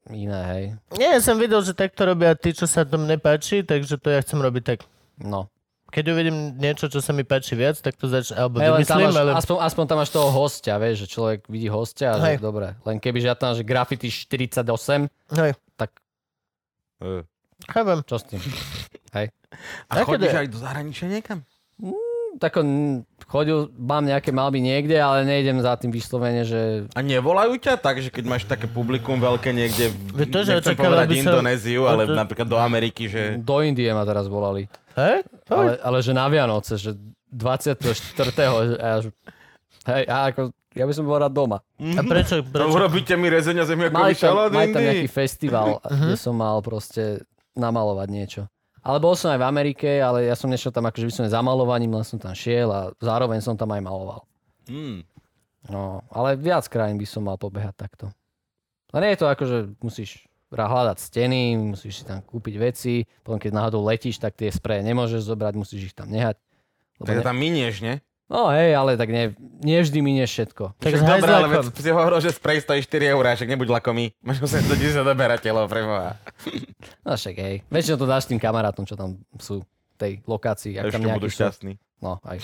iné, 0.09 0.41
hej. 0.49 0.63
Nie, 0.95 1.13
ja 1.13 1.21
som 1.21 1.37
videl, 1.37 1.61
že 1.61 1.75
takto 1.75 2.03
robia 2.03 2.33
tí, 2.33 2.51
čo 2.51 2.65
sa 2.65 2.81
tom 2.81 3.05
nepáči, 3.05 3.61
takže 3.61 3.95
to 3.95 4.09
ja 4.09 4.19
chcem 4.19 4.41
robiť 4.41 4.63
tak. 4.65 4.79
No. 5.19 5.52
Keď 5.93 6.05
uvidím 6.09 6.57
niečo, 6.57 6.89
čo 6.89 7.05
sa 7.05 7.13
mi 7.13 7.21
páči 7.21 7.53
viac, 7.53 7.77
tak 7.77 7.93
to 7.93 8.09
zač... 8.09 8.33
alebo 8.33 8.57
Hej, 8.57 8.89
tam 8.89 8.97
vymyslím, 8.97 9.13
máš, 9.13 9.21
ale... 9.21 9.31
aspoň, 9.37 9.55
aspoň 9.61 9.83
tam 9.85 9.97
máš 10.01 10.09
toho 10.09 10.29
hostia, 10.33 10.73
vieš, 10.81 11.05
že 11.05 11.07
človek 11.13 11.39
vidí 11.45 11.69
hostia 11.69 12.07
a 12.13 12.15
že 12.17 12.25
Hej. 12.33 12.37
dobre. 12.41 12.73
Len 12.81 12.97
keby 12.97 13.21
že 13.21 13.27
ja 13.29 13.37
tam, 13.37 13.53
že 13.53 13.61
graffiti 13.61 14.09
48, 14.09 14.65
Hej, 15.37 15.53
tak 15.77 15.93
E. 16.97 17.21
chápem. 17.69 18.01
čo 18.09 18.17
s 18.17 18.25
tým? 18.25 18.41
A 19.13 20.01
Aké 20.01 20.17
chodíš 20.17 20.33
aj 20.33 20.49
do 20.49 20.57
zahraničia 20.57 21.05
niekam? 21.05 21.45
Tak 22.33 22.57
on 22.57 22.67
chodil, 23.23 23.69
mám 23.73 24.01
nejaké 24.01 24.29
malby 24.29 24.57
niekde, 24.57 24.93
ale 24.95 25.21
nejdem 25.21 25.57
za 25.57 25.73
tým 25.75 25.89
vyslovene, 25.89 26.41
že 26.41 26.89
A 26.91 26.99
nevolajú 26.99 27.55
ťa 27.55 27.77
tak, 27.77 27.97
že 27.97 28.09
keď 28.09 28.25
máš 28.25 28.43
také 28.43 28.65
publikum 28.65 29.17
veľké 29.17 29.49
niekde, 29.49 29.89
v, 29.89 30.25
to, 30.25 30.41
že 30.41 30.57
nechcem 30.57 30.73
povedať 30.73 31.07
by 31.07 31.15
som- 31.15 31.25
Indonéziu, 31.31 31.81
ale 31.83 32.03
to- 32.03 32.13
napríklad 32.13 32.45
do 32.45 32.57
Ameriky, 32.57 33.05
že... 33.05 33.37
do 33.37 33.57
Indie 33.59 33.89
ma 33.89 34.01
teraz 34.01 34.25
volali. 34.25 34.65
Hej? 34.93 35.25
Ale, 35.47 35.77
ale 35.77 35.97
že 35.99 36.11
na 36.11 36.25
Vianoce, 36.25 36.73
že 36.73 36.93
24. 37.29 37.81
a 38.77 38.89
že, 38.99 39.09
hej, 39.87 40.03
a 40.05 40.29
ako, 40.29 40.41
ja 40.71 40.85
by 40.85 40.93
som 40.93 41.03
bol 41.03 41.17
rád 41.17 41.31
doma. 41.31 41.61
A 41.77 42.01
prečo? 42.01 42.41
Prečo? 42.41 42.69
urobíte 42.69 43.13
mi 43.13 43.27
rezenia 43.27 43.61
Mali 43.61 43.71
zemiakový 43.71 44.13
tam, 44.13 44.21
šalát 44.23 44.49
mali 44.49 44.69
tam 44.69 44.81
nejaký 44.83 45.07
festival, 45.07 45.67
kde 45.81 46.15
som 46.15 46.33
mal 46.33 46.61
proste 46.61 47.25
namalovať 47.53 48.07
niečo. 48.09 48.41
Ale 48.83 48.99
bol 48.99 49.15
som 49.15 49.31
aj 49.31 49.39
v 49.39 49.47
Amerike, 49.47 49.89
ale 50.03 50.27
ja 50.27 50.35
som 50.35 50.51
nešiel 50.51 50.75
tam 50.75 50.83
akože 50.83 51.07
vyslovene 51.07 51.31
za 51.31 51.39
malovaním, 51.39 51.95
len 51.95 52.03
som 52.03 52.19
tam 52.19 52.35
šiel 52.35 52.67
a 52.67 52.91
zároveň 52.99 53.39
som 53.39 53.55
tam 53.55 53.71
aj 53.71 53.79
maloval. 53.79 54.27
Mm. 54.67 55.07
No, 55.71 56.03
ale 56.11 56.35
viac 56.35 56.67
krajín 56.67 56.99
by 56.99 57.07
som 57.07 57.23
mal 57.23 57.39
pobehať 57.39 57.71
takto. 57.79 58.11
A 58.91 58.99
nie 58.99 59.15
je 59.15 59.19
to 59.23 59.31
ako, 59.31 59.43
že 59.47 59.57
musíš 59.79 60.27
hľadať 60.51 60.97
steny, 60.99 61.55
musíš 61.57 62.03
si 62.03 62.03
tam 62.05 62.21
kúpiť 62.21 62.55
veci, 62.61 63.07
potom 63.25 63.41
keď 63.41 63.51
náhodou 63.57 63.81
letíš, 63.87 64.21
tak 64.21 64.37
tie 64.37 64.51
spreje 64.53 64.85
nemôžeš 64.85 65.25
zobrať, 65.25 65.53
musíš 65.57 65.89
ich 65.89 65.95
tam 65.97 66.11
nehať. 66.11 66.37
Lebo 67.01 67.07
Tak 67.09 67.17
ne- 67.17 67.25
tam 67.25 67.37
minieš, 67.39 67.81
ne? 67.81 67.93
No 68.33 68.49
hej, 68.49 68.73
ale 68.73 68.97
tak 68.97 69.13
ne, 69.13 69.37
nevždy 69.61 70.01
minieš 70.01 70.29
všetko. 70.33 70.73
Tak 70.81 70.89
Však 70.89 71.01
s 71.01 71.05
dobre, 71.05 71.29
ale 71.29 71.47
veď 71.53 71.69
si 71.69 71.91
hovoril, 71.93 72.17
že 72.17 72.33
sprej 72.33 72.65
stojí 72.65 72.81
4 72.81 73.13
eurá, 73.13 73.37
však 73.37 73.45
nebuď 73.45 73.77
lakomý. 73.77 74.09
Máš 74.25 74.41
800 74.41 74.73
tisíc 74.73 74.97
odoberateľov, 74.97 75.69
preboha. 75.69 76.17
No 77.05 77.13
však 77.13 77.35
hej, 77.37 77.55
väčšinou 77.69 78.01
to 78.01 78.09
dáš 78.09 78.25
tým 78.25 78.41
kamarátom, 78.41 78.89
čo 78.89 78.97
tam 78.97 79.21
sú 79.37 79.61
v 79.61 79.95
tej 80.01 80.11
lokácii. 80.25 80.81
Ak 80.81 80.89
tam 80.89 81.05
Ešte 81.05 81.05
nejakí 81.05 81.19
budú 81.21 81.29
šťastní. 81.29 81.73
No, 82.01 82.17
aj. 82.25 82.41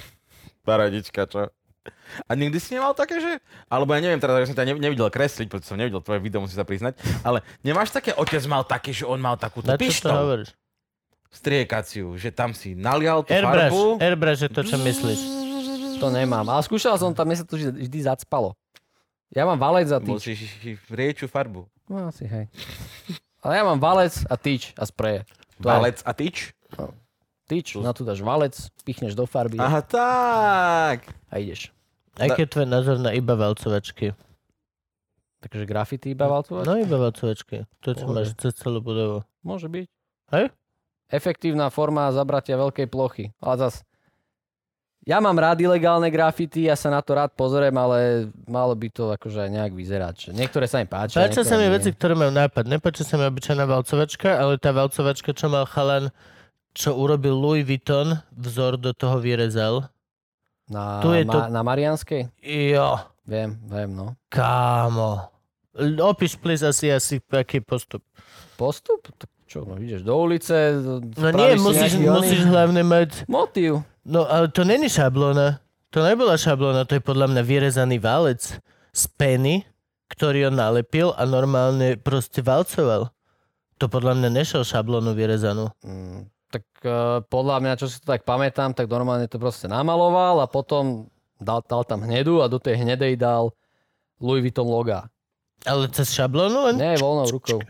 Paradička, 0.62 1.26
čo? 1.26 1.50
A 2.30 2.32
nikdy 2.38 2.62
si 2.62 2.78
nemal 2.78 2.94
také, 2.94 3.18
že... 3.18 3.42
Alebo 3.66 3.90
ja 3.98 4.04
neviem, 4.06 4.22
teda, 4.22 4.38
že 4.46 4.54
som 4.54 4.58
ťa 4.62 4.70
ne- 4.70 4.78
nevidel 4.78 5.10
kresliť, 5.10 5.50
pretože 5.50 5.74
som 5.74 5.80
nevidel 5.80 6.06
tvoje 6.06 6.22
video, 6.22 6.38
musím 6.38 6.62
sa 6.62 6.68
priznať. 6.70 7.02
Ale 7.26 7.42
nemáš 7.66 7.90
také, 7.90 8.14
otec 8.14 8.46
mal 8.46 8.62
také, 8.62 8.94
že 8.94 9.10
on 9.10 9.18
mal 9.18 9.42
čo 9.42 9.50
to 9.50 9.74
pištol, 9.74 10.46
striekaciu, 11.34 12.14
že 12.14 12.30
tam 12.30 12.54
si 12.54 12.78
nalial 12.78 13.26
tú 13.26 13.34
Airbrush, 13.34 13.74
farbu. 13.74 13.82
airbrush 14.02 14.42
je 14.46 14.50
to, 14.54 14.62
čo 14.62 14.78
myslíš. 14.78 15.49
To 16.00 16.10
nemám. 16.10 16.44
Ale 16.44 16.62
skúšal 16.62 16.96
som 16.96 17.12
tam, 17.12 17.28
mne 17.28 17.38
sa 17.38 17.46
to 17.46 17.56
vždy, 17.56 17.86
vždy 17.86 18.00
zacpalo. 18.02 18.56
Ja 19.30 19.46
mám 19.46 19.60
valec 19.60 19.86
a 19.88 20.00
tyč. 20.00 20.26
Musíš 20.26 20.40
rieču 20.90 21.28
farbu. 21.28 21.70
No 21.86 22.10
asi, 22.10 22.26
hej. 22.26 22.46
Ale 23.40 23.54
ja 23.56 23.64
mám 23.64 23.78
valec 23.78 24.14
a 24.26 24.36
tyč 24.36 24.74
a 24.74 24.84
spreje. 24.84 25.24
To 25.60 25.68
je- 25.68 25.76
Valec 25.76 25.98
a 26.02 26.12
tyč? 26.12 26.56
Tyč, 27.46 27.74
na 27.76 27.92
tu 27.92 28.06
dáš 28.06 28.22
valec, 28.22 28.54
pichneš 28.86 29.18
do 29.18 29.26
farby 29.26 29.58
Aha, 29.58 29.82
tak. 29.82 31.10
a 31.28 31.36
ideš. 31.36 31.74
Aký 32.14 32.46
je 32.46 32.52
tvoj 32.52 32.68
názor 32.68 33.02
na 33.02 33.10
iba 33.10 33.34
valcovačky? 33.34 34.14
Takže 35.40 35.66
graffiti 35.66 36.12
iba 36.12 36.30
valcovať? 36.30 36.64
No 36.64 36.78
iba 36.78 37.00
valcovačky. 37.00 37.66
To, 37.82 37.90
čo 37.92 38.06
máš 38.06 38.36
cez 38.36 38.54
celú 38.54 38.84
budovu. 38.84 39.26
Môže 39.42 39.66
byť. 39.66 39.88
Hej? 40.30 40.54
Efektívna 41.10 41.72
forma 41.72 42.06
zabratia 42.12 42.54
veľkej 42.54 42.86
plochy. 42.86 43.34
Ale 43.42 43.56
zas, 43.58 43.82
ja 45.10 45.18
mám 45.18 45.34
rád 45.34 45.58
ilegálne 45.58 46.06
graffiti, 46.08 46.70
ja 46.70 46.78
sa 46.78 46.94
na 46.94 47.02
to 47.02 47.18
rád 47.18 47.34
pozriem, 47.34 47.74
ale 47.74 48.30
malo 48.46 48.78
by 48.78 48.88
to 48.88 49.10
akože 49.10 49.50
nejak 49.50 49.74
vyzerať. 49.74 50.30
Že 50.30 50.38
Niektoré 50.38 50.70
sa 50.70 50.78
mi 50.78 50.86
páčia. 50.86 51.26
Páčia 51.26 51.42
sa 51.42 51.58
mi 51.58 51.66
nie. 51.66 51.74
veci, 51.74 51.90
ktoré 51.90 52.14
majú 52.14 52.30
nápad. 52.30 52.70
Nepáčia 52.70 53.02
sa 53.02 53.18
mi 53.18 53.26
obyčajná 53.26 53.66
valcovačka, 53.66 54.38
ale 54.38 54.62
tá 54.62 54.70
valcovačka, 54.70 55.34
čo 55.34 55.50
mal 55.50 55.66
chalan, 55.66 56.14
čo 56.72 56.94
urobil 56.94 57.34
Louis 57.34 57.66
Vuitton, 57.66 58.22
vzor 58.30 58.78
do 58.78 58.94
toho 58.94 59.18
vyrezal. 59.18 59.90
Na, 60.70 61.02
Tu 61.02 61.10
je 61.12 61.24
ma, 61.26 61.34
to- 61.34 61.50
na 61.50 61.62
Marianskej? 61.66 62.30
Jo, 62.46 63.02
Viem, 63.26 63.58
viem, 63.66 63.90
no. 63.90 64.14
kámo. 64.30 65.34
Opíš, 66.00 66.34
please, 66.36 66.62
asi, 66.62 66.90
asi, 66.90 67.18
aký 67.30 67.62
postup. 67.62 68.02
Postup? 68.54 69.06
Čo, 69.46 69.66
no 69.66 69.78
ideš 69.78 70.02
do 70.02 70.14
ulice, 70.14 70.78
No 71.18 71.30
nie, 71.34 71.58
musíš, 71.58 71.98
musíš 71.98 72.46
hlavne 72.46 72.86
mať... 72.86 73.26
Motív. 73.26 73.82
No, 74.10 74.26
ale 74.26 74.50
to 74.50 74.66
není 74.66 74.90
šablóna. 74.90 75.62
To 75.94 76.02
nebola 76.02 76.34
šablóna, 76.34 76.86
to 76.90 76.98
je 76.98 77.04
podľa 77.06 77.30
mňa 77.30 77.42
vyrezaný 77.46 78.02
válec 78.02 78.58
z 78.90 79.04
peny, 79.18 79.66
ktorý 80.10 80.50
on 80.50 80.58
nalepil 80.58 81.14
a 81.14 81.30
normálne 81.30 81.94
proste 81.98 82.42
valcoval. 82.42 83.14
To 83.78 83.86
podľa 83.86 84.18
mňa 84.18 84.30
nešiel 84.34 84.66
šablónu 84.66 85.14
vyrezanú. 85.14 85.70
Mm, 85.86 86.26
tak 86.50 86.66
uh, 86.84 87.22
podľa 87.30 87.62
mňa, 87.62 87.74
čo 87.78 87.86
si 87.86 88.02
to 88.02 88.10
tak 88.10 88.26
pamätám, 88.26 88.74
tak 88.74 88.90
normálne 88.90 89.30
to 89.30 89.38
proste 89.38 89.70
namaloval 89.70 90.42
a 90.42 90.50
potom 90.50 91.06
dal, 91.38 91.62
dal 91.62 91.86
tam 91.86 92.02
hnedu 92.02 92.42
a 92.42 92.50
do 92.50 92.58
tej 92.58 92.82
hnedej 92.82 93.14
dal 93.14 93.54
Louis 94.18 94.42
Vuitton 94.42 94.66
loga. 94.66 95.06
Ale 95.70 95.86
cez 95.94 96.12
šablónu 96.18 96.70
len? 96.70 96.76
Nie, 96.82 96.98
voľnou 96.98 97.30
rukou. 97.30 97.62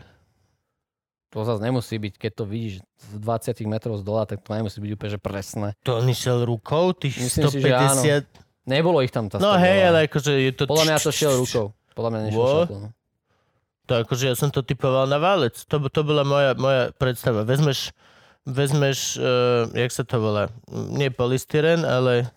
To 1.30 1.46
zase 1.46 1.62
nemusí 1.62 1.94
byť, 1.94 2.14
keď 2.18 2.32
to 2.34 2.44
vidíš 2.46 2.74
z 2.82 3.14
20 3.22 3.70
metrov 3.70 3.94
z 3.98 4.04
dola, 4.04 4.26
tak 4.26 4.42
to 4.42 4.50
nemusí 4.50 4.82
byť 4.82 4.90
úplne 4.98 5.10
že 5.14 5.20
presné. 5.22 5.68
To 5.86 6.02
on 6.02 6.06
išiel 6.10 6.42
rukou, 6.42 6.90
tých 6.90 7.22
Myslím 7.22 7.46
si, 7.50 7.58
že 7.62 7.70
150... 8.66 8.66
Nebolo 8.66 8.98
ich 9.00 9.14
tam 9.14 9.30
tá 9.30 9.38
no 9.38 9.56
hej, 9.56 9.88
ale 9.88 10.10
akože 10.10 10.32
je 10.36 10.52
to... 10.52 10.62
Podľa 10.66 10.86
mňa 10.90 10.96
to 11.00 11.10
šiel 11.14 11.34
rukou. 11.38 11.66
Podľa 11.94 12.10
mňa 12.10 12.20
nešiel 12.28 12.42
What? 12.42 12.66
šablónou. 12.66 12.90
To 13.86 13.92
akože 14.06 14.24
ja 14.30 14.34
som 14.38 14.50
to 14.54 14.62
typoval 14.62 15.06
na 15.10 15.18
válec. 15.18 15.58
To, 15.66 15.82
to 15.90 16.00
bola 16.06 16.22
moja, 16.22 16.54
moja 16.54 16.94
predstava. 16.94 17.42
Vezmeš 17.42 17.90
vezmeš, 18.46 19.16
uh, 19.20 19.68
jak 19.76 19.92
sa 19.92 20.02
to 20.04 20.16
volá, 20.20 20.48
nie 20.70 21.12
polystyren, 21.12 21.84
ale 21.84 22.28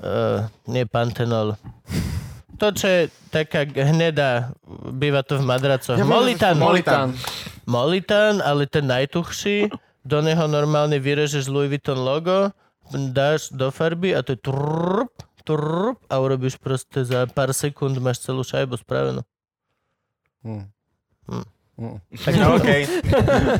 uh, 0.00 0.44
nie 0.68 0.84
pantenol. 0.84 1.56
To, 2.58 2.74
čo 2.74 2.86
je 2.90 3.00
taká 3.30 3.62
hnedá, 3.62 4.50
býva 4.90 5.22
to 5.22 5.38
v 5.38 5.46
madracoch. 5.46 5.94
Molitan. 6.02 6.58
Molitan. 6.58 7.14
Molitan, 7.70 8.42
ale 8.42 8.66
ten 8.66 8.90
najtuchší, 8.90 9.70
do 10.02 10.18
neho 10.18 10.44
normálne 10.50 10.98
vyrežeš 10.98 11.46
Louis 11.46 11.70
Vuitton 11.70 12.00
logo, 12.02 12.50
dáš 13.14 13.52
do 13.54 13.70
farby 13.70 14.16
a 14.16 14.24
to 14.24 14.34
je 14.34 14.40
trup, 14.40 15.12
trup 15.44 16.00
a 16.08 16.14
urobíš 16.18 16.56
proste 16.58 17.04
za 17.04 17.28
pár 17.30 17.52
sekúnd 17.52 17.94
máš 18.02 18.24
celú 18.24 18.42
šajbu 18.42 18.74
spravenú. 18.80 19.22
Hm. 20.42 20.64
Hm. 21.28 21.46
Hm. 21.78 21.94
No, 22.34 22.46
OK. 22.58 22.68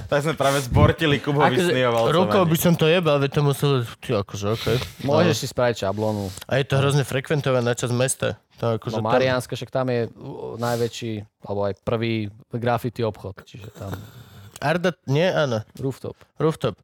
tak 0.05 0.20
sme 0.20 0.35
práve 0.35 0.59
zbortili 0.61 1.16
Kubovi 1.16 1.55
Akože 1.55 1.70
sny 1.70 1.86
o 1.86 2.11
Rukou 2.11 2.43
by 2.43 2.59
som 2.59 2.74
to 2.74 2.85
jebal, 2.85 3.16
veď 3.16 3.31
to 3.31 3.43
muselo... 3.43 3.74
Ty, 3.97 4.27
akože, 4.27 4.47
okej. 4.53 4.77
Môžeš 5.03 5.36
si 5.39 5.47
spraviť 5.47 5.86
šablónu. 5.86 6.27
A 6.45 6.59
je 6.59 6.66
to 6.66 6.74
hrozne 6.77 7.03
frekventovaná 7.03 7.73
časť 7.73 7.95
mesta. 7.95 8.35
To 8.59 8.74
akože 8.74 8.99
No 8.99 9.01
tam- 9.01 9.15
Mariánska, 9.15 9.55
však 9.55 9.70
tam 9.70 9.86
je 9.86 10.11
uh, 10.11 10.59
najväčší, 10.59 11.12
alebo 11.40 11.61
aj 11.65 11.78
prvý 11.81 12.27
graffiti 12.51 13.01
obchod, 13.01 13.39
čiže 13.40 13.70
tam 13.73 13.95
Arda, 14.59 14.90
nie, 15.07 15.23
áno. 15.24 15.62
rooftop. 15.78 16.19
Rooftop. 16.35 16.74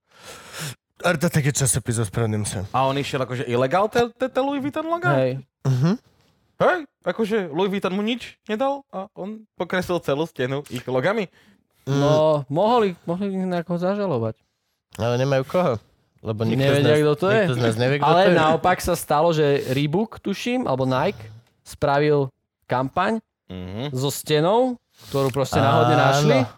Arda 1.02 1.26
také 1.26 1.50
časopis, 1.50 1.98
ospravedlňujem 1.98 2.46
sa. 2.46 2.60
A 2.70 2.86
on 2.86 2.94
išiel 2.94 3.18
akože 3.18 3.42
ilegál, 3.44 3.90
te, 3.90 4.06
te, 4.14 4.30
te 4.30 4.38
Louis 4.38 4.62
Vuitton 4.62 4.86
logo? 4.86 5.10
Hej, 5.10 5.42
Mhm. 5.66 5.98
Hej, 6.56 6.78
akože 7.02 7.48
Louis 7.48 7.68
Vuitton 7.68 7.90
mu 7.90 8.00
nič 8.00 8.38
nedal 8.44 8.86
a 8.88 9.10
on 9.12 9.42
pokreslil 9.52 9.98
celú 9.98 10.22
stenu 10.24 10.62
ich 10.68 10.84
logami. 10.84 11.26
Mm, 11.82 11.98
no 11.98 12.10
mohli, 12.46 12.94
mohli 13.02 13.28
ich 13.28 13.38
nejako 13.40 13.76
zažalovať. 13.76 14.38
ale 14.94 15.14
nemajú 15.16 15.44
koho. 15.44 15.74
Lebo 16.22 16.40
nikto 16.42 16.64
z 16.64 16.80
Nevedia, 16.80 16.88
nás, 16.88 17.00
kto 17.02 17.14
to 17.14 17.26
je. 17.28 17.42
Z 17.44 17.58
nás 17.58 17.74
nevie, 17.76 17.96
kto 17.98 18.06
Ale 18.06 18.22
to 18.22 18.30
je. 18.30 18.38
naopak 18.38 18.78
sa 18.78 18.94
stalo, 18.94 19.28
že 19.28 19.44
Reebok, 19.68 20.16
tuším, 20.18 20.64
alebo 20.64 20.84
Nike, 20.84 21.20
spravil 21.60 22.30
kampaň 22.64 23.20
Mhm. 23.44 23.92
so 23.92 24.08
stenou, 24.08 24.80
ktorú 25.04 25.28
proste 25.28 25.60
náhodne 25.60 25.96
našli. 25.98 26.38
Áno. 26.40 26.48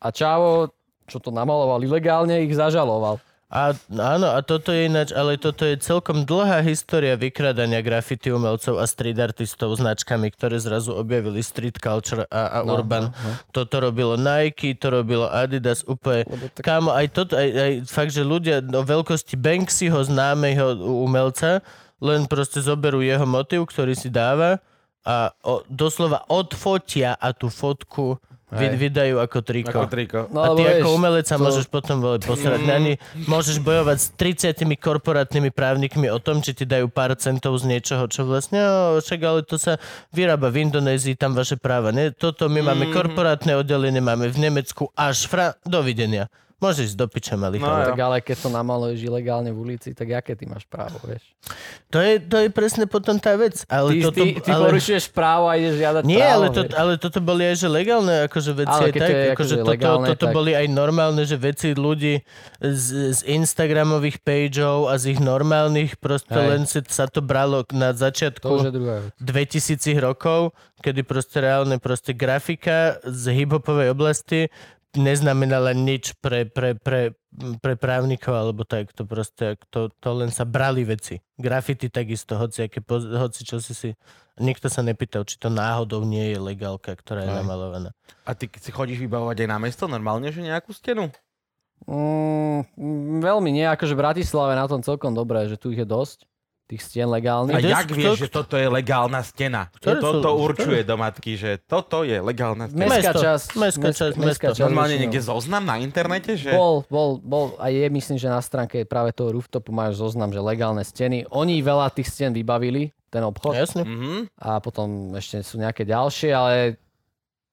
A 0.00 0.08
Čavo, 0.08 0.72
čo 1.04 1.18
to 1.18 1.28
namaloval 1.28 1.76
ilegálne, 1.78 2.40
ich 2.40 2.56
zažaloval. 2.56 3.20
A, 3.50 3.74
áno, 3.90 4.30
a 4.30 4.38
toto 4.40 4.70
je 4.70 4.86
ináč, 4.86 5.10
ale 5.10 5.34
toto 5.34 5.66
je 5.66 5.74
celkom 5.76 6.22
dlhá 6.22 6.62
história 6.62 7.18
vykradania 7.18 7.82
graffiti 7.82 8.30
umelcov 8.30 8.78
a 8.78 8.86
street 8.86 9.18
artistov 9.18 9.74
značkami, 9.74 10.30
ktoré 10.30 10.54
zrazu 10.56 10.94
objavili 10.94 11.42
street 11.42 11.76
culture 11.76 12.30
a, 12.30 12.42
a 12.46 12.58
No, 12.62 12.78
urban. 12.78 13.02
no, 13.02 13.18
no. 13.18 13.30
Toto 13.50 13.82
robilo 13.82 14.14
Nike, 14.14 14.72
to 14.72 14.94
robilo 14.94 15.26
Adidas, 15.26 15.82
úplne. 15.82 16.22
Tak- 16.54 16.62
Kámo, 16.62 16.94
aj, 16.94 17.06
toto, 17.10 17.34
aj, 17.34 17.50
aj 17.50 17.72
fakt, 17.84 18.14
že 18.14 18.22
ľudia 18.22 18.62
o 18.62 18.82
veľkosti 18.82 19.34
Banksyho 19.34 19.98
známeho 19.98 20.78
umelca 21.02 21.58
len 21.98 22.24
proste 22.24 22.62
zoberú 22.62 23.02
jeho 23.02 23.26
motiv, 23.26 23.66
ktorý 23.66 23.92
si 23.92 24.08
dáva 24.08 24.62
a 25.02 25.34
o, 25.42 25.66
doslova 25.66 26.22
odfotia 26.30 27.18
a 27.18 27.34
tú 27.34 27.50
fotku 27.50 28.14
Hej. 28.50 28.76
vydajú 28.76 29.16
ako 29.18 29.38
triko. 29.40 29.70
Ako 29.70 29.86
triko. 29.86 30.18
No, 30.30 30.42
a 30.42 30.48
ty 30.52 30.62
lebo 30.62 30.66
ako 30.66 30.88
vieš, 30.90 30.96
umelec 30.98 31.26
sa 31.26 31.36
to- 31.38 31.44
môžeš 31.46 31.66
potom 31.66 31.96
vole 31.98 32.18
posrať. 32.18 32.60
Ani 32.66 32.92
môžeš 33.24 33.62
bojovať 33.62 33.98
s 33.98 34.06
30 34.14 34.74
korporátnymi 34.74 35.50
právnikmi 35.50 36.10
o 36.10 36.18
tom, 36.18 36.42
či 36.42 36.52
ti 36.52 36.66
dajú 36.66 36.90
pár 36.90 37.14
centov 37.14 37.54
z 37.58 37.70
niečoho, 37.70 38.06
čo 38.06 38.26
vlastne, 38.26 38.58
o, 38.58 38.98
však 38.98 39.20
ale 39.22 39.40
to 39.46 39.54
sa 39.54 39.78
vyrába 40.10 40.50
v 40.50 40.66
Indonézii, 40.66 41.14
tam 41.14 41.32
vaše 41.32 41.54
práva. 41.54 41.94
Ne? 41.94 42.10
Toto 42.10 42.50
my 42.50 42.60
máme 42.60 42.90
korporátne 42.90 43.54
oddelenie, 43.54 44.02
máme 44.02 44.26
v 44.26 44.38
Nemecku 44.40 44.90
až 44.92 45.30
fra... 45.30 45.54
Dovidenia. 45.62 46.26
Môžeš 46.60 46.92
ísť 46.92 46.98
do 46.98 47.06
piče, 47.08 47.34
malý 47.34 47.56
No. 47.56 47.72
Tak 47.82 47.96
ale 47.98 48.20
keď 48.20 48.36
to 48.36 48.48
namaluješ 48.48 49.00
ilegálne 49.00 49.48
v 49.48 49.58
ulici, 49.58 49.90
tak 49.90 50.12
aké 50.14 50.32
ty 50.32 50.44
máš 50.44 50.64
právo, 50.64 51.00
vieš? 51.02 51.24
To 51.88 51.98
je, 51.98 52.20
to 52.20 52.36
je 52.36 52.48
presne 52.48 52.84
potom 52.84 53.16
tá 53.16 53.32
vec. 53.34 53.64
Ale 53.66 53.96
Ty, 53.96 54.00
toto, 54.06 54.20
ty, 54.20 54.26
ty 54.38 54.50
ale... 54.50 54.64
porušuješ 54.68 55.08
právo 55.08 55.48
a 55.48 55.56
ideš 55.56 55.80
žiadať 55.80 56.02
Nie, 56.04 56.20
právo. 56.20 56.34
ale, 56.36 56.46
to, 56.50 56.60
vieš. 56.62 56.74
ale 56.76 56.92
toto 56.96 57.18
boli 57.18 57.42
aj 57.42 57.56
že 57.56 57.68
legálne 57.68 58.14
akože 58.28 58.52
veci 58.54 58.70
Ale 58.70 58.84
aj 58.84 58.92
tak. 58.92 59.00
to 59.00 59.02
je 59.02 59.08
akože 59.10 59.32
akože 59.32 59.54
toto, 59.56 59.70
legálne, 59.72 60.06
toto 60.06 60.26
tak- 60.28 60.36
boli 60.36 60.52
aj 60.52 60.66
normálne, 60.68 61.22
že 61.24 61.36
veci 61.36 61.68
ľudí 61.72 62.14
z, 62.60 62.86
z 63.10 63.20
Instagramových 63.26 64.20
pageov 64.20 64.86
a 64.86 64.94
z 64.94 65.04
ich 65.10 65.20
normálnych 65.20 65.96
proste 65.96 66.36
Hej. 66.36 66.46
len 66.46 66.62
si, 66.64 66.78
sa 66.86 67.08
to 67.08 67.24
bralo 67.24 67.64
na 67.72 67.90
To 67.90 67.96
už 67.96 68.00
začiatku 68.04 68.52
je 68.60 68.70
druhá 68.70 68.96
vec. 69.00 69.12
2000 69.18 69.96
rokov, 69.98 70.52
kedy 70.78 71.00
proste 71.02 71.40
reálne 71.40 71.76
proste 71.76 72.12
grafika 72.12 73.00
z 73.02 73.32
hiphopovej 73.34 73.90
oblasti 73.90 74.52
neznamenala 74.96 75.70
nič 75.70 76.18
pre, 76.18 76.46
pre, 76.50 76.74
pre, 76.74 77.14
pre 77.62 77.74
právnikov, 77.78 78.34
alebo 78.34 78.66
tak, 78.66 78.90
to 78.90 79.06
proste, 79.06 79.54
to, 79.70 79.90
to 80.02 80.10
len 80.10 80.34
sa 80.34 80.42
brali 80.42 80.82
veci. 80.82 81.22
Grafity 81.38 81.86
takisto, 81.86 82.34
hoci, 82.34 82.66
aké, 82.66 82.82
hoci 82.90 83.40
čo 83.46 83.62
si 83.62 83.74
si... 83.74 83.90
Nikto 84.40 84.72
sa 84.72 84.80
nepýtal, 84.80 85.28
či 85.28 85.36
to 85.36 85.52
náhodou 85.52 86.00
nie 86.02 86.32
je 86.32 86.38
legálka, 86.40 86.96
ktorá 86.96 87.28
je 87.28 87.30
Aj. 87.30 87.38
namalovaná. 87.44 87.92
A 88.24 88.32
ty 88.32 88.48
si 88.48 88.72
chodíš 88.72 88.96
vybavovať 89.04 89.44
aj 89.44 89.48
na 89.52 89.58
mesto 89.60 89.84
normálne, 89.84 90.32
že 90.32 90.40
nejakú 90.40 90.72
stenu? 90.72 91.12
Mm, 91.84 92.64
mm, 92.76 93.20
veľmi 93.20 93.50
nie, 93.52 93.68
akože 93.68 93.92
v 93.96 94.00
Bratislave 94.00 94.52
na 94.56 94.64
tom 94.64 94.80
celkom 94.80 95.12
dobré, 95.12 95.44
že 95.48 95.60
tu 95.60 95.72
ich 95.72 95.80
je 95.80 95.88
dosť, 95.88 96.29
tých 96.70 96.82
stien 96.86 97.10
A 97.10 97.18
legálnych. 97.18 97.58
kde- 97.58 97.74
jak 97.74 97.88
vieš, 97.90 98.14
že 98.22 98.28
toto 98.30 98.54
je 98.54 98.70
legálna 98.70 99.26
stena? 99.26 99.66
Ktoré 99.74 99.98
sú- 99.98 100.22
Toto 100.22 100.30
určuje 100.38 100.86
do 100.86 100.94
matky, 100.94 101.34
že 101.34 101.58
toto 101.58 102.06
je 102.06 102.22
legálna 102.22 102.70
stena. 102.70 102.86
Mestská 102.86 103.12
časť. 103.18 103.46
mestská 103.58 103.90
časť, 103.90 104.14
mesto. 104.14 104.50
Normálne 104.62 104.94
väčšinou. 104.94 105.02
niekde 105.10 105.20
zoznam 105.20 105.66
na 105.66 105.82
internete, 105.82 106.38
že... 106.38 106.54
Bol, 106.54 106.86
bol, 106.86 107.18
bol, 107.18 107.58
a 107.58 107.68
je 107.68 107.90
myslím, 107.90 108.16
že 108.16 108.30
na 108.30 108.38
stránke 108.38 108.86
práve 108.86 109.10
toho 109.10 109.34
rooftopu 109.34 109.74
máš 109.74 109.98
zoznam, 109.98 110.30
že 110.30 110.38
legálne 110.38 110.86
steny. 110.86 111.26
Oni 111.34 111.58
veľa 111.58 111.90
tých 111.90 112.06
stien 112.06 112.30
vybavili, 112.30 112.94
ten 113.10 113.26
obchod. 113.26 113.58
Jasne. 113.58 113.82
Mhm. 113.82 114.30
a 114.38 114.62
potom 114.62 115.10
ešte 115.18 115.42
sú 115.42 115.58
nejaké 115.58 115.82
ďalšie, 115.82 116.30
ale 116.30 116.78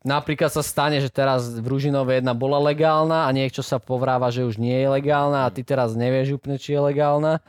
napríklad 0.05 0.47
sa 0.47 0.61
stane, 0.61 1.01
že 1.01 1.09
teraz 1.09 1.57
v 1.57 1.65
Ružinove 1.65 2.15
jedna 2.15 2.31
bola 2.31 2.61
legálna 2.61 3.25
a 3.25 3.33
niečo 3.33 3.59
sa 3.65 3.81
povráva, 3.81 4.29
že 4.29 4.45
už 4.45 4.55
nie 4.55 4.77
je 4.77 4.87
legálna 4.87 5.43
a 5.43 5.51
ty 5.51 5.65
teraz 5.65 5.97
nevieš 5.97 6.37
úplne, 6.37 6.55
či 6.55 6.77
je 6.77 6.81
legálna. 6.85 7.41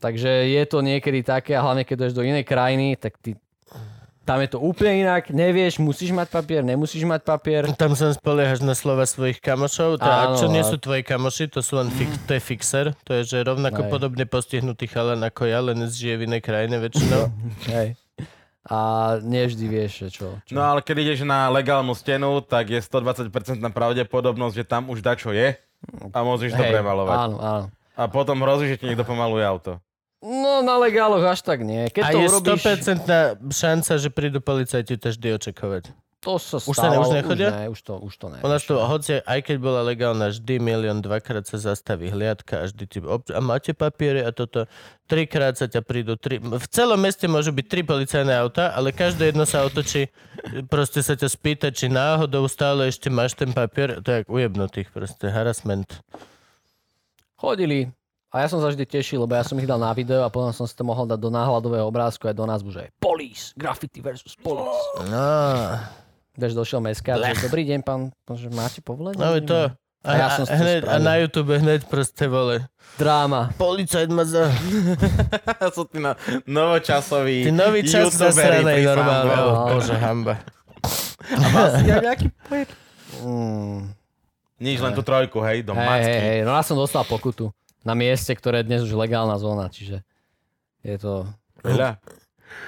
Takže 0.00 0.48
je 0.48 0.62
to 0.64 0.80
niekedy 0.80 1.20
také 1.20 1.52
a 1.52 1.60
hlavne 1.60 1.84
keď 1.84 2.08
ideš 2.08 2.16
do 2.16 2.24
inej 2.24 2.48
krajiny, 2.48 2.96
tak 2.96 3.20
ty 3.20 3.36
tam 4.30 4.38
je 4.46 4.54
to 4.54 4.62
úplne 4.62 5.02
inak, 5.02 5.26
nevieš, 5.34 5.82
musíš 5.82 6.14
mať 6.14 6.30
papier, 6.30 6.62
nemusíš 6.62 7.02
mať 7.02 7.26
papier. 7.26 7.66
Tam 7.74 7.98
sa 7.98 8.14
spoliehaš 8.14 8.62
na 8.62 8.78
slova 8.78 9.02
svojich 9.02 9.42
kamošov, 9.42 9.98
a 9.98 10.30
Áno, 10.30 10.38
čo 10.38 10.46
nie 10.46 10.62
sú 10.62 10.78
tvoji 10.78 11.02
kamoši, 11.02 11.50
to 11.50 11.58
sú 11.58 11.82
len 11.82 11.90
fix, 11.90 12.14
to 12.30 12.38
je 12.38 12.42
fixer, 12.42 12.86
to 13.02 13.18
je 13.18 13.26
že 13.26 13.42
rovnako 13.42 13.82
Hej. 13.82 13.90
podobne 13.90 14.24
postihnutý 14.30 14.86
chalan 14.86 15.18
ako 15.26 15.50
ja, 15.50 15.58
len 15.58 15.82
žije 15.82 16.14
v 16.14 16.22
inej 16.30 16.46
krajine 16.46 16.78
väčšinou. 16.78 17.26
Hej. 17.74 17.98
A 18.70 18.78
nevždy 19.24 19.66
vieš, 19.66 20.06
že 20.06 20.08
čo. 20.22 20.26
čo. 20.46 20.54
No 20.54 20.62
ale 20.62 20.84
keď 20.86 21.10
ideš 21.10 21.26
na 21.26 21.50
legálnu 21.50 21.90
stenu, 21.98 22.38
tak 22.38 22.70
je 22.70 22.78
120% 22.78 23.34
pravdepodobnosť, 23.74 24.54
že 24.54 24.64
tam 24.68 24.94
už 24.94 25.02
dačo 25.02 25.34
je 25.34 25.58
a 26.14 26.18
môžeš 26.22 26.54
to 26.54 26.62
Hej, 26.62 26.78
premalovať. 26.78 27.16
Áno, 27.18 27.36
áno. 27.42 27.66
A 27.98 28.06
potom 28.06 28.38
hrozí, 28.46 28.70
že 28.70 28.78
ti 28.78 28.86
niekto 28.86 29.02
pomaluje 29.02 29.42
auto. 29.42 29.82
No 30.20 30.60
na 30.60 30.76
legáloch 30.76 31.24
až 31.24 31.40
tak 31.40 31.64
nie. 31.64 31.88
Keď 31.88 32.02
A 32.04 32.08
to 32.12 32.20
je 32.20 32.28
urobíš, 32.28 32.60
100% 32.60 33.40
šanca, 33.56 33.92
že 33.96 34.08
prídu 34.12 34.44
policajti 34.44 35.00
to 35.00 35.08
vždy 35.16 35.28
očakovať. 35.40 35.96
to 36.20 36.36
sa 36.36 36.60
Už 36.60 36.76
sa 36.76 36.92
ne- 36.92 37.00
už 37.00 37.16
nechodia? 37.16 37.48
Už, 37.48 37.56
ne, 37.56 37.66
už 37.72 37.80
to, 37.80 37.92
už 37.96 38.14
to 38.20 38.26
ne. 38.28 38.38
U 38.44 38.48
nás 38.52 38.60
to, 38.68 38.76
hoci 38.76 39.24
aj 39.24 39.40
keď 39.40 39.56
bola 39.56 39.80
legálna, 39.80 40.28
vždy 40.28 40.60
milión, 40.60 41.00
dvakrát 41.00 41.48
sa 41.48 41.56
zastaví 41.56 42.12
hliadka 42.12 42.60
a 42.60 42.64
vždy 42.68 42.84
ti, 42.84 43.00
ob, 43.00 43.24
a 43.32 43.40
máte 43.40 43.72
papiere 43.72 44.20
a 44.20 44.28
toto, 44.28 44.68
trikrát 45.08 45.56
sa 45.56 45.64
ťa 45.64 45.80
prídu, 45.80 46.20
tri, 46.20 46.36
v 46.36 46.66
celom 46.68 47.00
meste 47.00 47.24
môžu 47.24 47.56
byť 47.56 47.64
tri 47.64 47.80
policajné 47.80 48.36
auta, 48.36 48.76
ale 48.76 48.92
každé 48.92 49.32
jedno 49.32 49.48
sa 49.48 49.64
otočí, 49.64 50.12
proste 50.68 51.00
sa 51.00 51.16
ťa 51.16 51.32
spýta, 51.32 51.72
či 51.72 51.88
náhodou 51.88 52.44
stále 52.52 52.92
ešte 52.92 53.08
máš 53.08 53.32
ten 53.32 53.56
papier, 53.56 54.04
to 54.04 54.12
je 54.12 54.16
jak 54.20 54.28
ujebnutých, 54.28 54.92
proste 54.92 55.32
harassment. 55.32 56.04
Chodili. 57.40 57.88
A 58.30 58.46
ja 58.46 58.46
som 58.46 58.62
sa 58.62 58.70
vždy 58.70 58.86
tešil, 58.86 59.26
lebo 59.26 59.34
ja 59.34 59.42
som 59.42 59.58
ich 59.58 59.66
dal 59.66 59.82
na 59.82 59.90
video 59.90 60.22
a 60.22 60.30
potom 60.30 60.54
som 60.54 60.62
si 60.62 60.70
to 60.78 60.86
mohol 60.86 61.02
dať 61.02 61.18
do 61.18 61.34
náhľadového 61.34 61.82
obrázku 61.82 62.30
aj 62.30 62.38
do 62.38 62.46
názvu, 62.46 62.70
že 62.70 62.86
Police, 63.02 63.50
graffiti 63.58 63.98
versus 63.98 64.38
police. 64.38 64.78
No, 65.10 65.74
Vieš, 66.38 66.54
došiel 66.54 66.78
meskár, 66.78 67.18
že 67.18 67.50
dobrý 67.50 67.66
deň, 67.66 67.82
pán, 67.82 68.14
že 68.38 68.46
máte 68.54 68.78
povolenie? 68.86 69.18
no 69.18 69.34
je 69.34 69.42
to. 69.42 69.74
A, 70.00 70.06
A 70.06 70.10
ja 70.16 70.26
a, 70.30 70.36
som 70.38 70.46
to 70.46 70.54
hneď, 70.54 70.80
a 70.86 70.96
na 71.02 71.18
YouTube 71.20 71.52
hneď 71.58 71.84
proste 71.90 72.24
vole. 72.30 72.70
Dráma. 72.96 73.50
Policajt 73.58 74.08
ma 74.14 74.22
za... 74.22 74.46
sú 75.76 75.84
tí 75.90 75.98
no, 75.98 76.14
novočasoví 76.46 77.44
Ty 77.44 77.52
nový 77.52 77.82
čas 77.82 78.14
zasranej 78.14 78.86
normálne. 78.86 79.34
Oh, 79.42 79.74
bože, 79.74 79.98
hamba. 79.98 80.38
A 81.34 81.82
aj 81.82 81.82
nejaký 81.82 82.30
pojem? 82.46 82.68
Mm. 83.26 83.80
Nič, 84.62 84.78
len 84.78 84.92
tú 84.94 85.02
trojku, 85.02 85.42
hej, 85.42 85.66
do 85.66 85.74
Hej, 85.74 85.84
macky. 85.84 86.06
hej, 86.06 86.20
hej, 86.22 86.38
no 86.46 86.54
ja 86.54 86.62
som 86.62 86.78
dostal 86.78 87.02
pokutu 87.04 87.50
na 87.84 87.94
mieste, 87.96 88.32
ktoré 88.36 88.60
je 88.60 88.68
dnes 88.72 88.80
už 88.84 88.92
legálna 88.96 89.36
zóna, 89.40 89.72
čiže 89.72 90.04
je 90.84 90.96
to 90.96 91.28
Veľa. 91.60 92.00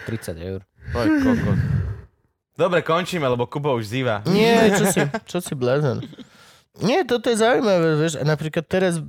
30 0.06 0.36
eur. 0.36 0.60
Oj, 0.93 1.09
kokos. 1.24 1.59
Dobre, 2.52 2.84
končíme, 2.84 3.24
lebo 3.24 3.48
Kubo 3.48 3.72
už 3.80 3.89
zýva. 3.89 4.20
Nie, 4.28 4.76
čo 4.76 4.84
si, 4.93 5.01
čo 5.24 5.39
si 5.40 5.56
blázen. 5.56 6.05
Nie, 6.84 7.05
toto 7.05 7.32
je 7.32 7.40
zaujímavé, 7.40 7.97
vieš, 7.97 8.20
a 8.20 8.24
napríklad 8.24 8.64
teraz, 8.68 9.01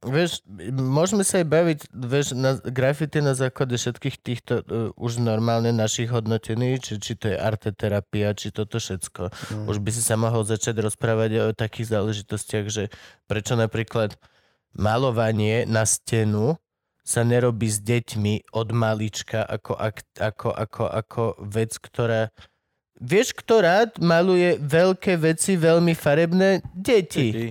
vieš, 0.00 0.40
môžeme 0.72 1.24
sa 1.24 1.40
aj 1.40 1.46
baviť, 1.48 1.78
vieš, 1.92 2.32
na 2.32 2.56
grafity 2.56 3.20
na 3.20 3.36
základe 3.36 3.76
všetkých 3.76 4.16
týchto 4.20 4.54
uh, 4.60 4.92
už 4.96 5.20
normálne 5.20 5.72
našich 5.72 6.08
hodnotení, 6.08 6.80
či, 6.80 6.96
či 6.96 7.16
to 7.16 7.32
je 7.32 7.36
arteterapia, 7.36 8.32
či 8.32 8.52
toto 8.52 8.80
všetko. 8.80 9.32
Mm. 9.32 9.66
Už 9.72 9.76
by 9.80 9.90
si 9.92 10.00
sa 10.04 10.16
mohol 10.16 10.44
začať 10.44 10.80
rozprávať 10.80 11.30
o 11.40 11.44
takých 11.56 11.92
záležitostiach, 11.92 12.66
že 12.72 12.88
prečo 13.28 13.56
napríklad 13.56 14.16
malovanie 14.74 15.68
na 15.68 15.86
stenu 15.86 16.58
sa 17.06 17.22
nerobí 17.22 17.70
s 17.70 17.78
deťmi 17.78 18.50
od 18.50 18.68
malička 18.74 19.46
ako, 19.46 19.78
ako, 19.78 20.50
ako, 20.50 20.84
ako, 20.90 21.24
vec, 21.46 21.78
ktorá 21.78 22.34
Vieš, 22.96 23.36
kto 23.36 23.60
maluje 24.00 24.56
veľké 24.56 25.20
veci, 25.20 25.60
veľmi 25.60 25.92
farebné? 25.92 26.64
Deti. 26.72 27.28
Deti. 27.28 27.48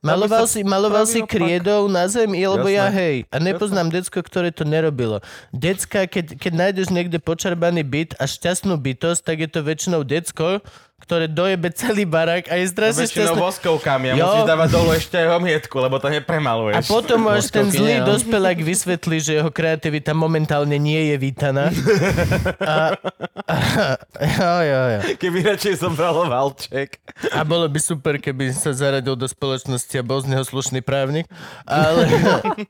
Maloval 0.00 0.48
si, 0.48 0.64
maloval 0.64 1.04
si 1.04 1.20
kriedou 1.22 1.86
na 1.86 2.08
zemi, 2.08 2.40
lebo 2.42 2.66
ja 2.66 2.88
Jasné. 2.88 2.98
hej. 2.98 3.16
A 3.28 3.36
nepoznám 3.36 3.92
decko, 3.92 4.24
ktoré 4.24 4.48
to 4.48 4.64
nerobilo. 4.64 5.20
Decka, 5.52 6.08
keď, 6.08 6.40
keď 6.40 6.52
nájdeš 6.56 6.88
niekde 6.88 7.20
počarbaný 7.20 7.84
byt 7.84 8.10
a 8.16 8.24
šťastnú 8.24 8.74
bytosť, 8.74 9.20
tak 9.22 9.36
je 9.44 9.48
to 9.48 9.60
väčšinou 9.60 10.02
decko, 10.02 10.64
ktoré 10.98 11.30
dojebe 11.30 11.70
celý 11.70 12.02
barák 12.02 12.50
a 12.50 12.58
je 12.58 12.74
strašne 12.74 13.06
väčšinou 13.06 13.38
šťastné. 13.38 13.44
voskovkami 13.44 14.06
a 14.10 14.12
Jo. 14.18 14.24
musíš 14.26 14.44
dávať 14.50 14.68
dolu 14.72 14.90
ešte 14.98 15.14
aj 15.14 15.28
omietku, 15.38 15.76
lebo 15.78 15.94
to 16.02 16.08
nepremaluješ. 16.10 16.74
A 16.74 16.80
potom 16.82 17.20
až 17.30 17.46
ten 17.54 17.70
zlý 17.70 17.92
nie, 17.94 18.02
no. 18.02 18.10
dospelák 18.10 18.58
vysvetlí, 18.58 19.16
že 19.22 19.32
jeho 19.38 19.46
kreativita 19.48 20.10
momentálne 20.10 20.74
nie 20.74 21.14
je 21.14 21.16
vítaná. 21.16 21.70
A, 22.58 22.98
a, 23.46 23.54
jo, 24.18 24.54
jo, 24.60 24.80
jo. 24.90 25.00
Keby 25.16 25.38
radšej 25.46 25.74
zobral 25.78 26.18
valček. 26.26 26.98
A 27.30 27.46
bolo 27.46 27.70
by 27.70 27.78
super, 27.78 28.18
keby 28.18 28.50
sa 28.50 28.74
zaradil 28.74 29.14
do 29.14 29.24
spoločnosti 29.24 29.57
a 29.66 30.02
bol 30.06 30.20
z 30.22 30.30
neho 30.30 30.44
slušný 30.44 30.84
právnik. 30.84 31.26
Ale, 31.66 32.06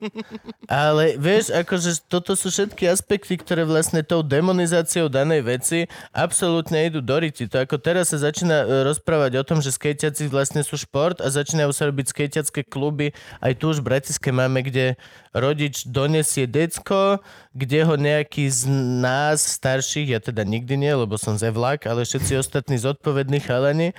ale 0.87 1.05
vieš, 1.21 1.53
akože 1.53 2.09
toto 2.09 2.33
sú 2.33 2.49
všetky 2.49 2.89
aspekty, 2.89 3.37
ktoré 3.37 3.69
vlastne 3.69 4.01
tou 4.01 4.25
demonizáciou 4.25 5.13
danej 5.13 5.45
veci 5.45 5.79
absolútne 6.15 6.89
idú 6.89 7.05
do 7.05 7.19
riti. 7.21 7.45
To 7.51 7.61
ako 7.61 7.77
teraz 7.77 8.15
sa 8.15 8.23
začína 8.23 8.65
e, 8.65 8.67
rozprávať 8.89 9.43
o 9.43 9.45
tom, 9.45 9.59
že 9.59 9.75
skejťaci 9.75 10.31
vlastne 10.31 10.63
sú 10.65 10.79
šport 10.79 11.21
a 11.21 11.29
začínajú 11.29 11.71
sa 11.75 11.91
robiť 11.91 12.07
skejťacké 12.15 12.65
kluby. 12.71 13.13
Aj 13.43 13.53
tu 13.53 13.69
už 13.69 13.83
v 13.83 13.93
Bratiske 13.93 14.31
máme, 14.31 14.63
kde 14.63 14.95
rodič 15.35 15.85
donesie 15.89 16.49
decko, 16.49 17.21
kde 17.53 17.85
ho 17.85 17.95
nejaký 17.99 18.47
z 18.49 18.71
nás 19.03 19.43
starších, 19.43 20.15
ja 20.15 20.21
teda 20.23 20.47
nikdy 20.47 20.79
nie, 20.79 20.93
lebo 20.95 21.19
som 21.19 21.35
zevlak, 21.35 21.87
ale 21.91 22.07
všetci 22.07 22.39
ostatní 22.39 22.79
zodpovední 22.79 23.43
chalani, 23.43 23.93
e, 23.93 23.95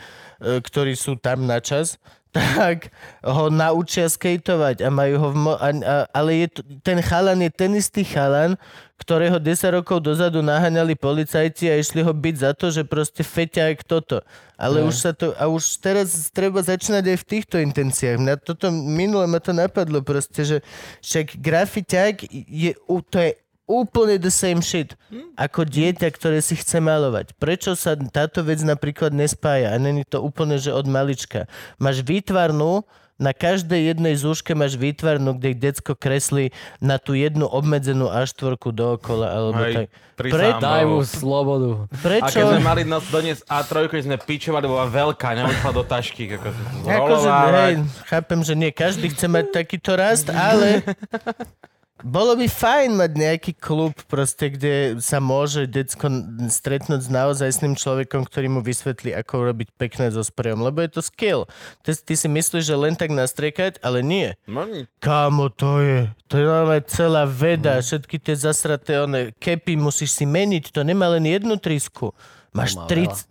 ktorí 0.63 0.95
sú 0.95 1.19
tam 1.19 1.45
na 1.45 1.59
čas, 1.59 1.99
tak 2.29 2.93
ho 3.25 3.49
naučia 3.49 4.05
skejtovať 4.05 4.85
a 4.85 4.89
majú 4.93 5.15
ho 5.17 5.27
v 5.33 5.37
mo- 5.37 5.59
a, 5.59 5.69
a, 5.73 5.95
ale 6.13 6.45
je 6.45 6.47
to, 6.53 6.61
ten 6.85 7.01
chalan 7.01 7.41
je 7.41 7.49
ten 7.49 7.71
istý 7.73 8.05
chalan, 8.05 8.53
ktorého 9.01 9.41
10 9.41 9.79
rokov 9.81 10.03
dozadu 10.05 10.45
naháňali 10.45 10.93
policajti 10.93 11.71
a 11.71 11.79
išli 11.79 12.05
ho 12.05 12.13
byť 12.13 12.35
za 12.35 12.51
to, 12.53 12.69
že 12.69 12.85
proste 12.85 13.25
feťák 13.25 13.81
toto. 13.87 14.21
Ale 14.59 14.83
už 14.83 14.95
sa 14.99 15.11
to, 15.15 15.31
a 15.39 15.47
už 15.47 15.79
teraz 15.79 16.29
treba 16.29 16.59
začínať 16.59 17.15
aj 17.15 17.17
v 17.17 17.29
týchto 17.31 17.55
intenciách. 17.63 18.19
Mňa 18.19 18.35
toto, 18.43 18.69
minule 18.69 19.25
ma 19.25 19.39
to 19.39 19.55
napadlo 19.55 20.03
proste, 20.03 20.43
že 20.43 20.57
však 21.01 21.39
grafiťák 21.39 22.15
je, 22.29 22.75
to 23.09 23.17
je 23.17 23.31
úplne 23.69 24.17
the 24.17 24.33
same 24.33 24.65
shit 24.65 24.97
ako 25.37 25.69
dieťa, 25.69 26.09
ktoré 26.09 26.41
si 26.41 26.57
chce 26.57 26.81
malovať. 26.81 27.37
Prečo 27.37 27.77
sa 27.77 27.93
táto 27.93 28.41
vec 28.41 28.65
napríklad 28.65 29.13
nespája? 29.13 29.71
A 29.71 29.77
není 29.77 30.01
to 30.01 30.25
úplne, 30.25 30.57
že 30.57 30.73
od 30.73 30.89
malička. 30.89 31.45
Máš 31.77 32.01
výtvarnú, 32.01 32.81
na 33.19 33.35
každej 33.35 33.91
jednej 33.91 34.15
zúške 34.15 34.55
máš 34.55 34.79
výtvarnú, 34.79 35.35
kde 35.35 35.51
decko 35.51 35.91
kreslí 35.91 36.55
na 36.79 36.95
tú 36.95 37.11
jednu 37.19 37.51
obmedzenú 37.51 38.07
A4 38.07 38.55
dookola, 38.55 39.27
alebo 39.27 39.59
Hej, 39.59 39.75
tak. 39.75 39.87
Pre. 40.15 40.31
Daj 40.59 40.83
mu 40.87 41.03
slobodu. 41.03 41.87
A 41.91 41.95
prečo? 41.99 42.39
keď 42.39 42.43
sme 42.55 42.63
mali 42.63 42.83
nás 42.87 43.03
doniesť 43.11 43.43
A3, 43.43 43.91
keď 43.91 44.01
sme 44.07 44.15
pičovali, 44.19 44.65
bola 44.67 44.87
veľká, 44.87 45.35
neodšla 45.35 45.71
do 45.75 45.83
tašky. 45.83 46.31
Ako 46.31 46.47
Akože, 46.87 47.27
hej, 47.27 47.73
chápem, 48.07 48.39
že 48.43 48.53
nie 48.55 48.71
každý 48.71 49.11
chce 49.11 49.27
mať 49.27 49.51
takýto 49.51 49.99
rast, 49.99 50.31
ale 50.31 50.83
bolo 52.03 52.35
by 52.39 52.47
fajn 52.47 52.95
mať 52.95 53.11
nejaký 53.13 53.51
klub, 53.59 53.93
proste, 54.07 54.51
kde 54.51 54.99
sa 55.03 55.19
môže 55.19 55.67
decko 55.67 56.09
stretnúť 56.47 57.05
s 57.05 57.09
naozajstným 57.11 57.75
človekom, 57.77 58.25
ktorý 58.25 58.47
mu 58.47 58.61
vysvetlí, 58.63 59.13
ako 59.13 59.53
robiť 59.53 59.67
pekné 59.75 60.09
so 60.09 60.23
sprejom, 60.23 60.63
lebo 60.63 60.81
je 60.81 60.89
to 60.89 61.01
skill. 61.03 61.45
Ty, 61.83 61.93
ty 61.93 62.13
si 62.15 62.27
myslíš, 62.31 62.63
že 62.65 62.75
len 62.75 62.95
tak 62.97 63.11
nastriekať, 63.13 63.83
ale 63.85 64.01
nie. 64.01 64.33
No, 64.49 64.65
ni- 64.65 64.89
Kámo, 65.03 65.53
to 65.53 65.79
je, 65.79 66.09
to 66.25 66.41
je 66.41 66.45
normálne 66.47 66.83
celá 66.89 67.23
veda, 67.29 67.79
všetky 67.79 68.17
tie 68.17 68.35
zasraté 68.35 68.97
one, 68.97 69.31
kepy 69.37 69.77
musíš 69.77 70.17
si 70.17 70.25
meniť, 70.25 70.73
to 70.73 70.81
nemá 70.81 71.13
len 71.13 71.27
jednu 71.27 71.59
trisku. 71.61 72.11
Máš 72.49 72.73
má 72.73 72.89
30... 72.89 73.28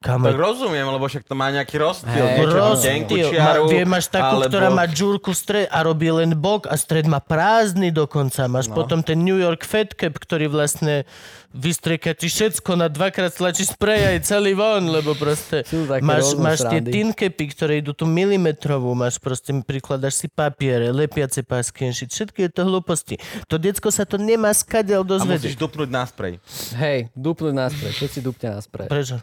Kámo, 0.00 0.32
tak 0.32 0.40
rozumiem, 0.40 0.88
lebo 0.88 1.04
však 1.04 1.28
to 1.28 1.36
má 1.36 1.52
nejaký 1.52 1.76
rozdiel. 1.76 2.24
Má 2.24 2.48
Rozdiel. 2.48 3.04
čiaru, 3.04 3.68
vie, 3.68 3.84
máš 3.84 4.08
takú, 4.08 4.40
alebo... 4.40 4.48
ktorá 4.48 4.72
má 4.72 4.88
džúrku 4.88 5.36
stred 5.36 5.68
a 5.68 5.84
robí 5.84 6.08
len 6.08 6.32
bok 6.40 6.64
a 6.72 6.80
stred 6.80 7.04
má 7.04 7.20
prázdny 7.20 7.92
dokonca. 7.92 8.48
Máš 8.48 8.72
no. 8.72 8.80
potom 8.80 9.04
ten 9.04 9.20
New 9.20 9.36
York 9.36 9.60
Fat 9.60 9.92
Cap, 9.92 10.16
ktorý 10.16 10.48
vlastne 10.48 11.04
vystrieka 11.52 12.16
ti 12.16 12.32
všetko 12.32 12.80
na 12.80 12.88
dvakrát 12.88 13.28
tlačí 13.28 13.68
sprej 13.68 14.16
aj 14.16 14.24
celý 14.24 14.56
von, 14.56 14.88
lebo 14.88 15.12
proste 15.12 15.68
máš, 16.00 16.32
máš 16.32 16.64
tie 16.64 16.80
srandy. 16.80 16.90
tin 16.96 17.12
capy, 17.12 17.44
ktoré 17.52 17.72
idú 17.84 17.92
tu 17.92 18.08
milimetrovú, 18.08 18.96
máš 18.96 19.20
proste, 19.20 19.52
prikladaš 19.52 20.16
si 20.16 20.32
papiere, 20.32 20.96
lepiace 20.96 21.44
pásky, 21.44 21.92
všetky 21.92 22.48
je 22.48 22.50
to 22.56 22.64
hlúposti. 22.64 23.20
To 23.52 23.60
decko 23.60 23.92
sa 23.92 24.08
to 24.08 24.16
nemá 24.16 24.48
skadiaľ 24.56 25.04
A 25.04 25.08
dozvedieť. 25.12 25.44
musíš 25.44 25.60
dupnúť 25.60 25.92
na 25.92 26.08
sprej. 26.08 26.40
Hej, 26.80 27.12
dupnúť 27.12 27.52
na 27.52 27.68
sprej. 27.68 27.92
Všetci 28.00 28.18
dupne 28.24 28.48
na 28.56 28.64
sprej. 28.64 28.88
Prečo? 28.88 29.20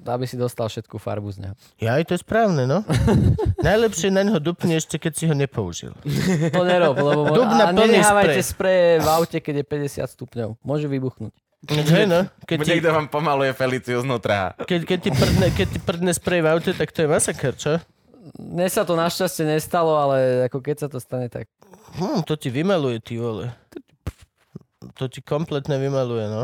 Aby 0.00 0.24
si 0.24 0.34
dostal 0.34 0.66
všetku 0.66 0.94
farbu 0.94 1.28
z 1.28 1.38
neho. 1.40 1.54
Ja, 1.76 1.96
aj 1.96 2.06
to 2.06 2.12
je 2.14 2.20
správne, 2.20 2.64
no. 2.64 2.86
Najlepšie 3.66 4.08
na 4.08 4.22
ňo 4.22 4.38
dupne 4.38 4.76
ešte, 4.76 4.96
keď 4.96 5.12
si 5.12 5.24
ho 5.24 5.34
nepoužil. 5.34 5.90
To 6.54 6.62
nerob, 6.62 6.94
lebo 6.94 7.20
mo- 7.24 7.34
Dub 7.34 7.48
na 7.48 7.68
a 7.68 7.72
nenehávajte 7.72 8.38
sprej. 8.38 8.46
spreje 8.46 8.88
v 8.98 9.08
aute, 9.08 9.38
keď 9.38 9.54
je 9.56 9.64
50 10.00 10.14
stupňov. 10.14 10.48
Môže 10.60 10.86
vybuchnúť. 10.86 11.34
Hej, 11.66 12.06
no. 12.06 12.22
Keď 12.44 12.56
ti, 12.56 12.70
Niekto 12.70 12.90
vám 12.90 13.10
pomaluje 13.10 13.50
Feliciu 13.50 13.98
znútra. 13.98 14.54
keď, 14.60 14.80
keď, 14.86 14.98
ti 15.00 15.10
prdne, 15.10 15.46
keď 15.50 15.66
ti 15.66 15.80
prdne 15.82 16.12
sprej 16.12 16.40
v 16.40 16.48
aute, 16.48 16.70
tak 16.70 16.88
to 16.88 17.02
je 17.02 17.08
masaker, 17.08 17.52
čo? 17.52 17.82
Mne 18.38 18.70
sa 18.70 18.84
to 18.84 18.94
našťastie 18.94 19.42
nestalo, 19.42 19.90
ale 19.92 20.46
ako 20.46 20.60
keď 20.60 20.76
sa 20.76 20.88
to 20.88 20.98
stane, 20.98 21.26
tak 21.26 21.50
Hm, 21.96 22.22
to 22.22 22.36
ti 22.36 22.46
vymaluje, 22.46 23.00
ty 23.00 23.16
vole. 23.16 23.50
To 24.94 25.08
ti 25.08 25.18
kompletne 25.18 25.76
vymaluje, 25.76 26.24
no. 26.28 26.42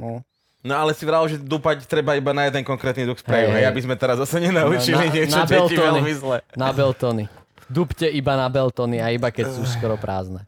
no. 0.00 0.26
No 0.58 0.74
ale 0.74 0.90
si 0.90 1.06
vral, 1.06 1.22
že 1.30 1.38
dúpať 1.38 1.86
treba 1.86 2.18
iba 2.18 2.34
na 2.34 2.50
jeden 2.50 2.66
konkrétny 2.66 3.06
druh 3.06 3.14
spreju, 3.14 3.54
Hej. 3.54 3.62
hej, 3.62 3.64
aby 3.66 3.80
sme 3.80 3.94
teraz 3.94 4.18
zase 4.18 4.42
nenaučili 4.42 4.98
Na- 4.98 5.06
niečo 5.08 5.38
na 5.38 5.46
deti 5.46 5.54
Beltony. 5.54 5.86
veľmi 6.02 6.12
zle. 6.18 6.38
na 6.54 6.68
beltony. 6.74 7.24
Dupte 7.68 8.08
iba 8.08 8.34
na 8.34 8.48
beltony 8.48 8.98
a 8.98 9.12
iba 9.12 9.30
keď 9.30 9.54
sú 9.54 9.62
skoro 9.64 9.94
prázdne. 9.94 10.42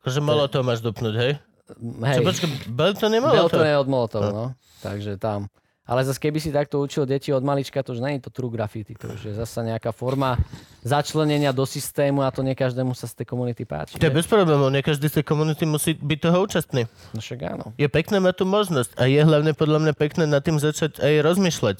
Akože 0.00 0.22
molotov 0.22 0.62
máš 0.62 0.84
dupnúť, 0.84 1.14
hej? 1.18 1.32
Čo, 1.66 1.74
Hej, 1.98 2.22
počkaj, 2.22 2.48
Belton 2.70 3.10
je 3.10 3.18
molotov. 3.18 3.40
belton 3.42 3.64
je 3.66 3.74
od 3.74 3.88
Molotov, 3.90 4.22
no. 4.30 4.44
Takže 4.78 5.18
tam. 5.18 5.50
Ale 5.86 6.02
zase 6.02 6.18
keby 6.18 6.42
si 6.42 6.50
takto 6.50 6.82
učil 6.82 7.06
deti 7.06 7.30
od 7.30 7.46
malička, 7.46 7.78
to 7.78 7.94
už 7.94 8.02
je 8.02 8.18
to 8.18 8.34
true 8.34 8.50
graffiti, 8.50 8.98
to 8.98 9.06
už 9.06 9.22
je 9.30 9.34
zase 9.38 9.62
nejaká 9.62 9.94
forma 9.94 10.34
začlenenia 10.82 11.54
do 11.54 11.62
systému 11.62 12.26
a 12.26 12.34
to 12.34 12.42
nie 12.42 12.58
každému 12.58 12.90
sa 12.90 13.06
z 13.06 13.22
tej 13.22 13.26
komunity 13.30 13.62
páči. 13.62 13.94
To 13.94 14.02
je 14.02 14.10
bez 14.10 14.26
problémov, 14.26 14.74
nie 14.74 14.82
každý 14.82 15.06
z 15.06 15.22
tej 15.22 15.24
komunity 15.30 15.62
musí 15.62 15.94
byť 15.94 16.18
toho 16.18 16.38
účastný. 16.42 16.82
No 17.14 17.22
však 17.22 17.38
áno. 17.46 17.64
Je 17.78 17.86
pekné 17.86 18.18
mať 18.18 18.42
tú 18.42 18.44
možnosť 18.50 18.98
a 18.98 19.06
je 19.06 19.22
hlavne 19.22 19.54
podľa 19.54 19.78
mňa 19.86 19.92
pekné 19.94 20.26
nad 20.26 20.42
tým 20.42 20.58
začať 20.58 20.98
aj 20.98 21.22
rozmýšľať. 21.22 21.78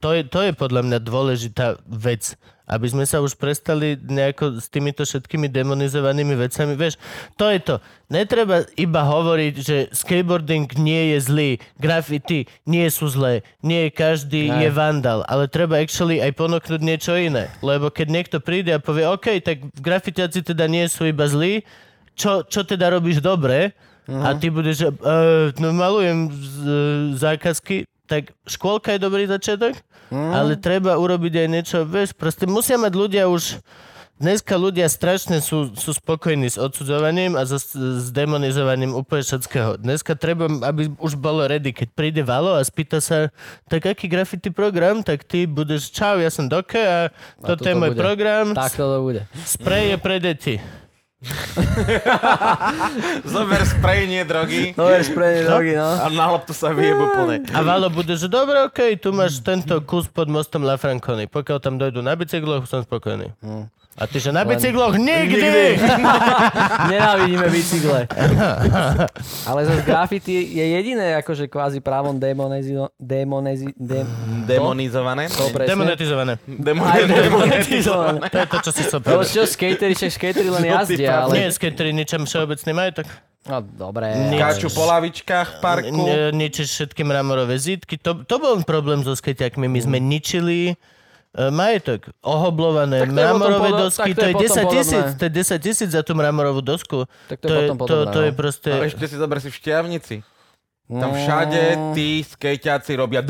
To 0.00 0.12
je, 0.12 0.22
to 0.26 0.40
je 0.44 0.52
podľa 0.52 0.82
mňa 0.84 0.98
dôležitá 1.00 1.80
vec. 1.86 2.36
Aby 2.64 2.88
sme 2.88 3.04
sa 3.04 3.20
už 3.20 3.36
prestali 3.36 3.92
nejako 4.00 4.56
s 4.56 4.72
týmito 4.72 5.04
všetkými 5.04 5.52
demonizovanými 5.52 6.32
vecami. 6.32 6.72
Vieš, 6.80 6.96
to 7.36 7.52
je 7.52 7.60
to. 7.60 7.76
Netreba 8.08 8.64
iba 8.80 9.04
hovoriť, 9.04 9.54
že 9.60 9.76
skateboarding 9.92 10.72
nie 10.80 11.12
je 11.12 11.18
zlý, 11.28 11.50
graffiti 11.76 12.48
nie 12.64 12.88
sú 12.88 13.12
zlé, 13.12 13.44
nie 13.60 13.92
každý 13.92 14.48
Ne. 14.48 14.64
je 14.64 14.70
vandal, 14.72 15.28
ale 15.28 15.44
treba 15.44 15.76
actually 15.76 16.24
aj 16.24 16.32
ponúknuť 16.40 16.80
niečo 16.80 17.12
iné. 17.20 17.52
Lebo 17.60 17.92
keď 17.92 18.06
niekto 18.08 18.36
príde 18.40 18.72
a 18.72 18.80
povie, 18.80 19.04
OK, 19.04 19.44
tak 19.44 19.60
grafitiaci 19.76 20.40
teda 20.40 20.64
nie 20.64 20.88
sú 20.88 21.04
iba 21.04 21.28
zlí, 21.28 21.68
čo, 22.16 22.48
čo 22.48 22.64
teda 22.64 22.96
robíš 22.96 23.20
dobre? 23.20 23.76
A 24.04 24.36
ty 24.36 24.52
budeš, 24.52 24.84
uh, 24.84 25.48
no 25.56 25.72
malujem 25.72 26.28
z, 26.28 26.56
zákazky, 27.16 27.88
tak 28.04 28.36
škôlka 28.44 28.94
je 28.94 29.00
dobrý 29.00 29.24
začiatok, 29.26 29.74
ale 30.12 30.60
treba 30.60 31.00
urobiť 31.00 31.44
aj 31.44 31.48
niečo, 31.48 31.78
vieš, 31.88 32.12
proste 32.14 32.44
musia 32.44 32.76
mať 32.76 32.92
ľudia 32.92 33.24
už 33.26 33.58
Dneska 34.14 34.54
ľudia 34.54 34.86
strašne 34.86 35.42
sú, 35.42 35.74
sú 35.74 35.90
spokojní 35.90 36.46
s 36.46 36.54
odsudzovaním 36.54 37.34
a 37.34 37.42
so, 37.50 37.58
s 37.58 38.14
demonizovaním 38.14 38.94
úplne 38.94 39.26
všetkého. 39.26 39.74
Dneska 39.82 40.14
treba, 40.14 40.46
aby 40.46 40.86
už 41.02 41.18
bolo 41.18 41.42
ready. 41.42 41.74
Keď 41.74 41.88
príde 41.90 42.22
Valo 42.22 42.54
a 42.54 42.62
spýta 42.62 43.02
sa, 43.02 43.34
tak 43.66 43.90
aký 43.90 44.06
graffiti 44.06 44.54
program, 44.54 45.02
tak 45.02 45.26
ty 45.26 45.50
budeš, 45.50 45.90
čau, 45.90 46.22
ja 46.22 46.30
som 46.30 46.46
Doke 46.46 46.78
a 46.78 47.10
toto 47.42 47.66
je 47.66 47.74
môj 47.74 47.90
bude. 47.90 47.98
program. 48.06 48.54
Tak 48.54 48.78
to 48.78 49.02
bude. 49.02 49.26
Sprej 49.42 49.84
je 49.90 49.96
pre 49.98 50.16
deti. 50.22 50.54
Zober 53.34 53.62
sprej, 53.66 54.08
nie 54.08 54.24
drogy. 54.24 54.74
No 54.76 54.88
je 54.90 55.04
sprejne 55.04 55.48
drogy, 55.48 55.72
no. 55.76 55.88
A 56.00 56.06
na 56.12 56.26
loptu 56.32 56.52
sa 56.52 56.72
vyjebu 56.72 57.04
plne. 57.12 57.36
A 57.52 57.60
Valo 57.64 57.88
bude, 57.88 58.16
že 58.16 58.28
dobre, 58.28 58.60
okej, 58.68 59.00
tu 59.00 59.12
máš 59.12 59.40
tento 59.40 59.80
kus 59.84 60.08
pod 60.08 60.28
mostom 60.28 60.64
La 60.64 60.76
Franconi. 60.76 61.28
Pokiaľ 61.28 61.58
tam 61.60 61.74
dojdu 61.80 62.04
na 62.04 62.14
bicykloch, 62.14 62.68
som 62.68 62.84
spokojný. 62.84 63.32
A 63.94 64.06
ty, 64.06 64.18
že 64.18 64.28
na 64.28 64.42
Len- 64.42 64.50
bicykloch 64.50 64.94
nikdy! 64.94 65.38
Nikdy. 65.38 65.66
Nenávidíme 66.90 67.46
bicykle. 67.46 68.10
Ale 69.48 69.60
zase 69.64 69.82
graffiti 69.82 70.34
je 70.50 70.64
jediné 70.72 71.14
akože 71.16 71.46
kvázi 71.46 71.78
právom 71.78 72.18
demonezi... 72.18 72.74
demonezi 72.96 73.70
dem, 73.74 74.02
Demonizované. 74.50 75.30
to 75.30 75.46
presne. 75.48 75.78
Demonetizované. 75.78 76.32
Demon- 76.44 76.84
Aj 76.84 77.06
demonetizované. 77.06 78.18
To 78.24 78.36
je 78.36 78.46
to, 78.46 78.58
čo 78.60 78.70
si 78.70 78.80
chcel 78.82 78.98
Lebo 78.98 79.22
povedať. 79.22 79.30
čo, 79.30 79.42
skateri, 79.46 79.92
však 79.94 80.10
skateri 80.12 80.48
len 80.50 80.64
jazdia, 80.64 81.12
ale... 81.22 81.32
Nie, 81.32 81.46
skatery 81.48 81.90
ničem 81.92 82.22
všeobecný 82.22 82.72
majetok. 82.74 83.06
No 83.44 83.60
dobre. 83.60 84.08
Nie. 84.32 84.40
Skáču 84.40 84.72
po 84.72 84.88
lavičkách 84.88 85.48
v 85.48 85.56
parku. 85.60 85.92
N- 85.92 86.32
ničíš 86.34 86.68
všetky 86.72 87.04
mramorové 87.04 87.54
zítky. 87.54 88.00
To, 88.00 88.24
to 88.24 88.36
bol 88.40 88.56
problém 88.64 89.04
so 89.04 89.12
skejťakmi. 89.12 89.68
My 89.68 89.78
sme 89.78 89.98
ničili 90.00 90.80
majetok. 91.34 92.14
Ohoblované 92.22 93.06
to 93.06 93.12
mramorové 93.12 93.70
podob... 93.74 93.82
dosky, 93.90 94.10
to, 94.14 94.22
je, 94.22 94.34
to 94.34 94.38
je 94.38 94.48
10 94.48 94.70
tisíc, 94.70 95.06
to 95.18 95.22
je 95.26 95.32
10 95.32 95.58
tisíc 95.58 95.90
za 95.90 96.02
tú 96.06 96.14
mramorovú 96.14 96.62
dosku. 96.62 97.10
Tak 97.26 97.38
to, 97.42 97.48
to 97.50 97.54
je, 97.54 97.66
potom 97.74 97.74
je, 97.74 97.80
podobné, 97.82 98.06
to, 98.06 98.14
to 98.14 98.20
je 98.22 98.30
proste... 98.32 98.70
A 98.70 98.86
ešte 98.86 99.04
si 99.10 99.16
zober 99.18 99.38
si 99.42 99.50
šťavnici. 99.50 100.22
Tam 100.84 101.16
všade 101.16 101.96
tí 101.96 102.20
skejťáci 102.20 102.92
robia 103.00 103.24
a 103.24 103.26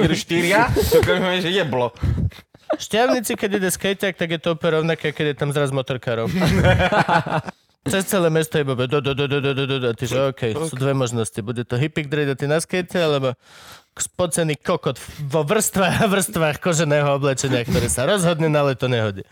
keď 0.00 0.16
štyria, 0.16 0.72
to 0.72 1.04
že 1.44 1.52
jeblo. 1.52 1.92
Šťavnici, 2.80 3.36
keď 3.36 3.50
ide 3.62 3.70
skejťák, 3.70 4.16
tak 4.16 4.28
je 4.32 4.40
to 4.42 4.56
úplne 4.56 4.82
rovnaké, 4.82 5.12
keď 5.12 5.26
je 5.32 5.36
tam 5.38 5.52
zraz 5.52 5.70
motorkárov. 5.70 6.26
Cez 7.86 8.02
celé 8.10 8.28
mesto 8.30 8.58
bobe. 8.66 8.90
Do, 8.90 8.98
do, 8.98 9.14
do, 9.14 9.26
do, 9.30 9.38
do, 9.40 9.52
do, 9.54 9.76
do. 9.78 9.90
Ty, 9.94 10.04
že 10.06 10.18
OK, 10.34 10.42
sú 10.66 10.74
dve 10.74 10.92
možnosti. 10.92 11.38
Bude 11.38 11.62
to 11.62 11.78
hippie 11.78 12.06
ty 12.34 12.44
na 12.50 12.58
skate, 12.58 12.98
alebo 12.98 13.38
spocený 13.96 14.60
kokot 14.60 15.00
vo 15.24 15.40
vrstvách 15.42 16.04
a 16.04 16.06
vrstvách 16.12 16.56
koženého 16.60 17.08
oblečenia, 17.16 17.64
ktoré 17.64 17.88
sa 17.88 18.04
rozhodne 18.04 18.52
na 18.52 18.60
leto 18.68 18.86
nehodí. 18.92 19.24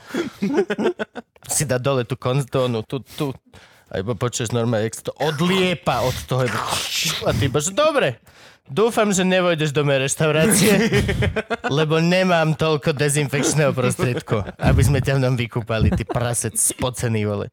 si 1.44 1.68
dá 1.68 1.76
dole 1.76 2.08
tú 2.08 2.16
konztónu, 2.16 2.80
tu, 2.88 3.04
tu. 3.04 3.36
A 3.92 4.00
iba 4.00 4.16
počuješ 4.16 4.56
normálne, 4.56 4.88
jak 4.88 5.04
to 5.04 5.12
odliepa 5.20 6.02
od 6.02 6.16
toho. 6.24 6.48
Iba, 6.48 6.60
a 7.28 7.30
ty 7.36 7.46
iba, 7.46 7.60
že 7.60 7.76
dobre. 7.76 8.18
Dúfam, 8.64 9.12
že 9.12 9.28
nevojdeš 9.28 9.76
do 9.76 9.84
mojej 9.84 10.08
reštaurácie, 10.08 10.72
lebo 11.78 12.00
nemám 12.00 12.56
toľko 12.56 12.96
dezinfekčného 12.96 13.76
prostriedku, 13.76 14.40
aby 14.56 14.80
sme 14.80 15.04
ťa 15.04 15.20
v 15.20 15.22
tom 15.28 15.36
vykúpali, 15.36 15.92
ty 15.92 16.08
prasec 16.08 16.56
spocený, 16.56 17.28
vole. 17.28 17.52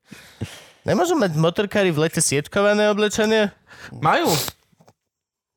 Nemôžu 0.82 1.14
mať 1.14 1.38
motorkári 1.38 1.90
v 1.90 2.10
lete 2.10 2.20
sietkované 2.20 2.90
oblečenie? 2.90 3.54
Majú. 3.94 4.34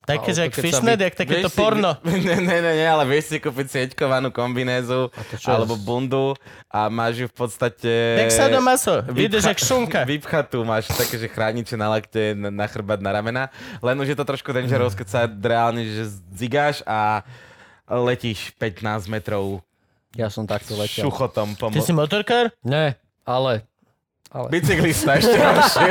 Také, 0.04 0.30
Ale 0.30 0.36
že 0.36 0.40
jak 0.44 0.52
sa 0.52 0.60
fishnet, 0.60 0.98
vy- 1.00 1.04
jak 1.08 1.14
takéto 1.16 1.48
si- 1.48 1.56
porno. 1.56 1.96
Ne, 2.04 2.36
ne, 2.36 2.60
ne, 2.60 2.72
ne, 2.76 2.84
ale 2.84 3.08
vieš 3.08 3.32
si 3.32 3.36
kúpiť 3.40 3.66
sieťkovanú 3.66 4.36
kombinézu 4.36 5.08
alebo 5.48 5.80
bundu 5.80 6.36
a 6.68 6.92
máš 6.92 7.24
ju 7.24 7.26
v 7.26 7.32
podstate... 7.34 7.88
Jak 8.20 8.28
sadomaso, 8.30 9.00
ideš 9.10 9.48
vypcha- 9.48 9.48
jak 9.48 9.60
šunka. 9.64 10.00
Vypchatú, 10.12 10.60
máš 10.60 10.92
také, 10.92 11.16
že 11.16 11.24
chrániče 11.24 11.72
na 11.74 11.88
lakte, 11.88 12.36
na, 12.36 12.52
na 12.52 12.68
chrbát, 12.68 13.00
na 13.00 13.16
ramena. 13.16 13.48
Len 13.80 13.96
už 13.96 14.12
je 14.12 14.18
to 14.20 14.28
trošku 14.28 14.52
dangerous, 14.52 14.92
keď 14.92 15.08
sa 15.08 15.20
reálne 15.24 15.88
že 15.88 16.04
zigáš 16.36 16.84
a 16.84 17.24
letíš 17.88 18.52
15 18.60 19.08
metrov 19.08 19.64
Ja 20.12 20.28
som 20.28 20.44
takto 20.44 20.76
letel. 20.76 21.00
šuchotom 21.00 21.56
po 21.56 21.72
Ty 21.72 21.80
si 21.80 21.96
motorkár? 21.96 22.52
Ne, 22.60 23.00
ale... 23.24 23.64
ale... 24.34 24.50
Bicyklista 24.50 25.14
ešte 25.14 25.38
horšie. 25.46 25.88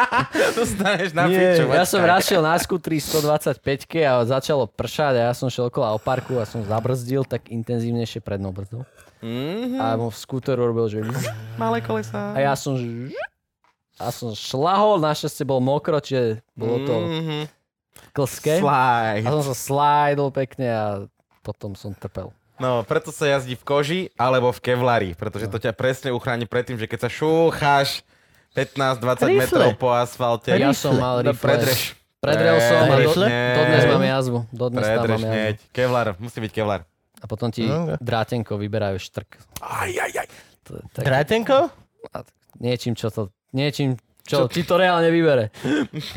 Dostaneš 0.58 1.10
na 1.10 1.24
Nie, 1.24 1.56
piču. 1.56 1.64
ja 1.66 1.82
som 1.82 2.00
raz 2.00 2.22
šiel 2.22 2.40
na 2.40 2.54
skutri 2.54 3.00
125 3.00 3.56
a 3.98 4.20
začalo 4.22 4.68
pršať 4.68 5.14
a 5.16 5.22
ja 5.22 5.32
som 5.32 5.48
šiel 5.48 5.66
okolo 5.66 5.96
parku 5.96 6.36
a 6.36 6.44
som 6.44 6.60
zabrzdil 6.60 7.24
tak 7.24 7.48
intenzívnejšie 7.48 8.20
prednou 8.20 8.52
brzdou. 8.52 8.84
Mhm, 9.20 9.76
A 9.76 9.96
mu 9.96 10.08
v 10.08 10.16
skúteru 10.18 10.64
robil, 10.66 10.86
že... 10.86 10.98
malé 11.56 11.80
kolesa. 11.80 12.32
A 12.32 12.38
ja 12.38 12.52
som... 12.52 12.76
A 13.96 14.08
som 14.08 14.32
šlahol, 14.32 14.96
našťastie 14.96 15.44
bol 15.44 15.58
mokro, 15.58 15.96
čiže 15.96 16.44
bolo 16.52 16.76
to 16.82 16.94
Mhm. 16.96 17.38
klské. 18.10 18.56
Slide. 18.58 19.24
A 19.24 19.30
som 19.30 19.44
sa 19.44 19.54
slajdol 19.54 20.28
pekne 20.30 20.66
a 20.66 20.84
potom 21.40 21.72
som 21.72 21.92
trpel. 21.92 22.32
No, 22.60 22.84
preto 22.84 23.08
sa 23.08 23.24
jazdí 23.26 23.56
v 23.56 23.64
koži 23.64 24.00
alebo 24.14 24.52
v 24.52 24.60
kevlari, 24.60 25.10
pretože 25.14 25.48
to 25.48 25.56
ťa 25.56 25.72
presne 25.72 26.12
uchráni 26.12 26.44
pred 26.44 26.62
tým, 26.62 26.76
že 26.76 26.84
keď 26.84 26.98
sa 27.00 27.10
šúcháš 27.10 28.04
15-20 28.52 29.00
Rifle. 29.00 29.32
metrov 29.38 29.70
po 29.74 29.88
asfalte, 29.90 30.52
Ja 30.52 30.70
som 30.70 30.94
mal 30.94 31.24
no, 31.24 31.32
rifle. 31.32 31.40
predrež. 31.40 31.96
Predrel 32.20 32.60
som 32.60 32.84
a 32.84 32.96
do, 33.00 33.16
dodnes 33.16 33.84
mám 33.88 34.04
jazvu. 34.04 34.38
Dodnes 34.52 34.84
tam 34.84 35.08
mám 35.08 35.24
jazvu. 35.24 35.56
Kevlar, 35.72 36.06
musí 36.20 36.38
byť 36.38 36.52
kevlar. 36.52 36.80
A 37.16 37.24
potom 37.24 37.48
ti 37.48 37.64
No, 37.64 37.96
drátenko 37.96 38.56
vyberajú 38.56 38.96
štrk. 38.98 39.40
Aj, 39.60 39.88
aj, 39.88 40.12
aj. 40.18 40.28
To 40.64 40.76
je 40.76 40.82
tak, 40.92 41.02
Drátenko? 41.02 41.72
a 42.12 42.18
niečím, 42.56 42.92
čo 42.92 43.08
to... 43.08 43.32
Niečím, 43.50 43.96
čo 44.30 44.46
ti 44.46 44.62
to 44.62 44.74
reálne 44.74 45.08
vybere. 45.08 45.50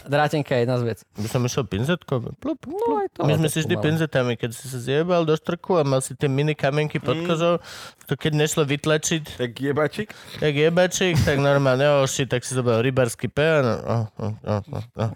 Drátenka 0.04 0.54
je 0.54 0.62
jedna 0.62 0.78
z 0.78 0.84
vecí. 0.86 1.04
By 1.16 1.28
som 1.28 1.42
išiel 1.42 1.66
pinzetkou. 1.66 2.22
Plup. 2.36 2.60
No 2.64 3.02
aj 3.02 3.10
to. 3.12 3.26
My 3.26 3.34
sme 3.36 3.48
si 3.48 3.60
šli 3.60 3.74
pomaly. 3.74 3.86
pinzetami, 3.86 4.34
keď 4.36 4.50
si 4.52 4.66
sa 4.66 4.78
zjebal 4.78 5.24
do 5.24 5.34
štrku 5.34 5.76
a 5.76 5.84
mal 5.84 6.00
si 6.00 6.14
tie 6.14 6.28
mini 6.28 6.54
kamenky 6.54 6.98
pod 6.98 7.18
kožou, 7.20 7.58
to 8.06 8.14
keď 8.14 8.38
nešlo 8.38 8.64
vytlačiť, 8.64 9.24
Tak 9.36 9.52
jebačik. 9.52 10.10
tak 10.38 10.54
jebačík, 10.54 11.18
tak 11.20 11.38
normálne, 11.40 11.84
oh 11.92 12.06
shit, 12.06 12.28
tak 12.28 12.42
si 12.42 12.54
zobral 12.54 12.80
rybarský 12.80 13.28
pán. 13.28 13.66
Oh, 13.66 14.06
oh, 14.16 14.34
oh, 14.44 14.62
oh, 14.96 15.12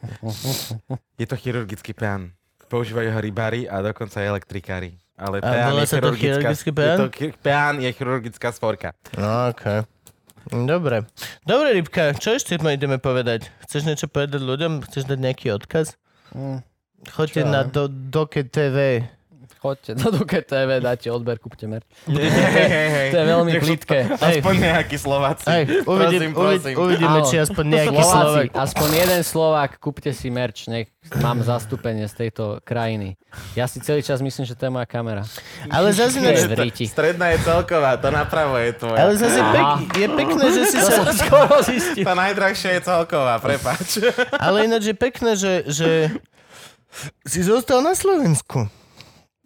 oh. 0.90 0.98
Je 1.16 1.24
to 1.24 1.36
chirurgický 1.36 1.94
pán. 1.94 2.34
Používajú 2.68 3.08
ho 3.08 3.20
rybári 3.20 3.64
a 3.64 3.80
dokonca 3.80 4.20
aj 4.20 4.28
elektrikári. 4.28 4.98
Ale 5.16 5.40
A 5.40 5.50
peán 5.50 5.72
volá 5.72 5.82
je 5.82 5.88
sa 5.88 5.98
to 5.98 6.14
chirurgická... 6.14 6.30
chirurgický 6.54 6.70
je 6.70 6.76
peán? 6.76 6.98
to 6.98 7.08
chi- 7.10 7.34
peán 7.34 7.76
je 7.80 7.90
chirurgická 7.90 8.48
svorka. 8.52 8.90
No, 9.16 9.50
okay. 9.50 9.82
Dobre. 10.52 11.04
Dobre, 11.44 11.68
Rybka, 11.76 12.16
čo 12.16 12.32
ešte 12.32 12.56
ma 12.64 12.72
ideme 12.72 12.98
povedať? 12.98 13.52
Chceš 13.68 13.84
niečo 13.84 14.08
povedať 14.08 14.40
ľuďom? 14.40 14.86
Chceš 14.88 15.04
dať 15.08 15.20
nejaký 15.20 15.48
odkaz? 15.52 16.00
Mm, 16.32 16.64
Choďte 17.12 17.42
Čo? 17.44 17.52
na 17.52 17.62
do, 17.68 17.88
Doke 17.88 18.48
TV. 18.48 19.04
Choďte 19.58 19.98
do 19.98 20.14
Duke 20.14 20.46
TV, 20.46 20.78
dajte 20.78 21.10
odber, 21.10 21.42
kúpte 21.42 21.66
merch. 21.66 21.90
Hej, 22.06 22.30
hej, 22.70 22.90
hej. 22.94 23.10
To 23.10 23.18
je 23.18 23.26
veľmi 23.26 23.52
plitké. 23.58 24.00
Aspoň 24.14 24.54
nejakí 24.62 24.98
Slováci. 25.02 25.50
Aj, 25.50 25.64
uvidím, 25.66 26.30
prosím, 26.30 26.32
prosím. 26.32 26.76
uvid, 26.78 27.02
uvidíme, 27.02 27.20
či 27.26 27.36
aspoň 27.42 27.64
nejaký 27.66 27.98
Slováci, 27.98 28.14
Slovak. 28.14 28.46
aspoň 28.54 28.90
jeden 28.94 29.22
Slovák, 29.26 29.72
kúpte 29.82 30.12
si 30.14 30.30
merch, 30.30 30.70
nech 30.70 30.94
mám 31.18 31.42
zastúpenie 31.42 32.06
z 32.06 32.14
tejto 32.14 32.62
krajiny. 32.62 33.18
Ja 33.58 33.66
si 33.66 33.82
celý 33.82 34.06
čas 34.06 34.22
myslím, 34.22 34.46
že 34.46 34.54
to 34.54 34.70
je 34.70 34.72
moja 34.72 34.86
kamera. 34.86 35.26
Ale 35.74 35.90
zase, 35.90 36.22
v 36.22 36.54
ríti. 36.54 36.86
Stredná 36.86 37.34
je 37.34 37.42
celková, 37.42 37.98
to 37.98 38.14
napravo 38.14 38.62
je 38.62 38.78
tvoja. 38.78 38.98
ale 39.02 39.18
zase 39.18 39.42
pek, 39.42 39.70
je 39.96 40.08
pekné, 40.08 40.46
že 40.54 40.62
si 40.70 40.78
To 40.78 40.86
sa... 40.86 40.94
som 41.02 41.08
skoro 41.18 41.56
zistil. 41.66 42.06
Tá 42.06 42.14
najdrahšia 42.14 42.78
je 42.78 42.82
celková, 42.86 43.42
prepáč. 43.42 44.06
Ale 44.38 44.70
ináč 44.70 44.94
je 44.94 44.96
pekné, 44.96 45.34
že, 45.34 45.66
že 45.66 45.90
si 47.26 47.42
zostal 47.42 47.82
na 47.82 47.94
Slovensku. 47.94 48.70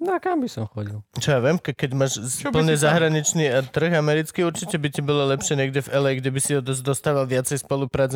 No 0.01 0.11
a 0.11 0.19
kam 0.19 0.41
by 0.41 0.49
som 0.49 0.65
chodil? 0.65 1.05
Čo 1.13 1.29
ja 1.31 1.39
viem, 1.39 1.55
ke- 1.55 1.71
keď 1.71 1.91
máš 1.93 2.17
plne 2.43 2.73
si 2.73 2.75
tam- 2.75 2.85
zahraničný 2.89 3.45
a 3.47 3.61
trh 3.61 3.93
americký, 3.93 4.41
určite 4.41 4.73
by 4.75 4.89
ti 4.89 4.99
bolo 4.99 5.29
lepšie 5.29 5.53
niekde 5.53 5.79
v 5.79 5.93
LA, 5.93 6.11
kde 6.17 6.29
by 6.29 6.39
si 6.39 6.51
dos- 6.57 6.81
dostával 6.81 7.23
viacej 7.23 7.61
spoluprác. 7.61 8.09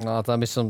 No 0.00 0.10
a 0.12 0.22
tam 0.22 0.38
by 0.38 0.46
som... 0.46 0.64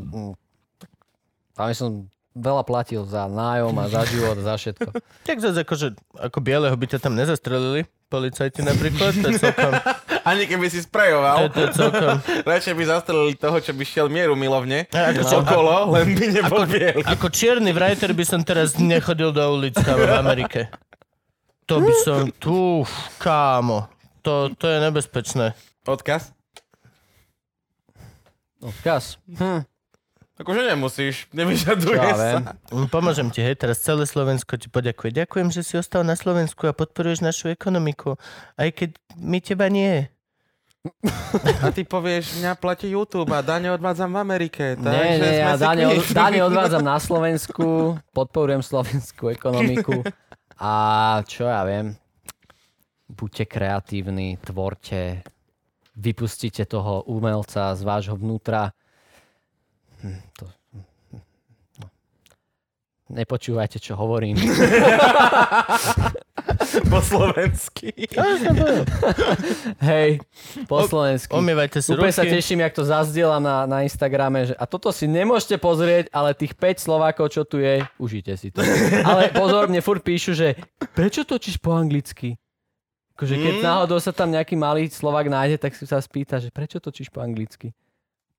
Tam 1.53 1.66
by 1.66 1.74
som 1.74 1.91
veľa 2.33 2.65
platil 2.65 3.01
za 3.03 3.24
nájom 3.27 3.73
a 3.74 3.85
za 3.87 4.05
život, 4.05 4.37
za 4.39 4.55
všetko. 4.55 4.93
Tak 5.24 5.37
zase 5.39 5.59
akože, 5.59 5.87
ako 6.15 6.39
bieleho 6.39 6.73
by 6.73 6.87
ťa 6.87 7.01
tam 7.01 7.12
nezastrelili, 7.15 7.85
policajti 8.07 8.61
napríklad, 8.61 9.12
to 9.15 9.27
je 9.27 9.41
celkom, 9.41 9.73
Ani 10.27 10.44
keby 10.44 10.66
si 10.66 10.82
sprejoval, 10.82 11.55
radšej 12.51 12.74
by 12.74 12.85
zastrelili 12.85 13.39
toho, 13.39 13.62
čo 13.62 13.70
by 13.70 13.85
šiel 13.86 14.11
mieru 14.11 14.35
milovne. 14.35 14.90
Ako 14.90 15.23
No. 15.23 15.39
Okolo, 15.40 15.74
len 15.94 16.12
by 16.12 16.27
nebol 16.35 16.66
bielý. 16.66 17.07
ako 17.07 17.31
čierny 17.31 17.70
writer 17.70 18.11
by 18.11 18.24
som 18.27 18.43
teraz 18.43 18.74
nechodil 18.74 19.31
do 19.31 19.43
ulic 19.47 19.78
tam 19.78 19.94
v 19.94 20.11
Amerike. 20.11 20.66
To 21.66 21.78
by 21.78 21.94
som, 22.03 22.19
tu, 22.35 22.82
kámo, 23.16 23.86
to, 24.20 24.51
to 24.55 24.66
je 24.66 24.78
nebezpečné. 24.82 25.55
Odkaz? 25.82 26.35
Odkaz. 28.59 29.19
Hm. 29.28 29.62
Akože 30.36 30.69
nemusíš, 30.69 31.32
nevyžaduje 31.32 31.97
ja 31.97 32.12
sa. 32.12 32.39
Mm, 32.69 32.93
Pomôžem 32.93 33.32
ti, 33.32 33.40
hej, 33.40 33.57
teraz 33.57 33.81
celé 33.81 34.05
Slovensko 34.05 34.61
ti 34.61 34.69
poďakuje. 34.69 35.16
Ďakujem, 35.16 35.48
že 35.48 35.65
si 35.65 35.74
ostal 35.74 36.05
na 36.05 36.12
Slovensku 36.12 36.69
a 36.69 36.77
podporuješ 36.77 37.24
našu 37.24 37.48
ekonomiku, 37.48 38.20
aj 38.55 38.69
keď 38.74 38.90
my 39.16 39.39
teba 39.40 39.73
nie. 39.73 40.12
A 41.63 41.71
ty 41.71 41.83
povieš, 41.83 42.39
mňa 42.39 42.53
platí 42.57 42.91
YouTube 42.91 43.31
a 43.31 43.41
dane 43.41 43.71
odvádzam 43.71 44.13
v 44.13 44.19
Amerike. 44.19 44.65
Nie, 44.75 44.83
takže 44.83 45.03
nie, 45.03 45.17
sme 45.19 45.31
ja 45.37 45.55
si 45.55 45.63
dáne, 45.63 45.85
od, 45.87 46.03
dáne 46.11 46.39
odvádzam 46.43 46.83
na 46.83 46.97
Slovensku, 46.97 47.67
podporujem 48.11 48.61
slovenskú 48.61 49.29
ekonomiku 49.31 50.03
a 50.57 50.73
čo 51.25 51.45
ja 51.45 51.63
viem, 51.65 51.95
buďte 53.07 53.45
kreatívni, 53.45 54.41
tvorte, 54.41 55.23
vypustite 55.95 56.65
toho 56.65 57.05
umelca 57.07 57.73
z 57.73 57.83
vášho 57.83 58.17
vnútra. 58.17 58.73
Hm, 60.03 60.21
To, 60.37 60.45
no. 61.81 61.87
Nepočúvajte, 63.09 63.79
čo 63.79 63.95
hovorím. 63.95 64.37
po 66.93 67.01
slovensky. 67.01 67.90
Hej, 69.78 70.23
po 70.64 70.85
slovensky. 70.85 71.32
Omývajte 71.32 71.78
si 71.78 71.90
Úplne 71.90 72.10
sa 72.10 72.23
ruky. 72.23 72.35
teším, 72.35 72.60
jak 72.60 72.73
to 72.73 72.82
zazdielam 72.82 73.40
na, 73.40 73.64
na 73.64 73.82
Instagrame. 73.82 74.47
Že, 74.47 74.55
a 74.55 74.64
toto 74.64 74.90
si 74.90 75.05
nemôžete 75.05 75.56
pozrieť, 75.56 76.09
ale 76.10 76.32
tých 76.32 76.55
5 76.55 76.78
Slovákov, 76.78 77.31
čo 77.31 77.43
tu 77.43 77.59
je, 77.59 77.82
užite 77.97 78.35
si 78.35 78.51
to. 78.51 78.62
Ale 79.09 79.31
pozor, 79.31 79.66
mne 79.66 79.81
furt 79.81 80.01
píšu, 80.01 80.32
že 80.32 80.55
prečo 80.93 81.23
točíš 81.23 81.59
po 81.59 81.73
anglicky? 81.73 82.39
Akože 83.12 83.35
keď 83.35 83.55
Mm. 83.56 83.64
náhodou 83.64 83.97
sa 83.97 84.12
tam 84.12 84.28
nejaký 84.28 84.55
malý 84.55 84.86
Slovák 84.86 85.27
nájde, 85.27 85.56
tak 85.56 85.73
si 85.73 85.82
sa 85.82 85.97
spýta, 85.97 86.36
že 86.36 86.52
prečo 86.52 86.77
točíš 86.77 87.09
po 87.09 87.24
anglicky? 87.24 87.73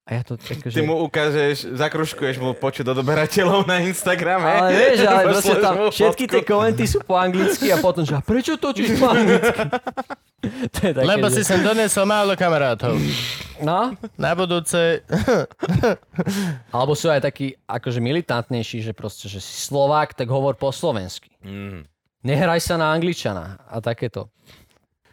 A 0.07 0.09
ja 0.15 0.21
to 0.23 0.39
akože... 0.39 0.71
Ty 0.71 0.81
mu 0.87 1.03
ukážeš, 1.03 1.75
zakruškuješ 1.75 2.39
mu 2.39 2.55
počet 2.55 2.87
odoberateľov 2.87 3.67
na 3.67 3.83
Instagrame. 3.83 4.47
Ale 4.47 4.69
vieš, 4.71 5.03
ale 5.03 5.21
proste 5.35 5.55
tam 5.59 5.75
všetky 5.91 6.25
tie 6.31 6.43
komenty 6.47 6.87
sú 6.87 7.03
po 7.03 7.19
anglicky 7.19 7.67
a 7.75 7.77
potom, 7.83 8.07
že 8.07 8.15
a 8.15 8.23
prečo 8.23 8.55
točíš 8.55 8.95
po 8.95 9.11
anglicky? 9.11 9.51
to 10.73 10.79
je 10.79 10.91
také, 10.95 11.03
Lebo 11.03 11.27
že... 11.27 11.33
si 11.35 11.41
sem 11.43 11.59
donesol 11.59 12.07
málo 12.07 12.39
kamarátov. 12.39 12.95
No, 13.59 13.99
Na 14.15 14.31
budúce... 14.31 15.03
alebo 16.75 16.95
sú 16.95 17.11
aj 17.11 17.27
takí 17.27 17.59
akože 17.67 17.99
militantnejší, 17.99 18.87
že 18.87 18.95
proste, 18.95 19.27
že 19.27 19.43
si 19.43 19.59
Slovák, 19.67 20.15
tak 20.15 20.31
hovor 20.31 20.55
po 20.55 20.71
slovensky. 20.71 21.35
Mm. 21.43 21.83
Nehraj 22.23 22.63
sa 22.63 22.79
na 22.79 22.95
angličana 22.95 23.59
a 23.67 23.83
takéto. 23.83 24.31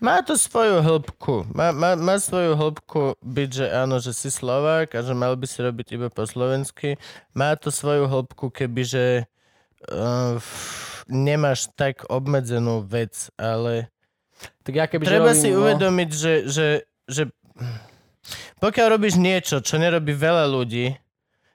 Má 0.04 0.20
to 0.20 0.36
svoju 0.36 0.84
hĺbku. 0.84 1.48
Má, 1.56 1.72
má, 1.72 1.96
má 1.96 2.20
svoju 2.20 2.52
hĺbku 2.52 3.16
byť, 3.24 3.48
že 3.48 3.66
áno, 3.72 3.96
že 4.04 4.12
si 4.12 4.28
Slovák 4.28 4.92
a 4.92 5.00
že 5.00 5.16
mal 5.16 5.32
by 5.32 5.48
si 5.48 5.64
robiť 5.64 5.86
iba 5.96 6.08
po 6.12 6.28
slovensky. 6.28 7.00
Má 7.32 7.56
to 7.56 7.72
svoju 7.72 8.04
hĺbku, 8.04 8.52
kebyže 8.52 9.24
uh, 9.24 10.36
nemáš 11.08 11.72
tak 11.72 12.04
obmedzenú 12.12 12.84
vec, 12.84 13.32
ale 13.40 13.88
Tak 14.60 14.74
ja 14.76 14.84
keby, 14.84 15.08
treba 15.08 15.32
robím, 15.32 15.40
si 15.40 15.48
no, 15.48 15.64
uvedomiť, 15.64 16.10
že, 16.12 16.34
že, 16.52 16.66
že 17.08 17.22
pokiaľ 18.60 18.86
robíš 19.00 19.16
niečo, 19.16 19.64
čo 19.64 19.80
nerobí 19.80 20.12
veľa 20.12 20.44
ľudí, 20.52 21.00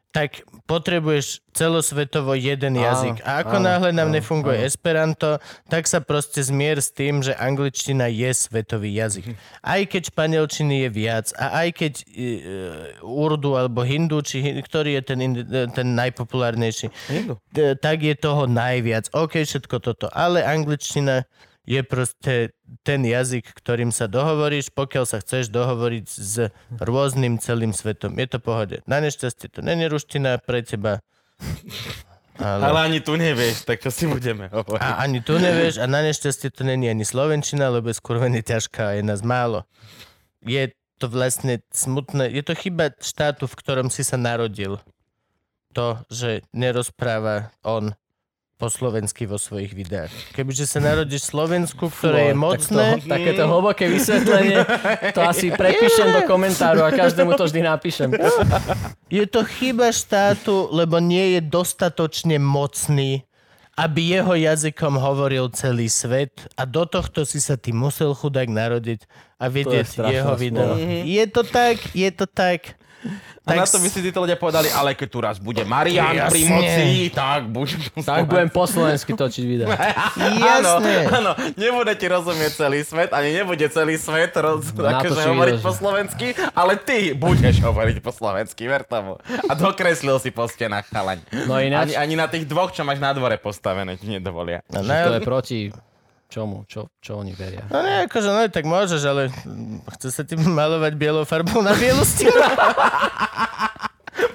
tak 0.10 0.41
potrebuješ 0.65 1.45
celosvetovo 1.53 2.34
jeden 2.34 2.81
Áno, 2.81 2.86
jazyk. 2.86 3.22
A 3.22 3.45
ako 3.45 3.61
áno, 3.61 3.65
náhle 3.69 3.90
nám 3.94 4.10
áno, 4.10 4.15
nefunguje 4.18 4.57
áno. 4.57 4.65
Esperanto, 4.65 5.30
tak 5.69 5.86
sa 5.86 6.02
proste 6.02 6.41
zmier 6.41 6.81
s 6.81 6.90
tým, 6.90 7.22
že 7.22 7.38
angličtina 7.38 8.10
je 8.10 8.30
svetový 8.34 8.90
jazyk. 8.98 9.38
Aj 9.61 9.81
keď 9.86 10.10
španielčiny 10.10 10.86
je 10.86 10.90
viac 10.90 11.27
a 11.38 11.61
aj 11.61 11.69
keď 11.77 11.94
uh, 12.02 12.06
urdu 13.06 13.53
alebo 13.53 13.86
hindu, 13.86 14.26
či 14.26 14.41
ktorý 14.65 14.98
je 14.98 15.03
ten, 15.06 15.19
indi- 15.22 15.45
ten 15.77 15.88
najpopulárnejší, 15.94 16.90
d- 17.53 17.77
tak 17.77 18.02
je 18.02 18.18
toho 18.18 18.49
najviac. 18.49 19.14
OK, 19.14 19.45
všetko 19.45 19.77
toto. 19.77 20.10
Ale 20.10 20.41
angličtina 20.41 21.30
je 21.69 21.81
proste 21.85 22.33
ten 22.81 23.05
jazyk, 23.05 23.45
ktorým 23.53 23.93
sa 23.93 24.09
dohovoríš, 24.09 24.73
pokiaľ 24.73 25.05
sa 25.05 25.21
chceš 25.21 25.53
dohovoriť 25.53 26.05
s 26.09 26.49
rôznym 26.81 27.37
celým 27.37 27.77
svetom. 27.77 28.17
Je 28.17 28.25
to 28.25 28.41
pohode. 28.41 28.81
Na 28.89 28.97
nešťastie 28.97 29.53
to 29.53 29.61
není 29.61 29.85
ruština 29.85 30.41
pre 30.41 30.65
teba. 30.65 31.05
Ale, 32.39 32.71
Ale 32.71 32.79
ani 32.87 32.99
tu 33.03 33.19
nevieš, 33.19 33.67
tak 33.67 33.83
čo 33.83 33.91
si 33.91 34.07
budeme 34.07 34.47
hovoriť. 34.47 34.79
a 34.79 35.03
ani 35.03 35.19
tu 35.19 35.35
nevieš 35.35 35.83
a 35.83 35.91
na 35.91 35.99
nešťastie 36.07 36.47
to 36.55 36.63
není 36.63 36.87
ani 36.87 37.03
slovenčina, 37.03 37.67
lebo 37.67 37.91
je 37.91 37.99
skurvený 37.99 38.39
ťažká 38.47 38.95
a 38.95 38.95
je 38.95 39.03
nás 39.03 39.19
málo. 39.27 39.67
Je 40.47 40.71
to 41.03 41.11
vlastne 41.11 41.59
smutné. 41.75 42.31
Je 42.31 42.39
to 42.39 42.55
chyba 42.55 42.95
štátu, 43.03 43.43
v 43.43 43.59
ktorom 43.59 43.91
si 43.91 44.07
sa 44.07 44.15
narodil. 44.15 44.79
To, 45.75 45.99
že 46.07 46.47
nerozpráva 46.55 47.51
on 47.59 47.91
po 48.60 48.68
slovensky 48.68 49.23
vo 49.23 49.40
svojich 49.40 49.72
videách. 49.72 50.11
Kebyže 50.36 50.68
sa 50.68 50.84
narodíš 50.84 51.31
v 51.31 51.40
Slovensku, 51.40 51.88
ktoré 51.88 52.30
je 52.30 52.36
tak 52.36 52.44
mocné, 52.44 52.88
To, 52.99 53.07
takéto 53.07 53.44
hlboké 53.48 53.88
vysvetlenie, 53.88 54.68
to 55.15 55.23
asi 55.23 55.48
prepíšem 55.56 56.11
do 56.11 56.22
komentáru 56.27 56.84
a 56.84 56.91
každému 56.91 57.40
to 57.40 57.48
vždy 57.48 57.64
napíšem. 57.64 58.11
Je 59.07 59.23
to 59.31 59.48
chyba 59.48 59.95
štátu, 59.95 60.68
lebo 60.76 60.99
nie 60.99 61.40
je 61.40 61.41
dostatočne 61.48 62.36
mocný, 62.36 63.23
aby 63.80 64.19
jeho 64.19 64.36
jazykom 64.36 64.99
hovoril 64.99 65.48
celý 65.56 65.88
svet 65.88 66.52
a 66.60 66.68
do 66.68 66.84
tohto 66.84 67.23
si 67.23 67.40
sa 67.40 67.56
ty 67.56 67.72
musel 67.72 68.11
chudák 68.11 68.52
narodiť 68.52 69.07
a 69.40 69.48
vidieť 69.48 70.03
jeho 70.03 70.36
video. 70.36 70.76
Je 71.07 71.23
to 71.31 71.48
tak, 71.48 71.80
je 71.95 72.11
to 72.11 72.27
tak. 72.27 72.76
A 73.49 73.55
na 73.55 73.65
Tak 73.65 73.71
to 73.71 73.81
by 73.81 73.89
si 73.89 73.99
títo 74.03 74.21
ľudia 74.21 74.38
povedali, 74.38 74.69
ale 74.69 74.93
keď 74.93 75.07
tu 75.07 75.19
raz 75.19 75.35
bude 75.39 75.65
Marian 75.65 76.30
pri 76.30 76.43
Jasne. 76.43 76.53
moci, 76.53 76.85
tak 77.09 77.49
budem... 77.49 77.81
Tak 77.97 78.30
budem 78.30 78.49
po 78.51 78.69
slovensky 78.69 79.17
točiť 79.17 79.43
video. 79.43 79.65
Áno, 80.53 80.77
áno, 81.09 81.31
nebude 81.55 81.95
ti 81.95 82.05
rozumieť 82.05 82.51
celý 82.59 82.84
svet, 82.84 83.09
ani 83.09 83.34
nebude 83.34 83.65
celý 83.65 83.97
svet 83.97 84.35
roz, 84.35 84.69
Na 84.71 85.01
akože 85.01 85.21
hovoriť 85.26 85.57
po 85.59 85.71
slovensky, 85.71 86.27
ale 86.53 86.77
ty 86.77 87.15
budeš 87.15 87.57
hovoriť 87.59 87.97
po 87.99 88.11
slovensky, 88.11 88.67
ver 88.67 88.85
tomu. 88.85 89.17
A 89.47 89.53
dokreslil 89.55 90.19
si 90.19 90.30
po 90.30 90.45
stenách 90.45 90.85
chalaň. 90.85 91.23
No 91.47 91.57
ináč- 91.57 91.89
Ani, 91.89 92.13
ani 92.13 92.15
na 92.15 92.27
tých 92.27 92.45
dvoch, 92.45 92.69
čo 92.69 92.84
máš 92.84 93.01
na 93.01 93.15
dvore 93.15 93.39
postavené, 93.39 93.97
ti 93.97 94.05
nedovolia. 94.05 94.61
Že 94.67 94.84
to 94.85 95.09
je 95.09 95.21
na, 95.21 95.26
proti 95.26 95.59
čomu? 96.30 96.64
Čo, 96.69 96.93
čo 97.01 97.18
oni 97.18 97.34
veria? 97.34 97.65
no 97.73 97.81
nie, 97.81 98.06
akože 98.06 98.30
no 98.30 98.39
tak 98.47 98.65
môžeš, 98.69 99.01
ale 99.10 99.34
chce 99.97 100.14
sa 100.14 100.22
ti 100.22 100.38
malovať 100.38 100.93
bielou 100.93 101.26
farbou 101.26 101.65
na 101.65 101.73
bielu 101.73 102.06
stenu. 102.06 102.38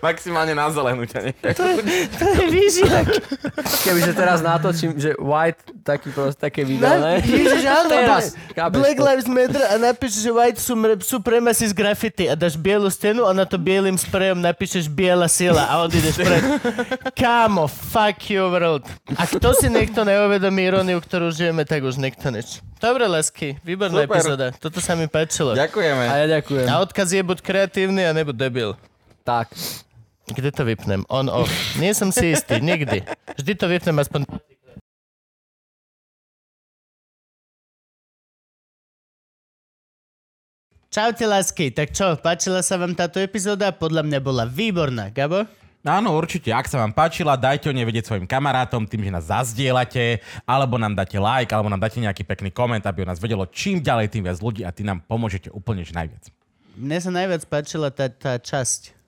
Maximálne 0.00 0.52
na 0.52 0.68
zelenú 0.68 1.04
ťa 1.04 1.20
nechaj. 1.22 1.52
to 1.54 2.24
je 2.26 2.44
výžiak. 2.46 3.06
Kebyže 3.82 4.12
teraz 4.12 4.40
natočím, 4.40 4.94
že 4.94 5.16
white, 5.16 5.60
taký 5.80 6.08
proste, 6.10 6.36
také 6.38 6.60
video, 6.62 6.88
ne? 6.88 7.20
Ježiš, 7.20 7.64
áno, 7.64 7.88
Teraz, 7.88 8.36
Black- 8.70 8.96
to? 8.96 9.04
Lives 9.04 9.26
Matter 9.26 9.62
a 9.62 9.74
napíšeš, 9.76 10.20
že 10.20 10.30
white 10.30 10.58
sum- 10.58 11.00
supremacy 11.00 11.64
z 11.64 11.74
graffiti 11.74 12.24
a 12.24 12.34
dáš 12.34 12.54
bielu 12.54 12.86
stenu 12.86 13.24
a 13.24 13.32
na 13.32 13.44
to 13.44 13.56
bielým 13.56 13.96
sprejom 13.96 14.38
napíšeš 14.38 14.86
biela 14.86 15.26
sila 15.26 15.64
a 15.64 15.80
odídeš 15.82 16.16
preč. 16.16 16.42
Kámo, 17.20 17.64
fuck 17.66 18.20
you 18.26 18.44
world. 18.44 18.84
A 19.14 19.24
kto 19.24 19.52
si 19.52 19.68
niekto 19.68 20.02
neuvedomí 20.02 20.60
iróniu, 20.62 21.00
ktorú 21.00 21.28
žijeme, 21.28 21.64
tak 21.64 21.80
už 21.80 21.96
niekto 21.96 22.28
nič. 22.28 22.60
Dobre, 22.76 23.08
lesky, 23.08 23.56
výborná 23.64 24.04
Super. 24.04 24.12
epizóda. 24.12 24.46
Toto 24.52 24.76
sa 24.76 24.92
mi 24.92 25.08
páčilo. 25.08 25.56
Ďakujeme. 25.56 26.04
A 26.04 26.14
ja 26.20 26.26
ďakujem. 26.36 26.66
A 26.68 26.74
odkaz 26.78 27.08
je 27.08 27.22
buď 27.22 27.38
kreatívny 27.40 28.04
a 28.04 28.12
nebo 28.12 28.30
debil. 28.30 28.76
Tak. 29.24 29.56
Kde 30.28 30.52
to 30.52 30.68
vypnem? 30.68 31.00
On, 31.08 31.24
off. 31.32 31.48
Nie 31.80 31.96
som 31.96 32.12
si 32.12 32.36
istý, 32.36 32.60
nikdy. 32.60 33.00
Vždy 33.40 33.52
to 33.56 33.66
vypnem 33.72 33.96
aspoň... 33.96 34.28
Čaute, 40.92 41.24
lásky. 41.24 41.72
Tak 41.72 41.96
čo, 41.96 42.20
páčila 42.20 42.60
sa 42.60 42.76
vám 42.76 42.92
táto 42.92 43.16
epizóda? 43.16 43.72
Podľa 43.72 44.04
mňa 44.04 44.18
bola 44.20 44.44
výborná. 44.44 45.08
Gabo? 45.08 45.48
Áno, 45.84 46.16
určite. 46.16 46.52
Ak 46.52 46.68
sa 46.68 46.84
vám 46.84 46.92
páčila, 46.92 47.40
dajte 47.40 47.72
o 47.72 47.76
nej 47.76 47.88
vedieť 47.88 48.12
svojim 48.12 48.28
kamarátom 48.28 48.84
tým, 48.84 49.08
že 49.08 49.10
nás 49.12 49.28
zazdielate, 49.28 50.20
alebo 50.44 50.76
nám 50.76 50.96
dáte 50.96 51.16
like, 51.16 51.52
alebo 51.52 51.72
nám 51.72 51.80
dáte 51.80 51.96
nejaký 51.96 52.28
pekný 52.28 52.52
koment, 52.52 52.84
aby 52.84 53.04
o 53.04 53.08
nás 53.08 53.20
vedelo 53.20 53.48
čím 53.48 53.80
ďalej, 53.80 54.12
tým 54.12 54.24
viac 54.28 54.40
ľudí 54.40 54.64
a 54.64 54.72
ty 54.72 54.84
nám 54.84 55.00
pomôžete 55.04 55.48
úplne 55.52 55.80
že 55.84 55.96
najviac. 55.96 56.28
Mne 56.76 56.98
sa 57.00 57.10
najviac 57.12 57.42
páčila 57.48 57.88
tá, 57.92 58.08
tá 58.08 58.40
časť. 58.40 59.03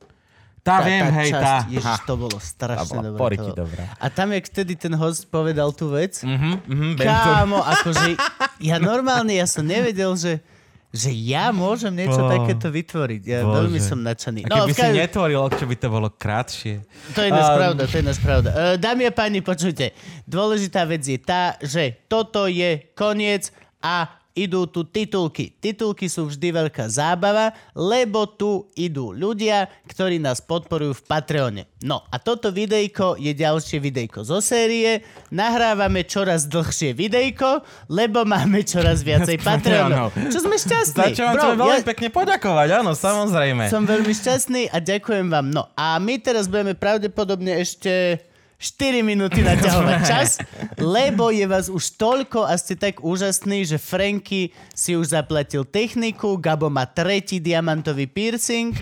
Tá, 0.67 0.83
viem, 0.83 1.07
hej, 1.15 1.31
časť. 1.31 1.41
tá. 1.41 1.57
Ježiš, 1.69 1.99
to 2.03 2.15
bolo 2.17 2.35
tá 2.35 2.43
strašne 2.43 2.99
dobré. 3.07 3.17
poriky. 3.17 3.51
A 3.97 4.07
tam, 4.09 4.29
jak 4.29 4.45
vtedy 4.45 4.75
ten 4.75 4.91
host 4.93 5.25
povedal 5.27 5.71
tú 5.71 5.89
vec, 5.89 6.19
Mhm, 6.19 6.67
mhm, 6.67 6.89
viem 6.93 7.07
to. 7.07 7.31
Kámo, 7.31 7.63
akože 7.63 8.19
ja 8.61 8.77
normálne, 8.77 9.31
ja 9.33 9.47
som 9.47 9.63
nevedel, 9.63 10.11
že 10.13 10.43
že 10.89 11.13
ja 11.13 11.53
môžem 11.53 11.93
niečo 11.93 12.17
Bo- 12.17 12.31
takéto 12.31 12.67
vytvoriť. 12.67 13.21
Ja 13.21 13.45
Bože. 13.45 13.53
veľmi 13.59 13.79
som 13.79 14.01
nadšený. 14.01 14.41
A 14.43 14.49
keby 14.49 14.71
v 14.71 14.79
si 14.81 14.89
netvoril, 14.97 15.45
čo 15.51 15.65
by 15.65 15.77
to 15.77 15.89
bolo 15.89 16.09
krátšie. 16.09 16.81
To 17.13 17.21
je 17.21 17.29
náš 17.29 17.47
Um, 17.47 17.59
pravda, 17.59 17.83
to 17.85 17.95
je 17.95 18.05
náš 18.07 18.19
pravda. 18.19 18.49
Uh, 18.49 18.75
dámy 18.77 19.05
a 19.05 19.13
páni, 19.13 19.39
počujte. 19.41 19.93
Dôležitá 20.25 20.83
vec 20.83 21.05
je 21.05 21.19
tá, 21.19 21.61
že 21.61 22.01
toto 22.07 22.49
je 22.49 22.81
koniec 22.93 23.53
a 23.79 24.09
idú 24.37 24.69
tu 24.69 24.85
titulky. 24.85 25.49
Titulky 25.51 26.07
sú 26.07 26.29
vždy 26.29 26.53
veľká 26.55 26.85
zábava, 26.87 27.51
lebo 27.73 28.29
tu 28.29 28.69
idú 28.73 29.11
ľudia, 29.11 29.65
ktorí 29.89 30.21
nás 30.21 30.39
podporujú 30.39 30.93
v 30.93 31.03
Patreone. 31.03 31.63
No 31.81 32.05
a 32.07 32.21
toto 32.21 32.53
videjko 32.53 33.17
je 33.17 33.33
ďalšie 33.33 33.81
videjko 33.81 34.23
zo 34.23 34.39
série. 34.39 35.01
Nahrávame 35.33 36.05
čoraz 36.05 36.45
dlhšie 36.45 36.93
videjko, 36.93 37.65
lebo 37.89 38.23
máme 38.23 38.61
čoraz 38.61 39.01
viacej 39.01 39.41
Patreonov. 39.49 40.13
Čo 40.29 40.45
sme 40.45 40.55
šťastní. 40.55 41.01
Za 41.03 41.17
čo 41.17 41.25
vám 41.25 41.35
Bro, 41.35 41.47
veľmi 41.57 41.81
ja- 41.81 41.89
pekne 41.89 42.09
poďakovať, 42.11 42.69
áno, 42.77 42.93
samozrejme. 42.93 43.73
som 43.73 43.83
veľmi 43.83 44.13
šťastný 44.13 44.69
a 44.69 44.79
ďakujem 44.79 45.33
vám. 45.33 45.49
No 45.49 45.73
a 45.73 45.97
my 45.97 46.21
teraz 46.21 46.45
budeme 46.45 46.77
pravdepodobne 46.77 47.57
ešte 47.57 48.21
4 48.57 49.05
minúty 49.05 49.45
naťahovať 49.45 49.99
čas, 50.11 50.41
lebo 50.81 51.29
je 51.29 51.45
vás 51.45 51.69
už 51.69 52.01
toľko 52.01 52.49
a 52.49 52.57
ste 52.57 52.73
tak 52.77 53.05
úžasní, 53.05 53.69
že 53.69 53.77
Franky 53.77 54.57
si 54.73 54.97
už 54.97 55.13
zaplatil 55.13 55.69
techniku, 55.69 56.41
Gabo 56.41 56.73
má 56.73 56.89
tretí 56.89 57.37
diamantový 57.37 58.09
piercing, 58.09 58.73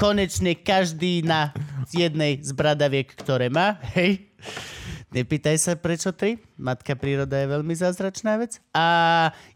konečne 0.00 0.56
každý 0.56 1.20
na 1.20 1.52
jednej 1.92 2.40
z 2.40 2.50
bradaviek, 2.56 3.12
ktoré 3.12 3.52
má. 3.52 3.76
Hej. 3.92 4.32
Nepýtaj 5.10 5.56
sa, 5.58 5.72
prečo 5.74 6.14
tri. 6.14 6.38
Matka 6.54 6.94
príroda 6.94 7.34
je 7.34 7.50
veľmi 7.50 7.74
zázračná 7.74 8.38
vec. 8.38 8.62
A 8.70 8.86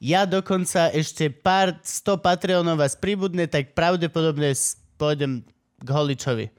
ja 0.03 0.27
dokonca 0.27 0.91
ešte 0.91 1.31
pár 1.31 1.79
sto 1.87 2.19
Patreonov 2.19 2.83
vás 2.83 2.99
pribudne, 2.99 3.47
tak 3.47 3.73
pravdepodobne 3.73 4.51
pôjdem 4.99 5.47
k 5.79 5.89
Holičovi. 5.89 6.51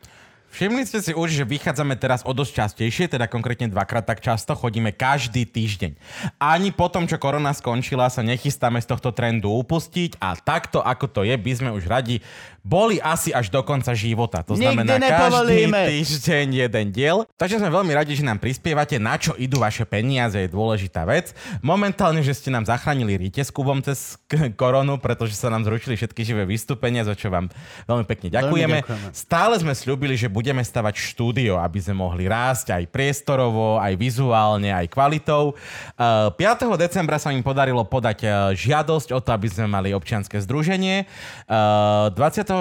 Všimli 0.55 0.87
ste 0.87 1.03
si 1.03 1.11
už, 1.11 1.35
že 1.35 1.43
vychádzame 1.43 1.99
teraz 1.99 2.23
o 2.23 2.31
dosť 2.31 2.63
častejšie, 2.63 3.11
teda 3.11 3.27
konkrétne 3.27 3.67
dvakrát 3.67 4.07
tak 4.07 4.23
často, 4.23 4.55
chodíme 4.55 4.95
každý 4.95 5.43
týždeň. 5.43 5.99
Ani 6.39 6.71
po 6.71 6.87
tom, 6.87 7.11
čo 7.11 7.19
korona 7.19 7.51
skončila, 7.51 8.07
sa 8.07 8.23
nechystáme 8.23 8.79
z 8.79 8.87
tohto 8.87 9.11
trendu 9.11 9.51
upustiť 9.51 10.15
a 10.23 10.31
takto, 10.39 10.79
ako 10.79 11.11
to 11.11 11.21
je, 11.27 11.35
by 11.35 11.51
sme 11.51 11.75
už 11.75 11.91
radi 11.91 12.23
boli 12.65 12.97
asi 12.97 13.29
až 13.29 13.53
do 13.53 13.61
konca 13.61 13.93
života. 13.93 14.41
To 14.41 14.57
Nikdy 14.57 14.65
znamená 14.65 14.97
každý 14.97 15.69
týždeň 15.69 16.47
jeden 16.65 16.85
diel. 16.89 17.29
Takže 17.37 17.61
sme 17.61 17.69
veľmi 17.69 17.93
radi, 17.93 18.17
že 18.17 18.25
nám 18.25 18.41
prispievate, 18.41 18.97
na 18.97 19.21
čo 19.21 19.37
idú 19.37 19.61
vaše 19.61 19.85
peniaze, 19.85 20.33
je 20.33 20.49
dôležitá 20.49 21.05
vec. 21.05 21.37
Momentálne, 21.61 22.25
že 22.25 22.33
ste 22.33 22.49
nám 22.49 22.65
zachránili 22.65 23.21
rite 23.21 23.45
s 23.45 23.53
Kubom 23.53 23.85
cez 23.85 24.17
koronu, 24.57 24.97
pretože 24.97 25.37
sa 25.37 25.53
nám 25.53 25.61
zrušili 25.61 25.93
všetky 25.93 26.25
živé 26.25 26.49
vystúpenia, 26.49 27.05
za 27.05 27.13
čo 27.13 27.29
vám 27.29 27.53
veľmi 27.85 28.05
pekne 28.09 28.33
ďakujeme. 28.33 28.81
ďakujeme. 28.81 29.07
Stále 29.13 29.61
sme 29.61 29.77
slúbili, 29.77 30.17
že 30.17 30.25
budeme 30.25 30.65
stavať 30.65 30.97
štúdio, 30.97 31.61
aby 31.61 31.77
sme 31.77 32.01
mohli 32.01 32.25
rásť 32.25 32.73
aj 32.73 32.89
priestorovo, 32.89 33.77
aj 33.77 33.93
vizuálne, 33.93 34.73
aj 34.73 34.89
kvalitou. 34.89 35.53
Uh, 35.93 36.33
5. 36.33 36.65
decembra 36.81 37.21
sa 37.21 37.29
im 37.29 37.45
podarilo 37.45 37.85
podať 37.85 38.25
uh, 38.25 38.33
žiadosť 38.57 39.13
o 39.13 39.21
to, 39.21 39.29
aby 39.29 39.45
sme 39.45 39.69
mali 39.69 39.93
občianske 39.93 40.41
združenie. 40.41 41.05
Uh, 41.45 42.09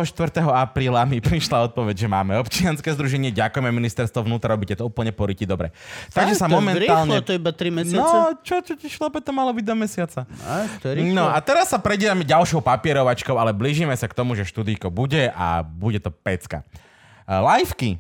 24. 0.03 0.43
apríla 0.51 1.07
mi 1.07 1.23
prišla 1.23 1.71
odpoveď, 1.71 2.07
že 2.07 2.09
máme 2.11 2.35
občianske 2.43 2.91
združenie. 2.91 3.31
Ďakujeme 3.31 3.71
ministerstvo 3.71 4.27
vnútra, 4.27 4.57
robíte 4.57 4.75
to 4.75 4.89
úplne 4.89 5.15
poriti 5.15 5.47
dobre. 5.47 5.71
Takže 6.11 6.35
sa 6.35 6.51
momentálne... 6.51 7.23
Rýchlo, 7.23 7.29
to 7.29 7.33
iba 7.37 7.51
3 7.55 7.71
mesiace. 7.71 8.16
No, 8.16 8.35
čo, 8.43 8.59
čo 8.65 8.75
ti 8.75 8.91
šlape, 8.91 9.23
to 9.23 9.31
malo 9.31 9.55
byť 9.55 9.65
do 9.65 9.77
mesiaca. 9.79 10.21
A, 10.43 10.66
to. 10.83 10.91
No 11.15 11.31
a 11.31 11.39
teraz 11.39 11.71
sa 11.71 11.79
prejdeme 11.79 12.27
ďalšou 12.27 12.59
papierovačkou, 12.65 13.39
ale 13.39 13.55
blížime 13.55 13.95
sa 13.95 14.11
k 14.11 14.16
tomu, 14.16 14.35
že 14.35 14.43
štúdíko 14.43 14.91
bude 14.91 15.31
a 15.31 15.62
bude 15.62 16.03
to 16.03 16.11
pecka. 16.11 16.66
Uh, 17.25 17.41
liveky. 17.55 17.97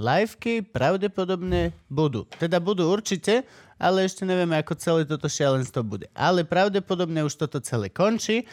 Liveky 0.00 0.64
pravdepodobne 0.64 1.74
budú. 1.90 2.24
Teda 2.38 2.56
budú 2.62 2.88
určite, 2.88 3.44
ale 3.76 4.04
ešte 4.04 4.24
nevieme, 4.24 4.56
ako 4.60 4.72
celé 4.76 5.00
toto 5.04 5.28
šialenstvo 5.28 5.80
bude. 5.84 6.06
Ale 6.16 6.44
pravdepodobne 6.44 7.24
už 7.24 7.36
toto 7.36 7.60
celé 7.60 7.88
končí 7.88 8.44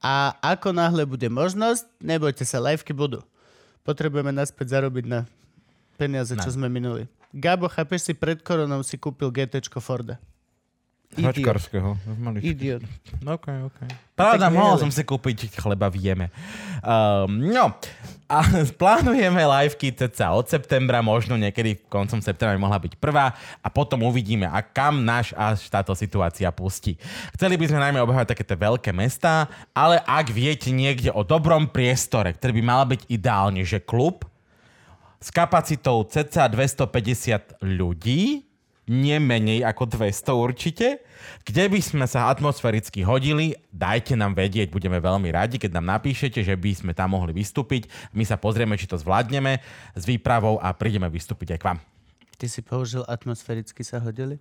a 0.00 0.36
ako 0.42 0.72
náhle 0.72 1.04
bude 1.04 1.28
možnosť, 1.28 1.86
nebojte 2.00 2.44
sa, 2.44 2.62
liveky 2.62 2.92
budú. 2.92 3.20
Potrebujeme 3.84 4.32
naspäť 4.32 4.80
zarobiť 4.80 5.04
na 5.04 5.20
peniaze, 6.00 6.32
čo 6.34 6.50
sme 6.50 6.72
minuli. 6.72 7.04
Gabo, 7.34 7.66
chápeš 7.66 8.08
si, 8.08 8.12
pred 8.14 8.38
koronou 8.40 8.80
si 8.86 8.94
kúpil 8.94 9.28
GT 9.28 9.58
Forda. 9.82 10.16
Idiot. 11.14 11.30
Hočkarského. 11.30 11.90
Idiot. 12.42 12.82
OK, 13.34 13.46
OK. 13.70 13.78
Pravda, 14.14 14.50
mohol 14.50 14.78
som 14.78 14.90
si 14.90 15.02
kúpiť 15.02 15.54
chleba 15.58 15.90
v 15.90 15.96
jeme. 16.10 16.26
Um, 16.82 17.50
no, 17.50 17.74
a 18.26 18.38
plánujeme 18.80 19.42
liveky 19.42 19.94
ceca 19.94 20.34
od 20.34 20.46
septembra, 20.50 21.02
možno 21.02 21.38
niekedy 21.38 21.78
koncom 21.86 22.18
septembra 22.18 22.58
by 22.58 22.62
mohla 22.62 22.78
byť 22.82 22.94
prvá 22.98 23.34
a 23.62 23.68
potom 23.70 24.02
uvidíme, 24.06 24.46
a 24.50 24.58
kam 24.62 25.02
náš 25.02 25.30
až 25.38 25.66
táto 25.70 25.94
situácia 25.94 26.50
pustí. 26.50 26.98
Chceli 27.38 27.54
by 27.58 27.66
sme 27.70 27.82
najmä 27.82 27.98
obehovať 28.02 28.34
takéto 28.34 28.54
veľké 28.58 28.90
mestá, 28.90 29.50
ale 29.74 30.02
ak 30.02 30.30
viete 30.30 30.70
niekde 30.74 31.14
o 31.14 31.22
dobrom 31.22 31.70
priestore, 31.70 32.34
ktorý 32.34 32.58
by 32.58 32.62
mal 32.62 32.82
byť 32.86 33.06
ideálne, 33.10 33.62
že 33.62 33.82
klub, 33.82 34.26
s 35.24 35.32
kapacitou 35.32 36.04
cca 36.04 36.44
250 36.52 37.64
ľudí, 37.64 38.44
nie 38.84 39.16
menej 39.16 39.64
ako 39.64 39.96
200 39.96 40.34
určite, 40.36 40.86
kde 41.44 41.64
by 41.72 41.80
sme 41.80 42.04
sa 42.04 42.28
atmosféricky 42.28 43.00
hodili, 43.04 43.56
dajte 43.72 44.12
nám 44.12 44.36
vedieť, 44.36 44.68
budeme 44.68 45.00
veľmi 45.00 45.32
radi, 45.32 45.56
keď 45.56 45.80
nám 45.80 46.00
napíšete, 46.00 46.44
že 46.44 46.54
by 46.56 46.70
sme 46.76 46.92
tam 46.92 47.16
mohli 47.16 47.32
vystúpiť. 47.32 47.88
My 48.12 48.28
sa 48.28 48.36
pozrieme, 48.36 48.76
či 48.76 48.88
to 48.88 49.00
zvládneme 49.00 49.60
s 49.96 50.02
výpravou 50.04 50.60
a 50.60 50.72
prídeme 50.76 51.08
vystúpiť 51.08 51.56
aj 51.56 51.60
k 51.60 51.66
vám. 51.72 51.78
Ty 52.36 52.46
si 52.50 52.60
použil 52.60 53.06
atmosféricky 53.08 53.80
sa 53.86 54.02
hodili? 54.02 54.36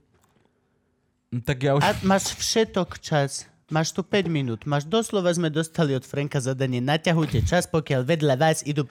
No, 1.32 1.40
Tak 1.40 1.58
ja 1.64 1.72
už... 1.78 1.82
A 1.82 1.96
máš 2.04 2.36
všetok 2.36 3.00
čas. 3.00 3.48
Máš 3.72 3.96
tu 3.96 4.04
5 4.04 4.28
minút. 4.28 4.68
Máš 4.68 4.86
doslova 4.86 5.32
sme 5.34 5.48
dostali 5.48 5.96
od 5.96 6.04
Franka 6.04 6.38
zadanie. 6.38 6.84
Naťahujte 6.84 7.42
čas, 7.48 7.64
pokiaľ 7.66 8.06
vedľa 8.06 8.36
vás 8.36 8.60
idú. 8.68 8.86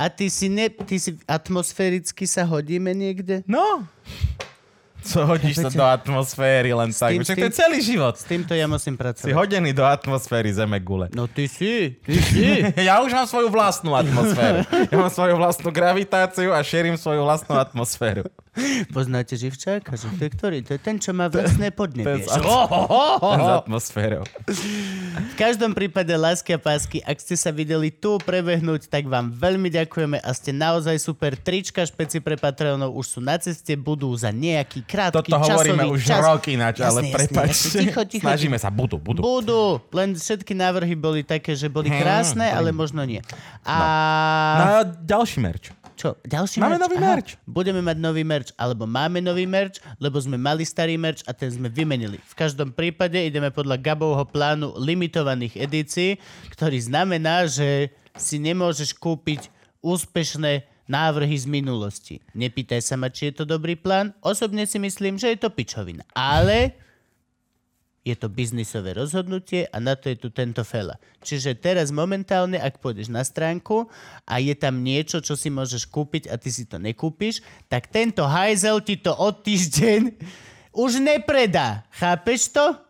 A 0.00 0.08
ty 0.08 0.32
si, 0.32 0.48
ne, 0.48 0.72
ty 0.72 0.96
si 0.96 1.14
atmosféricky 1.28 2.24
sa 2.24 2.48
hodíme 2.48 2.90
niekde? 2.96 3.44
No! 3.44 3.84
Co 5.04 5.26
hodíš 5.26 5.56
Chápete? 5.56 5.76
do 5.76 5.84
atmosféry 5.84 6.72
len 6.72 6.88
tak? 6.90 7.12
tým- 7.12 7.22
Však 7.22 7.36
s 7.36 7.38
to 7.38 7.44
je 7.44 7.54
celý 7.54 7.78
život. 7.78 8.14
S 8.14 8.24
týmto 8.24 8.52
ja 8.52 8.64
musím 8.64 8.94
Si 8.94 8.98
pracovať. 8.98 9.32
hodený 9.32 9.70
do 9.70 9.84
atmosféry 9.84 10.48
zeme 10.48 10.80
gule. 10.80 11.12
No 11.12 11.26
ty 11.26 11.44
si, 11.44 12.00
ty 12.00 12.16
si. 12.16 12.64
Ja 12.80 13.00
už 13.00 13.12
mám 13.12 13.24
svoju 13.24 13.48
vlastnú 13.48 13.92
atmosféru. 13.92 14.64
Ja 14.90 14.96
mám 14.96 15.08
svoju 15.08 15.36
vlastnú 15.36 15.68
gravitáciu 15.68 16.50
a 16.50 16.60
šerím 16.60 16.96
svoju 16.96 17.20
vlastnú 17.22 17.54
atmosféru. 17.54 18.24
Poznáte 18.94 19.34
Živčáka? 19.34 19.94
Že 19.94 20.06
to 20.12 20.22
je 20.22 20.30
ktorý? 20.30 20.56
To 20.62 20.70
je 20.72 20.80
ten, 20.80 20.96
čo 20.96 21.10
má 21.10 21.26
vlastné 21.26 21.70
podnebie. 21.70 22.22
ten 22.22 22.30
Že- 22.30 22.42
Oh, 22.44 22.66
oh, 22.66 22.86
oh, 23.18 23.34
S 23.34 23.42
oh. 23.42 23.58
atmosférou. 23.60 24.22
V 24.46 25.34
každom 25.34 25.72
prípade, 25.72 26.10
lásky 26.10 26.52
a 26.52 26.58
pásky, 26.58 26.98
ak 27.00 27.16
ste 27.16 27.34
sa 27.34 27.50
videli 27.50 27.90
tu 27.90 28.16
prebehnúť, 28.18 28.86
tak 28.86 29.04
vám 29.04 29.28
veľmi 29.28 29.68
ďakujeme 29.68 30.16
a 30.16 30.30
ste 30.30 30.50
naozaj 30.50 30.96
super. 30.96 31.34
Trička 31.34 31.82
špeci 31.82 32.18
pre 32.18 32.34
Patreonov 32.34 32.92
už 32.92 33.06
sú 33.08 33.20
na 33.20 33.34
ceste, 33.36 33.74
budú 33.74 34.10
za 34.12 34.30
nejaký 34.30 34.82
krátky 34.82 35.26
Toto 35.26 35.38
hovoríme 35.40 35.84
už 35.86 36.00
čas. 36.00 36.20
rok 36.20 36.42
ináč, 36.46 36.78
ale 36.78 37.10
prepačte. 37.10 37.78
Ticho, 37.80 38.02
ticho, 38.04 38.24
Snažíme 38.24 38.56
sa, 38.56 38.68
budú, 38.68 38.96
budú. 38.96 39.20
Budú, 39.20 39.62
len 39.90 40.14
všetky 40.14 40.52
návrhy 40.52 40.94
boli 40.94 41.20
také, 41.20 41.52
že 41.52 41.66
boli 41.66 41.86
Hmm, 41.86 42.00
krásne, 42.00 42.46
ale 42.46 42.70
možno 42.70 43.02
nie. 43.02 43.18
A 43.62 43.76
No 44.54 44.64
a 44.72 44.82
ďalší 44.84 45.38
merč. 45.38 45.70
Čo, 45.94 46.18
ďalší 46.26 46.58
Máme 46.58 46.76
merch? 46.76 46.84
nový 46.84 46.96
Aha, 46.98 47.06
merch. 47.14 47.30
Budeme 47.46 47.80
mať 47.80 47.96
nový 48.02 48.22
merch, 48.26 48.50
alebo 48.58 48.84
máme 48.84 49.22
nový 49.22 49.46
merch, 49.46 49.78
lebo 50.02 50.18
sme 50.18 50.34
mali 50.34 50.66
starý 50.66 50.98
merch 50.98 51.22
a 51.24 51.32
ten 51.32 51.48
sme 51.48 51.70
vymenili. 51.70 52.18
V 52.22 52.34
každom 52.34 52.74
prípade 52.74 53.16
ideme 53.16 53.48
podľa 53.54 53.78
Gabovho 53.78 54.26
plánu 54.26 54.74
limitovaných 54.76 55.56
edícií, 55.56 56.18
ktorý 56.52 56.78
znamená, 56.82 57.46
že 57.46 57.94
si 58.14 58.38
nemôžeš 58.38 58.94
kúpiť 58.98 59.50
úspešné 59.82 60.66
návrhy 60.84 61.36
z 61.38 61.46
minulosti. 61.48 62.14
Nepýtaj 62.36 62.80
sa 62.84 62.94
ma, 63.00 63.08
či 63.08 63.32
je 63.32 63.40
to 63.40 63.44
dobrý 63.48 63.72
plán. 63.74 64.12
Osobne 64.20 64.68
si 64.68 64.76
myslím, 64.76 65.16
že 65.16 65.32
je 65.32 65.38
to 65.40 65.48
pičovina. 65.48 66.04
Ale 66.12 66.76
je 68.04 68.12
to 68.12 68.28
biznisové 68.28 68.92
rozhodnutie 68.92 69.64
a 69.72 69.80
na 69.80 69.96
to 69.96 70.12
je 70.12 70.16
tu 70.20 70.28
tento 70.28 70.60
fela. 70.60 71.00
Čiže 71.24 71.56
teraz 71.56 71.88
momentálne, 71.88 72.60
ak 72.60 72.84
pôjdeš 72.84 73.08
na 73.08 73.24
stránku 73.24 73.88
a 74.28 74.36
je 74.44 74.52
tam 74.52 74.84
niečo, 74.84 75.24
čo 75.24 75.32
si 75.34 75.48
môžeš 75.48 75.88
kúpiť 75.88 76.28
a 76.28 76.36
ty 76.36 76.52
si 76.52 76.68
to 76.68 76.76
nekúpiš, 76.76 77.40
tak 77.72 77.88
tento 77.88 78.28
hajzel 78.28 78.84
ti 78.84 79.00
to 79.00 79.16
od 79.16 79.40
týždeň 79.40 80.20
už 80.84 81.00
nepredá. 81.00 81.88
Chápeš 81.96 82.52
to? 82.52 82.83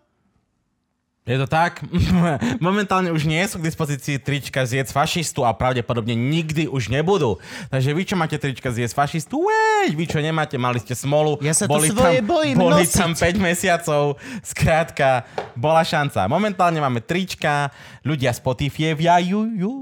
Je 1.25 1.41
to 1.41 1.49
tak? 1.49 1.81
Momentálne 2.61 3.09
už 3.09 3.25
nie 3.25 3.41
sú 3.49 3.57
k 3.57 3.73
dispozícii 3.73 4.21
trička 4.21 4.61
zjedz 4.61 4.93
fašistu 4.93 5.41
a 5.41 5.57
pravdepodobne 5.57 6.13
nikdy 6.13 6.69
už 6.69 6.93
nebudú. 6.93 7.41
Takže 7.73 7.97
vy, 7.97 8.03
čo 8.05 8.13
máte 8.13 8.37
trička 8.37 8.69
zjedz 8.69 8.93
fašistu, 8.93 9.41
wej, 9.41 9.97
vy, 9.97 10.05
čo 10.05 10.21
nemáte, 10.21 10.61
mali 10.61 10.85
ste 10.85 10.93
smolu. 10.93 11.41
Ja 11.41 11.57
sa 11.57 11.65
boli 11.65 11.89
svoje 11.89 12.21
tam, 12.21 12.29
bojím 12.29 12.57
Boli 12.61 12.85
nosiť. 12.85 13.01
tam 13.01 13.11
5 13.17 13.41
mesiacov, 13.41 14.21
skrátka, 14.45 15.25
bola 15.57 15.81
šanca. 15.81 16.29
Momentálne 16.29 16.77
máme 16.77 17.01
trička, 17.01 17.73
ľudia 18.05 18.29
Spotify 18.37 18.93
ju, 19.25 19.49
ju, 19.49 19.73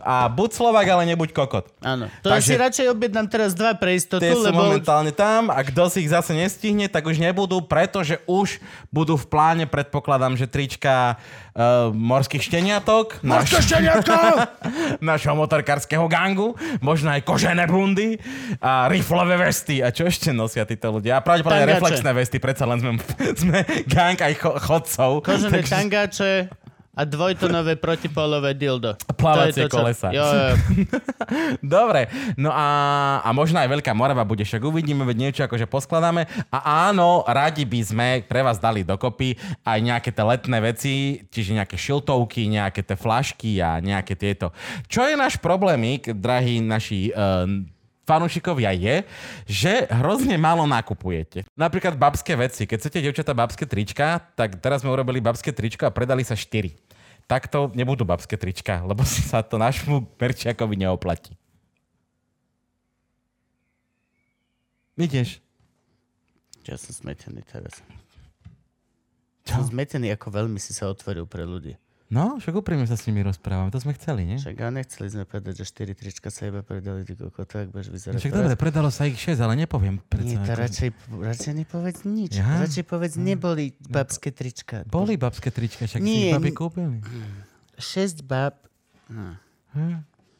a 0.00 0.32
buď 0.32 0.50
Slovak, 0.56 0.88
ale 0.88 1.12
nebuď 1.12 1.36
kokot. 1.36 1.68
Áno. 1.84 2.08
To 2.24 2.32
Takže- 2.32 2.48
si 2.48 2.54
radšej 2.56 2.86
objednám 2.96 3.28
teraz 3.28 3.52
dva 3.52 3.76
pre 3.76 4.00
istotu, 4.00 4.24
Tie 4.24 4.32
sú 4.32 4.48
lebo... 4.48 4.64
momentálne 4.64 5.12
tam 5.12 5.52
a 5.52 5.60
kto 5.60 5.92
si 5.92 6.08
ich 6.08 6.08
zase 6.08 6.32
nestihne, 6.32 6.88
tak 6.88 7.04
už 7.04 7.20
nebudú, 7.20 7.60
pretože 7.60 8.16
už 8.24 8.56
budú 8.88 9.20
v 9.20 9.28
pláne, 9.28 9.68
predpokladám, 9.68 10.37
že 10.38 10.46
trička 10.46 11.18
uh, 11.18 11.90
morských 11.90 12.38
šteniatok. 12.38 13.18
Morské 13.26 13.58
našho 15.02 15.34
motorkárskeho 15.42 16.06
gangu. 16.06 16.54
Možno 16.78 17.10
aj 17.10 17.26
kožené 17.26 17.66
bundy 17.66 18.22
a 18.62 18.86
riflové 18.86 19.34
vesty. 19.34 19.82
A 19.82 19.90
čo 19.90 20.06
ešte 20.06 20.30
nosia 20.30 20.62
títo 20.62 20.94
ľudia? 20.94 21.18
A 21.18 21.24
pravdepodobne 21.26 21.66
Tangače. 21.66 21.78
reflexné 21.82 22.10
vesty. 22.14 22.36
Predsa 22.38 22.64
len 22.70 22.78
sme, 22.78 22.92
sme 23.42 23.58
gang 23.90 24.14
aj 24.14 24.34
cho, 24.38 24.50
chodcov. 24.56 25.10
Kožené 25.26 25.58
Takže- 25.58 25.74
tangáče 25.74 26.32
a 26.98 27.06
dvojtonové 27.06 27.78
protipolové 27.78 28.58
dildo. 28.58 28.98
Plávacie 29.14 29.70
To 29.70 29.70
to, 29.70 29.76
kolesa. 29.78 30.10
Jo, 30.10 30.26
jo. 30.26 30.46
Dobre, 31.78 32.10
no 32.34 32.50
a, 32.50 32.66
a 33.22 33.30
možno 33.30 33.62
aj 33.62 33.70
Veľká 33.70 33.94
Morava 33.94 34.26
bude, 34.26 34.42
však 34.42 34.66
uvidíme, 34.66 35.06
veď 35.06 35.16
niečo 35.30 35.42
akože 35.46 35.70
poskladáme. 35.70 36.26
A 36.50 36.90
áno, 36.90 37.22
radi 37.22 37.62
by 37.62 37.80
sme 37.86 38.08
pre 38.26 38.42
vás 38.42 38.58
dali 38.58 38.82
dokopy 38.82 39.38
aj 39.62 39.78
nejaké 39.78 40.10
tie 40.10 40.24
letné 40.26 40.58
veci, 40.58 40.94
čiže 41.30 41.54
nejaké 41.54 41.78
šiltovky, 41.78 42.50
nejaké 42.50 42.82
tie 42.82 42.98
flašky 42.98 43.62
a 43.62 43.78
nejaké 43.78 44.18
tieto. 44.18 44.50
Čo 44.90 45.06
je 45.06 45.14
náš 45.14 45.38
problémik, 45.38 46.10
drahí 46.18 46.58
naši 46.58 47.14
uh, 47.14 47.46
fanúšikovia 48.08 48.72
je, 48.72 48.96
že 49.44 49.84
hrozne 49.92 50.40
málo 50.40 50.64
nakupujete. 50.64 51.44
Napríklad 51.52 52.00
babské 52.00 52.32
veci. 52.32 52.64
Keď 52.64 52.76
chcete, 52.80 53.04
devčatá, 53.04 53.36
babské 53.36 53.68
trička, 53.68 54.24
tak 54.32 54.56
teraz 54.64 54.80
sme 54.80 54.88
urobili 54.88 55.20
babské 55.20 55.52
tričko 55.52 55.84
a 55.84 55.92
predali 55.92 56.24
sa 56.24 56.32
4. 56.32 56.87
Takto 57.28 57.68
nebudú 57.76 58.08
babské 58.08 58.40
trička, 58.40 58.80
lebo 58.88 59.04
sa 59.30 59.44
to 59.44 59.60
nášmu 59.60 60.08
merčiakovi 60.16 60.80
neoplatí. 60.80 61.36
Vidíš? 64.98 65.38
Ja 66.66 66.74
som 66.74 66.90
smetený 66.90 67.46
teraz. 67.46 67.84
Som 69.46 69.62
zmetený, 69.64 70.12
ako 70.12 70.28
veľmi 70.34 70.58
si 70.58 70.74
sa 70.74 70.90
otvoril 70.90 71.24
pre 71.24 71.46
ľudí. 71.46 71.78
No, 72.08 72.40
však 72.40 72.56
úprimne 72.56 72.88
sa 72.88 72.96
s 72.96 73.04
nimi 73.04 73.20
rozprávame, 73.20 73.68
to 73.68 73.76
sme 73.76 73.92
chceli, 73.92 74.24
nie? 74.24 74.40
Však 74.40 74.56
a 74.58 74.72
nechceli 74.72 75.12
sme 75.12 75.24
povedať, 75.28 75.60
že 75.60 75.64
4 75.68 75.92
trička 75.92 76.32
sa 76.32 76.48
iba 76.48 76.64
predali, 76.64 77.04
ty 77.04 77.12
koko, 77.12 77.44
tak 77.44 77.68
budeš 77.68 77.92
vyzerať. 77.92 78.16
Však 78.16 78.32
teraz. 78.32 78.40
dobre, 78.40 78.54
predalo 78.56 78.88
sa 78.88 79.04
ich 79.04 79.20
6, 79.20 79.36
ale 79.36 79.52
nepoviem. 79.54 80.00
Nie, 80.00 80.08
Predsa, 80.08 80.34
to 80.34 80.40
ako- 80.40 80.62
radšej, 80.64 80.88
radšej 81.20 81.52
nepovedz 81.54 81.98
nič. 82.08 82.32
Ja? 82.40 82.64
Radšej 82.64 82.84
povedz, 82.88 83.14
neboli 83.14 83.76
babské 83.84 84.32
trička. 84.32 84.88
Boli 84.88 85.20
babské 85.20 85.52
trička, 85.52 85.84
však 85.84 86.00
si 86.00 86.08
Nie, 86.08 86.32
ich 86.32 86.34
babi 86.34 86.50
kúpili. 86.50 87.04
6 87.76 88.24
bab. 88.24 88.56
Hm. 89.12 89.36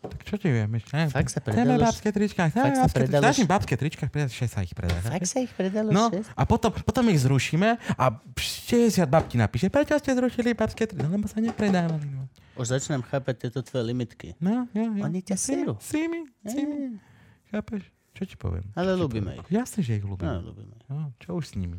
Tak 0.00 0.20
čo 0.22 0.34
ti 0.34 0.46
vieme? 0.46 0.78
Ne? 0.86 1.02
Fakt 1.06 1.26
sa 1.28 1.38
Chceme 1.38 1.58
predalo 1.58 1.82
babské 1.82 2.08
trička. 2.08 2.42
Chceme 2.46 2.70
babské 2.72 2.94
predalo 2.96 3.22
trička. 3.24 3.34
š- 3.36 3.48
babské 3.48 3.74
trička, 3.74 4.04
6 4.06 4.30
sa 4.46 4.60
ich 4.60 4.72
predá. 4.72 4.94
Fakt 5.00 5.26
sa 5.26 5.38
ich 5.38 5.50
predalo 5.50 5.88
No 5.88 6.06
6? 6.08 6.22
a 6.32 6.42
potom, 6.44 6.70
potom 6.72 7.04
ich 7.06 7.18
zrušíme 7.18 7.68
a 7.92 8.04
60 8.32 9.02
babti 9.04 9.34
napíše, 9.34 9.66
prečo 9.66 9.94
ste 9.94 10.12
zrušili 10.12 10.52
babské 10.52 10.84
trička? 10.84 11.02
No, 11.02 11.10
lebo 11.10 11.26
sa 11.26 11.38
nepredávali. 11.38 12.06
No, 12.06 12.30
Už 12.54 12.70
začínam 12.70 13.02
chápať 13.02 13.34
tieto 13.40 13.58
tvoje 13.60 13.84
limitky. 13.84 14.38
no 14.38 14.66
jo, 14.68 14.86
jo. 14.88 15.02
Oni 15.02 15.18
ťa 15.20 15.36
serú. 15.36 15.74
Si 15.78 15.98
mi, 16.04 16.22
si 16.42 16.62
mi. 16.62 16.76
Eh, 16.94 17.02
Chápeš? 17.50 17.82
Čo 18.12 18.22
ti 18.24 18.34
poviem? 18.34 18.66
Ale 18.72 18.94
ľúbime 18.94 19.34
ich. 19.36 19.46
Jasne, 19.48 19.80
že 19.80 19.94
ich 19.94 20.02
No, 20.02 20.10
ľúbim. 20.10 20.26
ľúbime. 20.44 20.74
No, 20.86 21.10
čo 21.16 21.34
už 21.34 21.44
s 21.44 21.54
nimi? 21.54 21.78